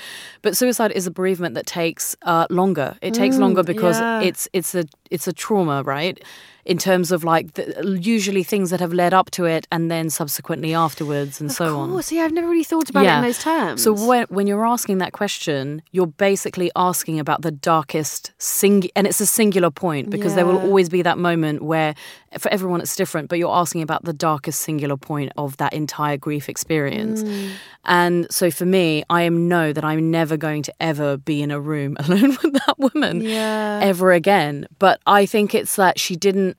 But 0.43 0.55
suicide 0.55 0.93
is 0.93 1.07
a 1.07 1.11
bereavement 1.11 1.55
that 1.55 1.65
takes 1.67 2.15
uh, 2.23 2.47
longer. 2.51 2.99
It 3.01 3.15
takes 3.15 3.39
longer 3.39 3.63
because 3.63 3.97
Mm, 3.97 4.01
yeah. 4.23 4.29
it's 4.29 4.49
it's 4.53 4.75
a 4.75 4.85
it's 5.11 5.27
a 5.29 5.33
trauma, 5.33 5.83
right? 5.83 6.23
In 6.67 6.77
terms 6.77 7.11
of 7.11 7.25
like 7.25 7.55
the, 7.55 7.99
usually 8.01 8.43
things 8.45 8.69
that 8.71 8.81
have 8.81 8.93
led 8.93 9.15
up 9.15 9.31
to 9.33 9.47
it 9.47 9.67
and 9.73 9.91
then 9.91 10.11
subsequently 10.11 10.75
afterwards 10.75 11.41
and 11.41 11.51
so 11.51 11.65
of 11.65 11.77
on. 11.77 11.91
course, 11.91 12.13
yeah, 12.13 12.23
I've 12.23 12.33
never 12.35 12.49
really 12.49 12.65
thought 12.65 12.91
about 12.91 13.05
it 13.07 13.09
in 13.17 13.23
those 13.23 13.39
terms. 13.43 13.83
So 13.83 13.93
when 13.95 14.27
when 14.29 14.47
you're 14.47 14.67
asking 14.67 14.99
that 14.99 15.13
question, 15.13 15.81
you're 15.91 16.07
basically 16.07 16.71
asking 16.77 17.19
about 17.19 17.41
the 17.43 17.51
darkest 17.51 18.33
sing, 18.39 18.85
and 18.95 19.07
it's 19.07 19.21
a 19.23 19.27
singular 19.27 19.71
point 19.71 20.11
because 20.11 20.35
there 20.35 20.45
will 20.47 20.59
always 20.59 20.91
be 20.91 21.01
that 21.03 21.17
moment 21.17 21.63
where, 21.63 21.95
for 22.39 22.51
everyone, 22.53 22.83
it's 22.83 22.95
different. 22.95 23.31
But 23.31 23.39
you're 23.39 23.57
asking 23.57 23.81
about 23.83 24.05
the 24.05 24.13
darkest 24.13 24.61
singular 24.61 24.99
point 24.99 25.33
of 25.39 25.57
that 25.57 25.73
entire 25.73 26.19
grief 26.19 26.49
experience. 26.49 27.23
Mm. 27.25 27.51
And 27.87 28.27
so 28.31 28.51
for 28.51 28.67
me, 28.67 29.03
I 29.09 29.23
am 29.23 29.49
know 29.49 29.73
that 29.73 29.83
I'm 29.85 30.11
never 30.11 30.37
going 30.37 30.63
to 30.65 30.75
ever 30.79 31.17
be 31.17 31.41
in 31.41 31.51
a 31.51 31.59
room 31.59 31.97
alone 32.05 32.37
with 32.43 32.53
that 32.67 32.79
woman 32.79 33.23
Yeah. 33.23 33.81
ever 33.83 34.13
again. 34.13 34.67
But 34.79 35.00
I 35.07 35.27
think 35.27 35.55
it's 35.55 35.77
that 35.77 35.99
she 35.99 36.17
didn't. 36.17 36.57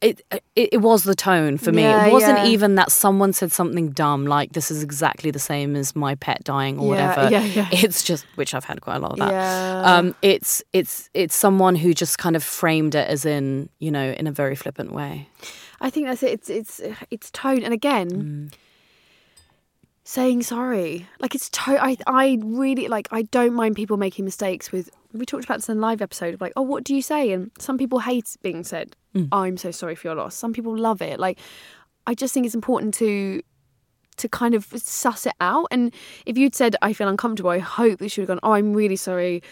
It, 0.00 0.20
it 0.32 0.42
it 0.72 0.80
was 0.80 1.04
the 1.04 1.14
tone 1.14 1.58
for 1.58 1.70
me. 1.70 1.82
Yeah, 1.82 2.06
it 2.06 2.12
wasn't 2.12 2.38
yeah. 2.38 2.46
even 2.46 2.74
that 2.74 2.90
someone 2.90 3.32
said 3.32 3.52
something 3.52 3.90
dumb 3.90 4.26
like 4.26 4.52
this 4.52 4.68
is 4.68 4.82
exactly 4.82 5.30
the 5.30 5.38
same 5.38 5.76
as 5.76 5.94
my 5.94 6.16
pet 6.16 6.42
dying 6.42 6.80
or 6.80 6.96
Yeah, 6.96 7.08
whatever. 7.10 7.30
yeah, 7.30 7.44
yeah. 7.44 7.68
It's 7.84 8.02
just 8.02 8.24
which 8.34 8.52
I've 8.52 8.64
had 8.64 8.80
quite 8.80 8.96
a 8.96 8.98
lot 8.98 9.12
of 9.12 9.18
that. 9.18 9.30
Yeah. 9.30 9.82
Um, 9.84 10.16
it's 10.20 10.60
it's 10.72 11.08
it's 11.14 11.36
someone 11.36 11.76
who 11.76 11.94
just 11.94 12.18
kind 12.18 12.34
of 12.34 12.42
framed 12.42 12.96
it 12.96 13.06
as 13.08 13.24
in 13.24 13.68
you 13.78 13.92
know 13.92 14.10
in 14.10 14.26
a 14.26 14.32
very 14.32 14.56
flippant 14.56 14.92
way. 14.92 15.28
I 15.80 15.88
think 15.88 16.06
that's 16.08 16.24
it. 16.24 16.32
It's 16.32 16.50
it's 16.50 16.80
it's 17.10 17.30
tone, 17.30 17.62
and 17.62 17.72
again, 17.72 18.10
Mm. 18.10 18.52
Saying 20.04 20.42
sorry. 20.42 21.06
Like 21.20 21.34
it's 21.34 21.48
to. 21.50 21.82
I 21.82 21.96
I 22.06 22.38
really 22.42 22.88
like. 22.88 23.08
I 23.10 23.22
don't 23.22 23.54
mind 23.54 23.76
people 23.76 23.96
making 23.96 24.24
mistakes. 24.24 24.72
With 24.72 24.90
we 25.12 25.26
talked 25.26 25.44
about 25.44 25.58
this 25.58 25.68
in 25.68 25.78
a 25.78 25.80
live 25.80 26.02
episode 26.02 26.34
of 26.34 26.40
like, 26.40 26.52
oh, 26.56 26.62
what 26.62 26.84
do 26.84 26.94
you 26.94 27.02
say? 27.02 27.32
And 27.32 27.50
some 27.58 27.78
people 27.78 28.00
hate 28.00 28.36
being 28.42 28.64
said. 28.64 28.96
Mm. 29.14 29.28
I'm 29.32 29.56
so 29.56 29.70
sorry 29.70 29.94
for 29.94 30.08
your 30.08 30.16
loss. 30.16 30.34
Some 30.34 30.52
people 30.52 30.76
love 30.76 31.02
it. 31.02 31.20
Like, 31.20 31.38
I 32.06 32.14
just 32.14 32.32
think 32.34 32.46
it's 32.46 32.54
important 32.54 32.94
to 32.94 33.42
to 34.18 34.28
kind 34.28 34.54
of 34.54 34.66
suss 34.76 35.26
it 35.26 35.34
out. 35.40 35.66
And 35.70 35.94
if 36.26 36.36
you'd 36.36 36.54
said 36.54 36.76
I 36.82 36.92
feel 36.92 37.08
uncomfortable, 37.08 37.50
I 37.50 37.58
hope 37.58 37.98
that 37.98 38.10
she 38.10 38.20
would 38.20 38.28
have 38.28 38.40
gone. 38.40 38.50
Oh, 38.50 38.54
I'm 38.54 38.72
really 38.72 38.96
sorry. 38.96 39.42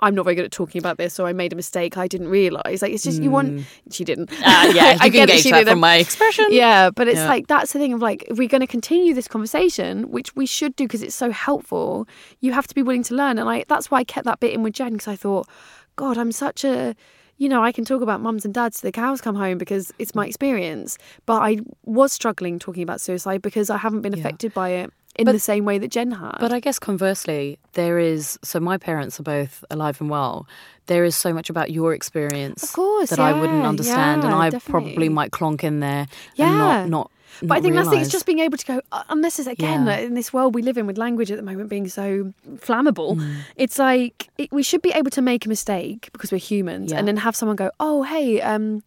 I'm 0.00 0.14
not 0.14 0.24
very 0.24 0.34
good 0.36 0.44
at 0.44 0.50
talking 0.52 0.78
about 0.78 0.98
this, 0.98 1.18
or 1.18 1.26
I 1.26 1.32
made 1.32 1.52
a 1.52 1.56
mistake. 1.56 1.96
I 1.96 2.06
didn't 2.06 2.28
realise. 2.28 2.82
Like 2.82 2.92
it's 2.92 3.02
just 3.02 3.22
you 3.22 3.30
want. 3.30 3.64
She 3.90 4.04
didn't. 4.04 4.30
Uh, 4.30 4.36
yeah, 4.44 4.68
you 4.72 4.80
I 4.80 4.96
can 4.98 5.10
get 5.12 5.26
that 5.28 5.42
gauge 5.42 5.50
that 5.50 5.68
from 5.68 5.80
my 5.80 5.96
expression. 5.96 6.46
Yeah, 6.50 6.90
but 6.90 7.08
it's 7.08 7.16
Yeah. 7.18 7.28
like 7.28 7.46
that's 7.46 7.72
the 7.72 7.78
thing 7.78 7.92
of 7.94 8.02
like 8.02 8.24
if 8.28 8.36
we're 8.36 8.48
going 8.48 8.60
to 8.60 8.66
continue 8.66 9.14
this 9.14 9.28
conversation, 9.28 10.10
which 10.10 10.36
we 10.36 10.44
should 10.44 10.76
do 10.76 10.84
because 10.84 11.02
it's 11.02 11.14
so 11.14 11.30
helpful, 11.30 12.06
you 12.40 12.52
have 12.52 12.66
to 12.66 12.74
be 12.74 12.82
willing 12.82 13.02
to 13.04 13.14
learn. 13.14 13.38
And 13.38 13.48
I 13.48 13.64
that's 13.68 13.90
why 13.90 13.98
I 13.98 14.04
kept 14.04 14.26
that 14.26 14.40
bit 14.40 14.52
in 14.52 14.62
with 14.62 14.74
Jen 14.74 14.92
because 14.92 15.08
I 15.08 15.16
thought, 15.16 15.48
God, 15.96 16.18
I'm 16.18 16.32
such 16.32 16.64
a 16.64 16.94
you 17.38 17.50
know, 17.50 17.62
I 17.62 17.70
can 17.70 17.84
talk 17.84 18.00
about 18.00 18.22
mums 18.22 18.46
and 18.46 18.54
dads 18.54 18.80
till 18.80 18.88
the 18.88 18.92
cows 18.92 19.20
come 19.20 19.34
home 19.34 19.58
because 19.58 19.92
it's 19.98 20.14
my 20.14 20.26
experience. 20.26 20.96
But 21.26 21.42
I 21.42 21.58
was 21.84 22.10
struggling 22.12 22.58
talking 22.58 22.82
about 22.82 22.98
suicide 23.00 23.42
because 23.42 23.68
I 23.68 23.76
haven't 23.76 24.00
been 24.00 24.14
affected 24.14 24.54
by 24.54 24.70
it 24.70 24.90
in 25.18 25.24
But- 25.24 25.32
the 25.32 25.38
same 25.40 25.64
way 25.64 25.78
that 25.78 25.88
Jen 25.90 26.10
had. 26.12 26.36
But 26.40 26.52
I 26.52 26.60
guess 26.60 26.78
conversely, 26.78 27.58
there 27.72 27.98
is 27.98 28.38
so 28.42 28.60
my 28.60 28.76
parents 28.78 29.18
are 29.20 29.22
both 29.22 29.64
alive 29.70 30.00
and 30.00 30.10
well. 30.10 30.46
There 30.86 31.04
is 31.04 31.16
so 31.16 31.32
much 31.32 31.50
about 31.50 31.70
your 31.70 31.94
experience 31.94 32.62
Of 32.62 32.72
course, 32.72 33.10
that 33.10 33.18
I 33.18 33.32
wouldn't 33.32 33.62
yeah, 33.62 33.68
understand, 33.68 34.24
and 34.24 34.32
I 34.34 34.50
definitely. 34.50 34.70
probably 34.92 35.08
might 35.08 35.30
clonk 35.32 35.64
in 35.64 35.80
there 35.80 36.06
Yeah. 36.36 36.48
and 36.48 36.58
not 36.58 36.88
not. 36.90 37.10
But 37.42 37.52
I 37.52 37.56
not 37.58 37.62
think 37.64 37.74
that's 37.74 37.86
the 37.88 37.90
thing. 37.90 38.00
It's 38.00 38.10
just 38.10 38.24
being 38.24 38.38
able 38.38 38.56
to 38.56 38.64
go. 38.64 38.80
And 39.10 39.22
this 39.22 39.38
is 39.38 39.46
again 39.46 39.84
Yeah. 39.86 39.98
in 39.98 40.14
this 40.14 40.32
world 40.32 40.54
we 40.54 40.62
live 40.62 40.78
in 40.78 40.86
with 40.86 40.96
language 40.96 41.30
at 41.30 41.36
the 41.36 41.42
moment 41.42 41.68
being 41.68 41.86
so 41.88 42.32
flammable. 42.64 43.16
Mm. 43.16 43.36
It's 43.56 43.78
like 43.78 44.30
it, 44.38 44.50
we 44.52 44.62
should 44.62 44.80
be 44.80 44.90
able 44.92 45.10
to 45.10 45.20
make 45.22 45.44
a 45.44 45.48
mistake 45.48 46.08
because 46.12 46.30
we're 46.32 46.38
humans, 46.38 46.92
Yeah. 46.92 46.98
and 46.98 47.06
then 47.08 47.18
have 47.18 47.36
someone 47.36 47.56
go, 47.56 47.70
"Oh, 47.78 48.04
hey, 48.04 48.40
um, 48.40 48.82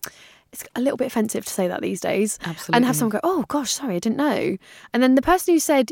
it's 0.51 0.63
a 0.75 0.81
little 0.81 0.97
bit 0.97 1.05
offensive 1.07 1.45
to 1.45 1.51
say 1.53 1.67
that 1.67 1.81
these 1.81 1.99
days." 1.99 2.39
And 2.73 2.85
have 2.85 2.95
someone 2.95 3.11
go, 3.11 3.19
"Oh 3.23 3.45
gosh, 3.47 3.71
sorry, 3.73 3.95
I 3.97 3.99
didn't 3.99 4.17
know." 4.17 4.57
And 4.93 5.03
then 5.03 5.15
the 5.15 5.21
person 5.21 5.53
who 5.53 5.59
said. 5.59 5.91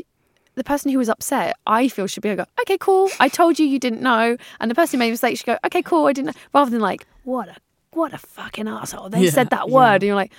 The 0.58 0.64
person 0.64 0.90
who 0.90 0.98
was 0.98 1.08
upset, 1.08 1.56
I 1.66 1.88
feel, 1.88 2.06
should 2.06 2.22
be 2.22 2.28
able 2.28 2.44
to 2.44 2.50
go, 2.56 2.62
okay, 2.62 2.76
cool. 2.78 3.10
I 3.20 3.28
told 3.28 3.58
you 3.58 3.66
you 3.66 3.78
didn't 3.78 4.02
know. 4.02 4.36
And 4.60 4.70
the 4.70 4.74
person 4.74 4.98
who 4.98 5.04
made 5.04 5.08
a 5.08 5.12
mistake 5.12 5.36
should 5.38 5.46
go, 5.46 5.56
okay, 5.64 5.82
cool. 5.82 6.06
I 6.06 6.12
didn't 6.12 6.26
know. 6.34 6.40
Rather 6.52 6.70
than 6.70 6.80
like, 6.80 7.06
what 7.24 7.48
a 7.48 7.56
what 7.92 8.12
a 8.12 8.18
fucking 8.18 8.68
asshole. 8.68 9.08
They 9.08 9.24
Yeah, 9.24 9.30
said 9.30 9.50
that 9.50 9.68
yeah. 9.68 9.74
word, 9.74 9.94
and 9.94 10.02
you're 10.04 10.14
like, 10.16 10.32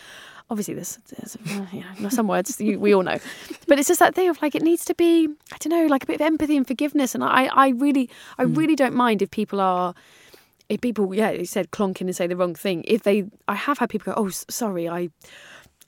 obviously 0.51 0.73
there's, 0.73 0.97
there's 1.15 1.35
uh, 1.35 1.65
you 1.71 1.83
know, 1.99 2.09
some 2.09 2.27
words 2.27 2.59
you, 2.59 2.79
we 2.79 2.91
all 2.95 3.03
know 3.03 3.19
but 3.67 3.77
it's 3.77 3.87
just 3.87 3.99
that 3.99 4.15
thing 4.15 4.27
of 4.29 4.41
like 4.41 4.55
it 4.55 4.63
needs 4.63 4.83
to 4.83 4.95
be 4.95 5.27
i 5.53 5.57
don't 5.59 5.69
know 5.69 5.85
like 5.85 6.01
a 6.01 6.07
bit 6.07 6.15
of 6.15 6.21
empathy 6.21 6.57
and 6.57 6.65
forgiveness 6.65 7.13
and 7.13 7.23
i 7.23 7.45
i 7.53 7.67
really 7.69 8.09
i 8.39 8.43
Hmm. 8.43 8.55
really 8.55 8.75
don't 8.75 8.95
mind 8.95 9.21
if 9.21 9.29
people 9.29 9.61
are 9.61 9.93
if 10.67 10.81
people 10.81 11.13
yeah 11.13 11.29
you 11.29 11.45
said 11.45 11.69
clonking 11.69 12.01
and 12.09 12.15
say 12.15 12.25
the 12.25 12.35
wrong 12.35 12.55
thing 12.55 12.83
if 12.87 13.03
they 13.03 13.25
i 13.47 13.53
have 13.53 13.77
had 13.77 13.91
people 13.91 14.11
go 14.11 14.19
oh 14.19 14.29
sorry 14.29 14.89
i 14.89 15.07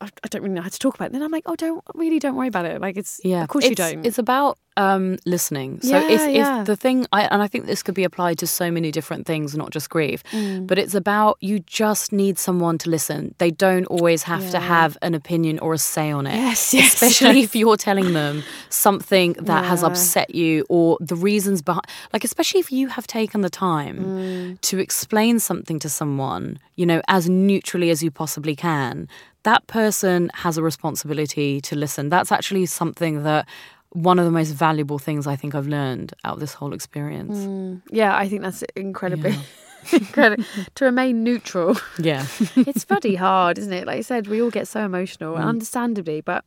I 0.02 0.10
I 0.24 0.28
don't 0.30 0.42
really 0.42 0.56
know 0.56 0.62
how 0.62 0.70
to 0.70 0.80
talk 0.80 0.96
about 0.96 1.08
it. 1.10 1.12
Then 1.14 1.24
I'm 1.24 1.32
like, 1.32 1.44
oh, 1.46 1.56
don't 1.56 1.84
really, 1.94 2.20
don't 2.20 2.36
worry 2.36 2.48
about 2.48 2.66
it. 2.66 2.82
Like, 2.82 2.98
it's 2.98 3.22
Yeah, 3.24 3.44
of 3.44 3.50
course 3.50 3.66
you 3.70 3.76
don't. 3.76 4.06
It's 4.06 4.18
about 4.20 4.58
um, 4.78 5.18
listening. 5.26 5.82
So 5.82 5.90
Yeah, 5.90 6.10
if, 6.10 6.36
yeah. 6.36 6.64
the 6.64 6.78
thing, 6.78 7.06
I, 7.12 7.24
and 7.24 7.42
I 7.42 7.48
think 7.48 7.66
this 7.66 7.84
could 7.84 7.94
be 7.94 8.06
applied 8.06 8.38
to 8.40 8.48
so 8.48 8.72
many 8.72 8.90
different 8.90 9.26
things, 9.28 9.56
not 9.56 9.70
just 9.72 9.90
grief. 9.90 10.24
Mm. 10.32 10.66
But 10.66 10.80
it's 10.80 10.96
about 10.96 11.38
you 11.42 11.60
just 11.60 12.14
need 12.14 12.40
someone 12.40 12.78
to 12.80 12.90
listen. 12.90 13.36
They 13.38 13.52
don't 13.52 13.86
always 13.88 14.24
have 14.24 14.50
to 14.52 14.60
have 14.60 14.98
an 15.02 15.14
opinion 15.14 15.60
or 15.60 15.74
a 15.74 15.78
say 15.78 16.10
on 16.12 16.26
it. 16.26 16.36
Yes, 16.36 16.74
yes, 16.80 16.94
especially 16.94 17.40
yes. 17.42 17.50
if 17.50 17.56
you're 17.56 17.78
telling 17.78 18.14
them 18.14 18.44
something 18.70 19.34
that 19.34 19.66
has 19.66 19.84
upset 19.84 20.34
you 20.34 20.66
or 20.70 20.98
the 21.02 21.16
reasons 21.16 21.62
behind. 21.62 21.86
Like 22.14 22.24
especially 22.24 22.62
if 22.62 22.72
you 22.72 22.88
have 22.88 23.06
taken 23.08 23.42
the 23.42 23.50
time 23.50 23.98
Mm. 24.02 24.62
to 24.62 24.80
explain 24.80 25.40
something 25.40 25.80
to 25.80 25.90
someone, 25.90 26.58
you 26.76 26.86
know, 26.86 27.02
as 27.08 27.30
neutrally 27.30 27.90
as 27.90 28.02
you 28.02 28.10
possibly 28.10 28.56
can, 28.56 29.08
that 29.44 29.66
person 29.68 30.30
has 30.36 30.58
a 30.58 30.64
responsibility 30.64 31.62
to 31.62 31.76
listen. 31.76 32.10
That's 32.10 32.32
actually 32.32 32.66
something 32.68 33.24
that 33.24 33.48
one 33.94 34.20
of 34.20 34.26
the 34.26 34.32
most 34.32 34.52
valuable 34.52 35.00
things 35.00 35.28
I 35.28 35.36
think 35.36 35.54
I've 35.56 35.68
learned 35.68 36.14
out 36.24 36.36
of 36.36 36.40
this 36.40 36.54
whole 36.54 36.74
experience. 36.74 37.38
Mm. 37.38 37.82
yeah, 37.90 38.16
I 38.16 38.30
think 38.30 38.42
that's 38.42 38.64
incredibly. 38.76 39.36
incredible 39.92 40.44
to 40.76 40.86
remain 40.86 41.24
neutral. 41.24 41.76
Yeah. 42.00 42.26
it's 42.56 42.86
bloody 42.86 43.16
hard, 43.16 43.58
isn't 43.58 43.74
it? 43.74 43.88
Like 43.88 43.98
I 43.98 44.02
said, 44.02 44.28
we 44.28 44.42
all 44.42 44.52
get 44.52 44.68
so 44.68 44.86
emotional, 44.86 45.36
Mm. 45.36 45.44
understandably. 45.46 46.22
But 46.22 46.46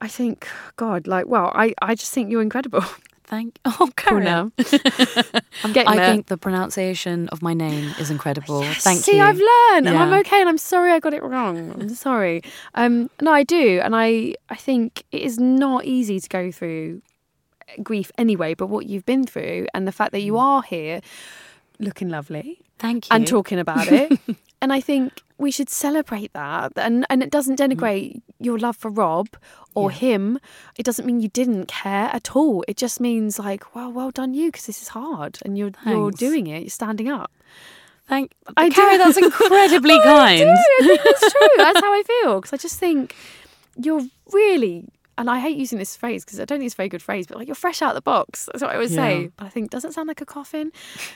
I 0.00 0.08
think, 0.08 0.46
God, 0.76 1.06
like, 1.06 1.26
well, 1.26 1.52
I, 1.54 1.74
I 1.80 1.94
just 1.94 2.12
think 2.12 2.30
you're 2.30 2.42
incredible. 2.42 2.84
Thank 3.30 3.58
Oh, 3.64 3.88
Cool 3.96 4.20
Karen. 4.20 4.52
I'm 5.64 5.72
getting 5.72 5.88
I 5.88 5.96
there. 5.96 6.10
think 6.10 6.26
the 6.26 6.36
pronunciation 6.36 7.28
of 7.28 7.40
my 7.42 7.54
name 7.54 7.94
is 8.00 8.10
incredible. 8.10 8.62
Thank 8.64 9.00
See, 9.04 9.16
you. 9.18 9.22
I've 9.22 9.38
learned, 9.38 9.86
and 9.88 9.96
I'm 9.96 10.12
okay, 10.20 10.40
and 10.40 10.48
I'm 10.48 10.58
sorry 10.58 10.90
I 10.90 10.98
got 10.98 11.14
it 11.14 11.22
wrong. 11.22 11.70
I'm 11.80 11.88
sorry. 12.08 12.42
Um, 12.74 13.08
no, 13.22 13.30
I 13.32 13.44
do, 13.44 13.80
and 13.84 13.94
I 13.94 14.34
I 14.48 14.56
think 14.56 15.04
it 15.12 15.22
is 15.22 15.38
not 15.38 15.84
easy 15.84 16.18
to 16.18 16.28
go 16.28 16.50
through 16.50 17.02
grief 17.84 18.10
anyway. 18.18 18.54
But 18.54 18.66
what 18.66 18.86
you've 18.86 19.06
been 19.06 19.24
through, 19.24 19.68
and 19.74 19.86
the 19.86 19.92
fact 19.92 20.10
that 20.12 20.22
you 20.22 20.36
are 20.36 20.62
here, 20.62 21.00
looking 21.78 22.08
lovely, 22.08 22.58
Thank 22.80 23.06
you. 23.08 23.14
and 23.14 23.26
talking 23.28 23.60
about 23.60 23.86
it. 23.92 24.18
and 24.60 24.72
I 24.72 24.80
think 24.80 25.22
we 25.40 25.50
should 25.50 25.70
celebrate 25.70 26.32
that. 26.34 26.72
And 26.76 27.06
and 27.10 27.22
it 27.22 27.30
doesn't 27.30 27.58
mm-hmm. 27.58 27.72
denigrate 27.72 28.22
your 28.38 28.58
love 28.58 28.76
for 28.76 28.90
Rob 28.90 29.28
or 29.74 29.90
him. 29.90 30.38
It 30.76 30.84
doesn't 30.84 31.06
mean 31.06 31.20
you 31.20 31.28
didn't 31.28 31.66
care 31.66 32.10
at 32.12 32.36
all. 32.36 32.64
It 32.68 32.76
just 32.76 33.00
means 33.00 33.38
like, 33.38 33.74
well, 33.74 33.90
well 33.90 34.10
done 34.10 34.34
you, 34.34 34.48
because 34.48 34.66
this 34.66 34.82
is 34.82 34.88
hard, 34.88 35.38
and 35.44 35.56
you're 35.56 35.72
you're 35.86 36.10
doing 36.10 36.46
it. 36.46 36.60
You're 36.60 36.70
standing 36.70 37.08
up. 37.08 37.32
Thank 38.06 38.32
I 38.56 38.68
Carrie, 38.70 38.98
do. 38.98 39.04
that's 39.04 39.16
incredibly 39.28 39.94
I 39.94 40.04
kind. 40.04 40.38
do. 40.40 40.48
I 40.48 40.86
think 40.86 41.00
that's 41.04 41.32
true. 41.32 41.48
That's 41.56 41.80
how 41.80 41.92
I 41.92 42.02
feel 42.02 42.40
because 42.40 42.52
I 42.52 42.56
just 42.56 42.78
think 42.78 43.14
you're 43.76 44.04
really 44.32 44.88
and 45.20 45.30
I 45.30 45.38
hate 45.38 45.56
using 45.56 45.78
this 45.78 45.94
phrase 45.96 46.24
because 46.24 46.40
I 46.40 46.44
don't 46.44 46.58
think 46.58 46.66
it's 46.66 46.74
a 46.74 46.76
very 46.76 46.88
good 46.88 47.02
phrase, 47.02 47.26
but 47.26 47.36
like 47.38 47.46
you're 47.46 47.54
fresh 47.54 47.82
out 47.82 47.90
of 47.90 47.94
the 47.94 48.00
box. 48.02 48.46
That's 48.46 48.62
what 48.62 48.72
I 48.74 48.78
would 48.78 48.90
Yeah. 48.90 48.96
say. 48.96 49.30
But 49.36 49.44
I 49.46 49.48
think 49.50 49.70
doesn't 49.70 49.92
sound 49.92 50.08
like 50.08 50.20
a 50.20 50.26
coffin, 50.26 50.72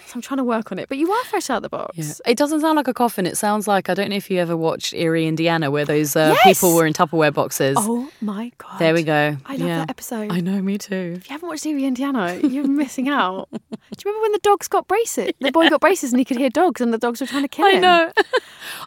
so 0.07 0.13
I'm 0.15 0.21
trying 0.23 0.39
to 0.39 0.45
work 0.45 0.71
on 0.71 0.79
it. 0.79 0.89
But 0.89 0.99
you 0.99 1.11
are 1.11 1.25
fresh 1.25 1.51
out 1.51 1.57
of 1.59 1.63
the 1.65 1.69
box. 1.71 1.97
Yeah. 1.97 2.13
It 2.33 2.37
doesn't 2.39 2.61
sound 2.61 2.77
like 2.77 2.89
a 2.89 2.95
coffin. 2.95 3.27
It 3.27 3.37
sounds 3.37 3.67
like 3.67 3.89
I 3.89 3.95
don't 3.95 4.11
know 4.11 4.17
if 4.17 4.31
you 4.31 4.39
ever 4.39 4.57
watched 4.57 4.93
Erie, 4.95 5.27
Indiana, 5.27 5.71
where 5.71 5.85
those 5.85 6.15
uh, 6.17 6.35
Yes! 6.45 6.61
people 6.61 6.77
were 6.77 6.87
in 6.87 6.93
Tupperware 6.93 7.33
boxes. 7.35 7.77
Oh 7.81 8.09
my 8.21 8.53
god! 8.59 8.79
there 8.79 8.95
we 8.95 9.03
go. 9.03 9.37
I 9.47 9.57
love 9.57 9.69
Yeah. 9.69 9.79
that 9.79 9.91
episode. 9.91 10.31
I 10.31 10.41
know, 10.41 10.61
me 10.63 10.79
too. 10.79 11.15
If 11.17 11.29
you 11.29 11.33
haven't 11.33 11.49
watched 11.49 11.67
Erie, 11.67 11.85
Indiana, 11.87 12.35
you're 12.43 12.69
missing 12.69 13.09
out. 13.09 13.49
Do 13.53 13.59
you 13.71 14.11
remember 14.11 14.23
when 14.23 14.33
the 14.33 14.39
dogs 14.43 14.69
got 14.69 14.87
braces? 14.87 15.33
The 15.41 15.51
boy 15.53 15.69
got 15.71 15.81
braces 15.81 16.13
and 16.13 16.19
he 16.21 16.25
could 16.25 16.37
hear 16.37 16.51
dogs, 16.51 16.81
and 16.81 16.93
the 16.93 16.99
dogs 16.99 17.21
were 17.21 17.27
trying 17.27 17.43
to 17.43 17.49
kill 17.49 17.67
him. 17.69 17.77
I 17.79 17.81
know. 17.81 18.13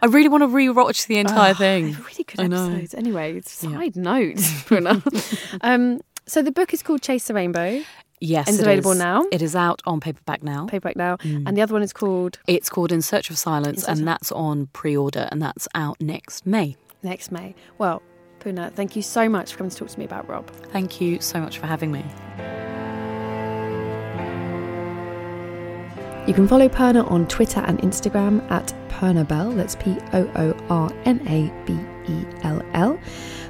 I 0.02 0.06
really 0.06 0.30
want 0.30 0.44
to 0.44 0.48
rewatch 0.48 1.08
the 1.08 1.18
entire 1.18 1.54
thing. 1.54 1.92
They're 1.94 2.02
really 2.02 2.24
good 2.24 2.40
I 2.40 2.48
know. 2.48 2.70
episodes. 2.70 2.94
Anyway, 2.94 3.42
side 3.42 3.96
note. 3.96 4.38
um, 5.62 6.02
so 6.26 6.42
the 6.42 6.52
book 6.52 6.74
is 6.74 6.82
called 6.84 7.02
Chase 7.02 7.28
the 7.28 7.34
Rainbow, 7.34 7.82
Yes, 8.20 8.48
And 8.48 8.56
it's 8.56 8.64
it 8.64 8.68
available 8.68 8.92
is. 8.94 8.98
now? 8.98 9.26
It 9.32 9.44
is 9.44 9.56
out 9.56 9.82
on 9.86 10.00
paperback 10.00 10.42
now. 10.42 10.66
paperback 10.66 10.96
now, 10.96 11.18
Mm. 11.18 11.44
and 11.48 11.56
the 11.56 11.62
other 11.62 11.74
one 11.74 11.84
is 11.84 11.94
called 11.94 12.40
It's 12.48 12.68
called 12.70 12.92
In 12.92 13.04
Search 13.04 13.30
of 13.30 13.38
Silence, 13.38 13.82
Search 13.82 13.92
of- 13.92 13.98
and 14.00 14.08
that's 14.08 14.32
on 14.32 14.68
pre-order, 14.74 15.28
and 15.32 15.40
that's 15.40 15.68
out 15.76 16.02
next 16.02 16.46
May. 16.46 16.76
Next 17.04 17.32
May. 17.32 17.54
Well, 17.78 18.02
Poorna, 18.40 18.72
thank 18.74 18.96
you 18.96 19.04
so 19.04 19.30
much 19.30 19.52
for 19.52 19.60
coming 19.60 19.70
to 19.70 19.78
talk 19.78 19.90
to 19.90 20.00
me 20.00 20.06
about 20.06 20.28
Rob. 20.28 20.50
Thank 20.72 21.00
you 21.00 21.20
so 21.22 21.40
much 21.40 21.60
for 21.60 21.68
having 21.68 21.92
me. 21.92 22.04
You 26.28 26.34
can 26.34 26.46
follow 26.48 26.68
Poorna 26.68 27.10
on 27.10 27.26
Twitter 27.28 27.62
and 27.62 27.80
Instagram 27.80 28.50
at 28.52 28.74
Poornabell. 28.90 29.56
That's 29.56 29.76
P 29.76 29.96
O 30.14 30.30
O 30.36 30.56
R 30.70 30.92
N 31.06 31.22
A 31.28 31.52
B 31.66 31.74
E 32.12 32.26
L 32.44 32.62
L. 32.74 33.00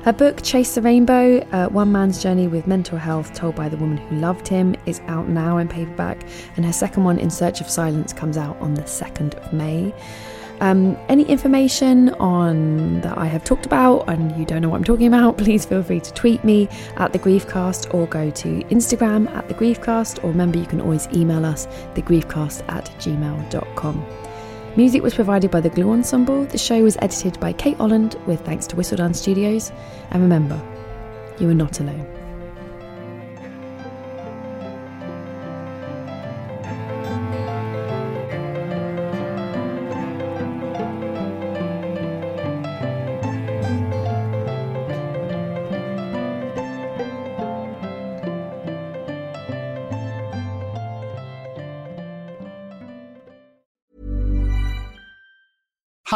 Her 0.07 0.13
book, 0.13 0.41
Chase 0.41 0.73
the 0.73 0.81
Rainbow 0.81 1.39
uh, 1.51 1.67
One 1.67 1.91
Man's 1.91 2.23
Journey 2.23 2.47
with 2.47 2.65
Mental 2.65 2.97
Health, 2.97 3.33
told 3.33 3.55
by 3.55 3.67
the 3.67 3.75
woman 3.75 3.97
who 3.97 4.15
loved 4.15 4.47
him, 4.47 4.73
is 4.85 5.01
out 5.07 5.27
now 5.27 5.57
in 5.57 5.67
paperback. 5.67 6.25
And 6.55 6.65
her 6.65 6.71
second 6.71 7.03
one, 7.03 7.19
In 7.19 7.29
Search 7.29 7.59
of 7.59 7.69
Silence, 7.69 8.13
comes 8.13 8.37
out 8.37 8.55
on 8.61 8.75
the 8.75 8.83
2nd 8.83 9.35
of 9.35 9.51
May. 9.51 9.93
Um, 10.61 10.97
any 11.09 11.23
information 11.23 12.11
on 12.21 13.01
that 13.01 13.17
I 13.17 13.25
have 13.25 13.43
talked 13.43 13.65
about 13.65 14.07
and 14.07 14.33
you 14.39 14.45
don't 14.45 14.61
know 14.61 14.69
what 14.69 14.77
I'm 14.77 14.85
talking 14.85 15.07
about, 15.07 15.37
please 15.37 15.65
feel 15.65 15.83
free 15.83 15.99
to 15.99 16.13
tweet 16.13 16.41
me 16.45 16.69
at 16.95 17.11
the 17.11 17.19
Griefcast 17.19 17.93
or 17.93 18.07
go 18.07 18.29
to 18.31 18.47
Instagram 18.69 19.29
at 19.31 19.49
the 19.49 19.55
Griefcast, 19.55 20.23
or 20.23 20.29
remember 20.29 20.57
you 20.57 20.67
can 20.67 20.79
always 20.79 21.09
email 21.13 21.45
us 21.45 21.67
thegriefcast 21.95 22.63
at 22.69 22.85
gmail.com. 22.99 24.26
Music 24.77 25.01
was 25.01 25.15
provided 25.15 25.49
by 25.49 25.59
the 25.59 25.71
Glue 25.71 25.89
Ensemble. 25.89 26.45
The 26.45 26.59
show 26.59 26.83
was 26.83 26.97
edited 27.01 27.39
by 27.39 27.51
Kate 27.51 27.77
Holland 27.77 28.15
with 28.27 28.45
thanks 28.45 28.67
to 28.67 28.75
Whistledown 28.75 29.15
Studios. 29.15 29.71
And 30.11 30.21
remember, 30.21 30.61
you 31.39 31.49
are 31.49 31.55
not 31.55 31.79
alone. 31.79 32.16